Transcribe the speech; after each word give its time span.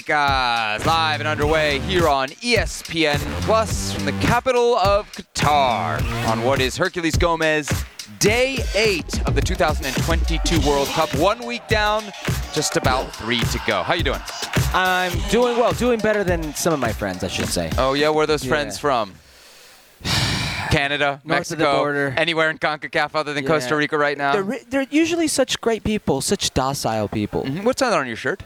Americas, 0.00 0.86
live 0.86 1.18
and 1.20 1.26
underway 1.26 1.80
here 1.80 2.06
on 2.06 2.28
ESPN 2.28 3.18
Plus 3.42 3.92
from 3.92 4.04
the 4.04 4.12
capital 4.24 4.76
of 4.76 5.10
Qatar 5.10 6.00
on 6.28 6.44
what 6.44 6.60
is 6.60 6.78
Herculez 6.78 7.18
Gomez 7.18 7.68
Day 8.20 8.58
8 8.76 9.26
of 9.26 9.34
the 9.34 9.40
2022 9.40 10.60
World 10.68 10.86
Cup. 10.88 11.12
One 11.16 11.44
week 11.44 11.66
down, 11.66 12.04
just 12.52 12.76
about 12.76 13.12
three 13.16 13.40
to 13.40 13.60
go. 13.66 13.82
How 13.82 13.94
you 13.94 14.04
doing? 14.04 14.20
I'm 14.72 15.10
doing 15.28 15.56
well, 15.58 15.72
doing 15.72 15.98
better 15.98 16.22
than 16.22 16.54
some 16.54 16.72
of 16.72 16.78
my 16.78 16.92
friends, 16.92 17.24
I 17.24 17.28
should 17.28 17.48
say. 17.48 17.68
Oh 17.76 17.94
yeah, 17.94 18.10
where 18.10 18.22
are 18.22 18.26
those 18.28 18.44
Yeah. 18.44 18.50
friends 18.50 18.78
from? 18.78 19.14
Canada, 20.70 21.20
North 21.24 21.50
Mexico, 21.50 21.78
border. 21.78 22.14
anywhere 22.16 22.48
in 22.48 22.58
CONCACAF 22.58 23.10
other 23.16 23.34
than 23.34 23.44
Costa 23.44 23.74
Rica 23.74 23.98
right 23.98 24.16
now? 24.16 24.34
They're, 24.40 24.58
they're 24.68 24.86
usually 24.90 25.26
such 25.26 25.60
great 25.60 25.82
people, 25.82 26.20
such 26.20 26.54
docile 26.54 27.08
people. 27.08 27.42
Mhm. 27.42 27.64
What's 27.64 27.80
that 27.80 27.92
on 27.92 28.06
your 28.06 28.14
shirt? 28.14 28.44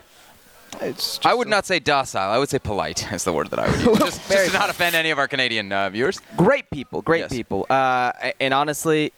It's 0.81 1.19
I 1.25 1.33
would 1.33 1.47
not 1.47 1.65
say 1.65 1.79
docile. 1.79 2.29
I 2.31 2.37
would 2.37 2.49
say 2.49 2.59
polite. 2.59 3.11
Is 3.13 3.23
the 3.23 3.33
word 3.33 3.49
that 3.51 3.59
I 3.59 3.69
would 3.69 3.79
use. 3.81 3.97
Just, 3.99 4.29
just 4.31 4.51
to 4.51 4.57
not 4.57 4.69
offend 4.69 4.95
any 4.95 5.11
of 5.11 5.17
our 5.19 5.27
Canadian 5.27 5.71
uh, 5.71 5.89
viewers. 5.89 6.19
great 6.37 6.69
people, 6.71 7.01
great 7.01 7.19
Yes. 7.21 7.31
people. 7.31 7.65
Uh, 7.69 8.11
and 8.39 8.53
honestly, 8.53 9.13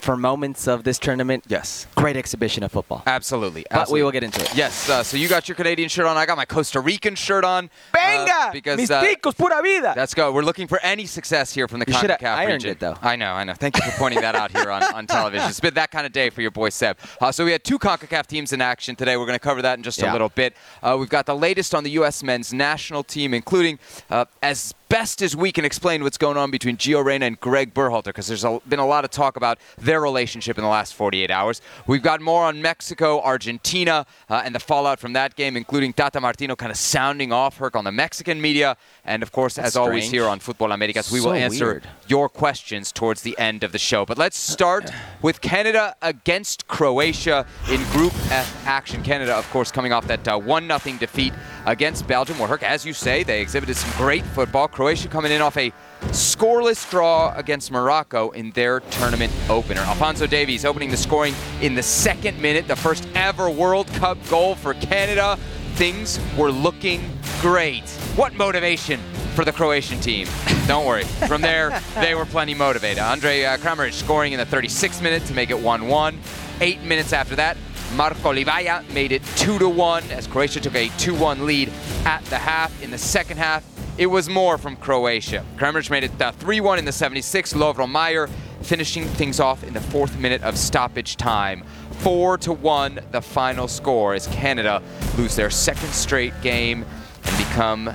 for 0.00 0.16
moments 0.16 0.66
of 0.68 0.84
this 0.84 0.98
tournament, 0.98 1.44
Yes, 1.48 1.86
great 1.96 2.16
exhibition 2.16 2.62
of 2.62 2.72
football. 2.72 3.02
absolutely. 3.06 3.64
But 3.70 3.90
we 3.90 4.02
will 4.02 4.10
get 4.12 4.22
into 4.24 4.40
it. 4.40 4.54
Yes. 4.54 4.88
Uh, 4.88 5.02
so 5.02 5.16
you 5.16 5.28
got 5.28 5.48
your 5.48 5.56
Canadian 5.56 5.88
shirt 5.88 6.06
on. 6.06 6.16
I 6.16 6.24
got 6.26 6.36
my 6.36 6.44
Costa 6.44 6.80
Rican 6.80 7.14
shirt 7.14 7.44
on. 7.44 7.68
uh, 7.94 8.50
because 8.52 8.76
mis 8.76 8.90
uh, 8.90 9.02
ticos, 9.02 9.36
pura 9.36 9.60
vida! 9.62 9.94
let's 9.96 10.14
go. 10.14 10.32
We're 10.32 10.42
looking 10.42 10.66
for 10.68 10.78
any 10.82 11.06
success 11.06 11.52
here 11.52 11.66
from 11.68 11.80
the 11.80 11.86
You 11.88 11.94
should 11.94 12.10
have 12.10 12.20
CONCACAF 12.20 12.36
ironed 12.36 12.52
region. 12.64 12.70
it, 12.70 12.80
though. 12.80 12.96
I 13.02 13.16
know, 13.16 13.32
I 13.32 13.44
know. 13.44 13.54
Thank 13.54 13.76
you 13.76 13.82
for 13.82 13.96
pointing 13.98 14.20
that 14.20 14.34
out 14.34 14.50
here 14.52 14.70
on, 14.70 14.82
on 14.94 15.06
television. 15.06 15.48
It's 15.48 15.60
been 15.60 15.74
that 15.74 15.90
kind 15.90 16.06
of 16.06 16.12
day 16.12 16.30
for 16.30 16.42
your 16.42 16.50
boy 16.50 16.68
Seb. 16.70 16.96
Uh, 17.20 17.32
so 17.32 17.44
we 17.44 17.52
had 17.52 17.64
two 17.64 17.78
CONCACAF 17.78 18.26
teams 18.26 18.52
in 18.52 18.60
action 18.60 18.96
today. 18.96 19.16
We're 19.16 19.26
going 19.26 19.34
to 19.36 19.40
cover 19.40 19.62
that 19.62 19.78
in 19.78 19.82
just 19.82 20.00
a 20.02 20.12
little 20.12 20.28
bit. 20.30 20.54
Uh, 20.82 20.96
we've 20.98 21.08
got 21.08 21.26
the 21.26 21.36
latest 21.36 21.74
on 21.74 21.84
the 21.84 21.90
U.S. 21.92 22.22
men's 22.22 22.52
national 22.52 23.02
team, 23.04 23.34
including 23.34 23.78
uh, 24.10 24.24
as 24.42 24.74
best 24.88 25.22
as 25.22 25.36
we 25.36 25.52
can 25.52 25.64
explain 25.64 26.02
what's 26.02 26.18
going 26.18 26.36
on 26.36 26.50
between 26.50 26.76
Gio 26.76 27.04
Reyna 27.04 27.26
and 27.26 27.40
Greg 27.40 27.74
Berhalter, 27.74 28.04
because 28.04 28.26
there's 28.26 28.44
a, 28.44 28.60
been 28.68 28.78
a 28.78 28.86
lot 28.86 29.04
of 29.04 29.10
talk 29.10 29.36
about 29.36 29.58
their 29.76 30.00
relationship 30.00 30.58
in 30.58 30.64
the 30.64 30.70
last 30.70 30.94
48 30.94 31.30
hours. 31.30 31.60
We've 31.86 32.02
got 32.02 32.20
more 32.20 32.44
on 32.44 32.62
Mexico, 32.62 33.20
Argentina, 33.20 34.06
uh, 34.28 34.42
and 34.44 34.54
the 34.54 34.60
fallout 34.60 34.98
from 34.98 35.12
that 35.12 35.36
game, 35.36 35.56
including 35.56 35.92
Tata 35.92 36.20
Martino 36.20 36.56
kind 36.56 36.72
of 36.72 36.78
sounding 36.78 37.32
off 37.32 37.58
Herc 37.58 37.76
on 37.76 37.84
the 37.84 37.92
Mexican 37.92 38.40
media. 38.40 38.76
And 39.04 39.22
of 39.22 39.32
course, 39.32 39.58
as 39.58 39.76
always, 39.76 40.10
here 40.10 40.26
on 40.26 40.40
Football 40.40 40.72
Americas, 40.72 41.10
we 41.10 41.20
So 41.20 41.26
will 41.26 41.34
answer 41.34 41.66
weird. 41.66 41.88
your 42.06 42.28
questions 42.28 42.92
towards 42.92 43.22
the 43.22 43.38
end 43.38 43.64
of 43.64 43.72
the 43.72 43.78
show. 43.78 44.04
But 44.04 44.18
let's 44.18 44.38
start 44.38 44.90
with 45.22 45.40
Canada 45.40 45.94
against 46.02 46.66
Croatia 46.68 47.46
in 47.70 47.82
Group 47.90 48.14
F 48.30 48.66
action. 48.66 49.02
Canada, 49.02 49.34
of 49.34 49.48
course, 49.50 49.70
coming 49.70 49.92
off 49.92 50.06
that 50.06 50.26
uh, 50.26 50.38
1 50.38 50.66
0 50.66 50.98
defeat 50.98 51.32
against 51.68 52.06
Belgium, 52.06 52.38
where, 52.38 52.48
Herc, 52.48 52.62
as 52.62 52.84
you 52.86 52.94
say, 52.94 53.22
they 53.22 53.42
exhibited 53.42 53.76
some 53.76 53.90
great 53.98 54.24
football. 54.24 54.68
Croatia 54.68 55.06
coming 55.06 55.30
in 55.30 55.42
off 55.42 55.56
a 55.58 55.70
scoreless 56.06 56.88
draw 56.90 57.32
against 57.36 57.70
Morocco 57.70 58.30
in 58.30 58.50
their 58.52 58.80
tournament 58.80 59.30
opener. 59.50 59.82
Alfonso 59.82 60.26
Davies 60.26 60.64
opening 60.64 60.90
the 60.90 60.96
scoring 60.96 61.34
in 61.60 61.74
the 61.74 61.82
second 61.82 62.40
minute, 62.40 62.66
the 62.66 62.76
first 62.76 63.06
ever 63.14 63.50
World 63.50 63.86
Cup 63.88 64.16
goal 64.30 64.54
for 64.54 64.72
Canada. 64.74 65.38
Things 65.74 66.18
were 66.36 66.50
looking 66.50 67.02
great. 67.40 67.88
What 68.16 68.34
motivation 68.34 68.98
for 69.34 69.44
the 69.44 69.52
Croatian 69.52 70.00
team. 70.00 70.26
Don't 70.66 70.86
worry. 70.86 71.04
From 71.04 71.42
there, 71.42 71.80
they 71.94 72.14
were 72.14 72.26
plenty 72.26 72.54
motivated. 72.54 72.98
Andrej 72.98 73.46
uh, 73.46 73.56
Kramaric 73.58 73.92
scoring 73.92 74.32
in 74.32 74.40
the 74.40 74.46
36th 74.46 75.00
minute 75.02 75.24
to 75.26 75.34
make 75.34 75.50
it 75.50 75.56
1-1. 75.56 76.16
Eight 76.60 76.82
minutes 76.82 77.12
after 77.12 77.36
that, 77.36 77.56
Marko 77.94 78.32
Livaja 78.32 78.88
made 78.92 79.12
it 79.12 79.22
2-1 79.22 80.10
as 80.10 80.26
Croatia 80.26 80.60
took 80.60 80.74
a 80.74 80.88
2-1 80.90 81.44
lead 81.44 81.72
at 82.04 82.24
the 82.26 82.38
half. 82.38 82.82
In 82.82 82.90
the 82.90 82.98
second 82.98 83.38
half, 83.38 83.64
it 83.96 84.06
was 84.06 84.28
more 84.28 84.58
from 84.58 84.76
Croatia. 84.76 85.44
Kramaric 85.56 85.90
made 85.90 86.04
it 86.04 86.22
uh, 86.22 86.32
3-1 86.32 86.78
in 86.78 86.84
the 86.84 86.90
76th. 86.90 87.54
Lovro 87.54 87.90
Majer 87.90 88.30
finishing 88.62 89.04
things 89.04 89.40
off 89.40 89.64
in 89.64 89.74
the 89.74 89.80
fourth 89.80 90.18
minute 90.18 90.42
of 90.42 90.56
stoppage 90.56 91.16
time. 91.16 91.64
4 92.00 92.38
to 92.38 92.52
1 92.52 93.00
the 93.10 93.20
final 93.20 93.66
score 93.66 94.14
as 94.14 94.26
Canada 94.28 94.82
lose 95.16 95.34
their 95.34 95.50
second 95.50 95.90
straight 95.90 96.38
game 96.42 96.84
and 97.24 97.38
become 97.38 97.92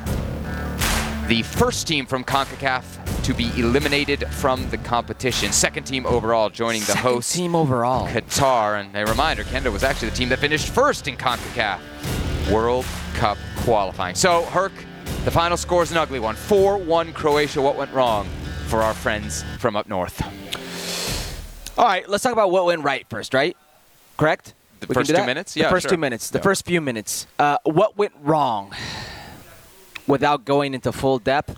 the 1.28 1.42
first 1.44 1.88
team 1.88 2.06
from 2.06 2.24
CONCACAF 2.24 3.24
to 3.24 3.34
be 3.34 3.50
eliminated 3.58 4.28
from 4.30 4.70
the 4.70 4.78
competition. 4.78 5.52
Second 5.52 5.86
team 5.86 6.06
overall 6.06 6.50
joining 6.50 6.82
the 6.82 6.88
Second 6.88 7.02
host 7.02 7.34
team 7.34 7.56
overall. 7.56 8.08
Qatar. 8.08 8.80
And 8.82 8.96
a 8.96 9.06
reminder, 9.06 9.44
Canada 9.44 9.72
was 9.72 9.84
actually 9.84 10.10
the 10.10 10.16
team 10.16 10.30
that 10.30 10.40
finished 10.40 10.70
first 10.70 11.08
in 11.08 11.16
CONCACAF 11.16 12.52
World 12.52 12.86
Cup 13.14 13.38
qualifying. 13.58 14.16
So, 14.16 14.44
Herc, 14.46 14.74
the 15.24 15.32
final 15.32 15.56
score 15.56 15.84
is 15.84 15.92
an 15.92 15.98
ugly 15.98 16.20
one. 16.20 16.36
4-1 16.36 17.14
Croatia. 17.14 17.62
What 17.62 17.78
went 17.78 17.92
wrong 17.94 18.28
for 18.68 18.82
our 18.82 18.94
friends 18.94 19.44
from 19.60 19.76
up 19.78 19.88
north? 19.88 20.22
All 21.78 21.86
right, 21.86 22.08
let's 22.10 22.24
talk 22.24 22.34
about 22.34 22.52
what 22.52 22.66
went 22.66 22.84
right 22.84 23.06
first, 23.10 23.34
right? 23.34 23.56
Correct? 24.18 24.54
The 24.82 24.88
We 24.88 24.94
first 24.96 25.10
two 25.16 25.26
minutes? 25.26 25.54
The 25.54 25.62
Yeah, 25.62 25.70
first 25.70 25.84
sure. 25.84 25.92
two 25.92 25.98
minutes. 25.98 26.30
The 26.30 26.40
Yeah. 26.40 26.44
first 26.44 26.66
few 26.66 26.82
minutes. 26.82 27.26
Uh, 27.40 27.58
what 27.64 27.98
went 27.98 28.12
wrong? 28.22 28.74
Without 30.08 30.46
going 30.46 30.74
into 30.74 30.92
full 30.92 31.20
depth, 31.20 31.58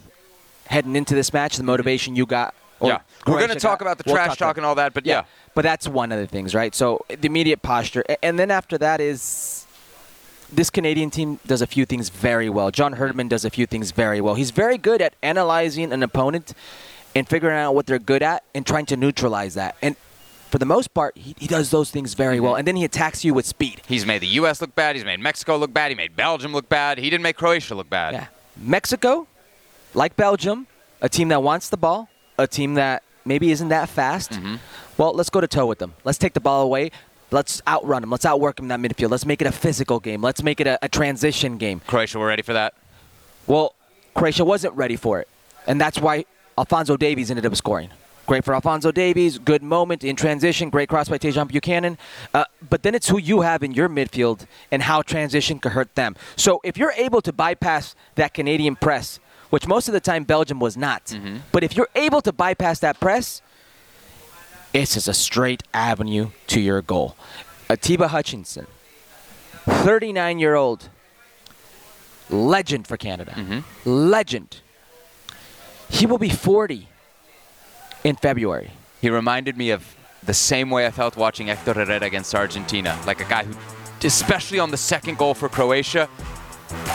heading 0.67 0.95
into 0.95 1.15
this 1.15 1.33
match, 1.33 1.57
the 1.57 1.63
motivation 1.63 2.15
you 2.15 2.25
got. 2.25 2.53
or 2.79 2.89
yeah. 2.89 2.99
We're 3.25 3.37
going 3.39 3.49
to 3.49 3.55
talk 3.55 3.79
got- 3.79 3.85
about 3.85 3.97
the 3.97 4.03
we'll 4.05 4.15
trash 4.15 4.29
talk 4.29 4.37
talk 4.37 4.57
and 4.57 4.65
all 4.65 4.75
that, 4.75 4.93
but 4.93 5.05
yeah. 5.05 5.23
But 5.53 5.63
that's 5.63 5.87
one 5.87 6.11
of 6.11 6.19
the 6.19 6.27
things, 6.27 6.53
right? 6.53 6.75
So 6.75 7.05
the 7.07 7.25
immediate 7.25 7.61
posture. 7.61 8.03
And 8.21 8.37
then 8.37 8.51
after 8.51 8.77
that 8.77 8.99
is 9.01 9.65
this 10.51 10.69
Canadian 10.69 11.09
team 11.09 11.39
does 11.47 11.61
a 11.61 11.67
few 11.67 11.85
things 11.85 12.09
very 12.09 12.49
well. 12.49 12.71
John 12.71 12.93
Herdman 12.93 13.29
does 13.29 13.45
a 13.45 13.49
few 13.49 13.65
things 13.65 13.91
very 13.91 14.21
well. 14.21 14.35
He's 14.35 14.51
very 14.51 14.77
good 14.77 15.01
at 15.01 15.15
analyzing 15.23 15.91
an 15.91 16.03
opponent 16.03 16.53
and 17.15 17.27
figuring 17.27 17.57
out 17.57 17.73
what 17.73 17.85
they're 17.85 17.99
good 17.99 18.21
at 18.21 18.43
and 18.53 18.65
trying 18.65 18.85
to 18.87 18.97
neutralize 18.97 19.53
that. 19.55 19.75
And 19.81 19.95
for 20.51 20.59
the 20.59 20.65
most 20.65 20.93
part, 20.93 21.17
he, 21.17 21.35
he 21.39 21.47
does 21.47 21.71
those 21.71 21.89
things 21.89 22.13
very 22.13 22.39
well. 22.39 22.53
Mm-hmm. 22.53 22.59
And 22.59 22.67
then 22.67 22.75
he 22.75 22.83
attacks 22.83 23.25
you 23.25 23.33
with 23.33 23.45
speed. 23.45 23.81
He's 23.87 24.05
made 24.05 24.21
the 24.21 24.27
U.S. 24.27 24.61
look 24.61 24.75
bad. 24.75 24.95
He's 24.95 25.05
made 25.05 25.19
Mexico 25.19 25.57
look 25.57 25.73
bad. 25.73 25.89
He 25.89 25.95
made 25.95 26.15
Belgium 26.15 26.53
look 26.53 26.69
bad. 26.69 26.97
He 26.97 27.09
didn't 27.09 27.23
make 27.23 27.37
Croatia 27.37 27.75
look 27.75 27.89
bad. 27.89 28.13
Yeah. 28.13 28.27
Mexico, 28.57 29.27
like 29.93 30.15
Belgium, 30.15 30.67
a 31.01 31.09
team 31.09 31.29
that 31.29 31.43
wants 31.43 31.69
the 31.69 31.77
ball, 31.77 32.09
a 32.37 32.47
team 32.47 32.75
that 32.75 33.03
maybe 33.25 33.51
isn't 33.51 33.69
that 33.69 33.89
fast. 33.89 34.31
Mm-hmm. 34.31 34.55
Well, 34.97 35.13
let's 35.13 35.29
go 35.29 35.41
to 35.41 35.47
toe 35.47 35.65
with 35.65 35.79
them. 35.79 35.93
Let's 36.03 36.17
take 36.17 36.33
the 36.33 36.39
ball 36.39 36.63
away. 36.63 36.91
Let's 37.31 37.61
outrun 37.67 38.01
them. 38.01 38.11
Let's 38.11 38.25
outwork 38.25 38.57
them 38.57 38.69
in 38.71 38.81
that 38.81 38.89
midfield. 38.89 39.09
Let's 39.09 39.25
make 39.25 39.41
it 39.41 39.47
a 39.47 39.51
physical 39.51 39.99
game. 39.99 40.21
Let's 40.21 40.43
make 40.43 40.59
it 40.61 40.67
a, 40.67 40.79
a 40.81 40.87
transition 40.87 41.57
game. 41.57 41.81
Croatia 41.87 42.19
we're 42.19 42.27
ready 42.27 42.43
for 42.43 42.53
that. 42.53 42.75
Well, 43.47 43.75
Croatia 44.13 44.45
wasn't 44.45 44.73
ready 44.75 44.95
for 44.95 45.19
it. 45.19 45.27
And 45.67 45.81
that's 45.81 45.99
why 45.99 46.25
Alfonso 46.57 46.95
Davies 46.95 47.29
ended 47.29 47.45
up 47.45 47.55
scoring. 47.55 47.89
Great 48.25 48.43
for 48.43 48.55
Alfonso 48.55 48.91
Davies. 48.91 49.37
Good 49.37 49.61
moment 49.61 50.03
in 50.03 50.15
transition. 50.15 50.69
Great 50.69 50.89
cross 50.89 51.07
by 51.09 51.17
Tajon 51.17 51.47
Buchanan. 51.47 51.97
Uh, 52.33 52.45
but 52.69 52.81
then 52.81 52.95
it's 52.95 53.07
who 53.07 53.19
you 53.19 53.41
have 53.41 53.61
in 53.61 53.73
your 53.73 53.87
midfield 53.87 54.47
and 54.71 54.81
how 54.81 55.03
transition 55.03 55.59
could 55.59 55.73
hurt 55.73 55.93
them. 55.95 56.15
So 56.35 56.59
if 56.63 56.75
you're 56.77 56.93
able 56.97 57.21
to 57.21 57.31
bypass 57.31 57.93
that 58.15 58.33
Canadian 58.33 58.75
press, 58.77 59.19
which 59.51 59.67
most 59.67 59.87
of 59.87 59.93
the 59.93 59.99
time 59.99 60.23
Belgium 60.23 60.59
was 60.59 60.75
not, 60.75 61.15
but 61.51 61.63
if 61.63 61.77
you're 61.77 61.89
able 61.95 62.21
to 62.21 62.33
bypass 62.33 62.79
that 62.79 62.99
press, 62.99 63.43
it's 64.73 64.95
just 64.95 65.07
a 65.07 65.13
straight 65.13 65.61
avenue 65.73 66.31
to 66.47 66.59
your 66.59 66.81
goal. 66.81 67.15
Atiba 67.69 68.07
Hutchinson, 68.07 68.65
39 69.65 70.39
year 70.39 70.55
old, 70.55 70.89
legend 72.29 72.87
for 72.87 72.97
Canada. 72.97 73.63
Legend. 73.85 74.61
He 75.89 76.07
will 76.07 76.17
be 76.17 76.29
40 76.29 76.89
in 78.05 78.15
February. 78.15 78.69
He 79.01 79.09
reminded 79.09 79.57
me 79.57 79.71
of 79.71 79.95
the 80.23 80.33
same 80.33 80.69
way 80.69 80.85
I 80.85 80.91
felt 80.91 81.17
watching 81.17 81.47
Hector 81.47 81.73
Herrera 81.73 82.05
against 82.05 82.33
Argentina. 82.35 82.97
Like 83.05 83.19
a 83.19 83.25
guy 83.25 83.43
who, 83.43 83.53
especially 84.03 84.59
on 84.59 84.69
the 84.71 84.77
second 84.77 85.17
goal 85.17 85.33
for 85.33 85.49
Croatia, 85.49 86.07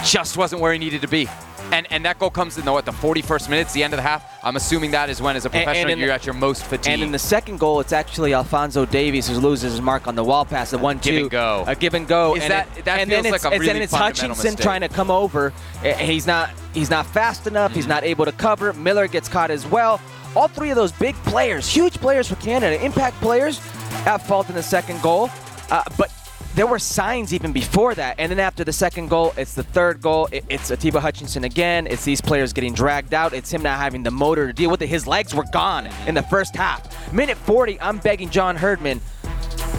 just 0.05 0.37
wasn't 0.37 0.63
where 0.63 0.73
he 0.73 0.79
needed 0.79 1.01
to 1.03 1.09
be. 1.09 1.29
And 1.73 1.87
and 1.93 2.05
that 2.05 2.19
goal 2.19 2.31
comes 2.31 2.59
in 2.59 2.65
the 2.65 2.73
what 2.73 2.85
the 2.85 2.91
41st 2.93 3.49
minute, 3.49 3.63
it's 3.63 3.73
the 3.73 3.85
end 3.85 3.93
of 3.93 3.99
the 3.99 4.03
half. 4.03 4.25
I'm 4.43 4.57
assuming 4.57 4.91
that 4.93 5.09
is 5.09 5.21
when, 5.23 5.37
as 5.37 5.45
a 5.45 5.49
And- 5.49 5.55
and 5.57 5.65
professional, 5.65 5.99
you're 5.99 6.09
the- 6.09 6.15
at 6.15 6.27
your 6.27 6.35
most 6.35 6.65
fatigued. 6.65 6.89
And 6.95 7.03
in 7.03 7.13
the 7.13 7.19
second 7.19 7.59
goal, 7.61 7.79
it's 7.79 7.93
actually 7.93 8.35
Alfonso 8.35 8.85
Davies 8.87 9.29
who 9.29 9.35
loses 9.39 9.73
his 9.73 9.81
mark 9.81 10.09
on 10.09 10.17
the 10.17 10.25
wall 10.25 10.45
pass, 10.45 10.71
the 10.71 10.79
one-two, 10.79 11.11
Give 11.11 11.21
and 11.23 11.31
go. 11.31 11.65
a 11.69 11.75
give 11.77 11.95
and 11.95 12.09
go. 12.09 12.35
Is 12.35 12.43
and 12.43 12.51
that- 12.53 12.69
it- 12.77 12.85
that 12.87 12.99
and 13.01 13.11
feels 13.11 13.23
then 13.23 13.33
like 13.33 13.39
it's, 13.39 13.45
a 13.45 13.53
it's, 13.55 13.67
then 13.67 13.77
it's 13.83 13.95
Hutchinson 13.95 14.45
mistake. 14.45 14.65
trying 14.65 14.81
to 14.81 14.89
come 14.89 15.11
over. 15.13 15.53
He's 15.99 16.27
not 16.27 16.51
he's 16.75 16.91
not 16.91 17.07
fast 17.07 17.47
enough. 17.47 17.73
He's 17.73 17.85
mm-hmm. 17.85 17.91
not 17.91 18.05
able 18.05 18.25
to 18.25 18.33
cover. 18.33 18.73
Miller 18.73 19.07
gets 19.07 19.29
caught 19.29 19.51
as 19.53 19.65
well. 19.67 20.01
All 20.37 20.49
three 20.49 20.71
of 20.71 20.77
those 20.77 20.93
big 20.93 21.15
players, 21.25 21.69
huge 21.69 21.95
players 21.99 22.29
for 22.29 22.37
Canada, 22.37 22.83
impact 22.85 23.17
players, 23.21 23.61
at 24.07 24.19
fault 24.19 24.49
in 24.49 24.55
the 24.55 24.63
second 24.63 25.03
goal. 25.03 25.29
Uh, 25.71 25.83
but 25.99 26.13
there 26.55 26.67
were 26.67 26.79
signs 26.79 27.33
even 27.35 27.53
before 27.53 27.95
that. 27.95 28.17
And 28.19 28.31
then 28.31 28.39
after 28.41 28.65
the 28.65 28.73
second 28.73 29.09
goal, 29.09 29.33
it's 29.37 29.55
the 29.55 29.63
third 29.63 30.01
goal. 30.01 30.29
It- 30.33 30.45
it's 30.49 30.71
Atiba 30.71 31.01
Hutchinson 31.01 31.45
again. 31.45 31.87
It's 31.87 32.05
these 32.05 32.21
players 32.21 32.53
getting 32.53 32.73
dragged 32.75 33.13
out. 33.15 33.33
It's 33.33 33.51
him 33.53 33.63
not 33.63 33.79
having 33.79 34.03
the 34.03 34.11
motor 34.11 34.47
to 34.47 34.53
deal 34.53 34.71
with 34.71 34.83
it. 34.83 34.89
His 34.89 35.07
legs 35.07 35.35
were 35.35 35.45
gone 35.53 35.89
in 36.07 36.15
the 36.15 36.23
first 36.23 36.55
half. 36.57 37.13
Minute 37.13 37.37
40, 37.39 37.81
I'm 37.81 37.99
begging 37.99 38.31
John 38.31 38.57
Herdman 38.57 39.01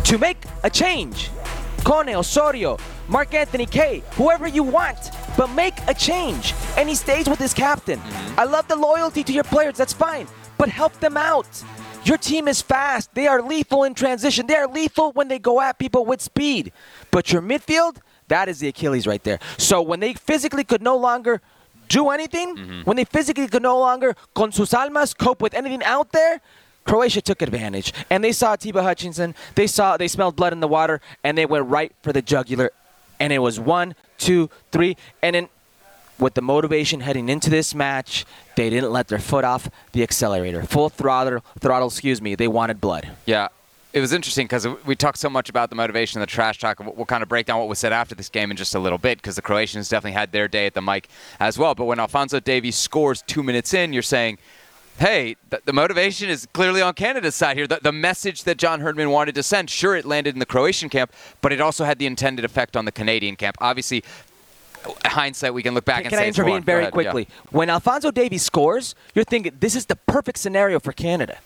to 0.06 0.18
make 0.18 0.38
a 0.64 0.70
change. 0.70 1.30
Koné, 1.80 2.14
Osorio, 2.16 2.78
Mark 3.08 3.34
Anthony 3.34 3.66
Kaye, 3.66 4.04
whoever 4.12 4.48
you 4.48 4.64
want. 4.64 5.12
but 5.38 5.50
make 5.52 5.76
a 5.88 5.94
change. 5.94 6.54
And 6.76 6.90
he 6.90 6.94
stays 6.96 7.28
with 7.30 7.40
his 7.40 7.54
captain. 7.54 8.02
I 8.38 8.44
love 8.44 8.68
the 8.68 8.76
loyalty 8.76 9.24
to 9.24 9.32
your 9.32 9.46
players. 9.46 9.78
That's 9.78 9.94
fine, 9.94 10.28
but 10.62 10.70
help 10.70 10.94
them 11.00 11.18
out. 11.18 11.48
Your 12.04 12.20
team 12.20 12.48
is 12.48 12.62
fast. 12.62 13.16
They 13.16 13.26
are 13.26 13.42
lethal 13.42 13.84
in 13.84 13.96
transition. 13.96 14.46
They 14.46 14.54
are 14.54 14.68
lethal 14.68 15.12
when 15.14 15.28
they 15.28 15.40
go 15.40 15.60
at 15.60 15.80
people 15.80 16.06
with 16.06 16.22
speed. 16.22 16.72
But 17.10 17.34
your 17.34 17.42
midfield, 17.42 17.98
that 18.28 18.48
is 18.48 18.60
the 18.60 18.68
Achilles 18.68 19.08
right 19.08 19.24
there. 19.24 19.40
So 19.58 19.82
when 19.82 20.00
they 20.00 20.14
physically 20.14 20.64
could 20.64 20.84
no 20.84 20.96
longer 20.96 21.42
do 21.88 22.12
anything, 22.12 22.56
mm-hmm. 22.56 22.82
when 22.82 22.96
they 22.96 23.06
physically 23.06 23.48
could 23.48 23.64
no 23.64 23.80
longer 23.80 24.16
con 24.36 24.52
sus 24.52 24.72
almas 24.72 25.16
cope 25.16 25.42
with 25.42 25.56
anything 25.56 25.84
out 25.84 26.12
there, 26.12 26.42
Croatia 26.86 27.22
took 27.22 27.42
advantage. 27.42 27.92
And 28.12 28.24
they 28.24 28.32
saw 28.32 28.56
Tiba 28.56 28.84
Hutchinson, 28.84 29.34
they 29.56 29.66
saw 29.66 29.98
they 29.98 30.08
smelled 30.08 30.36
blood 30.36 30.54
in 30.54 30.60
the 30.60 30.68
water, 30.68 31.02
and 31.24 31.36
they 31.36 31.48
went 31.48 31.70
right 31.70 31.92
for 32.04 32.14
the 32.14 32.22
jugular. 32.22 32.70
And 33.20 33.34
it 33.34 33.40
was 33.40 33.60
one, 33.60 33.96
two, 34.20 34.52
three, 34.72 34.96
and 35.24 35.34
then 35.34 35.50
with 36.22 36.36
the 36.36 36.42
motivation 36.42 37.02
heading 37.02 37.28
into 37.28 37.50
this 37.50 37.76
match, 37.76 38.26
they 38.56 38.70
didn't 38.70 38.92
let 38.92 39.08
their 39.08 39.20
foot 39.20 39.44
off 39.44 39.70
the 39.92 40.04
accelerator. 40.04 40.64
Full 40.64 40.90
throttle, 40.90 41.44
throttle, 41.60 41.88
excuse 41.88 42.22
me. 42.22 42.36
They 42.36 42.48
wanted 42.48 42.80
blood. 42.80 43.10
Yeah. 43.26 43.50
It 43.92 44.00
was 44.00 44.14
interesting 44.14 44.46
because 44.46 44.66
we 44.86 44.96
talked 44.96 45.18
so 45.18 45.30
much 45.30 45.50
about 45.50 45.70
the 45.70 45.76
motivation, 45.76 46.22
the 46.22 46.28
trash 46.28 46.60
talk. 46.60 46.80
We'll 46.80 47.06
kind 47.06 47.24
of 47.24 47.28
break 47.28 47.46
down 47.48 47.60
what 47.60 47.68
was 47.68 47.80
said 47.80 47.92
after 47.92 48.16
this 48.16 48.30
game 48.30 48.50
in 48.50 48.56
just 48.56 48.74
a 48.74 48.80
little 48.80 48.98
bit 48.98 49.18
because 49.18 49.36
the 49.36 49.42
Croatians 49.42 49.90
definitely 49.90 50.14
had 50.14 50.32
their 50.32 50.48
day 50.48 50.66
at 50.66 50.76
the 50.76 50.82
mic 50.82 51.10
as 51.42 51.58
well. 51.58 51.76
But 51.76 51.86
when 51.86 52.00
Alfonso 52.00 52.40
Davies 52.40 52.78
scores 52.78 53.22
two 53.24 53.44
minutes 53.44 53.74
in, 53.74 53.92
you're 53.92 54.02
saying, 54.02 54.38
hey, 54.98 55.36
the, 55.50 55.62
the 55.66 55.74
motivation 55.74 56.30
is 56.30 56.48
clearly 56.54 56.82
on 56.82 56.94
Canada's 56.94 57.36
side 57.36 57.58
here. 57.58 57.68
The, 57.68 57.80
the 57.82 57.92
message 57.92 58.44
that 58.44 58.58
John 58.58 58.80
Herdman 58.80 59.10
wanted 59.10 59.36
to 59.36 59.44
send, 59.44 59.70
sure, 59.70 59.96
it 59.96 60.06
landed 60.06 60.36
in 60.36 60.40
the 60.40 60.46
Croatian 60.46 60.88
camp, 60.88 61.12
but 61.42 61.52
it 61.52 61.60
also 61.60 61.84
had 61.84 62.00
the 62.00 62.06
intended 62.06 62.46
effect 62.46 62.78
on 62.78 62.86
the 62.86 62.92
Canadian 62.94 63.36
camp. 63.36 63.58
Obviously, 63.60 64.04
hindsight, 65.06 65.54
we 65.54 65.64
can 65.64 65.74
look 65.74 65.86
back 65.86 65.98
Can, 65.98 66.06
and 66.06 66.10
can 66.12 66.20
say 66.20 66.26
I 66.26 66.28
intervene 66.28 66.64
very 66.64 66.82
ahead, 66.82 66.94
yeah. 66.94 67.12
quickly? 67.12 67.28
When 67.50 67.70
Alfonso 67.70 68.12
Davies 68.12 68.44
scores, 68.44 68.96
you're 69.14 69.26
thinking 69.26 69.54
this 69.60 69.76
is 69.76 69.86
the 69.86 69.96
perfect 69.96 70.38
scenario 70.38 70.80
for 70.80 70.92
Canada. 70.92 71.38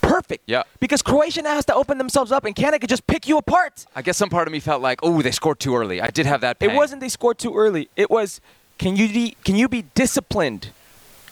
Perfect. 0.00 0.44
Yeah. 0.46 0.62
Because 0.78 1.02
Croatia 1.02 1.42
now 1.42 1.54
has 1.54 1.64
to 1.66 1.74
open 1.74 1.98
themselves 1.98 2.30
up, 2.30 2.44
and 2.44 2.54
Canada 2.54 2.78
could 2.78 2.88
just 2.88 3.06
pick 3.06 3.26
you 3.26 3.38
apart. 3.38 3.86
I 3.96 4.02
guess 4.02 4.16
some 4.16 4.30
part 4.30 4.46
of 4.46 4.52
me 4.52 4.60
felt 4.60 4.82
like, 4.82 5.00
oh, 5.02 5.20
they 5.22 5.32
scored 5.32 5.58
too 5.58 5.74
early. 5.74 6.00
I 6.00 6.10
did 6.10 6.26
have 6.26 6.42
that. 6.42 6.58
It 6.60 6.72
wasn't 6.72 7.00
they 7.00 7.08
scored 7.08 7.38
too 7.38 7.56
early. 7.56 7.88
It 7.96 8.10
was 8.10 8.40
can 8.78 8.96
you 8.96 9.08
be, 9.08 9.36
can 9.44 9.56
you 9.56 9.68
be 9.68 9.82
disciplined? 9.94 10.70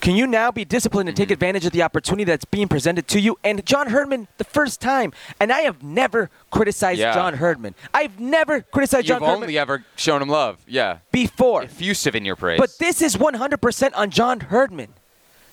Can 0.05 0.17
you 0.17 0.27
now 0.27 0.53
be 0.53 0.67
disciplined 0.67 1.09
and 1.09 1.17
take 1.17 1.29
Mm-hmm. 1.29 1.33
advantage 1.33 1.65
of 1.65 1.73
the 1.73 1.83
opportunity 1.83 2.25
that's 2.25 2.45
being 2.45 2.69
presented 2.69 3.09
to 3.09 3.19
you? 3.19 3.39
And 3.43 3.65
John 3.65 3.89
Herdman, 3.89 4.29
the 4.37 4.45
first 4.45 4.83
time, 4.83 5.15
and 5.41 5.51
I 5.51 5.61
have 5.62 5.83
never 5.83 6.29
criticized 6.51 7.01
Yeah. 7.01 7.15
John 7.15 7.35
Herdman. 7.35 7.75
I've 7.95 8.21
never 8.21 8.61
criticized 8.61 9.09
You've 9.09 9.15
John 9.17 9.23
Herdman 9.23 9.33
You've 9.41 9.43
only 9.49 9.59
ever 9.59 9.85
shown 9.97 10.21
him 10.21 10.29
love. 10.29 10.59
Yeah. 10.67 10.99
before. 11.11 11.62
Effusive 11.62 12.15
in 12.15 12.27
your 12.27 12.37
praise. 12.37 12.61
But 12.61 12.77
this 12.79 13.01
is 13.01 13.17
100% 13.17 13.93
on 13.95 14.11
John 14.11 14.41
Herdman. 14.41 14.89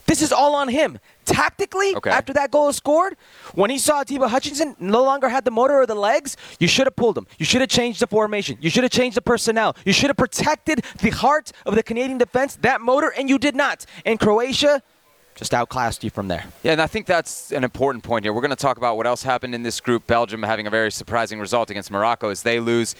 This 0.06 0.22
is 0.22 0.34
all 0.34 0.54
on 0.56 0.68
him. 0.68 1.00
Tactically, 1.32 1.96
Okay. 1.96 2.10
after 2.10 2.34
that 2.34 2.52
goal 2.52 2.70
is 2.70 2.76
scored, 2.76 3.16
when 3.54 3.70
he 3.70 3.78
saw 3.78 4.04
Tiba 4.04 4.28
Hutchinson 4.28 4.76
no 4.80 5.04
longer 5.04 5.30
had 5.30 5.46
the 5.46 5.52
motor 5.52 5.76
or 5.82 5.86
the 5.86 5.96
legs, 5.96 6.36
you 6.60 6.68
should 6.68 6.88
have 6.88 6.96
pulled 6.96 7.18
him. 7.18 7.28
You 7.38 7.46
should 7.46 7.62
have 7.62 7.70
changed 7.70 8.00
the 8.02 8.08
formation. 8.08 8.58
You 8.62 8.70
should 8.70 8.84
have 8.84 8.92
changed 8.92 9.18
the 9.18 9.22
personnel. 9.22 9.76
You 9.86 9.94
should 9.94 10.10
have 10.10 10.18
protected 10.18 10.84
the 11.00 11.10
heart 11.10 11.52
of 11.66 11.76
the 11.76 11.84
Canadian 11.84 12.18
defense, 12.18 12.58
that 12.62 12.82
motor, 12.82 13.14
and 13.18 13.30
you 13.30 13.38
did 13.38 13.56
not. 13.56 13.86
And 14.06 14.20
Croatia 14.20 14.82
just 15.36 15.54
outclassed 15.54 16.04
you 16.04 16.10
from 16.10 16.28
there. 16.28 16.44
Yeah, 16.62 16.74
and 16.74 16.82
I 16.82 16.88
think 16.88 17.06
that's 17.06 17.52
an 17.52 17.64
important 17.64 18.04
point 18.04 18.26
here. 18.26 18.34
We're 18.34 18.42
going 18.42 18.50
to 18.50 18.56
talk 18.56 18.78
about 18.78 18.98
what 18.98 19.08
else 19.08 19.24
happened 19.24 19.56
in 19.56 19.64
this 19.64 19.80
group. 19.80 20.06
Belgium 20.06 20.44
having 20.44 20.68
a 20.68 20.70
very 20.70 20.92
surprising 20.92 21.40
result 21.40 21.70
against 21.70 21.90
Morocco 21.90 22.30
as 22.30 22.44
they 22.44 22.60
lose. 22.60 22.96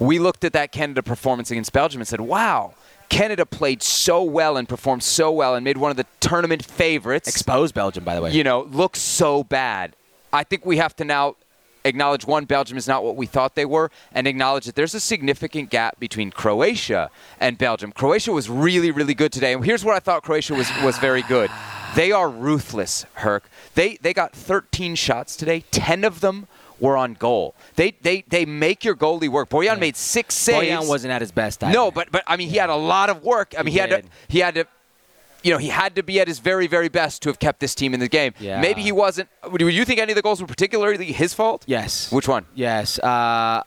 We 0.00 0.18
looked 0.18 0.44
at 0.44 0.52
that 0.54 0.72
Canada 0.72 1.02
performance 1.02 1.50
against 1.52 1.72
Belgium 1.72 2.00
and 2.00 2.08
said, 2.08 2.20
wow, 2.20 2.74
Canada 3.08 3.46
played 3.46 3.82
so 3.82 4.22
well 4.22 4.56
and 4.56 4.68
performed 4.68 5.02
so 5.02 5.30
well 5.30 5.54
and 5.54 5.64
made 5.64 5.76
one 5.76 5.90
of 5.90 5.96
the 5.96 6.06
tournament 6.20 6.64
favorites. 6.64 7.28
Exposed 7.28 7.74
Belgium, 7.74 8.04
by 8.04 8.14
the 8.14 8.22
way. 8.22 8.32
you 8.32 8.44
know, 8.44 8.62
look 8.70 8.96
so 8.96 9.44
bad. 9.44 9.96
I 10.32 10.44
think 10.44 10.66
we 10.66 10.76
have 10.78 10.94
to 10.96 11.04
now 11.04 11.36
acknowledge 11.84 12.26
one, 12.26 12.44
Belgium 12.44 12.76
is 12.76 12.88
not 12.88 13.04
what 13.04 13.16
we 13.16 13.26
thought 13.26 13.54
they 13.54 13.64
were, 13.64 13.90
and 14.12 14.26
acknowledge 14.26 14.64
that 14.66 14.74
there's 14.74 14.94
a 14.94 15.00
significant 15.00 15.70
gap 15.70 15.98
between 16.00 16.30
Croatia 16.30 17.10
and 17.40 17.56
Belgium. 17.56 17.92
Croatia 17.92 18.32
was 18.32 18.50
really, 18.50 18.90
really 18.90 19.14
good 19.14 19.32
today, 19.32 19.52
and 19.52 19.64
here's 19.64 19.84
what 19.84 19.94
I 19.94 20.00
thought 20.00 20.22
Croatia 20.24 20.54
was 20.54 20.68
was 20.82 20.98
very 20.98 21.22
good. 21.22 21.50
They 21.94 22.12
are 22.12 22.28
ruthless, 22.28 23.06
Herc. 23.14 23.48
They 23.74 23.96
they 24.02 24.12
got 24.12 24.32
13 24.32 24.96
shots 24.96 25.36
today. 25.36 25.64
10 25.70 26.04
of 26.04 26.20
them 26.20 26.48
were 26.80 26.96
on 26.96 27.14
goal. 27.14 27.54
They 27.76 27.92
they 28.02 28.24
they 28.28 28.44
make 28.44 28.84
your 28.84 28.94
goalie 28.94 29.28
work. 29.28 29.48
Borjan 29.48 29.78
made 29.78 29.96
six 29.96 30.34
saves. 30.34 30.66
Borjan 30.68 30.88
wasn't 30.88 31.12
at 31.12 31.20
his 31.20 31.32
best. 31.32 31.62
No, 31.62 31.90
but 31.90 32.10
but 32.12 32.22
I 32.26 32.36
mean, 32.36 32.48
he 32.48 32.56
had 32.58 32.70
a 32.70 32.76
lot 32.76 33.08
of 33.10 33.22
work. 33.22 33.54
I 33.58 33.62
mean, 33.62 33.72
he, 33.72 33.78
He 33.78 33.78
had 33.80 33.90
to 33.90 34.02
he 34.28 34.38
had 34.40 34.54
to. 34.56 34.66
You 35.42 35.52
know, 35.52 35.58
he 35.58 35.68
had 35.68 35.94
to 35.94 36.02
be 36.02 36.18
at 36.18 36.26
his 36.26 36.40
very, 36.40 36.66
very 36.66 36.88
best 36.88 37.22
to 37.22 37.28
have 37.28 37.38
kept 37.38 37.60
this 37.60 37.72
team 37.72 37.94
in 37.94 38.00
the 38.00 38.08
game. 38.08 38.32
Yeah. 38.40 38.60
Maybe 38.60 38.82
he 38.82 38.90
wasn't. 38.90 39.28
Do 39.56 39.68
you 39.68 39.84
think 39.84 40.00
any 40.00 40.10
of 40.10 40.16
the 40.16 40.22
goals 40.22 40.40
were 40.40 40.46
particularly 40.48 41.12
his 41.12 41.34
fault? 41.34 41.62
yes. 41.68 42.10
Which 42.10 42.26
one? 42.26 42.46
Yes. 42.56 42.98
Uh, 42.98 43.62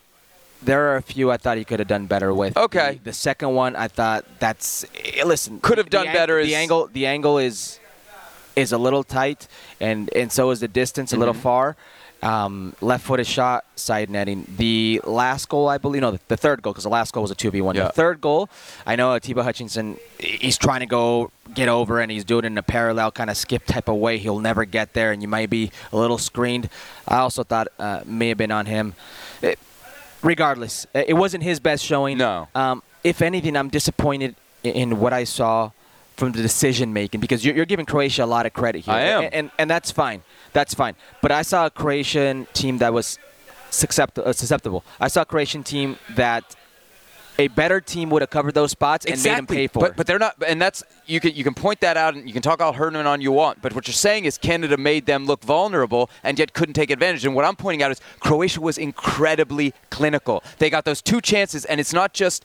there 0.61 0.89
are 0.91 0.97
a 0.97 1.01
few 1.01 1.31
I 1.31 1.37
thought 1.37 1.57
he 1.57 1.63
could 1.63 1.79
have 1.79 1.87
done 1.87 2.05
better 2.05 2.33
with. 2.33 2.57
Okay. 2.57 2.95
The, 2.95 3.11
the 3.11 3.13
second 3.13 3.53
one, 3.55 3.77
I 3.77 3.87
thought 3.87 4.25
that's 4.39 4.83
eh, 5.05 5.23
listen. 5.23 5.61
Could 5.61 5.77
have 5.77 5.89
done 5.89 6.07
ang- 6.07 6.13
better 6.13 6.35
The 6.43 6.49
is- 6.49 6.53
angle, 6.55 6.87
the 6.91 7.05
angle 7.05 7.37
is 7.37 7.79
is 8.57 8.73
a 8.73 8.77
little 8.77 9.05
tight, 9.05 9.47
and 9.79 10.09
and 10.13 10.33
so 10.33 10.51
is 10.51 10.59
the 10.59 10.67
distance 10.67 11.13
a 11.13 11.17
little 11.17 11.33
Mm-hmm. 11.33 11.43
far. 11.43 11.77
Um, 12.21 12.75
left-footed 12.81 13.25
shot, 13.25 13.63
side 13.77 14.09
netting. 14.09 14.45
The 14.57 14.99
last 15.05 15.47
goal, 15.47 15.69
I 15.69 15.77
believe, 15.77 16.01
no, 16.01 16.11
the, 16.11 16.19
the 16.27 16.35
third 16.35 16.61
goal, 16.61 16.73
because 16.73 16.83
the 16.83 16.89
last 16.89 17.13
goal 17.13 17.21
was 17.21 17.31
a 17.31 17.35
two 17.35 17.49
v 17.49 17.61
one. 17.61 17.75
Yeah. 17.75 17.85
The 17.85 17.93
third 17.93 18.19
goal, 18.19 18.49
I 18.85 18.97
know 18.97 19.15
Atiba 19.15 19.41
Hutchinson. 19.41 19.97
He's 20.19 20.57
trying 20.57 20.81
to 20.81 20.85
go 20.85 21.31
get 21.53 21.69
over, 21.69 22.01
and 22.01 22.11
he's 22.11 22.25
doing 22.25 22.43
it 22.43 22.47
in 22.47 22.57
a 22.57 22.61
parallel 22.61 23.11
kind 23.11 23.29
of 23.29 23.37
skip 23.37 23.65
type 23.65 23.87
of 23.87 23.95
way. 23.95 24.17
He'll 24.17 24.39
never 24.39 24.65
get 24.65 24.93
there, 24.93 25.13
and 25.13 25.21
you 25.21 25.29
might 25.29 25.49
be 25.49 25.71
a 25.93 25.97
little 25.97 26.17
screened. 26.17 26.69
I 27.07 27.19
also 27.19 27.43
thought 27.43 27.69
uh, 27.79 28.01
may 28.05 28.27
have 28.27 28.37
been 28.37 28.51
on 28.51 28.65
him. 28.65 28.95
It, 29.41 29.57
regardless, 30.21 30.87
it 30.93 31.15
wasn't 31.15 31.43
his 31.43 31.61
best 31.61 31.85
showing. 31.85 32.17
No. 32.17 32.49
Um, 32.53 32.83
if 33.01 33.21
anything, 33.21 33.55
I'm 33.55 33.69
disappointed 33.69 34.35
in, 34.61 34.73
in 34.73 34.99
what 34.99 35.13
I 35.13 35.23
saw 35.23 35.71
from 36.19 36.33
the 36.33 36.41
decision 36.41 36.91
making 36.93 37.21
because 37.21 37.43
you're, 37.45 37.55
you're 37.55 37.65
giving 37.65 37.85
Croatia 37.85 38.23
a 38.23 38.25
lot 38.25 38.45
of 38.45 38.53
credit 38.53 38.85
here. 38.85 38.93
I 38.93 39.01
am. 39.01 39.23
And, 39.23 39.33
and, 39.33 39.51
and 39.57 39.69
that's 39.69 39.89
fine. 39.89 40.21
That's 40.53 40.73
fine. 40.73 40.95
But 41.21 41.31
I 41.31 41.41
saw 41.41 41.65
a 41.65 41.69
Croatian 41.69 42.47
team 42.53 42.77
that 42.79 42.93
was 42.93 43.17
uh, 43.17 44.33
susceptible. 44.33 44.83
I 44.99 45.07
saw 45.07 45.21
a 45.21 45.25
Croatian 45.25 45.63
team 45.63 45.97
that 46.15 46.55
a 47.37 47.47
better 47.47 47.79
team 47.79 48.09
would 48.09 48.21
have 48.21 48.29
covered 48.29 48.53
those 48.53 48.71
spots 48.71 49.05
and 49.05 49.15
made 49.23 49.37
them 49.37 49.47
pay 49.47 49.67
for 49.67 49.79
But 49.79 49.91
it. 49.91 49.95
but 49.95 50.07
they're 50.07 50.19
not. 50.19 50.35
And 50.45 50.61
that's 50.61 50.83
you 51.05 51.21
can 51.21 51.33
you 51.33 51.45
can 51.45 51.53
point 51.53 51.79
that 51.79 51.95
out 51.95 52.13
and 52.13 52.27
you 52.27 52.33
can 52.33 52.41
talk 52.41 52.61
all 52.61 52.73
Herdman 52.73 53.07
on 53.07 53.21
you 53.21 53.31
want. 53.31 53.61
But 53.61 53.73
what 53.73 53.87
you're 53.87 53.93
saying 53.93 54.25
is 54.25 54.37
Canada 54.37 54.75
made 54.75 55.05
them 55.05 55.25
look 55.25 55.41
vulnerable 55.45 56.09
and 56.21 56.37
yet 56.37 56.51
couldn't 56.53 56.73
take 56.73 56.91
advantage. 56.91 57.23
And 57.25 57.33
what 57.33 57.45
I'm 57.45 57.55
pointing 57.55 57.81
out 57.81 57.91
is 57.91 58.01
Croatia 58.19 58.59
was 58.59 58.77
incredibly 58.77 59.73
clinical. 59.89 60.43
They 60.57 60.69
got 60.69 60.83
those 60.83 61.01
two 61.01 61.21
chances, 61.21 61.63
and 61.63 61.79
it's 61.79 61.93
not 61.93 62.13
just. 62.13 62.43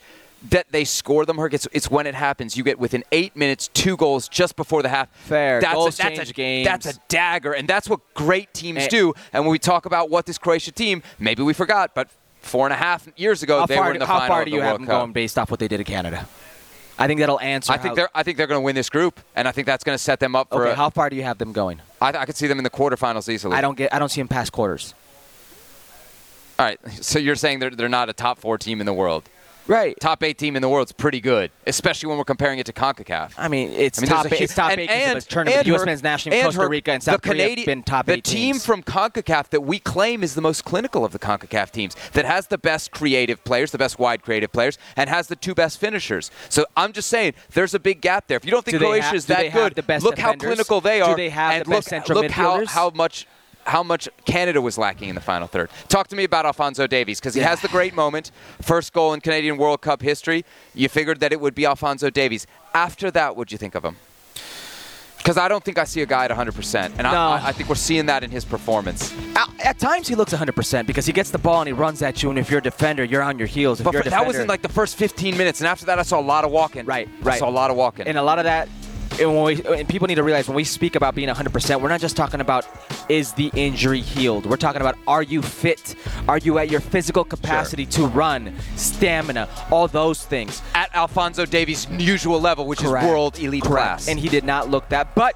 That 0.51 0.67
they 0.71 0.85
score 0.85 1.25
them, 1.25 1.39
Herc. 1.39 1.55
It's, 1.55 1.67
it's 1.73 1.91
when 1.91 2.07
it 2.07 2.15
happens. 2.15 2.55
You 2.57 2.65
get 2.65 2.79
within 2.79 3.03
eight 3.13 3.35
minutes, 3.35 3.69
two 3.69 3.97
goals 3.97 4.29
just 4.29 4.57
before 4.57 4.83
the 4.83 4.91
half. 4.91 5.09
Fair. 5.17 5.61
That's 5.61 5.75
Goals 5.75 5.99
a, 5.99 6.03
that's 6.03 6.17
change 6.19 6.31
a, 6.31 6.33
games. 6.35 6.67
That's 6.67 6.87
a 6.87 6.95
dagger, 7.09 7.53
and 7.53 7.67
that's 7.67 7.89
what 7.89 8.01
great 8.13 8.53
teams 8.53 8.83
And- 8.83 8.91
do. 8.91 9.15
And 9.33 9.45
when 9.45 9.53
we 9.53 9.59
talk 9.59 9.87
about 9.87 10.11
what 10.11 10.27
this 10.27 10.37
Croatia 10.37 10.71
team, 10.73 11.03
maybe 11.19 11.43
we 11.43 11.55
forgot, 11.55 11.95
but 11.95 12.11
four 12.43 12.67
and 12.67 12.75
a 12.75 12.77
half 12.77 13.09
years 13.17 13.43
ago 13.43 13.61
how 13.61 13.67
they 13.67 13.77
far, 13.77 13.87
were 13.87 13.93
in 13.95 14.01
the 14.01 14.07
final. 14.07 14.21
how 14.21 14.27
final 14.27 14.35
far 14.35 14.43
of 14.43 14.49
do 14.49 14.53
you 14.53 14.61
have 14.61 14.73
World 14.73 14.81
them 14.81 14.87
Cup. 14.87 15.01
going 15.01 15.13
based 15.15 15.39
off 15.39 15.51
what 15.51 15.61
they 15.61 15.69
did 15.69 15.79
to 15.79 15.85
Canada? 15.85 16.29
I 16.99 17.07
think 17.07 17.21
that'll 17.21 17.41
answer. 17.41 17.73
I 17.73 17.79
think 17.79 17.97
they're 17.97 18.11
I 18.15 18.23
think 18.23 18.37
they're 18.37 18.47
going 18.47 18.61
to 18.61 18.65
win 18.65 18.75
this 18.77 18.91
group, 18.91 19.19
and 19.35 19.49
I 19.49 19.53
think 19.53 19.67
that's 19.67 19.83
going 19.83 19.97
to 19.97 20.03
set 20.03 20.21
them 20.21 20.37
up 20.37 20.51
for. 20.51 20.63
Okay, 20.65 20.73
a, 20.73 20.77
how 20.77 20.91
far 20.91 21.09
do 21.09 21.17
you 21.17 21.23
have 21.23 21.39
them 21.39 21.53
going? 21.53 21.81
I, 22.03 22.09
I 22.09 22.27
could 22.27 22.37
see 22.37 22.47
them 22.47 22.59
in 22.59 22.65
the 22.65 22.71
quarterfinals 22.71 23.29
easily. 23.29 23.57
I 23.57 23.63
don't 23.63 23.77
get. 23.79 23.93
I 23.95 23.99
don't 23.99 24.11
see 24.11 24.21
them 24.21 24.29
past 24.29 24.53
quarters. 24.53 24.95
All 26.59 26.67
right, 26.67 26.79
so 27.01 27.19
you're 27.19 27.35
saying 27.35 27.59
they're 27.59 27.71
they're 27.71 27.89
not 27.89 28.09
a 28.11 28.13
top 28.13 28.39
four 28.39 28.59
team 28.59 28.79
in 28.81 28.87
the 28.87 28.93
world. 28.93 29.25
Right. 29.67 29.99
Top 29.99 30.23
eight 30.23 30.37
team 30.37 30.57
in 30.57 30.63
the 30.63 30.69
world 30.69 30.89
is 30.89 30.93
pretty 30.93 31.21
good, 31.21 31.51
especially 31.67 32.09
when 32.11 32.19
we're 32.19 32.25
comparing 32.25 32.59
it 32.59 32.67
to 32.67 32.73
Concacaf. 32.75 33.33
I 33.39 33.49
mean, 33.49 33.71
it's 33.71 33.99
I 33.99 34.03
mean, 34.03 34.09
top. 34.11 34.27
eight, 34.33 34.41
it's 34.43 34.55
top 34.55 34.71
and, 34.73 34.81
eight 34.81 34.91
and, 34.91 35.17
the 35.21 35.25
tournament. 35.25 35.57
and 35.59 35.65
the 35.65 35.71
U.S. 35.71 35.81
Herc- 35.81 35.87
men's 35.87 36.03
national 36.03 36.35
team, 36.35 36.45
Costa 36.45 36.69
Rica, 36.69 36.93
and 36.93 37.01
the 37.01 37.05
South 37.05 37.23
Korea 37.23 37.49
Canadi- 37.49 37.57
have 37.59 37.67
been 37.67 37.83
top 37.83 38.07
The 38.07 38.13
eight 38.15 38.25
team 38.25 38.53
teams. 38.55 38.67
from 38.67 38.83
Concacaf 38.83 39.49
that 39.51 39.63
we 39.63 39.79
claim 39.79 40.23
is 40.23 40.35
the 40.35 40.43
most 40.43 40.65
clinical 40.67 41.05
of 41.05 41.13
the 41.13 41.19
Concacaf 41.19 41.71
teams, 41.71 41.97
that 42.13 42.27
has 42.27 42.49
the 42.49 42.59
best 42.59 42.91
creative 42.91 43.43
players, 43.45 43.71
the 43.71 43.79
best 43.79 43.99
wide 43.99 44.23
creative 44.23 44.53
players, 44.53 44.77
and 44.97 45.09
has 45.09 45.29
the 45.29 45.37
two 45.37 45.55
best 45.55 45.79
finishers. 45.79 46.31
So 46.51 46.67
I'm 46.77 46.93
just 46.93 47.09
saying, 47.09 47.33
there's 47.55 47.73
a 47.73 47.81
big 47.81 48.03
gap 48.03 48.27
there. 48.27 48.37
If 48.37 48.45
you 48.45 48.51
don't 48.51 48.65
think 48.65 48.75
Do 48.79 48.85
Croatia 48.85 49.03
have- 49.07 49.15
is 49.15 49.25
do 49.25 49.35
that 49.35 49.53
good, 49.53 49.75
the 49.77 49.83
best 49.83 50.05
look 50.05 50.19
how 50.19 50.35
clinical 50.35 50.83
they 50.83 50.99
Do 50.99 51.05
are. 51.07 51.17
they 51.17 51.31
have 51.31 51.53
and 51.55 51.65
the 51.65 51.71
look, 51.71 51.79
best 51.79 51.89
central 51.89 52.21
look 52.21 52.31
how, 52.31 52.67
how 52.67 52.91
much 52.91 53.27
how 53.67 53.83
much 53.83 54.09
Canada 54.25 54.61
was 54.61 54.77
lacking 54.79 55.09
in 55.09 55.15
the 55.15 55.21
final 55.21 55.47
third. 55.47 55.71
Talk 55.89 56.09
to 56.09 56.17
me 56.17 56.25
about 56.25 56.47
Alfonso 56.47 56.87
Davies 56.87 57.21
because 57.21 57.35
he 57.35 57.41
Yeah. 57.41 57.49
has 57.49 57.61
the 57.61 57.69
great 57.69 57.95
moment, 57.95 58.31
first 58.61 58.93
goal 58.93 59.13
in 59.15 59.21
Canadian 59.21 59.57
World 59.57 59.81
Cup 59.81 60.03
history. 60.03 60.45
You 60.75 60.89
figured 60.89 61.21
that 61.21 61.33
it 61.33 61.41
would 61.41 61.55
be 61.55 61.65
Alfonso 61.67 62.11
Davies. 62.11 62.47
After 62.75 63.11
that, 63.11 63.37
what'd 63.37 63.53
you 63.53 63.59
think 63.59 63.75
of 63.75 63.85
him? 63.85 63.97
Because 65.19 65.39
I 65.39 65.49
don't 65.49 65.65
think 65.65 65.79
I 65.79 65.85
see 65.85 66.03
a 66.03 66.07
guy 66.07 66.27
at 66.27 66.31
100%. 66.31 66.93
And 66.99 67.05
No. 67.05 67.09
I, 67.09 67.41
I, 67.47 67.53
think 67.53 67.71
we're 67.71 67.77
seeing 67.77 68.05
that 68.07 68.23
in 68.23 68.31
his 68.31 68.45
performance. 68.45 69.11
At, 69.65 69.79
times 69.79 70.07
he 70.07 70.15
looks 70.15 70.35
100% 70.35 70.87
because 70.87 71.07
he 71.07 71.15
gets 71.15 71.31
the 71.31 71.39
ball 71.39 71.63
and 71.63 71.67
he 71.67 71.73
runs 71.73 72.03
at 72.03 72.23
you, 72.23 72.29
and 72.29 72.39
if 72.39 72.51
you're 72.51 72.59
a 72.59 72.63
defender, 72.63 73.05
you're 73.05 73.23
on 73.23 73.39
your 73.39 73.49
heels. 73.49 73.81
If 73.81 73.85
But 73.85 73.95
you're 73.95 74.03
for, 74.03 74.09
a 74.09 74.11
that 74.11 74.27
was 74.27 74.37
in 74.37 74.47
like 74.49 74.61
the 74.61 74.69
first 74.69 74.97
15 74.97 75.39
minutes. 75.39 75.61
And 75.61 75.67
after 75.67 75.87
that, 75.87 75.99
I 75.99 76.03
saw 76.03 76.21
a 76.21 76.21
lot 76.21 76.45
of 76.45 76.51
walking. 76.51 76.85
Right, 76.85 77.09
right. 77.23 77.37
I 77.37 77.39
saw 77.39 77.49
a 77.49 77.51
lot 77.51 77.71
of 77.71 77.77
walking. 77.79 78.07
And 78.07 78.19
a 78.19 78.23
lot 78.23 78.39
of 78.39 78.45
that, 78.45 78.69
and, 79.21 79.35
when 79.35 79.45
we, 79.45 79.65
and 79.79 79.89
people 79.89 80.07
need 80.09 80.17
to 80.17 80.23
realize 80.23 80.49
when 80.49 80.57
we 80.57 80.65
speak 80.65 80.97
about 80.97 81.15
being 81.15 81.29
100%, 81.29 81.81
we're 81.81 81.89
not 81.89 82.01
just 82.01 82.17
talking 82.17 82.41
about 82.41 82.67
is 83.09 83.33
the 83.35 83.51
injury 83.55 84.01
healed. 84.01 84.47
We're 84.47 84.57
talking 84.57 84.81
about 84.81 84.97
are 85.07 85.23
you 85.23 85.43
fit? 85.43 85.95
Are 86.29 86.39
you 86.39 86.59
at 86.59 86.71
your 86.71 86.81
physical 86.81 87.25
capacity 87.25 87.87
to 87.87 88.07
run, 88.07 88.55
stamina, 88.77 89.49
all 89.71 89.89
those 89.89 90.25
things. 90.25 90.63
at 90.75 90.95
Alfonso 90.95 91.45
Davies' 91.47 91.87
usual 91.91 92.41
level, 92.41 92.67
which 92.67 92.81
Correct. 92.81 93.05
is 93.05 93.11
world 93.11 93.39
elite 93.39 93.63
Correct. 93.63 93.75
class. 93.75 94.09
And 94.09 94.19
he 94.19 94.29
did 94.29 94.45
not 94.45 94.69
look 94.71 94.89
that. 94.91 95.15
But 95.15 95.35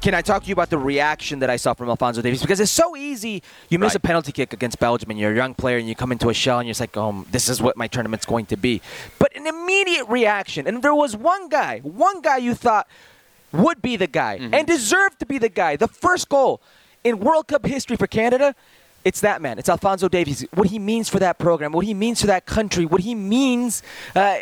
can 0.00 0.14
I 0.14 0.22
talk 0.22 0.42
to 0.44 0.48
you 0.48 0.52
about 0.52 0.70
the 0.70 0.78
reaction 0.78 1.40
that 1.40 1.50
I 1.50 1.56
saw 1.56 1.74
from 1.74 1.88
Alfonso 1.88 2.22
Davies? 2.22 2.40
Because 2.40 2.60
it's 2.60 2.70
so 2.70 2.96
easy. 2.96 3.42
You 3.68 3.78
miss 3.80 3.90
Right. 3.90 3.96
a 3.96 4.00
penalty 4.00 4.32
kick 4.32 4.52
against 4.52 4.78
Belgium, 4.78 5.10
and 5.10 5.18
you're 5.18 5.32
a 5.32 5.36
young 5.36 5.54
player, 5.54 5.76
and 5.78 5.88
you 5.88 5.94
come 5.96 6.12
into 6.12 6.28
a 6.28 6.34
shell, 6.34 6.58
and 6.60 6.66
you're 6.68 6.72
just 6.72 6.80
like, 6.80 6.96
"Oh, 6.96 7.24
this 7.32 7.48
is 7.48 7.60
what 7.60 7.76
my 7.76 7.88
tournament's 7.88 8.24
going 8.24 8.46
to 8.46 8.56
be." 8.56 8.80
But 9.18 9.34
an 9.36 9.46
immediate 9.46 10.06
reaction, 10.08 10.66
and 10.68 10.82
there 10.82 10.94
was 10.94 11.16
one 11.16 11.48
guy, 11.48 11.80
one 11.80 12.20
guy 12.20 12.36
you 12.36 12.54
thought 12.54 12.86
would 13.52 13.80
be 13.82 13.96
the 13.96 14.06
guy 14.06 14.38
Mm-hmm. 14.38 14.54
and 14.54 14.66
deserved 14.66 15.18
to 15.20 15.26
be 15.26 15.38
the 15.38 15.48
guy. 15.48 15.76
The 15.76 15.88
first 15.88 16.28
goal 16.28 16.60
in 17.04 17.18
World 17.20 17.48
Cup 17.48 17.64
history 17.66 17.96
for 17.96 18.06
Canada. 18.06 18.54
It's 19.04 19.20
that 19.20 19.40
man. 19.40 19.58
It's 19.58 19.68
Alfonso 19.68 20.08
Davies. 20.08 20.44
What 20.54 20.68
he 20.68 20.78
means 20.78 21.08
for 21.08 21.18
that 21.20 21.38
program, 21.38 21.72
what 21.72 21.84
he 21.86 21.94
means 21.94 22.20
for 22.20 22.26
that 22.26 22.46
country, 22.46 22.84
what 22.84 23.00
he 23.02 23.14
means 23.14 23.82
uh, 24.14 24.36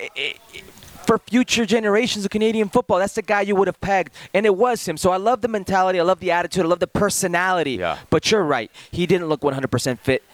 for 1.06 1.18
future 1.18 1.64
generations 1.66 2.24
of 2.24 2.30
Canadian 2.30 2.68
football. 2.68 2.98
That's 2.98 3.14
the 3.14 3.22
guy 3.22 3.42
you 3.42 3.54
would 3.54 3.68
have 3.68 3.80
pegged, 3.80 4.12
and 4.34 4.44
it 4.46 4.56
was 4.56 4.88
him. 4.88 4.96
So 4.96 5.10
I 5.12 5.18
love 5.18 5.40
the 5.42 5.48
mentality, 5.48 6.00
I 6.00 6.02
love 6.02 6.18
the 6.20 6.32
attitude, 6.32 6.64
I 6.64 6.68
love 6.68 6.80
the 6.80 6.86
personality. 6.88 7.72
Yeah. 7.72 7.98
But 8.10 8.30
you're 8.30 8.42
right. 8.42 8.70
He 8.90 9.06
didn't 9.06 9.28
look 9.28 9.42
100% 9.42 9.98
fit 10.00 10.24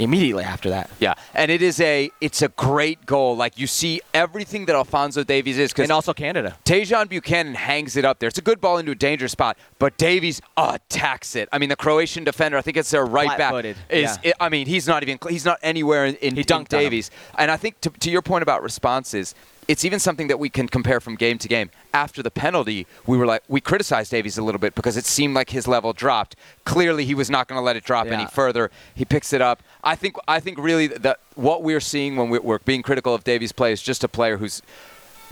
immediately 0.00 0.42
after 0.42 0.70
that. 0.70 0.90
yeah, 0.98 1.14
and 1.34 1.50
it 1.50 1.62
is 1.62 1.80
a 1.80 2.10
it's 2.20 2.42
a 2.42 2.48
great 2.48 3.06
goal. 3.06 3.36
Like 3.36 3.58
you 3.58 3.66
see 3.68 4.00
everything 4.12 4.66
that 4.66 4.74
Alfonso 4.74 5.22
Davies 5.22 5.58
is 5.58 5.72
And 5.76 5.92
also 5.92 6.12
Canada. 6.12 6.56
Tajon 6.64 7.08
Buchanan 7.08 7.54
hangs 7.54 7.96
it 7.96 8.04
up 8.04 8.18
there. 8.18 8.28
It's 8.28 8.38
a 8.38 8.42
good 8.42 8.60
ball 8.60 8.78
into 8.78 8.92
a 8.92 8.94
dangerous 8.96 9.32
spot, 9.32 9.56
but 9.78 9.96
Davies 9.96 10.40
attacks 10.56 11.36
it. 11.36 11.48
I 11.52 11.58
mean, 11.58 11.68
the 11.68 11.76
Croatian 11.76 12.24
defender, 12.24 12.56
I 12.56 12.62
think 12.62 12.76
it's 12.76 12.90
their 12.90 13.04
right 13.04 13.28
back, 13.38 13.50
Flat-footed, 13.50 13.76
is. 13.90 14.18
yeah. 14.24 14.32
I 14.40 14.48
mean, 14.48 14.66
he's 14.66 14.86
not 14.88 15.02
even 15.02 15.18
he's 15.28 15.44
not 15.44 15.58
anywhere 15.62 16.06
in, 16.06 16.14
in, 16.16 16.34
He 16.34 16.40
in 16.40 16.46
dunked 16.46 16.72
him. 16.72 16.80
Davies. 16.80 17.10
And 17.38 17.50
I 17.50 17.56
think 17.56 17.80
to, 17.82 17.90
to 17.90 18.10
your 18.10 18.22
point 18.22 18.42
about 18.42 18.62
responses, 18.62 19.34
it's 19.70 19.84
even 19.84 20.00
something 20.00 20.26
that 20.28 20.38
we 20.40 20.48
can 20.50 20.66
compare 20.68 21.00
from 21.00 21.14
game 21.14 21.38
to 21.38 21.48
game. 21.48 21.70
After 21.94 22.22
the 22.22 22.30
penalty, 22.30 22.86
we 23.06 23.16
were 23.16 23.26
like 23.32 23.42
we 23.48 23.60
criticized 23.60 24.10
Davies 24.10 24.36
a 24.36 24.42
little 24.42 24.58
bit 24.58 24.74
because 24.74 24.96
it 24.96 25.04
seemed 25.06 25.34
like 25.34 25.50
his 25.50 25.68
level 25.68 25.92
dropped. 25.92 26.34
Clearly, 26.64 27.04
he 27.04 27.14
was 27.14 27.30
not 27.30 27.46
going 27.48 27.58
to 27.58 27.62
let 27.62 27.76
it 27.76 27.84
drop 27.84 28.06
Yeah. 28.06 28.14
any 28.18 28.26
further. 28.26 28.70
He 28.94 29.04
picks 29.04 29.32
it 29.32 29.40
up. 29.40 29.62
I 29.84 29.94
think 29.94 30.16
I 30.26 30.40
think 30.40 30.58
really 30.58 30.88
that 30.88 31.20
what 31.36 31.62
we're 31.62 31.80
seeing 31.92 32.16
when 32.16 32.28
we're, 32.30 32.40
we're 32.40 32.58
being 32.60 32.82
critical 32.82 33.14
of 33.14 33.22
Davies' 33.22 33.52
play 33.52 33.72
is 33.72 33.80
just 33.82 34.02
a 34.02 34.08
player 34.08 34.36
who's 34.38 34.60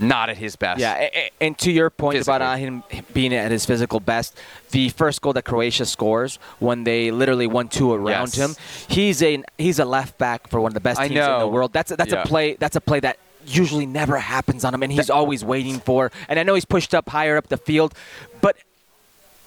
not 0.01 0.29
at 0.29 0.37
his 0.37 0.55
best. 0.55 0.79
Yeah, 0.79 1.09
and 1.41 1.57
to 1.57 1.71
your 1.73 1.89
point 1.89 2.21
about 2.21 2.41
uh, 2.41 2.55
him 2.55 2.83
being 3.11 3.33
at 3.33 3.51
his 3.51 3.65
physical 3.65 3.99
best, 3.99 4.37
the 4.71 4.87
first 4.89 5.21
goal 5.21 5.33
that 5.33 5.43
Croatia 5.43 5.85
scores 5.85 6.39
when 6.59 6.85
they 6.85 7.11
literally 7.11 7.47
won 7.47 7.67
two 7.67 7.91
around 7.93 8.33
Yes. 8.33 8.35
him, 8.37 8.55
he's 8.87 9.21
a 9.21 9.43
he's 9.57 9.77
a 9.79 9.83
left 9.85 10.17
back 10.17 10.47
for 10.47 10.61
one 10.61 10.69
of 10.69 10.73
the 10.73 10.79
best 10.79 11.01
teams 11.01 11.11
in 11.19 11.39
the 11.39 11.47
world. 11.47 11.73
That's 11.73 11.91
a, 11.91 11.97
that's 11.97 12.13
Yeah. 12.13 12.21
a 12.23 12.25
play 12.25 12.55
that's 12.57 12.77
a 12.77 12.81
play 12.81 13.01
that 13.01 13.17
usually 13.55 13.85
never 13.85 14.17
happens 14.17 14.63
on 14.65 14.73
him, 14.73 14.83
and 14.83 14.91
he's 14.91 15.09
always 15.09 15.43
waiting 15.43 15.79
for. 15.79 16.11
And 16.27 16.39
I 16.39 16.43
know 16.43 16.53
he's 16.55 16.65
pushed 16.65 16.93
up 16.93 17.09
higher 17.09 17.37
up 17.37 17.47
the 17.47 17.57
field, 17.57 17.93
but 18.41 18.57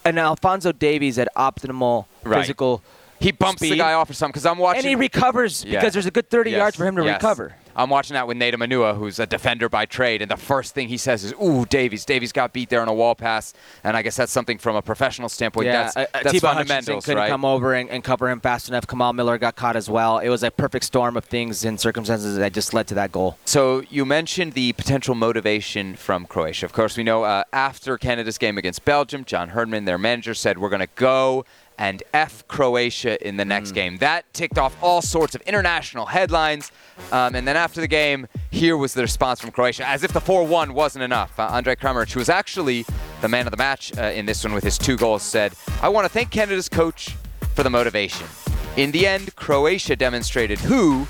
an 0.04 0.18
Alfonso 0.18 0.72
Davies 0.72 1.18
at 1.18 1.28
optimal 1.36 2.06
Right. 2.24 2.40
physical. 2.40 2.82
He 3.20 3.30
bumps 3.30 3.60
the 3.62 3.76
guy 3.76 3.92
off 3.92 4.10
or 4.10 4.14
something 4.14 4.32
because 4.32 4.46
I'm 4.46 4.58
watching. 4.58 4.80
and 4.80 4.88
he 4.88 4.94
recovers 4.96 5.64
Yeah. 5.64 5.78
because 5.78 5.92
there's 5.92 6.06
a 6.06 6.10
good 6.10 6.28
30 6.28 6.50
Yes, 6.50 6.58
yards 6.58 6.76
for 6.76 6.86
him 6.86 6.96
to 6.96 7.04
yes. 7.04 7.14
recover. 7.22 7.54
I'm 7.76 7.90
watching 7.90 8.14
that 8.14 8.26
with 8.26 8.36
Nate 8.36 8.58
Manua, 8.58 8.94
who's 8.94 9.18
a 9.18 9.26
defender 9.26 9.68
by 9.68 9.86
trade, 9.86 10.22
and 10.22 10.30
the 10.30 10.36
first 10.36 10.74
thing 10.74 10.88
he 10.88 10.96
says 10.96 11.24
is, 11.24 11.32
"Ooh, 11.42 11.64
Davies! 11.66 12.04
Davies 12.04 12.32
got 12.32 12.52
beat 12.52 12.68
there 12.68 12.82
on 12.82 12.88
a 12.88 12.94
wall 12.94 13.14
pass," 13.14 13.54
and 13.84 13.96
I 13.96 14.02
guess 14.02 14.16
that's 14.16 14.32
something 14.32 14.58
from 14.58 14.76
a 14.76 14.82
professional 14.82 15.28
standpoint. 15.28 15.66
Yeah, 15.66 15.84
that's 15.84 15.96
uh, 15.96 16.00
uh, 16.00 16.06
that's 16.12 16.32
Thibaut 16.32 16.54
Hutchinson 16.54 16.66
fundamentals, 16.68 17.04
couldn't 17.04 17.18
right? 17.18 17.30
come 17.30 17.44
over 17.44 17.74
and, 17.74 17.90
and 17.90 18.04
cover 18.04 18.28
him 18.28 18.40
fast 18.40 18.68
enough. 18.68 18.86
Kamal 18.86 19.12
Miller 19.12 19.38
got 19.38 19.56
caught 19.56 19.76
as 19.76 19.88
well. 19.88 20.18
It 20.18 20.28
was 20.28 20.42
a 20.42 20.50
perfect 20.50 20.84
storm 20.84 21.16
of 21.16 21.24
things 21.24 21.64
and 21.64 21.80
circumstances 21.80 22.36
that 22.36 22.52
just 22.52 22.74
led 22.74 22.86
to 22.88 22.94
that 22.94 23.12
goal. 23.12 23.38
So 23.44 23.82
you 23.90 24.04
mentioned 24.04 24.52
the 24.52 24.72
potential 24.72 25.14
motivation 25.14 25.96
from 25.96 26.26
Croatia. 26.26 26.66
Of 26.66 26.72
course, 26.72 26.96
we 26.96 27.02
know 27.02 27.24
uh, 27.24 27.44
after 27.52 27.98
Canada's 27.98 28.38
game 28.38 28.58
against 28.58 28.84
Belgium, 28.84 29.24
John 29.24 29.50
Herdman, 29.50 29.84
their 29.84 29.98
manager, 29.98 30.34
said 30.34 30.58
we're 30.58 30.68
going 30.68 30.80
to 30.80 30.88
go 30.94 31.44
and 31.82 32.04
F 32.14 32.46
Croatia 32.46 33.18
in 33.26 33.36
the 33.36 33.44
next 33.44 33.72
game. 33.72 33.96
That 33.98 34.32
ticked 34.32 34.56
off 34.56 34.80
all 34.80 35.02
sorts 35.02 35.34
of 35.34 35.40
international 35.40 36.06
headlines. 36.06 36.70
Um, 37.10 37.34
and 37.34 37.46
then 37.46 37.56
after 37.56 37.80
the 37.80 37.88
game, 37.88 38.28
here 38.52 38.76
was 38.76 38.94
the 38.94 39.02
response 39.02 39.40
from 39.40 39.50
Croatia, 39.50 39.84
as 39.88 40.04
if 40.04 40.12
the 40.12 40.20
4-1 40.20 40.70
wasn't 40.70 41.02
enough. 41.02 41.36
Uh, 41.36 41.50
Andrej 41.50 41.78
Kramaric, 41.78 42.12
who 42.12 42.20
was 42.20 42.28
actually 42.28 42.86
the 43.20 43.28
man 43.28 43.48
of 43.48 43.50
the 43.50 43.56
match 43.56 43.98
uh, 43.98 44.02
in 44.02 44.26
this 44.26 44.44
one 44.44 44.54
with 44.54 44.62
his 44.62 44.78
two 44.78 44.96
goals, 44.96 45.24
said, 45.24 45.54
I 45.82 45.88
want 45.88 46.04
to 46.04 46.08
thank 46.08 46.30
Canada's 46.30 46.68
coach 46.68 47.16
for 47.56 47.64
the 47.64 47.70
motivation. 47.70 48.28
In 48.76 48.92
the 48.92 49.04
end, 49.04 49.34
Croatia 49.34 49.96
demonstrated 49.96 50.60
who 50.60 51.08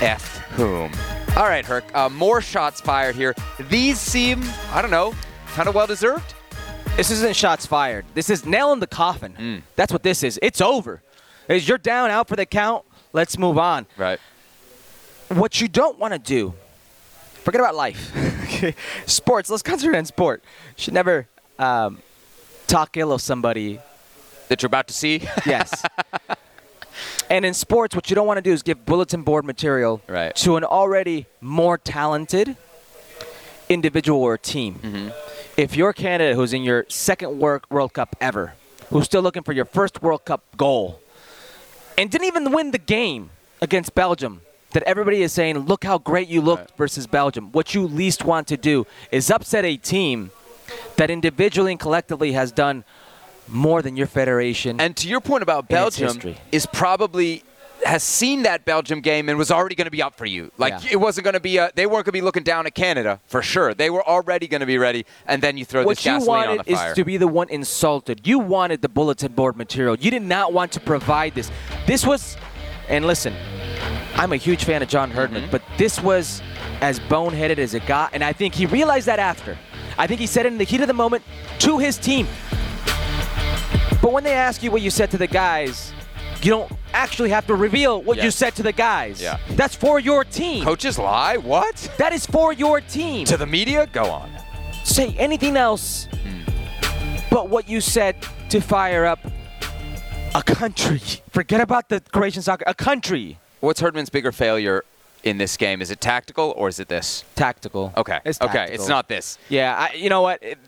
F 0.00 0.38
whom. 0.56 0.90
All 1.36 1.44
right, 1.44 1.64
Herc. 1.64 1.84
Uh, 1.94 2.08
more 2.08 2.40
shots 2.40 2.80
fired 2.80 3.14
here. 3.14 3.36
These 3.68 4.00
seem, 4.00 4.42
I 4.72 4.82
don't 4.82 4.90
know, 4.90 5.14
kind 5.54 5.68
of 5.68 5.76
well 5.76 5.86
deserved. 5.86 6.34
This 6.96 7.10
isn't 7.10 7.34
shots 7.34 7.64
fired. 7.64 8.04
This 8.14 8.28
is 8.28 8.44
nail 8.44 8.72
in 8.72 8.80
the 8.80 8.86
coffin. 8.86 9.34
Mm. 9.38 9.62
That's 9.74 9.90
what 9.92 10.02
this 10.02 10.22
is. 10.22 10.38
It's 10.42 10.60
over. 10.60 11.02
Is 11.48 11.66
you're 11.66 11.78
down, 11.78 12.10
out 12.10 12.28
for 12.28 12.36
the 12.36 12.44
count. 12.44 12.84
Let's 13.14 13.38
move 13.38 13.56
on. 13.56 13.86
Right. 13.96 14.20
What 15.28 15.60
you 15.60 15.68
don't 15.68 15.98
want 15.98 16.12
to 16.12 16.18
do, 16.18 16.54
forget 17.42 17.60
about 17.60 17.74
life. 17.74 18.12
Sports. 19.06 19.48
Let's 19.48 19.62
concentrate 19.62 19.96
on 19.98 20.04
sport. 20.04 20.44
Should 20.76 20.92
never 20.92 21.26
um, 21.58 22.02
talk 22.66 22.96
ill 22.98 23.12
of 23.12 23.22
somebody 23.22 23.80
That 24.48 24.60
you're 24.62 24.66
about 24.68 24.86
to 24.88 24.94
see. 24.94 25.22
Yes. 25.46 25.82
and 27.30 27.44
in 27.46 27.54
sports, 27.54 27.94
what 27.94 28.10
you 28.10 28.14
don't 28.14 28.26
want 28.26 28.36
to 28.38 28.42
do 28.42 28.52
is 28.52 28.62
give 28.62 28.84
bulletin 28.84 29.22
board 29.22 29.44
material 29.46 30.02
Right. 30.06 30.34
to 30.36 30.56
an 30.56 30.64
already 30.64 31.26
more 31.40 31.78
talented 31.78 32.56
individual 33.70 34.20
or 34.20 34.36
team. 34.36 34.80
Mm-hmm. 34.82 35.08
If 35.56 35.76
you're 35.76 35.92
Canada, 35.92 36.34
who's 36.34 36.52
in 36.52 36.62
your 36.62 36.86
second 36.88 37.38
World 37.38 37.62
World 37.70 37.92
Cup 37.92 38.16
ever, 38.20 38.54
who's 38.88 39.04
still 39.04 39.22
looking 39.22 39.42
for 39.42 39.52
your 39.52 39.64
first 39.64 40.02
World 40.02 40.24
Cup 40.24 40.42
goal, 40.56 41.00
and 41.98 42.10
didn't 42.10 42.26
even 42.26 42.52
win 42.52 42.70
the 42.70 42.78
game 42.78 43.30
against 43.60 43.94
Belgium, 43.94 44.40
that 44.72 44.82
everybody 44.84 45.22
is 45.22 45.32
saying, 45.32 45.58
look 45.58 45.84
how 45.84 45.98
great 45.98 46.28
you 46.28 46.40
looked 46.40 46.70
Right. 46.70 46.76
versus 46.78 47.06
Belgium. 47.06 47.52
What 47.52 47.74
you 47.74 47.86
least 47.86 48.24
want 48.24 48.46
to 48.48 48.56
do 48.56 48.86
is 49.10 49.30
upset 49.30 49.64
a 49.64 49.76
team 49.76 50.30
that 50.96 51.10
individually 51.10 51.72
and 51.72 51.80
collectively 51.80 52.32
has 52.32 52.52
done 52.52 52.84
more 53.48 53.82
than 53.82 53.96
your 53.96 54.06
federation. 54.06 54.80
And 54.80 54.96
to 54.98 55.08
your 55.08 55.20
point 55.20 55.42
about 55.42 55.68
Belgium, 55.68 56.36
is 56.52 56.66
probably 56.66 57.42
has 57.84 58.02
seen 58.02 58.42
that 58.42 58.64
Belgium 58.64 59.00
game 59.00 59.28
and 59.28 59.38
was 59.38 59.50
already 59.50 59.74
going 59.74 59.86
to 59.86 59.90
be 59.90 60.02
up 60.02 60.14
for 60.16 60.26
you. 60.26 60.52
Like 60.58 60.72
Yeah. 60.84 60.90
it 60.92 60.96
wasn't 60.96 61.24
going 61.24 61.34
to 61.34 61.40
be. 61.40 61.56
A, 61.56 61.70
they 61.74 61.86
weren't 61.86 62.04
going 62.04 62.12
to 62.12 62.12
be 62.12 62.20
looking 62.20 62.42
down 62.42 62.66
at 62.66 62.74
Canada 62.74 63.20
for 63.26 63.42
sure. 63.42 63.74
They 63.74 63.90
were 63.90 64.06
already 64.06 64.46
going 64.48 64.60
to 64.60 64.66
be 64.66 64.78
ready, 64.78 65.06
and 65.26 65.42
then 65.42 65.56
you 65.56 65.64
throw 65.64 65.84
what 65.84 65.96
this 65.96 66.04
you 66.06 66.12
gasoline 66.12 66.48
on 66.48 66.56
the 66.58 66.64
fire. 66.64 66.64
What 66.64 66.68
you 66.68 66.74
wanted 66.76 66.90
is 66.92 66.96
to 66.96 67.04
be 67.04 67.16
the 67.16 67.28
one 67.28 67.48
insulted. 67.50 68.26
You 68.26 68.38
wanted 68.38 68.82
the 68.82 68.88
bulletin 68.88 69.32
board 69.32 69.56
material. 69.56 69.96
You 69.96 70.10
did 70.10 70.22
not 70.22 70.52
want 70.52 70.72
to 70.72 70.80
provide 70.80 71.34
this. 71.34 71.50
This 71.86 72.06
was, 72.06 72.36
and 72.88 73.06
listen, 73.06 73.34
I'm 74.14 74.32
a 74.32 74.36
huge 74.36 74.64
fan 74.64 74.82
of 74.82 74.88
John 74.88 75.10
Herdman, 75.10 75.42
Mm-hmm. 75.42 75.50
but 75.50 75.62
this 75.78 76.00
was 76.00 76.42
as 76.80 77.00
boneheaded 77.00 77.58
as 77.58 77.74
it 77.74 77.86
got, 77.86 78.10
and 78.14 78.22
I 78.22 78.32
think 78.32 78.54
he 78.54 78.66
realized 78.66 79.06
that 79.06 79.18
after. 79.18 79.56
I 79.98 80.06
think 80.06 80.20
he 80.20 80.26
said 80.26 80.46
it 80.46 80.52
in 80.52 80.58
the 80.58 80.64
heat 80.64 80.80
of 80.80 80.86
the 80.86 80.94
moment 80.94 81.22
to 81.60 81.78
his 81.78 81.96
team. 81.98 82.26
But 84.02 84.12
when 84.12 84.24
they 84.24 84.32
ask 84.32 84.62
you 84.62 84.70
what 84.70 84.80
you 84.80 84.90
said 84.90 85.10
to 85.10 85.18
the 85.18 85.26
guys, 85.26 85.92
you 86.42 86.50
don't 86.50 86.70
actually 86.92 87.30
have 87.30 87.46
to 87.46 87.54
reveal 87.54 88.02
what 88.02 88.22
you 88.22 88.30
said 88.30 88.54
to 88.56 88.62
the 88.62 88.72
guys. 88.72 89.20
Yeah. 89.22 89.38
That's 89.50 89.74
for 89.74 90.00
your 90.00 90.24
team. 90.24 90.64
Coaches 90.64 90.98
lie. 90.98 91.36
What? 91.36 91.90
That 91.98 92.12
is 92.12 92.26
for 92.26 92.52
your 92.52 92.80
team. 92.80 93.26
to 93.26 93.36
the 93.36 93.46
media? 93.46 93.86
Go 93.92 94.04
on. 94.10 94.30
say 94.84 95.14
anything 95.18 95.56
else 95.56 96.08
but 97.30 97.48
what 97.48 97.68
you 97.68 97.80
said 97.80 98.16
to 98.48 98.60
fire 98.60 99.04
up 99.06 99.20
a 100.34 100.42
country. 100.42 101.00
Forget 101.30 101.60
about 101.60 101.88
the 101.88 102.00
Croatian 102.00 102.42
soccer. 102.42 102.64
A 102.66 102.74
country. 102.74 103.38
What's 103.60 103.80
Herdman's 103.80 104.10
bigger 104.10 104.32
failure 104.32 104.84
in 105.22 105.38
this 105.38 105.56
game? 105.56 105.82
Is 105.82 105.90
it 105.90 106.00
tactical 106.00 106.54
or 106.56 106.68
is 106.68 106.80
it 106.80 106.88
this? 106.88 107.24
Tactical. 107.34 107.92
Okay. 107.96 108.20
It's 108.24 108.40
okay. 108.40 108.68
It's 108.72 108.88
not 108.88 109.08
this. 109.08 109.38
Yeah, 109.48 109.76
I, 109.76 109.94
you 109.94 110.08
know 110.08 110.22
what? 110.22 110.42
It- 110.42 110.58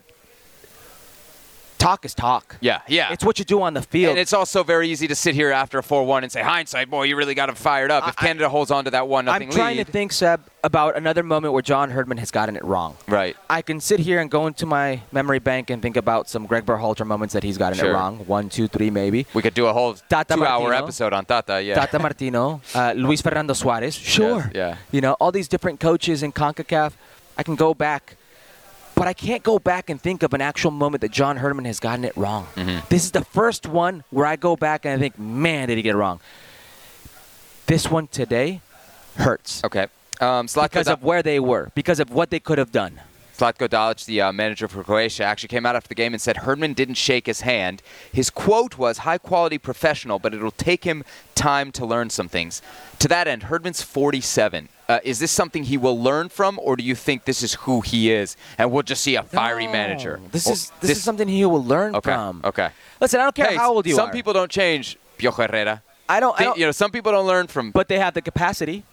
talk 1.83 2.05
is 2.05 2.13
talk. 2.13 2.55
Yeah, 2.61 2.81
yeah. 2.87 3.11
It's 3.11 3.23
what 3.25 3.39
you 3.39 3.45
do 3.45 3.61
on 3.61 3.73
the 3.73 3.81
field. 3.81 4.11
And 4.11 4.19
it's 4.19 4.33
also 4.33 4.63
very 4.63 4.87
easy 4.89 5.07
to 5.07 5.15
sit 5.15 5.35
here 5.35 5.51
after 5.51 5.77
a 5.79 5.81
4-1 5.83 6.23
and 6.23 6.31
say, 6.31 6.41
hindsight, 6.41 6.89
boy, 6.89 7.03
you 7.03 7.15
really 7.15 7.35
got 7.35 7.49
him 7.49 7.55
fired 7.55 7.91
up. 7.91 8.07
If 8.07 8.15
I- 8.17 8.27
Canada 8.27 8.47
holds 8.49 8.71
on 8.71 8.85
to 8.85 8.91
that 8.91 9.07
1 9.07 9.25
nothing 9.25 9.49
I'm 9.49 9.53
trying 9.53 9.77
lead. 9.77 9.85
to 9.87 9.91
think, 9.91 10.11
Seb, 10.13 10.41
about 10.63 10.95
another 10.95 11.23
moment 11.23 11.53
where 11.53 11.61
John 11.61 11.91
Herdman 11.91 12.17
has 12.19 12.31
gotten 12.31 12.55
it 12.55 12.63
wrong. 12.63 12.95
Right. 13.07 13.35
I 13.49 13.61
can 13.61 13.79
sit 13.81 13.99
here 13.99 14.19
and 14.21 14.31
go 14.31 14.47
into 14.47 14.65
my 14.65 15.01
memory 15.11 15.39
bank 15.39 15.69
and 15.69 15.81
think 15.81 15.97
about 15.97 16.29
some 16.29 16.45
Greg 16.45 16.65
Berhalter 16.65 17.05
moments 17.05 17.33
that 17.33 17.43
he's 17.43 17.57
gotten 17.57 17.77
Sure. 17.77 17.89
it 17.91 17.93
wrong. 17.93 18.19
One, 18.27 18.49
two, 18.49 18.67
three, 18.67 18.89
maybe. 18.89 19.25
We 19.33 19.41
could 19.41 19.53
do 19.53 19.65
a 19.67 19.73
whole 19.73 19.93
Tata 20.09 20.35
two-hour 20.35 20.73
episode 20.73 21.11
on 21.13 21.25
Tata, 21.25 21.61
yeah. 21.61 21.75
Tata 21.75 21.99
Martino, 21.99 22.61
uh, 22.73 22.93
Luis 22.95 23.21
Fernando 23.21 23.53
Suarez. 23.53 23.95
Sure. 24.13 24.49
yeah. 24.55 24.77
You 24.91 25.01
know, 25.01 25.13
all 25.19 25.31
these 25.31 25.47
different 25.47 25.79
coaches 25.79 26.23
in 26.23 26.31
CONCACAF. 26.31 26.93
I 27.37 27.43
can 27.43 27.55
go 27.55 27.73
back. 27.73 28.15
But 28.95 29.07
I 29.07 29.13
can't 29.13 29.43
go 29.43 29.59
back 29.59 29.89
and 29.89 29.99
think 29.99 30.23
of 30.23 30.33
an 30.33 30.41
actual 30.41 30.71
moment 30.71 31.01
that 31.01 31.11
John 31.11 31.37
Herdman 31.37 31.65
has 31.65 31.79
gotten 31.79 32.05
it 32.05 32.15
wrong. 32.15 32.47
Mm-hmm. 32.55 32.85
This 32.89 33.03
is 33.05 33.11
the 33.11 33.25
first 33.25 33.65
one 33.67 34.03
where 34.11 34.25
I 34.25 34.35
go 34.35 34.55
back 34.55 34.85
and 34.85 34.93
I 34.93 34.97
think, 34.97 35.17
man, 35.17 35.67
did 35.67 35.77
he 35.77 35.81
get 35.81 35.95
it 35.95 35.97
wrong. 35.97 36.19
This 37.65 37.89
one 37.89 38.07
today 38.07 38.61
hurts 39.15 39.63
Okay. 39.63 39.87
Um, 40.21 40.45
because 40.45 40.87
of 40.87 41.03
where 41.03 41.23
they 41.23 41.39
were, 41.39 41.71
because 41.75 41.99
of 41.99 42.11
what 42.11 42.29
they 42.29 42.39
could 42.39 42.57
have 42.57 42.71
done. 42.71 42.99
Zlatko 43.37 43.67
Dalic, 43.67 44.05
the 44.05 44.21
uh, 44.21 44.31
manager 44.31 44.67
for 44.67 44.83
Croatia, 44.83 45.23
actually 45.23 45.47
came 45.49 45.65
out 45.65 45.75
after 45.75 45.87
the 45.87 45.95
game 45.95 46.13
and 46.13 46.21
said 46.21 46.37
Herdman 46.37 46.73
didn't 46.73 46.95
shake 46.95 47.25
his 47.25 47.41
hand. 47.41 47.81
His 48.11 48.29
quote 48.29 48.77
was, 48.77 48.99
high 48.99 49.17
quality 49.17 49.57
professional, 49.57 50.19
but 50.19 50.33
it'll 50.35 50.51
take 50.51 50.83
him 50.83 51.03
time 51.33 51.71
to 51.73 51.85
learn 51.85 52.11
some 52.11 52.27
things. 52.29 52.61
To 52.99 53.07
that 53.07 53.27
end, 53.27 53.43
Herdman's 53.43 53.81
47. 53.81 54.69
Uh, 54.87 54.99
is 55.03 55.17
this 55.19 55.31
something 55.31 55.63
he 55.63 55.77
will 55.77 55.99
learn 55.99 56.29
from, 56.29 56.59
or 56.61 56.75
do 56.75 56.83
you 56.83 56.93
think 56.93 57.25
this 57.25 57.41
is 57.41 57.55
who 57.55 57.81
he 57.81 58.11
is, 58.11 58.37
and 58.57 58.71
we'll 58.71 58.83
just 58.83 59.01
see 59.01 59.15
a 59.15 59.23
fiery 59.23 59.65
No. 59.65 59.71
manager? 59.71 60.19
This 60.31 60.45
Or- 60.47 60.53
is 60.53 60.71
this, 60.81 60.97
is 60.97 61.03
something 61.03 61.27
he 61.27 61.43
will 61.45 61.63
learn 61.63 61.95
Okay. 61.95 62.11
from. 62.13 62.41
Okay. 62.43 62.69
Listen, 63.01 63.19
I 63.19 63.23
don't 63.23 63.35
care 63.35 63.47
Hey, 63.47 63.55
how 63.55 63.73
old 63.73 63.85
you 63.87 63.95
some 63.95 64.03
are. 64.03 64.07
Some 64.07 64.11
people 64.13 64.33
don't 64.33 64.51
change. 64.51 64.97
Piojo 65.17 65.47
Herrera. 65.47 65.81
I 66.07 66.19
don't. 66.19 66.39
I 66.39 66.43
don't 66.43 66.57
you 66.59 66.65
know, 66.65 66.71
some 66.71 66.91
people 66.91 67.11
don't 67.13 67.25
learn 67.25 67.47
from. 67.47 67.71
but 67.71 67.87
they 67.87 67.97
have 67.97 68.13
the 68.13 68.21
capacity, 68.21 68.83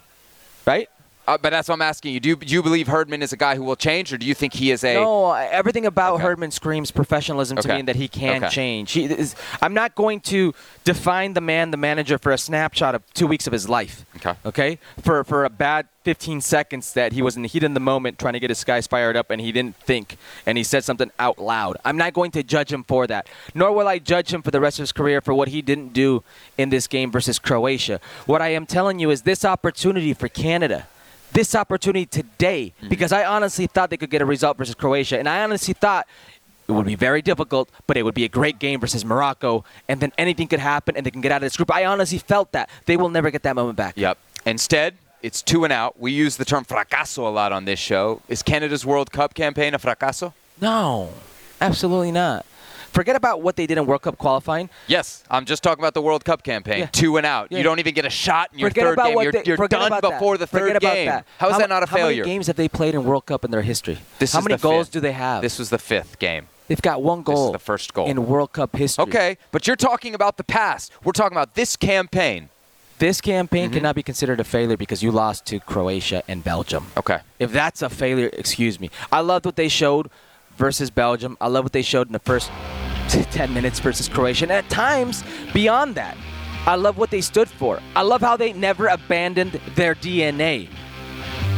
right? 0.64 0.88
Uh, 1.30 1.38
but 1.38 1.50
that's 1.50 1.68
what 1.68 1.74
I'm 1.74 1.82
asking 1.82 2.12
you. 2.12 2.18
Do, 2.18 2.28
you. 2.30 2.36
do 2.36 2.52
you 2.52 2.60
believe 2.60 2.88
Herdman 2.88 3.22
is 3.22 3.32
a 3.32 3.36
guy 3.36 3.54
who 3.54 3.62
will 3.62 3.76
change, 3.76 4.12
or 4.12 4.18
do 4.18 4.26
you 4.26 4.34
think 4.34 4.52
he 4.52 4.72
is 4.72 4.82
a? 4.82 4.94
No, 4.94 5.30
everything 5.32 5.86
about 5.86 6.14
Okay. 6.14 6.24
Herdman 6.24 6.50
screams 6.50 6.90
professionalism 6.90 7.56
to 7.58 7.68
Okay. 7.68 7.74
me 7.74 7.78
and 7.80 7.88
that 7.88 7.94
he 7.94 8.08
can 8.08 8.42
Okay. 8.42 8.48
change. 8.52 8.90
He 8.90 9.04
is, 9.04 9.36
I'm 9.62 9.72
not 9.72 9.94
going 9.94 10.20
to 10.22 10.52
define 10.82 11.34
the 11.34 11.40
man, 11.40 11.70
the 11.70 11.76
manager, 11.76 12.18
for 12.18 12.32
a 12.32 12.38
snapshot 12.38 12.96
of 12.96 13.02
two 13.14 13.28
weeks 13.28 13.46
of 13.46 13.52
his 13.52 13.68
life. 13.68 14.04
Okay. 14.16 14.34
Okay. 14.44 14.78
For 15.00 15.22
for 15.22 15.44
a 15.44 15.50
bad 15.50 15.86
15 16.02 16.40
seconds 16.40 16.94
that 16.94 17.12
he 17.12 17.20
was 17.22 17.36
in 17.36 17.42
the 17.42 17.48
heat 17.48 17.62
of 17.62 17.74
the 17.74 17.78
moment 17.80 18.18
trying 18.18 18.32
to 18.32 18.40
get 18.40 18.48
his 18.50 18.64
guys 18.64 18.86
fired 18.86 19.16
up 19.16 19.30
and 19.30 19.40
he 19.40 19.52
didn't 19.52 19.76
think 19.76 20.16
and 20.46 20.56
he 20.58 20.64
said 20.64 20.82
something 20.82 21.10
out 21.18 21.38
loud. 21.38 21.76
I'm 21.84 21.98
not 21.98 22.14
going 22.14 22.30
to 22.32 22.42
judge 22.42 22.72
him 22.72 22.82
for 22.84 23.06
that. 23.06 23.28
Nor 23.54 23.70
will 23.72 23.86
I 23.86 23.98
judge 23.98 24.32
him 24.32 24.40
for 24.42 24.50
the 24.50 24.60
rest 24.60 24.78
of 24.78 24.82
his 24.84 24.92
career 24.92 25.20
for 25.20 25.34
what 25.34 25.48
he 25.48 25.60
didn't 25.62 25.92
do 25.92 26.24
in 26.56 26.70
this 26.70 26.86
game 26.86 27.12
versus 27.12 27.38
Croatia. 27.38 28.00
What 28.26 28.40
I 28.42 28.48
am 28.48 28.64
telling 28.66 28.98
you 28.98 29.10
is 29.10 29.22
this 29.22 29.44
opportunity 29.44 30.14
for 30.14 30.26
Canada 30.28 30.86
this 31.32 31.54
opportunity 31.54 32.06
today 32.06 32.72
mm-hmm. 32.78 32.88
because 32.88 33.12
I 33.12 33.24
honestly 33.24 33.66
thought 33.66 33.90
they 33.90 33.96
could 33.96 34.10
get 34.10 34.22
a 34.22 34.26
result 34.26 34.56
versus 34.56 34.74
Croatia, 34.74 35.18
and 35.18 35.28
I 35.28 35.42
honestly 35.42 35.74
thought 35.74 36.06
it 36.68 36.72
would 36.72 36.86
be 36.86 36.94
very 36.94 37.20
difficult, 37.20 37.68
but 37.86 37.96
it 37.96 38.04
would 38.04 38.14
be 38.14 38.24
a 38.24 38.28
great 38.28 38.58
game 38.58 38.80
versus 38.80 39.04
Morocco, 39.04 39.64
and 39.88 40.00
then 40.00 40.12
anything 40.16 40.46
could 40.46 40.60
happen, 40.60 40.96
and 40.96 41.04
they 41.04 41.10
can 41.10 41.20
get 41.20 41.32
out 41.32 41.36
of 41.36 41.42
this 41.42 41.56
group. 41.56 41.72
I 41.72 41.84
honestly 41.84 42.18
felt 42.18 42.52
that 42.52 42.70
they 42.86 42.96
will 42.96 43.08
never 43.08 43.30
get 43.30 43.42
that 43.42 43.56
moment 43.56 43.76
back. 43.76 43.96
Yep. 43.96 44.18
Instead, 44.46 44.96
it's 45.22 45.42
two 45.42 45.64
and 45.64 45.72
out. 45.72 45.98
We 45.98 46.12
use 46.12 46.36
the 46.36 46.44
term 46.44 46.64
fracaso 46.64 47.18
a 47.18 47.28
lot 47.28 47.52
on 47.52 47.64
this 47.64 47.78
show. 47.78 48.22
Is 48.28 48.42
Canada's 48.42 48.86
World 48.86 49.10
Cup 49.10 49.34
campaign 49.34 49.74
a 49.74 49.78
fracaso? 49.78 50.32
No, 50.60 51.10
absolutely 51.60 52.12
not. 52.12 52.46
Forget 52.92 53.14
about 53.16 53.40
what 53.42 53.56
they 53.56 53.66
did 53.66 53.78
in 53.78 53.86
World 53.86 54.02
Cup 54.02 54.18
qualifying. 54.18 54.68
Yes. 54.88 55.22
I'm 55.30 55.44
just 55.44 55.62
talking 55.62 55.80
about 55.82 55.94
the 55.94 56.02
World 56.02 56.24
Cup 56.24 56.42
campaign. 56.42 56.80
Yeah. 56.80 56.86
Two 56.86 57.16
and 57.18 57.24
out. 57.26 57.48
Yeah. 57.50 57.58
You 57.58 57.64
don't 57.64 57.78
even 57.78 57.94
get 57.94 58.04
a 58.04 58.10
shot 58.10 58.50
in 58.52 58.58
your 58.58 58.70
Forget 58.70 58.84
third 58.84 58.92
about 58.94 59.06
game. 59.06 59.14
what 59.14 59.22
You're, 59.22 59.32
they, 59.32 59.42
you're 59.44 59.68
done 59.68 60.00
before 60.00 60.36
that. 60.36 60.40
the 60.40 60.46
third 60.46 60.60
forget 60.62 60.76
about 60.76 60.94
game. 60.94 61.06
That. 61.06 61.26
How 61.38 61.50
is 61.50 61.58
that 61.58 61.68
not 61.68 61.82
a 61.82 61.86
How 61.86 61.96
failure? 61.96 62.22
How 62.22 62.26
many 62.26 62.34
games 62.34 62.46
have 62.48 62.56
they 62.56 62.68
played 62.68 62.94
in 62.94 63.04
World 63.04 63.26
Cup 63.26 63.44
in 63.44 63.50
their 63.52 63.62
history? 63.62 63.98
This 64.18 64.32
How 64.32 64.40
many 64.40 64.56
goals 64.56 64.86
fifth. 64.88 64.92
do 64.94 65.00
they 65.00 65.12
have? 65.12 65.40
This 65.42 65.58
was 65.58 65.70
the 65.70 65.78
fifth 65.78 66.18
game. 66.18 66.48
They've 66.68 66.82
got 66.82 67.02
one 67.02 67.20
This 67.24 67.32
is 67.32 67.34
goal 67.36 67.52
the 67.52 67.58
first 67.58 67.94
goal. 67.94 68.06
in 68.06 68.26
World 68.26 68.52
Cup 68.52 68.74
history. 68.76 69.02
Okay, 69.04 69.38
but 69.52 69.66
you're 69.66 69.76
talking 69.76 70.14
about 70.14 70.36
the 70.36 70.44
past. 70.44 70.92
We're 71.04 71.12
talking 71.12 71.36
about 71.36 71.54
this 71.54 71.76
campaign. 71.76 72.48
This 72.98 73.20
campaign 73.20 73.66
Mm-hmm. 73.66 73.74
cannot 73.74 73.94
be 73.94 74.02
considered 74.02 74.40
a 74.40 74.44
failure 74.44 74.76
because 74.76 75.02
you 75.02 75.10
lost 75.10 75.46
to 75.46 75.58
Croatia 75.60 76.22
and 76.28 76.44
Belgium. 76.44 76.86
Okay. 76.96 77.20
If 77.38 77.50
that's 77.52 77.82
a 77.82 77.88
failure, 77.88 78.30
excuse 78.32 78.78
me. 78.78 78.90
I 79.10 79.20
loved 79.20 79.46
what 79.46 79.56
they 79.56 79.68
showed 79.68 80.10
versus 80.58 80.90
Belgium. 80.90 81.36
I 81.40 81.46
love 81.48 81.64
what 81.64 81.72
they 81.72 81.80
showed 81.82 82.08
in 82.08 82.12
the 82.12 82.18
first 82.18 82.50
10 83.10 83.52
minutes 83.52 83.78
versus 83.80 84.08
Croatia. 84.08 84.44
And 84.44 84.52
at 84.52 84.68
times, 84.68 85.24
beyond 85.52 85.94
that, 85.96 86.16
I 86.66 86.74
love 86.74 86.98
what 86.98 87.10
they 87.10 87.20
stood 87.20 87.48
for. 87.48 87.80
I 87.96 88.02
love 88.02 88.20
how 88.20 88.36
they 88.36 88.52
never 88.52 88.88
abandoned 88.88 89.52
their 89.74 89.94
DNA. 89.94 90.68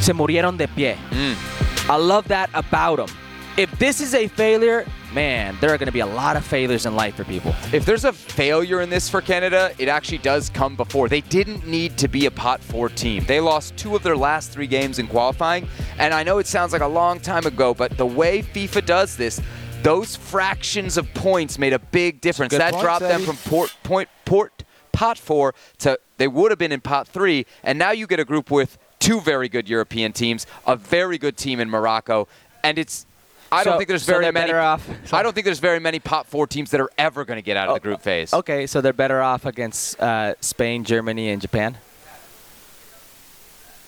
Se 0.01 0.13
murieron 0.13 0.57
de 0.57 0.69
pie. 0.69 0.97
Mm. 1.11 1.91
I 1.91 1.97
love 1.97 2.29
that 2.29 2.51
about 2.55 2.97
them. 2.97 3.09
If 3.57 3.71
this 3.79 4.01
is 4.01 4.15
a 4.15 4.29
failure, 4.29 4.87
man, 5.13 5.59
there 5.61 5.75
are 5.75 5.77
going 5.77 5.87
to 5.87 5.93
be 5.93 6.01
a 6.01 6.07
lot 6.07 6.37
of 6.37 6.45
failures 6.45 6.87
in 6.87 6.97
life 6.97 7.17
for 7.17 7.25
people. 7.25 7.55
If 7.71 7.85
there's 7.85 8.07
a 8.07 8.13
failure 8.13 8.81
in 8.81 8.89
this 8.89 9.11
for 9.11 9.21
Canada, 9.21 9.75
it 9.79 9.89
actually 9.89 10.19
does 10.19 10.49
come 10.49 10.75
before. 10.75 11.09
They 11.09 11.21
didn't 11.21 11.67
need 11.67 11.99
to 11.99 12.09
be 12.09 12.25
a 12.25 12.31
pot 12.31 12.63
four 12.63 12.89
team. 12.89 13.25
They 13.27 13.41
lost 13.41 13.77
two 13.77 13.95
of 13.95 14.03
their 14.03 14.17
last 14.17 14.53
three 14.53 14.67
games 14.67 14.99
in 14.99 15.07
qualifying. 15.07 15.69
And 15.99 16.15
I 16.15 16.23
know 16.23 16.39
it 16.39 16.47
sounds 16.47 16.73
like 16.73 16.81
a 16.81 16.87
long 16.87 17.21
time 17.21 17.45
ago, 17.45 17.75
but 17.75 17.99
the 17.99 18.07
way 18.07 18.43
FIFA 18.43 18.87
does 18.87 19.17
this, 19.19 19.43
those 19.83 20.17
fractions 20.17 20.97
of 20.97 21.13
points 21.15 21.59
made 21.59 21.73
a 21.73 21.79
big 21.79 22.21
difference. 22.21 22.51
good 22.51 22.61
That 22.61 22.73
point, 22.73 22.83
dropped 22.85 23.01
them 23.03 23.23
from 23.23 23.37
port, 23.39 23.75
point, 23.83 24.09
port, 24.25 24.65
pot 24.93 25.19
four 25.19 25.55
to 25.79 25.99
they 26.19 26.29
would 26.29 26.51
have 26.53 26.59
been 26.59 26.73
in 26.73 26.81
pot 26.81 27.09
three. 27.09 27.47
And 27.63 27.79
now 27.79 27.91
you 27.91 28.07
get 28.07 28.21
a 28.21 28.25
group 28.25 28.51
with 28.51 28.79
two 29.01 29.21
very 29.21 29.49
good 29.49 29.69
European 29.69 30.13
teams, 30.13 30.47
a 30.67 30.77
very 30.77 31.19
good 31.19 31.37
team 31.37 31.59
in 31.61 31.69
Morocco. 31.69 32.29
And 32.63 32.79
it's 32.79 33.07
I 33.51 33.65
don't 33.65 33.75
So- 33.75 33.79
think 33.79 33.89
there's 33.89 34.03
so 34.05 34.13
very 34.13 34.33
many. 34.33 34.47
better 34.47 34.61
off- 34.61 35.13
I 35.13 35.23
don't 35.23 35.35
think 35.35 35.45
there's 35.45 35.59
very 35.59 35.79
many 35.79 35.99
pot 35.99 36.27
four 36.27 36.47
teams 36.47 36.71
that 36.71 36.81
are 36.81 36.89
ever 36.97 37.25
going 37.27 37.37
to 37.37 37.43
get 37.43 37.55
out 37.57 37.69
of 37.69 37.75
the 37.75 37.81
Oh, 37.81 37.83
group 37.91 38.01
phase. 38.01 38.33
Okay, 38.33 38.67
so 38.67 38.81
they're 38.81 38.95
better 38.95 39.21
off 39.21 39.45
against 39.45 40.01
uh, 40.01 40.35
Spain, 40.41 40.85
Germany, 40.85 41.29
and 41.29 41.43
Japan? 41.43 41.77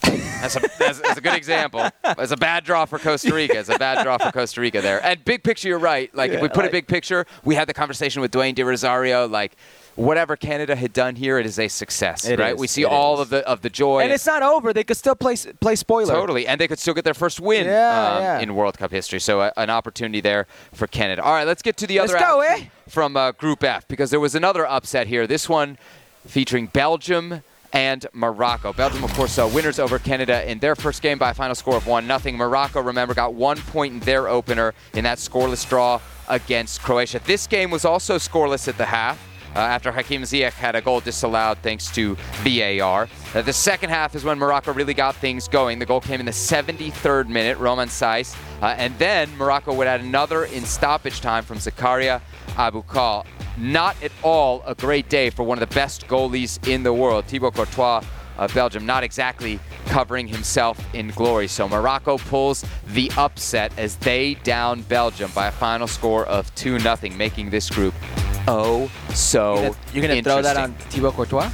That's 0.05 0.57
a, 0.57 0.61
that's, 0.79 1.01
that's 1.01 1.19
a 1.19 1.21
good 1.21 1.35
example. 1.35 1.89
It's 2.05 2.33
a 2.33 2.37
bad 2.37 2.65
draw 2.65 2.85
for 2.85 2.99
Costa 2.99 3.33
Rica. 3.35 3.59
It's 3.59 3.69
a 3.71 3.79
bad 3.79 4.03
draw 4.05 4.19
for 4.19 4.31
Costa 4.31 4.61
Rica 4.61 4.81
there. 4.83 5.03
And 5.05 5.25
big 5.25 5.43
picture, 5.43 5.69
you're 5.69 5.79
right. 5.79 6.15
Like 6.15 6.31
if 6.33 6.41
we 6.41 6.49
Yeah, 6.49 6.55
put 6.55 6.65
a 6.67 6.71
big 6.71 6.87
picture, 6.87 7.27
we 7.45 7.55
had 7.55 7.67
the 7.69 7.75
conversation 7.75 8.21
with 8.21 8.31
Dwayne 8.31 8.55
De 8.55 8.63
Rosario. 8.65 9.27
Like 9.27 9.57
whatever 9.97 10.37
Canada 10.37 10.77
had 10.77 10.93
done 10.93 11.17
here, 11.17 11.39
it 11.39 11.47
is 11.47 11.59
a 11.59 11.69
success, 11.69 12.27
It 12.27 12.39
right? 12.39 12.55
is, 12.55 12.61
We 12.61 12.67
see 12.67 12.85
all 12.85 13.15
is. 13.15 13.21
of 13.21 13.31
the 13.31 13.49
of 13.49 13.63
the 13.63 13.71
joy. 13.71 14.01
And 14.03 14.13
it's 14.13 14.27
not 14.27 14.43
over. 14.43 14.73
They 14.75 14.85
could 14.85 14.97
still 14.99 15.15
play 15.15 15.37
play 15.61 15.77
spoiler. 15.77 16.13
Totally, 16.13 16.47
and 16.47 16.61
they 16.61 16.69
could 16.69 16.79
still 16.79 16.95
get 16.95 17.05
their 17.05 17.15
first 17.15 17.41
win 17.41 17.67
Yeah, 17.67 18.13
um, 18.17 18.23
yeah. 18.23 18.39
in 18.41 18.55
World 18.55 18.77
Cup 18.77 18.91
history. 18.91 19.21
So 19.21 19.41
uh, 19.41 19.51
an 19.57 19.71
opportunity 19.71 20.21
there 20.21 20.47
for 20.73 20.87
Canada. 20.87 21.23
All 21.23 21.33
right, 21.33 21.47
let's 21.47 21.63
get 21.63 21.77
to 21.79 21.87
the 21.87 22.01
Let's 22.01 22.13
other 22.13 22.21
go, 22.21 22.41
eh? 22.41 22.65
from 22.89 23.17
uh, 23.17 23.33
Group 23.33 23.65
F 23.65 23.89
because 23.89 24.11
there 24.11 24.21
was 24.21 24.35
another 24.35 24.67
upset 24.67 25.07
here. 25.07 25.27
This 25.27 25.49
one 25.49 25.79
featuring 26.27 26.67
Belgium 26.67 27.43
and 27.75 28.07
Morocco. 28.13 28.73
Belgium, 28.73 29.05
of 29.05 29.13
course, 29.15 29.39
uh, 29.39 29.51
winners 29.53 29.79
over 29.79 29.99
Canada 29.99 30.49
in 30.51 30.61
their 30.61 30.75
first 30.75 31.03
game 31.03 31.19
by 31.19 31.31
a 31.31 31.35
final 31.35 31.55
score 31.55 31.77
of 31.77 31.87
one 31.87 32.07
nothing. 32.07 32.37
Morocco, 32.37 32.81
remember, 32.81 33.13
got 33.13 33.35
one 33.35 33.59
point 33.59 33.93
in 33.93 34.01
their 34.01 34.29
opener 34.29 34.73
in 34.95 35.05
that 35.05 35.19
scoreless 35.19 35.69
draw 35.69 36.01
against 36.29 36.81
Croatia. 36.81 37.21
This 37.27 37.47
game 37.47 37.71
was 37.71 37.85
also 37.85 38.17
scoreless 38.17 38.69
at 38.69 38.79
the 38.79 38.87
half 38.87 39.21
uh, 39.55 39.59
after 39.59 39.93
Hakim 39.93 40.23
Ziyech 40.23 40.53
had 40.53 40.75
a 40.75 40.81
goal 40.81 41.01
disallowed 41.01 41.59
thanks 41.59 41.91
to 41.93 42.17
VAR. 42.43 43.09
Uh, 43.35 43.43
the 43.43 43.53
second 43.53 43.91
half 43.91 44.15
is 44.15 44.25
when 44.25 44.39
Morocco 44.39 44.73
really 44.73 44.95
got 44.95 45.15
things 45.17 45.49
going. 45.49 45.79
The 45.79 45.87
goal 45.87 46.01
came 46.01 46.21
in 46.21 46.27
the 46.27 46.33
73rd 46.33 47.29
minute, 47.29 47.59
Romain 47.59 47.89
Saiss, 47.89 48.37
uh, 48.63 48.75
and 48.79 48.97
then 48.99 49.35
Morocco 49.37 49.75
would 49.75 49.87
add 49.87 50.01
another 50.01 50.45
in 50.45 50.65
stoppage 50.65 51.21
time 51.21 51.45
from 51.45 51.59
Zakaria 51.59 52.21
Aboukhlal. 52.57 53.27
Not 53.57 54.01
at 54.03 54.13
all 54.23 54.63
a 54.67 54.75
great 54.75 55.09
day 55.09 55.31
for 55.31 55.45
one 55.45 55.61
of 55.61 55.69
the 55.69 55.75
best 55.75 56.09
goalies 56.09 56.67
in 56.69 56.83
the 56.83 56.93
world, 56.93 57.27
Thibaut 57.27 57.55
Courtois 57.55 58.03
of 58.37 58.53
Belgium, 58.53 58.85
not 58.85 59.05
exactly 59.05 59.61
covering 59.87 60.27
himself 60.27 60.79
in 60.93 61.09
glory. 61.11 61.47
So 61.47 61.69
Morocco 61.69 62.19
pulls 62.19 62.65
the 62.89 63.11
upset 63.17 63.73
as 63.79 63.97
they 63.97 64.35
down 64.43 64.83
Belgium 64.83 65.31
by 65.35 65.47
a 65.47 65.53
final 65.53 65.87
score 65.87 66.27
of 66.27 66.53
2 66.57 66.81
0, 66.81 66.97
making 67.17 67.51
this 67.51 67.71
group 67.71 67.95
oh 68.49 68.91
so 69.11 69.55
You're 69.55 69.63
gonna, 69.63 69.77
you're 69.93 70.09
gonna 70.09 70.23
throw 70.23 70.43
that 70.43 70.57
on. 70.57 70.75
Thibaut 70.75 71.15
Courtois? 71.15 71.51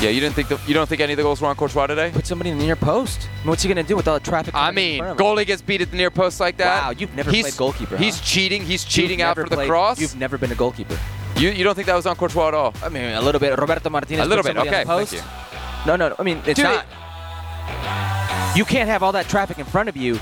Yeah, 0.00 0.10
you 0.10 0.20
didn't 0.20 0.34
think 0.34 0.48
the, 0.48 0.60
you 0.66 0.74
don't 0.74 0.88
think 0.88 1.00
any 1.00 1.12
of 1.12 1.16
the 1.16 1.22
goals 1.22 1.40
were 1.40 1.48
on 1.48 1.56
Courtois 1.56 1.86
today? 1.86 2.10
Put 2.12 2.26
somebody 2.26 2.50
in 2.50 2.58
the 2.58 2.64
near 2.64 2.76
post. 2.76 3.22
I 3.22 3.38
mean, 3.38 3.48
What's 3.48 3.62
he 3.62 3.68
gonna 3.68 3.82
do 3.82 3.96
with 3.96 4.06
all 4.08 4.18
the 4.18 4.24
traffic? 4.24 4.54
I 4.54 4.70
mean, 4.70 4.98
front 4.98 5.12
of 5.12 5.20
him? 5.20 5.26
goalie 5.26 5.46
gets 5.46 5.62
beat 5.62 5.80
at 5.80 5.90
the 5.90 5.96
near 5.96 6.10
post 6.10 6.40
like 6.40 6.56
that. 6.58 6.82
Wow, 6.82 6.90
you've 6.90 7.14
never 7.14 7.30
he's, 7.30 7.42
played 7.44 7.56
goalkeeper, 7.56 7.96
He's 7.96 8.18
huh? 8.18 8.24
cheating. 8.24 8.62
He's 8.62 8.84
You've 8.84 8.90
cheating 8.90 9.22
out 9.22 9.36
never 9.36 9.48
for 9.48 9.56
the 9.56 9.66
cross. 9.66 10.00
You've 10.00 10.16
never 10.16 10.36
been 10.36 10.52
a 10.52 10.56
goalkeeper. 10.56 10.98
You, 11.36 11.50
you 11.50 11.64
don't 11.64 11.74
think 11.74 11.86
that 11.86 11.96
was 11.96 12.06
on 12.06 12.16
Courtois 12.16 12.48
at 12.48 12.54
all? 12.54 12.74
I 12.82 12.88
mean, 12.88 13.04
a 13.04 13.20
little 13.22 13.40
bit. 13.40 13.58
Roberto 13.58 13.88
Martinez. 13.90 14.24
A 14.24 14.28
little 14.28 14.44
bit. 14.44 14.56
Okay, 14.56 14.70
thank 14.70 14.86
post. 14.86 15.14
No, 15.86 15.96
no, 15.96 16.10
no. 16.10 16.16
I 16.18 16.22
mean, 16.22 16.42
it's 16.46 16.58
Dude, 16.58 16.64
not. 16.64 16.86
You 18.56 18.64
can't 18.64 18.88
have 18.88 19.02
all 19.02 19.12
that 19.12 19.28
traffic 19.28 19.58
in 19.58 19.64
front 19.64 19.88
of 19.88 19.96
you, 19.96 20.18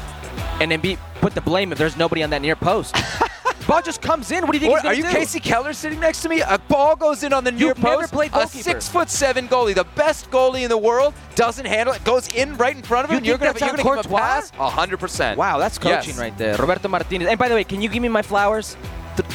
and 0.61 0.70
then 0.70 0.80
be 0.80 0.96
put 1.20 1.35
the 1.35 1.40
blame 1.40 1.72
if 1.72 1.78
there's 1.78 1.96
nobody 1.96 2.22
on 2.22 2.30
that 2.30 2.40
near 2.42 2.56
post. 2.56 2.96
Ball 3.66 3.83
just 3.83 4.03
comes 4.03 4.31
in. 4.31 4.42
What 4.46 4.53
do 4.53 4.59
you 4.59 4.61
think 4.66 4.85
Or, 4.85 4.87
are 4.88 4.94
you 4.94 5.03
do? 5.05 5.09
Kasey 5.11 5.42
Keller 5.42 5.72
sitting 5.72 6.01
next 6.01 6.22
to 6.22 6.29
me? 6.29 6.40
A 6.40 6.59
ball 6.59 6.96
goes 6.96 7.22
in 7.22 7.33
on 7.33 7.44
the 7.44 7.53
near 7.53 7.68
You've 7.68 7.83
never 7.83 8.03
post. 8.03 8.12
played 8.12 8.31
a 8.35 8.46
six 8.48 8.88
foot 8.88 9.09
seven 9.09 9.48
goalie, 9.48 9.75
the 9.75 9.85
best 9.94 10.31
goalie 10.31 10.62
in 10.62 10.68
the 10.68 10.79
world, 10.79 11.14
doesn't 11.35 11.66
handle 11.66 11.94
it. 11.94 12.03
Goes 12.05 12.29
in 12.35 12.57
right 12.57 12.75
in 12.77 12.83
front 12.83 13.05
of 13.07 13.11
him. 13.11 13.25
you're 13.25 13.38
gonna, 13.38 13.53
you're 13.53 13.70
gonna 13.70 13.72
give 13.77 13.81
him 13.81 13.87
a 13.87 14.03
Courtois? 14.03 14.18
pass? 14.18 14.51
Hundred 14.51 14.98
percent. 14.98 15.38
Wow, 15.38 15.59
that's 15.59 15.79
coaching 15.79 16.11
Yes. 16.11 16.18
right 16.18 16.37
there. 16.38 16.57
Roberto 16.57 16.88
Martinez. 16.88 17.29
And 17.29 17.38
by 17.38 17.48
the 17.48 17.55
way, 17.55 17.64
can 17.64 17.81
you 17.81 17.88
give 17.88 18.03
me 18.03 18.09
my 18.09 18.22
flowers? 18.22 18.77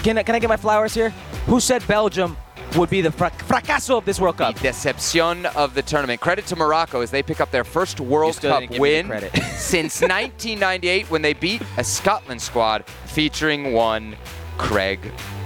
Can 0.03 0.17
I, 0.17 0.23
can 0.23 0.33
I 0.35 0.39
get 0.39 0.49
my 0.49 0.57
flowers 0.57 0.93
here? 0.93 1.11
Who 1.45 1.59
said 1.59 1.85
Belgium 1.87 2.35
would 2.75 2.89
be 2.89 3.01
the 3.01 3.11
fra- 3.11 3.31
fracaso 3.31 3.97
of 3.97 4.05
this 4.05 4.19
World 4.19 4.37
Cup. 4.37 4.55
The 4.55 4.67
Cup? 4.67 4.75
decepcion 4.75 5.45
of 5.55 5.73
the 5.73 5.81
tournament. 5.81 6.19
Credit 6.21 6.45
to 6.47 6.55
Morocco 6.55 7.01
as 7.01 7.11
they 7.11 7.23
pick 7.23 7.39
up 7.39 7.51
their 7.51 7.63
first 7.63 7.99
World 7.99 8.39
Cup 8.41 8.59
didn't 8.61 8.71
give 8.73 8.81
me 8.81 9.01
the 9.01 9.07
win 9.09 9.43
since 9.57 10.01
1998 10.01 11.09
when 11.09 11.21
they 11.21 11.33
beat 11.33 11.61
a 11.77 11.83
Scotland 11.83 12.41
squad 12.41 12.85
featuring 13.05 13.73
one 13.73 14.15
Craig 14.57 14.99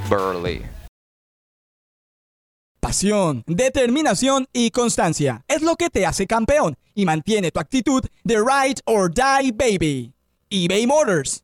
Burley. 0.09 0.63
Pasión, 2.81 3.43
determinación 3.45 4.47
y 4.53 4.71
constancia 4.71 5.43
es 5.47 5.61
lo 5.61 5.75
que 5.75 5.89
te 5.91 6.05
hace 6.05 6.25
campeón 6.25 6.75
y 6.95 7.05
mantiene 7.05 7.51
tu 7.51 7.59
actitud 7.59 8.03
de 8.23 8.37
ride 8.41 8.81
or 8.87 9.07
die 9.07 9.51
baby. 9.51 10.13
eBay 10.49 10.85
Motors 10.87 11.43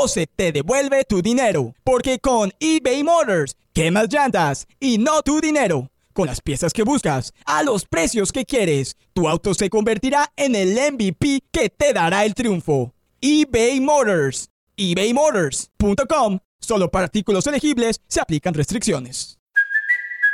o 0.00 0.08
se 0.08 0.26
te 0.26 0.50
devuelve 0.50 1.04
tu 1.04 1.20
dinero. 1.20 1.74
Porque 1.84 2.18
con 2.20 2.52
eBay 2.58 3.04
Motors, 3.04 3.56
quemas 3.74 4.08
llantas 4.10 4.66
y 4.80 4.96
no 4.96 5.20
tu 5.22 5.40
dinero. 5.40 5.90
Con 6.14 6.26
las 6.26 6.40
piezas 6.40 6.72
que 6.72 6.84
buscas, 6.84 7.32
a 7.44 7.62
los 7.62 7.84
precios 7.84 8.32
que 8.32 8.44
quieres, 8.46 8.96
tu 9.12 9.28
auto 9.28 9.52
se 9.52 9.68
convertirá 9.68 10.32
en 10.36 10.54
el 10.54 10.70
MVP 10.92 11.42
que 11.52 11.68
te 11.68 11.92
dará 11.92 12.24
el 12.24 12.34
triunfo. 12.34 12.94
eBay 13.20 13.80
Motors. 13.80 14.48
ebaymotors.com. 14.76 16.38
Solo 16.60 16.90
para 16.90 17.04
artículos 17.04 17.46
elegibles 17.46 18.00
se 18.08 18.20
aplican 18.20 18.54
restricciones. 18.54 19.39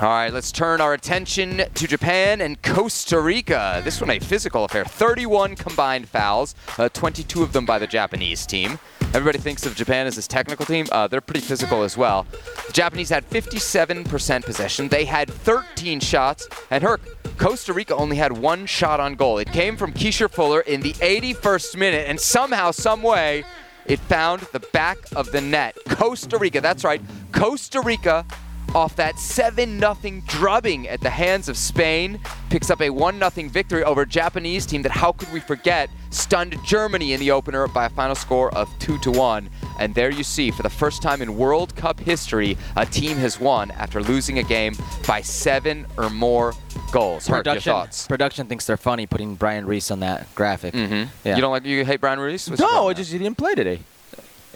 All 0.00 0.06
right, 0.06 0.32
let's 0.32 0.52
turn 0.52 0.80
our 0.80 0.94
attention 0.94 1.60
to 1.74 1.88
Japan 1.88 2.40
and 2.40 2.62
Costa 2.62 3.18
Rica. 3.20 3.80
This 3.82 4.00
one 4.00 4.10
a 4.10 4.20
physical 4.20 4.64
affair. 4.64 4.84
31 4.84 5.56
combined 5.56 6.08
fouls, 6.08 6.54
uh, 6.78 6.88
22 6.88 7.42
of 7.42 7.52
them 7.52 7.66
by 7.66 7.80
the 7.80 7.86
Japanese 7.88 8.46
team. 8.46 8.78
Everybody 9.12 9.38
thinks 9.38 9.66
of 9.66 9.74
Japan 9.74 10.06
as 10.06 10.14
this 10.14 10.28
technical 10.28 10.64
team. 10.64 10.86
Uh, 10.92 11.08
they're 11.08 11.20
pretty 11.20 11.40
physical 11.40 11.82
as 11.82 11.96
well. 11.96 12.28
The 12.68 12.72
Japanese 12.72 13.08
had 13.08 13.28
57% 13.28 14.44
possession. 14.44 14.86
They 14.86 15.04
had 15.04 15.28
13 15.28 15.98
shots. 15.98 16.48
And 16.70 16.84
Herc, 16.84 17.00
Costa 17.36 17.72
Rica 17.72 17.96
only 17.96 18.18
had 18.18 18.30
one 18.30 18.66
shot 18.66 19.00
on 19.00 19.16
goal. 19.16 19.38
It 19.38 19.50
came 19.50 19.76
from 19.76 19.92
Keysher 19.92 20.30
Fuller 20.30 20.60
in 20.60 20.80
the 20.80 20.92
81st 20.92 21.76
minute, 21.76 22.06
and 22.06 22.20
somehow, 22.20 22.70
some 22.70 23.02
way, 23.02 23.42
it 23.84 23.98
found 23.98 24.42
the 24.52 24.60
back 24.60 24.98
of 25.16 25.32
the 25.32 25.40
net. 25.40 25.76
Costa 25.88 26.38
Rica, 26.38 26.60
that's 26.60 26.84
right. 26.84 27.02
Costa 27.32 27.80
Rica 27.80 28.24
off 28.74 28.96
that 28.96 29.18
7 29.18 29.78
0 29.80 29.96
drubbing 30.26 30.88
at 30.88 31.00
the 31.00 31.10
hands 31.10 31.48
of 31.48 31.56
Spain, 31.56 32.20
picks 32.50 32.70
up 32.70 32.80
a 32.80 32.90
1 32.90 33.18
0 33.18 33.48
victory 33.48 33.82
over 33.84 34.02
a 34.02 34.06
Japanese 34.06 34.66
team 34.66 34.82
that, 34.82 34.92
how 34.92 35.12
could 35.12 35.32
we 35.32 35.40
forget, 35.40 35.90
stunned 36.10 36.56
Germany 36.64 37.12
in 37.12 37.20
the 37.20 37.30
opener 37.30 37.66
by 37.68 37.86
a 37.86 37.90
final 37.90 38.14
score 38.14 38.52
of 38.54 38.68
2 38.78 38.98
to 38.98 39.10
1. 39.10 39.48
And 39.78 39.94
there 39.94 40.10
you 40.10 40.24
see, 40.24 40.50
for 40.50 40.62
the 40.62 40.70
first 40.70 41.02
time 41.02 41.22
in 41.22 41.36
World 41.36 41.74
Cup 41.76 42.00
history, 42.00 42.56
a 42.76 42.84
team 42.86 43.16
has 43.18 43.38
won 43.40 43.70
after 43.72 44.02
losing 44.02 44.38
a 44.38 44.42
game 44.42 44.74
by 45.06 45.20
seven 45.20 45.86
or 45.96 46.10
more 46.10 46.54
goals. 46.92 47.28
Your 47.28 47.38
Production, 47.38 47.72
production 48.08 48.46
thinks 48.46 48.66
they're 48.66 48.76
funny 48.76 49.06
putting 49.06 49.34
Bryan 49.34 49.66
Ruiz 49.66 49.90
on 49.90 50.00
that 50.00 50.32
graphic. 50.34 50.74
Mhm. 50.74 51.08
Yeah. 51.24 51.36
You 51.36 51.42
don't 51.42 51.50
like 51.52 51.64
you 51.64 51.84
hate 51.84 52.00
Bryan 52.00 52.18
Ruiz? 52.18 52.48
What's 52.48 52.60
No, 52.60 52.88
it 52.88 52.94
just 52.94 53.12
he 53.12 53.18
didn't 53.18 53.36
play 53.38 53.54
today, 53.54 53.80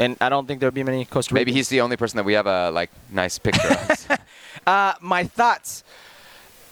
and 0.03 0.17
I 0.21 0.29
don't 0.29 0.47
think 0.47 0.61
there'll 0.61 0.75
be 0.75 0.83
many 0.85 1.05
Costa 1.05 1.35
Rica. 1.35 1.41
maybe 1.41 1.53
he's 1.53 1.69
the 1.69 1.81
only 1.81 1.97
person 1.97 2.17
that 2.19 2.25
we 2.25 2.35
have 2.35 2.47
a 2.47 2.71
like 2.71 2.91
nice 3.11 3.39
picture 3.39 3.69
of. 3.69 4.19
Uh, 4.67 4.95
my 5.01 5.25
thoughts. 5.25 5.83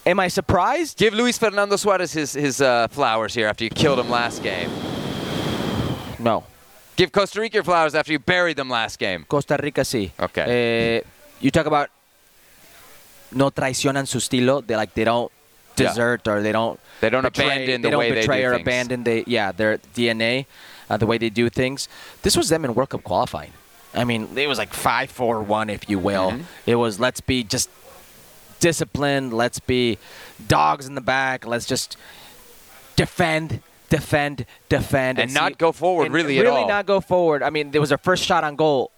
Am 0.06 0.20
I 0.20 0.28
surprised? 0.28 0.96
Give 0.96 1.12
Luis 1.12 1.38
Fernando 1.38 1.76
Suarez 1.76 2.12
his 2.12 2.32
his 2.34 2.60
uh, 2.60 2.86
flowers 2.88 3.34
here 3.34 3.48
after 3.48 3.64
you 3.64 3.70
killed 3.70 3.98
him 3.98 4.08
last 4.08 4.42
game. 4.42 4.70
No. 6.18 6.44
Give 6.96 7.10
Costa 7.10 7.40
Rica 7.40 7.54
your 7.54 7.64
flowers 7.64 7.94
after 7.94 8.12
you 8.12 8.18
buried 8.18 8.56
them 8.56 8.68
last 8.70 8.98
game. 8.98 9.24
Costa 9.28 9.56
Rica 9.60 9.82
sí. 9.82 10.10
Okay. 10.20 10.46
Eh, 10.46 11.08
you 11.40 11.50
talk 11.50 11.66
about 11.66 11.88
no 13.32 13.50
traicionan 13.50 14.06
su 14.06 14.18
estilo. 14.18 14.62
They 14.66 14.76
like 14.76 14.94
they 14.94 15.04
don't 15.04 15.30
Yeah. 15.76 15.88
desert 15.88 16.28
or 16.28 16.42
they 16.42 16.52
don't 16.52 16.78
They 17.00 17.08
don't 17.10 17.22
betray, 17.22 17.46
abandon 17.46 17.80
the 17.80 17.88
they 17.88 17.90
don't 17.90 18.00
way 18.00 18.10
they 18.12 18.20
betray 18.20 18.42
do 18.42 18.48
or 18.48 18.54
things. 18.56 18.66
abandon 18.68 19.02
they 19.04 19.24
yeah 19.26 19.50
their 19.52 19.78
DNA, 19.96 20.44
uh, 20.90 20.96
the 20.96 21.06
way 21.06 21.16
they 21.16 21.30
do 21.30 21.48
things. 21.48 21.88
This 22.22 22.36
was 22.36 22.48
them 22.50 22.64
in 22.64 22.74
World 22.74 22.90
Cup 22.90 23.04
qualifying. 23.04 23.52
I 23.94 24.04
mean, 24.04 24.36
it 24.36 24.46
was 24.46 24.58
like 24.58 24.72
five, 24.74 25.10
four, 25.10 25.42
one, 25.42 25.70
if 25.70 25.88
you 25.88 25.98
will. 25.98 26.32
Mm-hmm. 26.32 26.42
It 26.66 26.74
was 26.74 27.00
let's 27.00 27.20
be 27.20 27.42
just 27.42 27.70
disciplined. 28.60 29.32
Let's 29.32 29.58
be 29.58 29.98
dogs 30.46 30.86
in 30.86 30.94
the 30.94 31.00
back. 31.00 31.46
Let's 31.46 31.66
just 31.66 31.96
defend, 32.96 33.62
defend, 33.88 34.46
defend, 34.68 35.18
And 35.18 35.32
not 35.32 35.58
go 35.58 35.72
forward 35.72 36.12
really 36.12 36.38
at 36.38 36.42
really 36.42 36.62
all. 36.62 36.68
not 36.68 36.86
go 36.86 37.00
forward. 37.00 37.42
I 37.42 37.50
mean, 37.50 37.70
there 37.70 37.80
was 37.80 37.88
their 37.88 37.98
first 37.98 38.24
shot 38.24 38.44
on 38.44 38.56
goal 38.56 38.90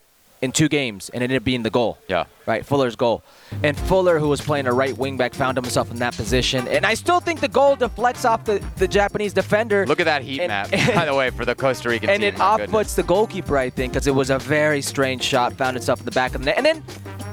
in 0.42 0.50
two 0.52 0.68
games, 0.68 1.08
and 1.10 1.22
it 1.22 1.26
ended 1.26 1.36
up 1.38 1.44
being 1.44 1.62
the 1.62 1.70
goal. 1.70 1.98
Yeah. 2.08 2.24
Right, 2.46 2.66
Fuller's 2.66 2.96
goal. 2.96 3.22
And 3.62 3.78
Fuller, 3.78 4.18
who 4.18 4.28
was 4.28 4.40
playing 4.40 4.66
a 4.66 4.72
right 4.72 4.96
wing 4.98 5.16
back, 5.16 5.32
found 5.34 5.56
himself 5.56 5.90
in 5.92 5.98
that 5.98 6.16
position. 6.16 6.66
And 6.66 6.84
I 6.84 6.94
still 6.94 7.20
think 7.20 7.38
the 7.40 7.48
goal 7.48 7.76
deflects 7.76 8.24
off 8.24 8.44
the, 8.44 8.60
the 8.76 8.88
Japanese 8.88 9.32
defender. 9.32 9.86
Look 9.86 10.00
at 10.00 10.04
that 10.06 10.22
heat 10.22 10.40
And- 10.40 10.48
map, 10.48 10.70
by 10.94 11.04
the 11.04 11.14
way, 11.14 11.30
for 11.30 11.44
the 11.44 11.54
Costa 11.54 11.88
Rican 11.88 12.10
and 12.10 12.20
team. 12.22 12.34
it 12.34 12.38
My 12.38 12.44
off 12.44 12.66
puts 12.68 12.94
the 12.96 13.04
goalkeeper, 13.04 13.56
I 13.56 13.70
think, 13.70 13.92
because 13.92 14.08
it 14.08 14.14
was 14.14 14.30
a 14.30 14.38
very 14.40 14.82
strange 14.82 15.22
shot, 15.22 15.52
found 15.52 15.76
itself 15.76 16.00
in 16.00 16.04
the 16.04 16.10
back 16.10 16.34
of 16.34 16.40
the 16.40 16.46
net. 16.46 16.56
And 16.56 16.66
then, 16.66 16.82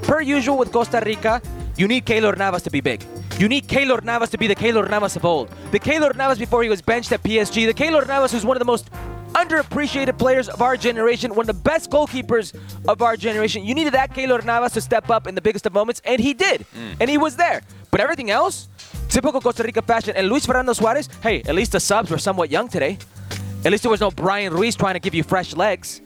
per 0.04 0.22
usual 0.22 0.58
with 0.58 0.72
Costa 0.72 1.02
Rica, 1.04 1.42
you 1.78 1.88
need 1.88 2.06
Keylor 2.06 2.38
Navas 2.38 2.62
to 2.64 2.70
be 2.70 2.82
big. 2.82 3.04
You 3.40 3.48
need 3.48 3.68
Keylor 3.68 4.04
Navas 4.04 4.30
to 4.32 4.38
be 4.38 4.46
the 4.48 4.56
Keylor 4.56 4.88
Navas 4.90 5.16
of 5.16 5.26
old. 5.26 5.50
The 5.72 5.80
Keylor 5.80 6.16
Navas 6.16 6.38
before 6.38 6.62
he 6.62 6.70
was 6.70 6.82
benched 6.82 7.12
at 7.12 7.24
PSG. 7.24 7.66
The 7.66 7.74
Keylor 7.74 8.06
Navas 8.06 8.34
who's 8.34 8.46
one 8.46 8.58
of 8.58 8.60
the 8.60 8.66
most 8.66 8.90
underappreciated 9.34 10.18
players 10.18 10.50
of 10.50 10.62
our 10.62 10.78
generation, 10.78 11.34
one 11.36 11.50
of 11.50 11.56
the 11.56 11.62
best 11.62 11.90
goalkeepers 11.90 12.54
of 12.88 13.02
our 13.02 13.16
generation. 13.16 13.64
You 13.64 13.76
needed 13.76 13.94
that 13.94 14.14
Keylor 14.14 14.44
Navas 14.44 14.74
to 14.74 14.82
step 14.82 15.10
up 15.10 15.28
in 15.28 15.36
the 15.36 15.42
biggest 15.42 15.66
of 15.66 15.74
moments, 15.74 16.02
and 16.06 16.20
he 16.20 16.34
did. 16.34 16.66
And 17.00 17.10
he 17.10 17.18
was 17.18 17.36
there. 17.36 17.62
But 17.92 18.02
everything 18.02 18.30
else, 18.30 18.68
typical 19.08 19.42
Costa 19.42 19.64
Rica 19.64 19.82
fashion. 19.82 20.16
And 20.16 20.28
Luis 20.30 20.46
Fernando 20.46 20.74
Suarez, 20.74 21.10
hey, 21.22 21.42
at 21.44 21.56
least 21.56 21.72
the 21.72 21.80
subs 21.80 22.12
were 22.12 22.18
somewhat 22.18 22.52
young 22.52 22.68
today. 22.68 22.98
At 23.66 23.72
least 23.72 23.84
there 23.84 23.92
was 23.92 24.02
no 24.02 24.12
Bryan 24.12 24.54
Ruiz 24.54 24.76
trying 24.76 24.94
to 24.94 25.00
give 25.00 25.14
you 25.14 25.24
fresh 25.24 25.56
legs. 25.56 26.02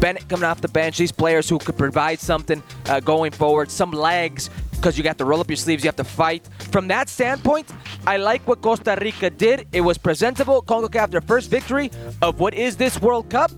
Bennette 0.00 0.28
coming 0.28 0.44
off 0.44 0.60
the 0.60 0.68
bench, 0.68 0.96
these 0.96 1.12
players 1.12 1.48
who 1.48 1.58
could 1.58 1.76
provide 1.76 2.20
something 2.20 2.62
uh, 2.86 3.00
going 3.00 3.32
forward, 3.32 3.70
some 3.70 3.90
legs, 3.90 4.48
because 4.78 4.96
you 4.96 5.04
got 5.04 5.18
to 5.18 5.24
roll 5.24 5.40
up 5.40 5.48
your 5.50 5.56
sleeves, 5.56 5.82
you 5.82 5.88
have 5.88 5.96
to 5.96 6.04
fight. 6.04 6.48
From 6.70 6.88
that 6.88 7.08
standpoint, 7.08 7.70
I 8.06 8.16
like 8.16 8.46
what 8.46 8.62
Costa 8.62 8.96
Rica 9.00 9.28
did. 9.28 9.66
It 9.72 9.80
was 9.80 9.98
presentable. 9.98 10.62
CONCACAF, 10.62 11.10
their 11.10 11.20
first 11.20 11.50
victory 11.50 11.90
of 12.22 12.40
what 12.40 12.54
is 12.54 12.76
this 12.76 13.00
World 13.00 13.28
Cup. 13.28 13.50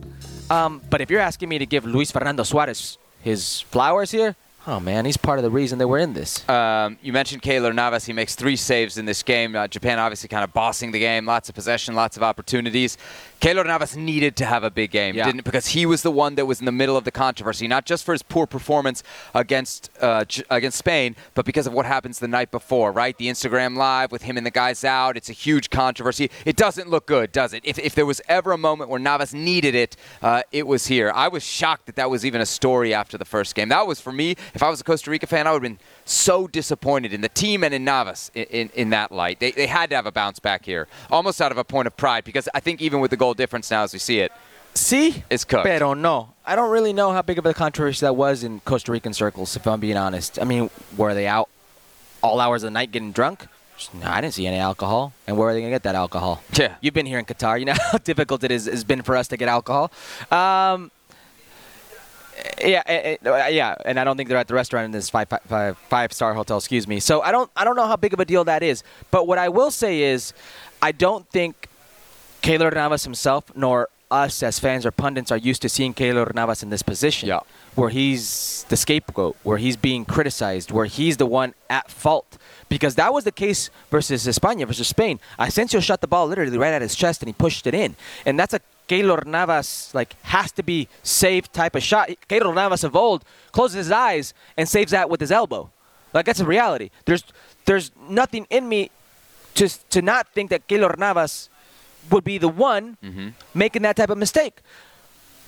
Um, 0.51 0.81
but 0.91 1.01
if 1.01 1.11
you're 1.11 1.21
asking 1.21 1.49
me 1.49 1.59
to 1.59 1.67
give 1.67 1.85
Luis 1.85 2.11
Fernando 2.11 2.43
Suarez 2.43 2.99
his 3.23 3.61
flowers 3.61 4.11
here, 4.11 4.35
Oh 4.71 4.79
man, 4.79 5.05
he's 5.05 5.17
part 5.17 5.41
of 5.41 5.43
the 5.43 5.51
reason 5.51 5.81
that 5.81 5.89
we're 5.89 5.99
in 5.99 6.13
this. 6.13 6.49
Um, 6.49 6.97
you 7.03 7.13
mentioned 7.13 7.43
Keylor 7.43 7.75
Navas. 7.75 8.05
He 8.05 8.13
makes 8.13 8.37
three 8.37 8.55
saves 8.55 8.99
in 8.99 9.05
this 9.05 9.21
game. 9.25 9.57
Uh, 9.57 9.67
Japan 9.67 9.99
obviously 9.99 10.29
kind 10.29 10.45
of 10.45 10.53
bossing 10.53 10.93
the 10.93 11.01
game. 11.01 11.27
Lots 11.27 11.49
of 11.49 11.57
possession, 11.57 11.97
lots 11.97 12.17
of 12.17 12.23
opportunities. 12.23 12.97
Keylor 13.41 13.67
Navas 13.67 13.97
needed 13.97 14.37
to 14.37 14.45
have 14.45 14.63
a 14.63 14.71
big 14.71 14.93
game, 14.93 15.17
Yeah. 15.17 15.25
didn't? 15.25 15.45
Because 15.45 15.69
he 15.69 15.87
was 15.87 16.03
the 16.03 16.11
one 16.13 16.37
that 16.37 16.47
was 16.47 16.61
in 16.61 16.67
the 16.67 16.73
middle 16.73 16.97
of 16.97 17.03
the 17.03 17.11
controversy, 17.11 17.67
not 17.67 17.85
just 17.85 18.05
for 18.05 18.13
his 18.13 18.23
poor 18.23 18.47
performance 18.47 19.03
against 19.35 19.91
uh, 20.01 20.25
against 20.51 20.79
Spain, 20.79 21.17
but 21.35 21.45
because 21.45 21.67
of 21.67 21.73
what 21.73 21.85
happens 21.85 22.21
the 22.21 22.29
night 22.29 22.53
before. 22.53 22.93
Right, 22.93 23.19
the 23.19 23.27
Instagram 23.27 23.77
live 23.77 24.13
with 24.13 24.23
him 24.23 24.37
and 24.37 24.47
the 24.47 24.53
guys 24.53 24.85
out. 24.85 25.17
It's 25.17 25.31
a 25.31 25.33
huge 25.33 25.71
controversy. 25.71 26.31
It 26.45 26.55
doesn't 26.55 26.89
look 26.89 27.07
good, 27.07 27.33
does 27.33 27.55
it? 27.55 27.65
If, 27.65 27.77
if 27.81 27.97
there 27.97 28.07
was 28.07 28.21
ever 28.29 28.53
a 28.53 28.59
moment 28.59 28.89
where 28.89 29.01
Navas 29.01 29.35
needed 29.35 29.75
it, 29.75 29.97
uh, 30.23 30.43
it 30.53 30.69
was 30.69 30.87
here. 30.87 31.11
I 31.13 31.27
was 31.27 31.43
shocked 31.43 31.87
that 31.87 31.97
that 31.97 32.09
was 32.09 32.25
even 32.25 32.41
a 32.41 32.47
story 32.47 32.95
after 32.95 33.19
the 33.19 33.25
first 33.25 33.57
game. 33.57 33.69
That 33.71 33.89
was 33.89 34.01
for 34.01 34.13
me. 34.13 34.37
If 34.61 34.65
I 34.65 34.69
was 34.69 34.83
a 34.83 34.85
Costa 34.85 35.11
Rica 35.11 35.27
fan, 35.27 35.47
I 35.47 35.53
would 35.53 35.63
have 35.65 35.73
been 35.73 35.79
so 36.05 36.47
disappointed 36.47 37.15
in 37.15 37.23
the 37.23 37.31
team 37.31 37.65
and 37.65 37.73
in 37.73 37.83
Navas 37.83 38.31
in, 38.35 38.45
in, 38.51 38.71
in 38.75 38.91
that 38.91 39.11
light. 39.11 39.41
They, 39.41 39.53
they 39.53 39.67
had 39.67 39.89
to 39.89 39.97
have 39.97 40.05
a 40.05 40.13
bounce 40.13 40.39
back 40.39 40.67
here, 40.67 40.87
almost 41.11 41.41
out 41.41 41.51
of 41.51 41.57
a 41.57 41.65
point 41.65 41.87
of 41.87 41.97
pride, 41.97 42.25
because 42.25 42.47
I 42.53 42.61
think 42.61 42.83
even 42.83 43.01
with 43.01 43.11
the 43.11 43.17
goal 43.17 43.33
difference 43.33 43.71
now 43.71 43.85
as 43.85 43.95
we 43.95 43.99
see 43.99 44.21
it, 44.21 44.31
See, 44.75 45.25
It's 45.31 45.45
cooked. 45.45 45.65
Pero 45.65 45.95
no, 45.95 46.35
I 46.45 46.57
don't 46.57 46.71
really 46.71 46.93
know 46.93 47.11
how 47.11 47.23
big 47.23 47.39
of 47.39 47.47
a 47.47 47.55
controversy 47.55 48.05
that 48.05 48.15
was 48.15 48.45
in 48.45 48.61
Costa 48.61 48.93
Rican 48.93 49.15
circles. 49.15 49.57
If 49.57 49.67
I'm 49.67 49.81
being 49.81 49.97
honest, 49.97 50.39
I 50.39 50.45
mean, 50.45 50.69
were 50.95 51.15
they 51.15 51.27
out 51.27 51.49
all 52.23 52.39
hours 52.39 52.63
of 52.63 52.67
the 52.67 52.73
night 52.73 52.93
getting 52.93 53.13
drunk? 53.13 53.47
No, 53.95 54.07
I 54.07 54.21
didn't 54.21 54.35
see 54.35 54.47
any 54.47 54.59
alcohol. 54.59 55.15
And 55.27 55.39
where 55.39 55.49
are 55.49 55.55
they 55.55 55.61
gonna 55.61 55.71
get 55.71 55.85
that 55.85 55.95
alcohol? 55.95 56.43
Yeah. 56.53 56.75
You've 56.83 56.93
been 56.93 57.07
here 57.07 57.19
in 57.19 57.25
Qatar. 57.25 57.59
You 57.59 57.65
know 57.65 57.75
how 57.93 57.97
difficult 57.97 58.45
it 58.45 58.51
is 58.51 58.67
has 58.67 58.85
been 58.85 59.01
for 59.01 59.17
us 59.17 59.27
to 59.29 59.39
get 59.39 59.49
alcohol. 59.49 59.91
Um, 60.31 60.91
yeah, 62.63 62.83
eh, 62.87 63.17
eh, 63.25 63.49
yeah, 63.49 63.75
and 63.85 63.99
I 63.99 64.05
don't 64.05 64.17
think 64.17 64.29
they're 64.29 64.39
at 64.39 64.49
the 64.49 64.55
restaurant 64.55 64.87
in 64.87 64.91
this 64.91 65.11
five, 65.11 65.29
five, 65.29 65.43
five, 65.47 65.79
five 65.79 66.13
star 66.13 66.35
hotel. 66.35 66.59
Excuse 66.59 66.87
me. 66.87 67.01
So 67.01 67.23
I 67.23 67.33
don't 67.33 67.51
I 67.57 67.65
don't 67.65 67.77
know 67.77 67.87
how 67.87 67.97
big 67.97 68.13
of 68.13 68.21
a 68.21 68.25
deal 68.25 68.45
that 68.45 68.63
is. 68.63 68.83
But 69.11 69.27
what 69.27 69.39
I 69.39 69.49
will 69.49 69.71
say 69.71 70.03
is, 70.03 70.33
I 70.83 70.93
don't 70.93 71.29
think 71.31 71.69
Keylor 72.43 72.73
Navas 72.73 73.05
himself, 73.05 73.45
nor 73.55 73.89
us 74.11 74.43
as 74.43 74.59
fans 74.59 74.85
or 74.85 74.91
pundits, 74.91 75.31
are 75.31 75.37
used 75.37 75.63
to 75.63 75.69
seeing 75.69 75.95
Keylor 75.95 76.35
Navas 76.35 76.63
in 76.63 76.71
this 76.71 76.83
position. 76.83 77.29
Yeah. 77.29 77.41
Where 77.75 77.91
he's 77.91 78.65
the 78.69 78.77
scapegoat, 78.77 79.37
where 79.43 79.59
he's 79.59 79.77
being 79.77 80.05
criticized, 80.05 80.71
where 80.71 80.87
he's 80.87 81.17
the 81.17 81.27
one 81.27 81.55
at 81.69 81.91
fault. 81.91 82.37
Because 82.69 82.97
that 82.97 83.13
was 83.13 83.25
the 83.25 83.33
case 83.33 83.71
versus 83.91 84.27
España, 84.27 84.67
versus 84.67 84.89
Spain. 84.89 85.21
Asensio 85.39 85.81
shot 85.81 86.01
the 86.01 86.09
ball 86.09 86.27
literally 86.27 86.57
right 86.59 86.73
at 86.73 86.83
his 86.83 86.95
chest 86.95 87.23
and 87.23 87.29
he 87.29 87.33
pushed 87.33 87.67
it 87.67 87.75
in. 87.75 87.97
And 88.27 88.39
that's 88.39 88.55
a 88.55 88.61
Keylor 88.91 89.25
Navas, 89.25 89.95
like, 89.95 90.17
has 90.23 90.51
to 90.53 90.65
be 90.65 90.89
saved 91.05 91.53
type 91.53 91.77
of 91.77 91.83
shot. 91.83 92.11
Keylor 92.29 92.53
Navas 92.53 92.83
of 92.83 92.97
old 92.97 93.25
closes 93.53 93.77
his 93.77 93.93
eyes 93.93 94.35
and 94.57 94.69
saves 94.69 94.91
that 94.91 95.09
with 95.09 95.21
his 95.21 95.31
elbow. 95.31 95.71
Like, 96.13 96.27
that's 96.27 96.41
a 96.41 96.45
reality. 96.45 96.91
There's, 97.05 97.23
there's 97.67 97.93
nothing 98.09 98.49
in 98.51 98.69
me 98.69 98.91
to, 99.55 99.69
to 99.91 100.03
not 100.03 100.27
think 100.35 100.51
that 100.51 100.67
Keylor 100.67 100.99
Navas 100.99 101.49
would 102.11 102.25
be 102.25 102.37
the 102.37 102.49
one 102.49 102.97
mm-hmm. 103.01 103.29
making 103.55 103.83
that 103.83 103.95
type 103.95 104.11
of 104.11 104.19
mistake. 104.19 104.61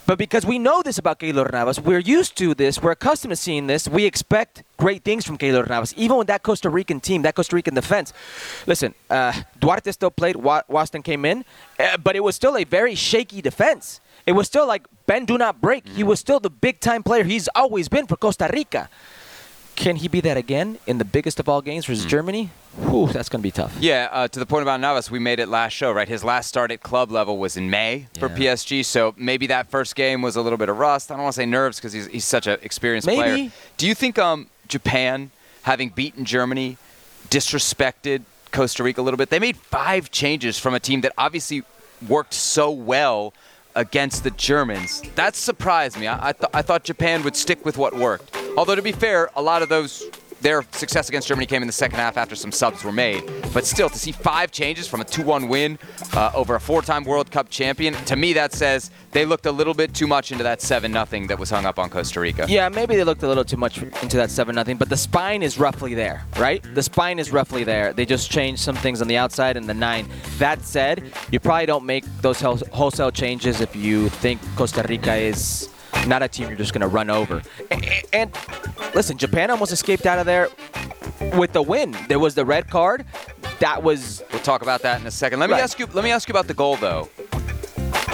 But 0.04 0.18
because 0.18 0.44
we 0.44 0.58
know 0.58 0.82
this 0.82 0.98
about 0.98 1.20
Keylor 1.20 1.50
Navas, 1.52 1.78
we're 1.80 2.00
used 2.00 2.36
to 2.38 2.54
this, 2.54 2.82
we're 2.82 2.90
accustomed 2.90 3.30
to 3.30 3.36
seeing 3.36 3.68
this, 3.68 3.88
we 3.88 4.04
expect 4.04 4.64
great 4.76 5.04
things 5.04 5.24
from 5.24 5.38
Keylor 5.38 5.66
Navas, 5.68 5.94
even 5.96 6.16
with 6.16 6.26
that 6.26 6.42
Costa 6.42 6.68
Rican 6.70 6.98
team, 7.00 7.22
that 7.22 7.34
Costa 7.36 7.54
Rican 7.54 7.74
defense. 7.74 8.12
Listen, 8.66 8.94
uh, 9.10 9.32
Duarte 9.60 9.92
still 9.92 10.10
played, 10.10 10.36
Wa- 10.36 10.64
Waston 10.68 11.04
came 11.04 11.24
in, 11.24 11.44
uh, 11.78 11.96
but 11.98 12.16
it 12.16 12.20
was 12.24 12.34
still 12.34 12.56
a 12.56 12.64
very 12.64 12.96
shaky 12.96 13.40
defense. 13.40 14.00
It 14.26 14.32
was 14.32 14.48
still 14.48 14.66
like, 14.66 14.86
Ben, 15.06 15.24
do 15.24 15.38
not 15.38 15.60
break. 15.60 15.86
He 15.88 16.02
was 16.02 16.18
still 16.18 16.40
the 16.40 16.50
big 16.50 16.80
time 16.80 17.02
player 17.02 17.24
he's 17.24 17.48
always 17.54 17.88
been 17.88 18.06
for 18.06 18.16
Costa 18.16 18.50
Rica. 18.52 18.88
Can 19.76 19.96
he 19.96 20.08
be 20.08 20.20
that 20.20 20.36
again 20.36 20.78
in 20.86 20.98
the 20.98 21.04
biggest 21.04 21.40
of 21.40 21.48
all 21.48 21.62
games 21.62 21.86
versus 21.86 22.04
Germany? 22.04 22.50
Whew, 22.76 23.08
that's 23.08 23.28
going 23.28 23.40
to 23.40 23.42
be 23.42 23.50
tough. 23.50 23.76
Yeah, 23.80 24.08
uh, 24.10 24.28
to 24.28 24.38
the 24.38 24.46
point 24.46 24.62
about 24.62 24.80
Navas, 24.80 25.10
we 25.10 25.18
made 25.18 25.40
it 25.40 25.48
last 25.48 25.72
show, 25.72 25.92
right? 25.92 26.08
His 26.08 26.24
last 26.24 26.46
start 26.48 26.70
at 26.70 26.82
club 26.82 27.10
level 27.10 27.36
was 27.38 27.56
in 27.56 27.68
May 27.68 28.06
for 28.18 28.28
PSG, 28.28 28.84
so 28.84 29.14
maybe 29.16 29.46
that 29.48 29.70
first 29.70 29.94
game 29.94 30.22
was 30.22 30.36
a 30.36 30.42
little 30.42 30.56
bit 30.58 30.68
of 30.68 30.78
rust. 30.78 31.10
I 31.10 31.14
don't 31.14 31.24
want 31.24 31.34
to 31.34 31.40
say 31.40 31.46
nerves 31.46 31.78
because 31.78 31.92
he's, 31.92 32.06
he's 32.06 32.24
such 32.24 32.46
an 32.46 32.58
experienced 32.62 33.06
Maybe. 33.06 33.16
player. 33.16 33.50
Do 33.76 33.86
you 33.86 33.94
think 33.94 34.18
um, 34.18 34.48
Japan, 34.68 35.30
having 35.62 35.90
beaten 35.90 36.24
Germany, 36.24 36.78
disrespected 37.28 38.22
Costa 38.52 38.82
Rica 38.82 39.00
a 39.00 39.02
little 39.02 39.18
bit? 39.18 39.30
They 39.30 39.38
made 39.38 39.56
five 39.56 40.10
changes 40.10 40.58
from 40.58 40.74
a 40.74 40.80
team 40.80 41.00
that 41.02 41.12
obviously 41.18 41.62
worked 42.08 42.34
so 42.34 42.70
well 42.70 43.34
against 43.74 44.24
the 44.24 44.30
Germans. 44.32 45.02
That 45.14 45.34
surprised 45.34 45.98
me. 45.98 46.06
I, 46.06 46.28
I, 46.28 46.32
th- 46.32 46.50
I 46.54 46.62
thought 46.62 46.84
Japan 46.84 47.22
would 47.24 47.36
stick 47.36 47.64
with 47.64 47.78
what 47.78 47.94
worked. 47.94 48.36
Although, 48.56 48.74
to 48.74 48.82
be 48.82 48.92
fair, 48.92 49.30
a 49.34 49.42
lot 49.42 49.62
of 49.62 49.68
those 49.68 50.04
their 50.42 50.64
success 50.72 51.08
against 51.08 51.28
Germany 51.28 51.46
came 51.46 51.62
in 51.62 51.66
the 51.66 51.72
second 51.72 51.98
half 51.98 52.16
after 52.16 52.34
some 52.34 52.52
subs 52.52 52.84
were 52.84 52.92
made. 52.92 53.22
But 53.54 53.64
still, 53.64 53.88
to 53.88 53.98
see 53.98 54.12
five 54.12 54.50
changes 54.50 54.88
from 54.88 55.00
a 55.00 55.04
2-1 55.04 55.48
win 55.48 55.78
uh, 56.14 56.32
over 56.34 56.56
a 56.56 56.60
four-time 56.60 57.04
World 57.04 57.30
Cup 57.30 57.48
champion, 57.48 57.94
to 57.94 58.16
me 58.16 58.32
that 58.34 58.52
says 58.52 58.90
they 59.12 59.24
looked 59.24 59.46
a 59.46 59.52
little 59.52 59.74
bit 59.74 59.94
too 59.94 60.06
much 60.06 60.32
into 60.32 60.44
that 60.44 60.58
7-0 60.58 61.28
that 61.28 61.38
was 61.38 61.50
hung 61.50 61.64
up 61.64 61.78
on 61.78 61.88
Costa 61.88 62.20
Rica. 62.20 62.46
Yeah, 62.48 62.68
maybe 62.68 62.96
they 62.96 63.04
looked 63.04 63.22
a 63.22 63.28
little 63.28 63.44
too 63.44 63.56
much 63.56 63.78
into 63.78 64.16
that 64.16 64.30
7-0, 64.30 64.78
but 64.78 64.88
the 64.88 64.96
spine 64.96 65.42
is 65.42 65.58
roughly 65.58 65.94
there, 65.94 66.24
right? 66.38 66.62
The 66.74 66.82
spine 66.82 67.18
is 67.18 67.30
roughly 67.30 67.64
there. 67.64 67.92
They 67.92 68.04
just 68.04 68.30
changed 68.30 68.60
some 68.60 68.76
things 68.76 69.00
on 69.00 69.08
the 69.08 69.16
outside 69.16 69.56
and 69.56 69.68
the 69.68 69.74
nine. 69.74 70.08
That 70.38 70.62
said, 70.62 71.12
you 71.30 71.40
probably 71.40 71.66
don't 71.66 71.84
make 71.84 72.04
those 72.20 72.40
wholesale 72.40 73.10
changes 73.10 73.60
if 73.60 73.76
you 73.76 74.08
think 74.08 74.40
Costa 74.56 74.84
Rica 74.88 75.14
is 75.14 75.68
not 76.06 76.22
a 76.22 76.28
team 76.28 76.48
you're 76.48 76.56
just 76.56 76.72
going 76.72 76.80
to 76.82 76.88
run 76.88 77.10
over. 77.10 77.42
And, 77.70 77.84
and 78.12 78.38
listen, 78.94 79.18
Japan 79.18 79.50
almost 79.50 79.72
escaped 79.72 80.06
out 80.06 80.18
of 80.18 80.26
there 80.26 80.48
with 81.36 81.52
the 81.52 81.62
win. 81.62 81.96
There 82.08 82.18
was 82.18 82.34
the 82.34 82.44
red 82.44 82.68
card. 82.68 83.04
That 83.60 83.82
was 83.82 84.22
We'll 84.32 84.40
talk 84.42 84.62
about 84.62 84.82
that 84.82 85.00
in 85.00 85.06
a 85.06 85.10
second. 85.10 85.38
Let 85.40 85.48
me 85.48 85.54
Right. 85.54 85.62
ask 85.62 85.78
you. 85.78 85.86
Let 85.92 86.02
me 86.04 86.10
ask 86.10 86.28
you 86.28 86.32
about 86.32 86.48
the 86.48 86.54
goal, 86.54 86.76
though. 86.76 87.08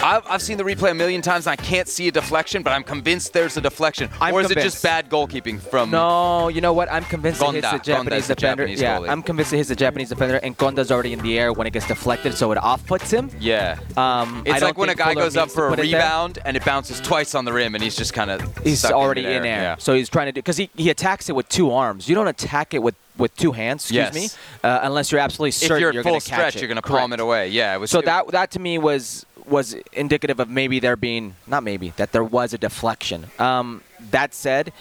I've, 0.00 0.22
I've 0.28 0.42
seen 0.42 0.58
the 0.58 0.64
replay 0.64 0.92
a 0.92 0.94
million 0.94 1.22
times, 1.22 1.46
and 1.48 1.52
I 1.52 1.62
can't 1.62 1.88
see 1.88 2.06
a 2.06 2.12
deflection, 2.12 2.62
but 2.62 2.72
I'm 2.72 2.84
convinced 2.84 3.32
there's 3.32 3.56
a 3.56 3.60
deflection. 3.60 4.08
I'm 4.20 4.32
or 4.32 4.40
is 4.40 4.50
it 4.50 4.58
just 4.58 4.80
bad 4.82 5.10
goalkeeping 5.10 5.58
from? 5.60 5.90
No, 5.90 6.46
you 6.48 6.60
know 6.60 6.72
what? 6.72 6.90
I'm 6.90 7.04
convinced 7.04 7.42
hits 7.42 7.52
Gonda. 7.66 7.72
the 7.72 7.78
Japanese 7.78 8.06
Gonda's 8.22 8.26
the 8.28 8.34
defender. 8.36 8.62
Japanese 8.64 8.80
yeah, 8.80 8.98
goalie. 8.98 9.08
I'm 9.08 9.22
convinced 9.24 9.52
it 9.52 9.56
hits 9.56 9.68
the 9.68 9.76
Japanese 9.76 10.08
defender, 10.10 10.36
and 10.36 10.56
Gonda's 10.56 10.92
already 10.92 11.12
in 11.12 11.18
the 11.18 11.36
air 11.36 11.52
when 11.52 11.66
it 11.66 11.72
gets 11.72 11.88
deflected, 11.88 12.34
so 12.34 12.52
it 12.52 12.58
off 12.58 12.86
puts 12.86 13.10
him. 13.10 13.28
Yeah. 13.40 13.78
Um, 13.96 14.44
it's 14.46 14.62
like 14.62 14.78
when 14.78 14.88
a 14.88 14.94
guy 14.94 15.14
Fuller 15.14 15.24
goes 15.26 15.36
up 15.36 15.50
for 15.50 15.66
a 15.68 15.76
rebound 15.76 16.38
and 16.44 16.56
it 16.56 16.64
bounces 16.64 17.00
twice 17.00 17.34
on 17.34 17.44
the 17.44 17.52
rim, 17.52 17.74
and 17.74 17.82
he's 17.82 17.96
just 17.96 18.14
kind 18.14 18.30
of 18.30 18.56
He's 18.58 18.84
already 18.84 19.22
in 19.26 19.42
there. 19.42 19.52
air, 19.52 19.62
Yeah. 19.62 19.76
so 19.78 19.94
he's 19.94 20.08
trying 20.08 20.26
to 20.26 20.32
do 20.32 20.38
because 20.38 20.56
he, 20.56 20.70
he 20.76 20.90
attacks 20.90 21.28
it 21.28 21.34
with 21.34 21.48
two 21.48 21.72
arms. 21.72 22.08
You 22.08 22.14
don't 22.14 22.28
attack 22.28 22.72
it 22.72 22.82
with, 22.84 22.94
with 23.16 23.36
two 23.36 23.50
hands, 23.50 23.82
excuse 23.82 23.96
Yes. 23.96 24.14
me, 24.14 24.28
uh, 24.62 24.78
unless 24.84 25.10
you're 25.10 25.20
absolutely 25.20 25.48
if 25.48 25.54
certain 25.56 25.80
you're 25.80 25.92
you're 25.92 26.02
going 26.04 26.20
to 26.20 26.26
catch 26.26 26.38
stretch, 26.38 26.56
it. 26.56 26.60
you're 26.62 26.68
going 26.68 26.80
to 26.80 26.88
palm 26.88 27.12
it 27.12 27.18
away. 27.18 27.48
Yeah. 27.48 27.74
It 27.74 27.78
was, 27.80 27.90
So 27.90 27.98
it- 27.98 28.04
that 28.04 28.28
that 28.28 28.52
to 28.52 28.60
me 28.60 28.78
was 28.78 29.26
was 29.48 29.74
indicative 29.92 30.40
of 30.40 30.48
maybe 30.48 30.80
there 30.80 30.96
being 30.96 31.36
not 31.46 31.62
maybe 31.62 31.92
that 31.96 32.12
there 32.12 32.24
was 32.24 32.52
a 32.54 32.58
deflection. 32.58 33.26
Um, 33.38 33.82
that 34.10 34.34
said, 34.34 34.72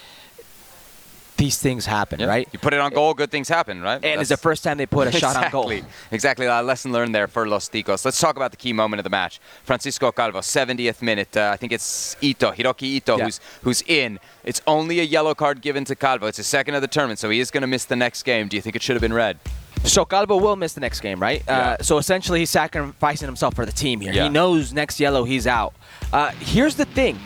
these 1.37 1.59
things 1.59 1.85
happen, 1.85 2.19
right? 2.27 2.49
You 2.51 2.57
put 2.57 2.73
it 2.73 2.79
on 2.79 2.91
goal, 2.91 3.13
good 3.13 3.29
things 3.29 3.47
happen, 3.47 3.79
right? 3.81 4.03
And 4.03 4.19
it's 4.19 4.31
the 4.31 4.37
first 4.37 4.63
time 4.63 4.77
they 4.79 4.87
put 4.87 5.07
a 5.07 5.11
shot 5.11 5.35
on 5.35 5.51
goal. 5.51 5.71
Exactly. 6.11 6.47
A 6.47 6.61
lesson 6.63 6.91
learned 6.91 7.13
there 7.13 7.27
for 7.27 7.47
Los 7.47 7.69
Ticos. 7.69 8.03
Let's 8.03 8.19
talk 8.19 8.37
about 8.37 8.49
the 8.49 8.57
key 8.57 8.73
moment 8.73 8.99
of 8.99 9.03
the 9.03 9.11
match. 9.11 9.39
Francisco 9.63 10.11
Calvo, 10.11 10.39
70th 10.39 11.03
minute. 11.03 11.37
Uh, 11.37 11.51
I 11.53 11.57
think 11.57 11.71
it's 11.73 12.17
Ito, 12.21 12.53
Hiroki 12.53 12.83
Ito, 12.97 13.17
Yeah. 13.17 13.25
who's 13.25 13.39
who's 13.61 13.81
in. 13.83 14.19
It's 14.43 14.61
only 14.65 14.99
a 14.99 15.03
yellow 15.03 15.35
card 15.35 15.61
given 15.61 15.85
to 15.85 15.95
Calvo. 15.95 16.25
It's 16.25 16.37
his 16.37 16.47
second 16.47 16.73
of 16.73 16.81
the 16.81 16.87
tournament, 16.87 17.19
so 17.19 17.29
he 17.29 17.39
is 17.39 17.51
going 17.51 17.61
to 17.61 17.67
miss 17.67 17.85
the 17.85 17.95
next 17.95 18.23
game. 18.23 18.47
Do 18.47 18.55
you 18.55 18.61
think 18.63 18.75
it 18.75 18.81
should 18.81 18.95
have 18.95 19.01
been 19.01 19.13
red? 19.13 19.37
So 19.83 20.05
Calvo 20.05 20.37
will 20.37 20.55
miss 20.55 20.73
the 20.73 20.81
next 20.81 20.99
game, 21.01 21.19
right? 21.19 21.43
Yeah. 21.47 21.57
Uh, 21.79 21.83
so 21.83 21.97
essentially, 21.97 22.39
he's 22.39 22.49
sacrificing 22.49 23.27
himself 23.27 23.53
for 23.55 23.65
the 23.65 23.71
team 23.71 23.99
here. 24.01 24.11
Yeah. 24.13 24.23
He 24.23 24.29
knows 24.29 24.73
next 24.73 24.99
yellow 24.99 25.23
he's 25.23 25.47
out. 25.47 25.73
Uh, 26.11 26.31
here's 26.39 26.75
the 26.75 26.85
thing: 26.85 27.17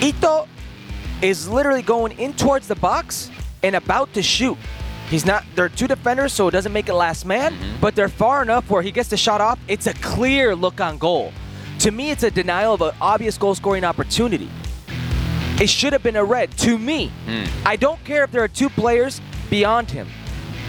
Ito 0.00 0.48
is 1.20 1.48
literally 1.48 1.82
going 1.82 2.18
in 2.18 2.32
towards 2.34 2.66
the 2.68 2.74
box 2.76 3.30
and 3.62 3.76
about 3.76 4.12
to 4.14 4.22
shoot. 4.22 4.56
He's 5.08 5.26
not. 5.26 5.44
There 5.54 5.64
are 5.64 5.68
two 5.68 5.86
defenders, 5.86 6.32
so 6.32 6.48
it 6.48 6.52
doesn't 6.52 6.72
make 6.72 6.88
it 6.88 6.94
last 6.94 7.26
man. 7.26 7.52
Mm-hmm. 7.52 7.80
But 7.80 7.94
they're 7.94 8.08
far 8.08 8.42
enough 8.42 8.68
where 8.70 8.82
he 8.82 8.90
gets 8.90 9.08
the 9.10 9.16
shot 9.16 9.40
off. 9.40 9.58
It's 9.68 9.86
a 9.86 9.94
clear 9.94 10.56
look 10.56 10.80
on 10.80 10.98
goal. 10.98 11.32
To 11.80 11.90
me, 11.90 12.10
it's 12.10 12.22
a 12.22 12.30
denial 12.30 12.74
of 12.74 12.80
an 12.82 12.94
obvious 13.00 13.36
goal-scoring 13.36 13.82
opportunity. 13.84 14.48
It 15.60 15.68
should 15.68 15.92
have 15.92 16.02
been 16.02 16.16
a 16.16 16.24
red. 16.24 16.50
To 16.58 16.78
me, 16.78 17.08
Hmm. 17.26 17.44
I 17.66 17.76
don't 17.76 18.02
care 18.04 18.24
if 18.24 18.30
there 18.30 18.42
are 18.42 18.48
two 18.48 18.68
players 18.70 19.20
beyond 19.50 19.90
him. 19.90 20.08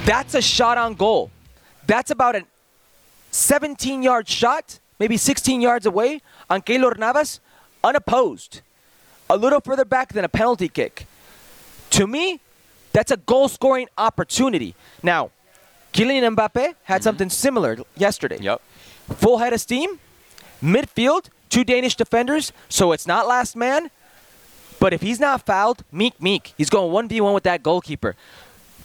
That's 0.06 0.36
a 0.36 0.42
shot 0.42 0.78
on 0.78 0.96
goal. 0.96 1.32
That's 1.88 2.12
about 2.12 2.36
a 2.36 2.44
17 3.32 4.04
yard 4.04 4.28
shot, 4.28 4.80
maybe 5.00 5.16
16 5.16 5.62
yards 5.62 5.86
away 5.86 6.22
on 6.50 6.62
Keylor 6.62 6.98
Navas, 6.98 7.40
unopposed. 7.84 8.62
A 9.30 9.38
little 9.38 9.62
further 9.62 9.86
back 9.86 10.14
than 10.14 10.26
a 10.26 10.30
penalty 10.30 10.68
kick. 10.68 11.08
To 11.92 12.06
me, 12.06 12.42
that's 12.92 13.12
a 13.12 13.18
goal 13.18 13.48
scoring 13.48 13.88
opportunity. 13.98 14.76
Now, 15.02 15.32
Kylian 15.94 16.36
Mbappe 16.36 16.56
had 16.56 16.76
mm-hmm. 16.76 17.04
something 17.04 17.30
similar 17.30 17.78
yesterday. 17.96 18.38
Yep. 18.42 18.62
Full 19.16 19.38
head 19.38 19.54
of 19.54 19.62
steam, 19.62 20.00
midfield, 20.62 21.28
two 21.50 21.64
Danish 21.64 21.96
defenders, 21.96 22.52
so 22.68 22.92
it's 22.92 23.08
not 23.08 23.28
last 23.28 23.56
man. 23.56 23.90
But 24.80 24.92
if 24.92 25.02
he's 25.02 25.20
not 25.20 25.46
fouled, 25.46 25.84
meek 25.92 26.22
meek. 26.22 26.54
He's 26.58 26.70
going 26.70 26.92
1v1 26.92 27.34
with 27.34 27.44
that 27.44 27.64
goalkeeper. 27.64 28.16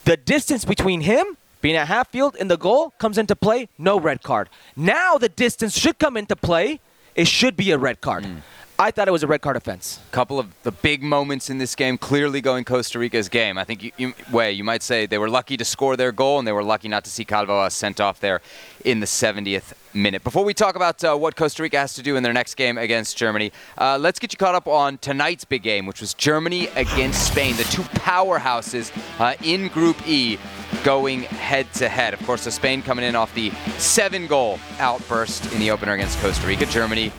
The 0.04 0.16
distance 0.16 0.64
between 0.64 1.02
him 1.02 1.36
being 1.60 1.76
at 1.76 1.88
half 1.88 2.08
field 2.08 2.36
and 2.38 2.50
the 2.50 2.56
goal 2.56 2.90
comes 2.98 3.18
into 3.18 3.34
play, 3.36 3.68
no 3.78 3.98
red 3.98 4.22
card. 4.22 4.48
Now 4.76 5.18
the 5.18 5.28
distance 5.28 5.76
should 5.78 5.98
come 5.98 6.16
into 6.16 6.36
play. 6.36 6.80
It 7.14 7.26
should 7.26 7.56
be 7.56 7.72
a 7.72 7.78
red 7.78 8.00
card. 8.00 8.24
Hmm. 8.24 8.38
I 8.80 8.92
thought 8.92 9.08
it 9.08 9.10
was 9.10 9.24
a 9.24 9.26
red 9.26 9.40
card 9.40 9.56
offense. 9.56 9.98
couple 10.12 10.38
of 10.38 10.46
the 10.62 10.70
big 10.70 11.02
moments 11.02 11.50
in 11.50 11.58
this 11.58 11.74
game 11.74 11.98
clearly 11.98 12.40
going 12.40 12.64
Costa 12.64 13.00
Rica's 13.00 13.28
game. 13.28 13.58
I 13.58 13.64
think 13.64 13.82
you, 13.82 13.90
you 13.96 14.14
way 14.30 14.52
you 14.52 14.62
might 14.62 14.84
say 14.84 15.04
they 15.04 15.18
were 15.18 15.28
lucky 15.28 15.56
to 15.56 15.64
score 15.64 15.96
their 15.96 16.12
goal 16.12 16.38
and 16.38 16.46
they 16.46 16.52
were 16.52 16.62
lucky 16.62 16.86
not 16.86 17.02
to 17.04 17.10
see 17.10 17.24
Calvoa 17.24 17.72
sent 17.72 18.00
off 18.00 18.20
there 18.20 18.40
in 18.84 19.00
the 19.00 19.06
70th 19.06 19.72
minute. 19.98 20.24
Before 20.24 20.44
we 20.44 20.54
talk 20.54 20.76
about 20.76 21.02
uh, 21.04 21.16
what 21.16 21.36
Costa 21.36 21.62
Rica 21.62 21.78
has 21.78 21.94
to 21.94 22.02
do 22.02 22.16
in 22.16 22.22
their 22.22 22.32
next 22.32 22.54
game 22.54 22.78
against 22.78 23.16
Germany, 23.16 23.52
uh, 23.76 23.98
let's 23.98 24.18
get 24.18 24.32
you 24.32 24.38
caught 24.38 24.54
up 24.54 24.66
on 24.66 24.98
tonight's 24.98 25.44
big 25.44 25.62
game, 25.62 25.86
which 25.86 26.00
was 26.00 26.14
Germany 26.14 26.68
against 26.76 27.26
Spain, 27.26 27.56
the 27.56 27.64
two 27.64 27.82
powerhouses 27.82 28.92
uh, 29.20 29.34
in 29.42 29.68
Group 29.68 29.96
E 30.08 30.38
going 30.84 31.22
head 31.22 31.72
to 31.74 31.88
head. 31.88 32.14
Of 32.14 32.24
course, 32.24 32.44
the 32.44 32.50
Spain 32.50 32.82
coming 32.82 33.04
in 33.04 33.16
off 33.16 33.34
the 33.34 33.50
seven 33.78 34.26
goal 34.26 34.58
outburst 34.78 35.52
in 35.52 35.60
the 35.60 35.70
opener 35.70 35.92
against 35.92 36.18
Costa 36.20 36.46
Rica. 36.46 36.66
Germany 36.66 37.12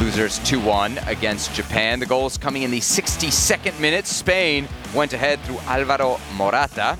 losers 0.00 0.38
2 0.40 0.60
1 0.60 0.98
against 1.06 1.54
Japan. 1.54 2.00
The 2.00 2.06
goals 2.06 2.36
coming 2.36 2.62
in 2.62 2.70
the 2.70 2.80
62nd 2.80 3.78
minute. 3.80 4.06
Spain 4.06 4.68
went 4.94 5.12
ahead 5.12 5.40
through 5.40 5.58
Alvaro 5.60 6.18
Morata. 6.36 6.98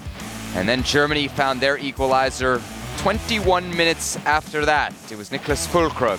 And 0.55 0.69
then 0.69 0.85
Germany 0.85 1.27
found 1.27 1.61
their 1.61 1.77
equalizer 1.79 2.63
21 2.99 3.77
minutes 3.77 4.17
after 4.27 4.65
that. 4.65 4.95
It 5.11 5.19
was 5.19 5.31
Niclas 5.31 5.67
Füllkrug 5.67 6.19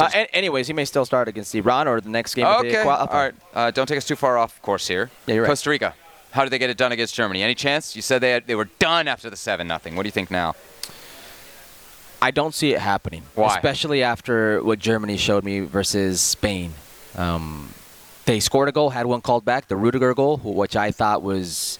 Uh, 0.00 0.10
an- 0.14 0.26
anyways, 0.32 0.66
he 0.66 0.72
may 0.72 0.84
still 0.84 1.04
start 1.04 1.28
against 1.28 1.54
Iran 1.54 1.86
or 1.88 2.00
the 2.00 2.08
next 2.08 2.34
game. 2.34 2.46
of 2.46 2.62
the 2.62 2.68
Okay. 2.68 2.82
All 2.88 3.06
right. 3.12 3.34
Uh, 3.52 3.70
don't 3.70 3.86
take 3.86 3.98
us 3.98 4.04
too 4.04 4.16
far 4.16 4.38
off 4.38 4.60
course 4.62 4.86
here. 4.88 5.10
Yeah, 5.26 5.34
you're 5.34 5.42
right. 5.44 5.48
Costa 5.48 5.70
Rica. 5.70 5.94
How 6.32 6.42
did 6.42 6.50
they 6.50 6.58
get 6.58 6.68
it 6.70 6.76
done 6.76 6.90
against 6.92 7.14
Germany? 7.14 7.42
Any 7.42 7.54
chance? 7.54 7.94
You 7.94 8.02
said 8.02 8.20
they 8.20 8.30
had, 8.32 8.46
they 8.48 8.56
were 8.56 8.68
done 8.80 9.06
after 9.06 9.30
the 9.30 9.36
seven 9.36 9.68
nothing. 9.68 9.94
What 9.94 10.02
do 10.02 10.08
you 10.08 10.12
think 10.12 10.30
now? 10.32 10.54
I 12.20 12.30
don't 12.32 12.54
see 12.54 12.72
it 12.74 12.80
happening. 12.80 13.22
Why? 13.34 13.54
Especially 13.54 14.02
after 14.02 14.62
what 14.64 14.78
Germany 14.78 15.16
showed 15.16 15.44
me 15.44 15.60
versus 15.60 16.20
Spain. 16.20 16.72
Um, 17.16 17.72
they 18.24 18.40
scored 18.40 18.68
a 18.68 18.72
goal, 18.72 18.90
had 18.90 19.06
one 19.06 19.20
called 19.20 19.44
back, 19.44 19.68
the 19.68 19.76
Rudiger 19.76 20.14
goal, 20.14 20.38
which 20.38 20.76
I 20.76 20.90
thought 20.90 21.22
was 21.22 21.78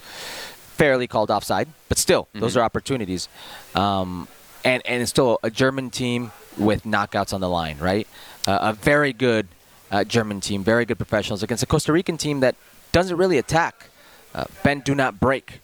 fairly 0.77 1.07
called 1.07 1.31
offside, 1.31 1.67
but 1.89 1.97
still, 1.97 2.27
those 2.33 2.57
are 2.57 2.61
opportunities. 2.61 3.27
Um, 3.73 4.27
and 4.63 4.81
and 4.85 5.01
it's 5.01 5.09
still 5.11 5.39
a 5.43 5.49
German 5.49 5.89
team 5.89 6.31
with 6.57 6.83
knockouts 6.83 7.33
on 7.33 7.41
the 7.41 7.49
line, 7.49 7.77
right? 7.79 8.07
Uh, 8.47 8.59
a 8.61 8.73
very 8.73 9.13
good 9.13 9.47
uh, 9.91 10.03
German 10.03 10.41
team, 10.41 10.63
very 10.63 10.85
good 10.85 10.97
professionals 10.97 11.43
against 11.43 11.63
a 11.63 11.65
Costa 11.65 11.91
Rican 11.93 12.17
team 12.17 12.39
that 12.41 12.55
doesn't 12.91 13.15
really 13.17 13.37
attack. 13.37 13.89
Uh, 14.33 14.45
bend, 14.63 14.83
do 14.83 14.93
not 14.95 15.19
break. 15.19 15.61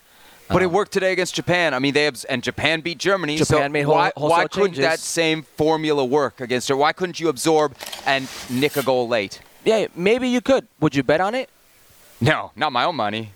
But 0.48 0.62
it 0.62 0.66
Um, 0.66 0.74
worked 0.74 0.92
today 0.92 1.12
against 1.14 1.34
Japan. 1.36 1.74
I 1.74 1.80
mean, 1.80 1.94
they 1.94 2.08
abs- 2.08 2.26
and 2.26 2.44
Japan 2.44 2.82
beat 2.82 2.98
Germany. 2.98 3.38
Japan 3.38 3.64
so 3.64 3.70
made 3.70 3.84
whole- 3.84 3.96
why, 3.96 4.12
why 4.16 4.48
couldn't 4.48 4.74
changes. 4.74 4.84
that 4.86 5.00
same 5.00 5.44
formula 5.44 6.04
work 6.06 6.40
against 6.42 6.68
her? 6.70 6.76
Why 6.76 6.92
couldn't 6.94 7.20
you 7.20 7.30
absorb 7.30 7.74
and 8.06 8.28
nick 8.50 8.76
a 8.78 8.84
goal 8.84 9.08
late? 9.08 9.40
Yeah, 9.64 9.88
maybe 9.96 10.28
you 10.28 10.42
could. 10.42 10.68
Would 10.80 10.96
you 10.96 11.04
bet 11.04 11.22
on 11.22 11.36
it? 11.36 11.50
No, 12.20 12.52
not 12.56 12.72
my 12.72 12.84
own 12.84 12.96
money. 12.96 13.32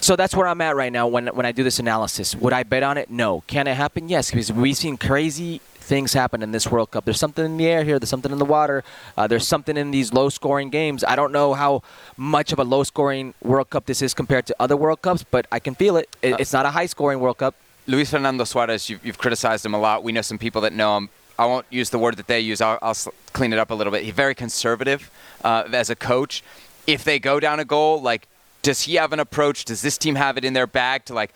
So 0.00 0.16
that's 0.16 0.34
where 0.34 0.48
I'm 0.48 0.60
at 0.60 0.74
right 0.74 0.92
now 0.92 1.06
when, 1.06 1.28
when 1.28 1.46
I 1.46 1.52
do 1.52 1.62
this 1.62 1.78
analysis. 1.78 2.34
Would 2.34 2.52
I 2.52 2.64
bet 2.64 2.82
on 2.82 2.98
it? 2.98 3.08
No. 3.08 3.42
Can 3.46 3.68
it 3.68 3.74
happen? 3.74 4.08
Yes, 4.08 4.30
because 4.30 4.52
we've 4.52 4.76
seen 4.76 4.96
crazy 4.96 5.60
things 5.82 6.12
happen 6.12 6.42
in 6.42 6.52
this 6.52 6.68
World 6.68 6.90
Cup. 6.90 7.04
There's 7.04 7.20
something 7.20 7.44
in 7.44 7.56
the 7.56 7.66
air 7.66 7.84
here, 7.84 7.98
there's 7.98 8.08
something 8.08 8.32
in 8.32 8.38
the 8.38 8.44
water, 8.44 8.82
uh, 9.16 9.26
there's 9.26 9.46
something 9.46 9.76
in 9.76 9.90
these 9.90 10.12
low 10.12 10.28
scoring 10.28 10.70
games. 10.70 11.04
I 11.04 11.16
don't 11.16 11.32
know 11.32 11.54
how 11.54 11.82
much 12.16 12.52
of 12.52 12.58
a 12.58 12.64
low 12.64 12.82
scoring 12.82 13.34
World 13.42 13.70
Cup 13.70 13.86
this 13.86 14.02
is 14.02 14.14
compared 14.14 14.46
to 14.46 14.56
other 14.58 14.76
World 14.76 15.02
Cups, 15.02 15.24
but 15.28 15.46
I 15.52 15.58
can 15.58 15.74
feel 15.74 15.96
it. 15.96 16.08
it 16.22 16.40
it's 16.40 16.52
not 16.52 16.66
a 16.66 16.70
high 16.70 16.86
scoring 16.86 17.20
World 17.20 17.38
Cup. 17.38 17.54
Luis 17.86 18.10
Fernando 18.10 18.44
Suarez, 18.44 18.88
you've, 18.88 19.04
you've 19.04 19.18
criticized 19.18 19.66
him 19.66 19.74
a 19.74 19.78
lot. 19.78 20.02
We 20.02 20.12
know 20.12 20.22
some 20.22 20.38
people 20.38 20.60
that 20.62 20.72
know 20.72 20.96
him. 20.96 21.10
I 21.42 21.46
won't 21.46 21.66
use 21.70 21.90
the 21.90 21.98
word 21.98 22.16
that 22.18 22.28
they 22.28 22.38
use. 22.38 22.60
I'll, 22.60 22.78
I'll 22.80 22.96
clean 23.32 23.52
it 23.52 23.58
up 23.58 23.72
a 23.72 23.74
little 23.74 23.90
bit. 23.90 24.04
He's 24.04 24.14
very 24.14 24.34
conservative 24.34 25.10
uh, 25.42 25.64
as 25.72 25.90
a 25.90 25.96
coach. 25.96 26.44
If 26.86 27.02
they 27.02 27.18
go 27.18 27.40
down 27.40 27.58
a 27.58 27.64
goal, 27.64 28.00
like, 28.00 28.28
does 28.62 28.82
he 28.82 28.94
have 28.94 29.12
an 29.12 29.18
approach? 29.18 29.64
Does 29.64 29.82
this 29.82 29.98
team 29.98 30.14
have 30.14 30.38
it 30.38 30.44
in 30.44 30.52
their 30.52 30.68
bag 30.68 31.04
to 31.06 31.14
like 31.14 31.34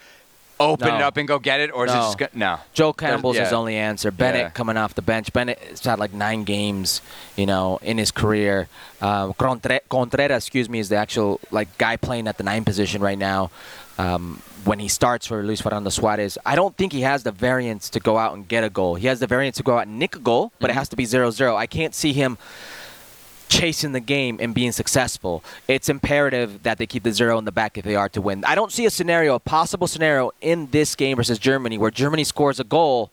open 0.59 0.89
it 0.89 1.03
up 1.03 1.17
and 1.17 1.29
go 1.29 1.39
get 1.39 1.61
it, 1.61 1.71
or 1.75 1.87
is 1.87 1.93
it 1.93 1.97
just 1.97 2.19
go- 2.19 2.27
no? 2.35 2.59
Joel 2.73 2.93
Campbell's 2.93 3.37
his 3.37 3.53
only 3.53 3.77
answer. 3.77 4.11
Bennette 4.11 4.41
Yeah. 4.41 4.49
coming 4.51 4.77
off 4.77 4.95
the 4.95 5.03
bench. 5.03 5.33
Bennette's 5.33 5.85
had 5.85 5.99
like 5.99 6.13
nine 6.13 6.45
games, 6.45 7.01
you 7.37 7.47
know, 7.47 7.79
in 7.83 7.99
his 7.99 8.11
career. 8.11 8.69
Uh, 9.01 9.33
Contre- 9.35 9.81
Contreras, 9.89 10.45
excuse 10.45 10.69
me, 10.69 10.79
is 10.79 10.89
the 10.89 10.97
actual 10.97 11.41
like 11.51 11.77
guy 11.79 11.97
playing 11.97 12.27
at 12.29 12.39
the 12.39 12.45
nine 12.45 12.65
position 12.65 13.03
right 13.03 13.19
now. 13.19 13.51
Um, 13.99 14.43
when 14.65 14.79
he 14.81 14.89
starts 14.89 15.27
for 15.27 15.43
Luis 15.45 15.61
Fernando 15.61 15.91
Suarez, 15.91 16.37
I 16.45 16.57
don't 16.57 16.77
think 16.77 16.93
he 16.93 17.03
has 17.03 17.23
the 17.23 17.31
variance 17.33 17.89
to 17.91 18.01
go 18.01 18.19
out 18.19 18.35
and 18.35 18.47
get 18.49 18.65
a 18.65 18.69
goal. 18.69 18.97
He 18.97 19.07
has 19.07 19.21
the 19.21 19.27
variance 19.27 19.57
to 19.59 19.63
go 19.63 19.79
out 19.79 19.87
and 19.87 19.99
nick 19.99 20.17
a 20.17 20.19
goal, 20.19 20.53
but 20.59 20.71
it 20.71 20.75
has 20.75 20.89
to 20.89 20.97
be 20.97 21.05
0-0. 21.05 21.55
I 21.57 21.67
can't 21.67 21.95
see 21.95 22.13
him 22.13 22.37
chasing 23.49 23.93
the 23.93 24.01
game 24.01 24.39
and 24.41 24.55
being 24.55 24.73
successful. 24.73 25.43
It's 25.69 25.89
imperative 25.89 26.63
that 26.65 26.79
they 26.79 26.87
keep 26.87 27.03
the 27.03 27.13
zero 27.13 27.39
in 27.39 27.45
the 27.45 27.53
back 27.53 27.79
if 27.79 27.85
they 27.85 27.95
are 27.97 28.09
to 28.11 28.21
win. 28.21 28.45
I 28.45 28.55
don't 28.55 28.73
see 28.73 28.87
a 28.87 28.91
scenario, 28.91 29.35
a 29.35 29.41
possible 29.41 29.87
scenario 29.87 30.33
in 30.41 30.69
this 30.71 30.95
game 30.95 31.17
versus 31.17 31.39
Germany 31.39 31.79
where 31.79 31.91
Germany 31.91 32.25
scores 32.25 32.59
a 32.61 32.65
goal 32.65 33.11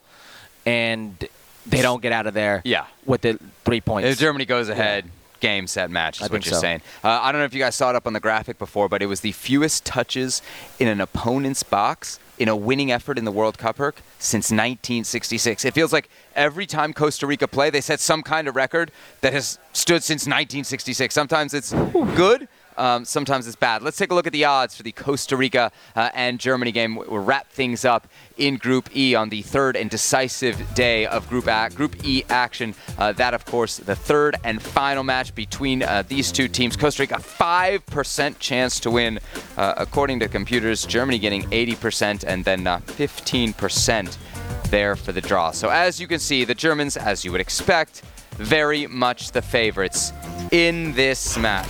and 0.65 1.27
they 1.65 1.81
don't 1.81 2.01
get 2.01 2.11
out 2.11 2.27
of 2.27 2.33
there 2.33 2.61
Yeah. 2.65 2.85
with 3.05 3.21
the 3.21 3.39
three 3.65 3.81
points. 3.81 4.09
If 4.09 4.19
Germany 4.19 4.45
goes 4.45 4.69
ahead, 4.69 5.05
game, 5.43 5.67
set, 5.67 5.91
match 5.91 6.21
is 6.21 6.29
I 6.29 6.32
what 6.32 6.45
you're 6.45 6.53
so. 6.53 6.62
saying. 6.62 6.82
Uh, 7.03 7.19
I 7.21 7.32
don't 7.34 7.39
know 7.39 7.45
if 7.45 7.53
you 7.53 7.60
guys 7.60 7.75
saw 7.75 7.89
it 7.89 7.95
up 7.97 8.08
on 8.08 8.13
the 8.13 8.21
graphic 8.21 8.58
before, 8.58 8.88
but 8.88 9.01
it 9.01 9.08
was 9.08 9.19
the 9.19 9.34
fewest 9.34 9.84
touches 9.84 10.41
in 10.79 10.88
an 10.88 11.01
opponent's 11.01 11.63
box 11.63 12.17
in 12.39 12.47
a 12.47 12.56
winning 12.56 12.91
effort 12.91 13.17
in 13.17 13.25
the 13.25 13.32
World 13.32 13.58
Cup, 13.58 13.77
Herc, 13.77 14.01
since 14.19 14.45
1966. 14.45 15.65
It 15.65 15.73
feels 15.73 15.91
like 15.91 16.10
every 16.34 16.65
time 16.65 16.93
Costa 16.93 17.27
Rica 17.27 17.47
play, 17.47 17.69
they 17.69 17.82
set 17.82 17.99
some 17.99 18.23
kind 18.23 18.47
of 18.47 18.56
record 18.56 18.89
that 19.19 19.34
has 19.34 19.60
stood 19.73 20.01
since 20.01 20.21
1966. 20.21 21.13
Sometimes 21.13 21.53
it's 21.53 21.73
good. 22.15 22.47
Um, 22.77 23.05
sometimes 23.05 23.47
it's 23.47 23.55
bad. 23.55 23.81
Let's 23.81 23.97
take 23.97 24.12
a 24.12 24.15
look 24.15 24.27
at 24.27 24.33
the 24.33 24.45
odds 24.45 24.75
for 24.75 24.83
the 24.83 24.91
Costa 24.91 25.38
Rica 25.38 25.71
uh, 25.95 26.09
and 26.13 26.39
Germany 26.39 26.71
game. 26.71 26.95
We'll 26.95 27.23
wrap 27.23 27.49
things 27.51 27.86
up 27.86 28.07
in 28.38 28.57
Group 28.57 28.95
E 28.95 29.15
on 29.15 29.29
the 29.29 29.41
third 29.41 29.75
and 29.75 29.89
decisive 29.89 30.62
day 30.73 31.05
of 31.05 31.27
Group 31.29 31.47
A- 31.47 31.69
Group 31.73 32.03
E 32.03 32.23
action. 32.29 32.73
Uh, 32.97 33.12
that, 33.13 33.33
of 33.33 33.45
course, 33.45 33.77
the 33.77 33.95
third 33.95 34.36
and 34.43 34.62
final 34.62 35.03
match 35.03 35.33
between 35.36 35.83
uh, 35.83 36.03
these 36.07 36.31
two 36.31 36.47
teams. 36.47 36.75
Costa 36.75 37.03
Rica, 37.03 37.15
5% 37.15 38.39
chance 38.39 38.79
to 38.79 38.91
win, 38.91 39.19
uh, 39.57 39.73
according 39.77 40.19
to 40.19 40.27
computers. 40.27 40.86
Germany 40.86 41.19
getting 41.19 41.43
80% 41.43 42.23
and 42.25 42.43
then 42.43 42.65
uh, 42.67 42.79
15% 42.79 44.17
there 44.69 44.95
for 44.95 45.12
the 45.12 45.21
draw. 45.21 45.51
So, 45.51 45.69
as 45.69 45.99
you 45.99 46.07
can 46.07 46.19
see, 46.19 46.45
the 46.45 46.55
Germans, 46.55 46.97
as 46.97 47.23
you 47.23 47.31
would 47.31 47.41
expect, 47.41 48.01
very 48.38 48.88
much 48.88 49.31
the 49.31 49.41
favorites 49.41 50.12
in 50.51 50.93
this 50.93 51.38
match. 51.38 51.69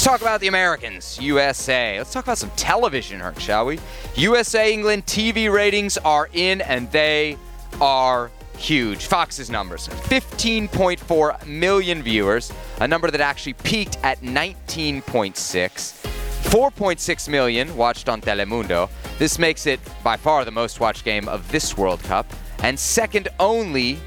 Let's 0.00 0.08
talk 0.08 0.22
about 0.22 0.40
the 0.40 0.48
Americans, 0.48 1.20
USA. 1.20 1.98
Let's 1.98 2.10
talk 2.10 2.24
about 2.24 2.38
some 2.38 2.50
television, 2.56 3.20
shall 3.36 3.66
we? 3.66 3.78
USA 4.14 4.72
England 4.72 5.04
TV 5.04 5.52
ratings 5.52 5.98
are 5.98 6.30
in 6.32 6.62
and 6.62 6.90
they 6.90 7.36
are 7.82 8.30
huge. 8.56 9.04
Fox's 9.04 9.50
numbers 9.50 9.88
15.4 9.88 11.46
million 11.46 12.02
viewers, 12.02 12.50
a 12.80 12.88
number 12.88 13.10
that 13.10 13.20
actually 13.20 13.52
peaked 13.52 13.98
at 14.02 14.22
19.6. 14.22 15.02
4.6 15.34 17.28
million 17.28 17.76
watched 17.76 18.08
on 18.08 18.22
Telemundo. 18.22 18.88
This 19.18 19.38
makes 19.38 19.66
it 19.66 19.80
by 20.02 20.16
far 20.16 20.46
the 20.46 20.50
most 20.50 20.80
watched 20.80 21.04
game 21.04 21.28
of 21.28 21.46
this 21.52 21.76
World 21.76 22.02
Cup, 22.04 22.24
and 22.62 22.80
second 22.80 23.28
only 23.38 23.98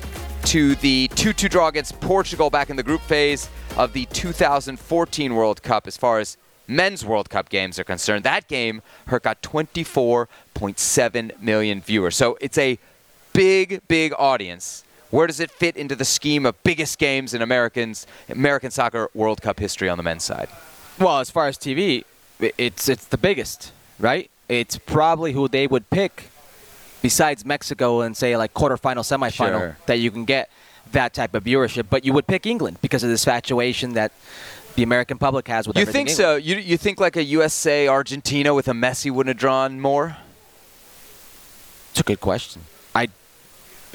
to 0.46 0.76
the 0.76 1.10
2 1.16 1.34
2 1.34 1.50
draw 1.50 1.68
against 1.68 2.00
Portugal 2.00 2.50
back 2.50 2.70
in 2.70 2.76
the 2.76 2.84
group 2.84 3.02
phase 3.02 3.50
of 3.78 3.94
the 3.94 4.06
2014 4.06 5.36
World 5.36 5.64
Cup 5.64 5.88
as 5.88 5.98
far 5.98 6.20
as 6.20 6.38
men's 6.68 7.06
World 7.06 7.30
Cup 7.30 7.50
games 7.50 7.80
are 7.80 7.84
concerned. 7.84 8.24
That 8.24 8.48
game, 8.48 8.82
Herc 9.08 9.24
got 9.24 9.41
24.7 9.41 11.41
million 11.41 11.82
viewers. 11.82 12.16
So 12.16 12.38
it's 12.41 12.58
a 12.58 12.78
big, 13.34 13.82
big 13.88 14.14
audience. 14.18 14.84
Where 15.10 15.28
does 15.28 15.39
it 15.39 15.52
fit 15.52 15.78
into 15.78 15.96
the 15.96 16.06
scheme 16.06 16.46
of 16.46 16.62
biggest 16.64 16.98
games 16.98 17.34
in 17.34 17.41
Americans 17.41 18.08
American 18.30 18.72
soccer 18.72 19.10
World 19.14 19.41
Cup 19.41 19.60
history 19.60 19.89
on 19.89 19.98
the 19.98 20.04
men's 20.04 20.24
side? 20.24 20.50
Well, 21.00 21.20
as 21.20 21.30
far 21.30 21.48
as 21.48 21.58
TV, 21.58 22.04
it's 22.39 22.89
it's 22.89 23.06
the 23.06 23.18
biggest, 23.18 23.72
right? 24.00 24.30
It's 24.50 24.78
probably 24.78 25.34
who 25.34 25.48
they 25.48 25.68
would 25.68 25.89
pick, 25.89 26.30
besides 27.04 27.45
Mexico 27.45 28.01
and 28.01 28.18
say 28.18 28.36
like 28.36 28.56
quarterfinal, 28.56 29.04
semifinal, 29.04 29.60
Sure. 29.60 29.78
that 29.86 29.99
you 29.99 30.10
can 30.10 30.26
get 30.26 30.49
that 30.91 31.14
type 31.14 31.36
of 31.36 31.43
viewership. 31.43 31.86
But 31.91 32.04
you 32.06 32.14
would 32.14 32.26
pick 32.26 32.47
England 32.47 32.78
because 32.82 33.04
of 33.04 33.10
this 33.10 33.24
infatuation 33.24 33.93
that 33.93 34.12
the 34.76 34.82
American 34.82 35.20
public 35.20 35.47
has 35.49 35.68
with 35.68 35.78
You 35.78 35.86
think 35.86 36.10
England. 36.10 36.18
so? 36.18 36.36
You, 36.38 36.56
you 36.58 36.78
think 36.78 36.99
like 36.99 37.16
a 37.16 37.24
USA 37.24 37.88
Argentina 37.88 38.56
with 38.56 38.68
a 38.68 38.72
Messi 38.74 39.12
wouldn't 39.12 39.36
have 39.36 39.39
drawn 39.39 39.80
more? 39.80 40.18
It's 41.91 41.99
a 41.99 42.04
good 42.04 42.20
question. 42.22 42.64
I, 42.95 43.04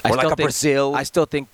I 0.05 0.11
Or 0.11 0.11
like 0.11 0.21
still 0.21 0.33
a 0.33 0.37
think, 0.37 0.47
Brazil? 0.47 0.95
I 0.95 1.03
still 1.03 1.25
think 1.27 1.49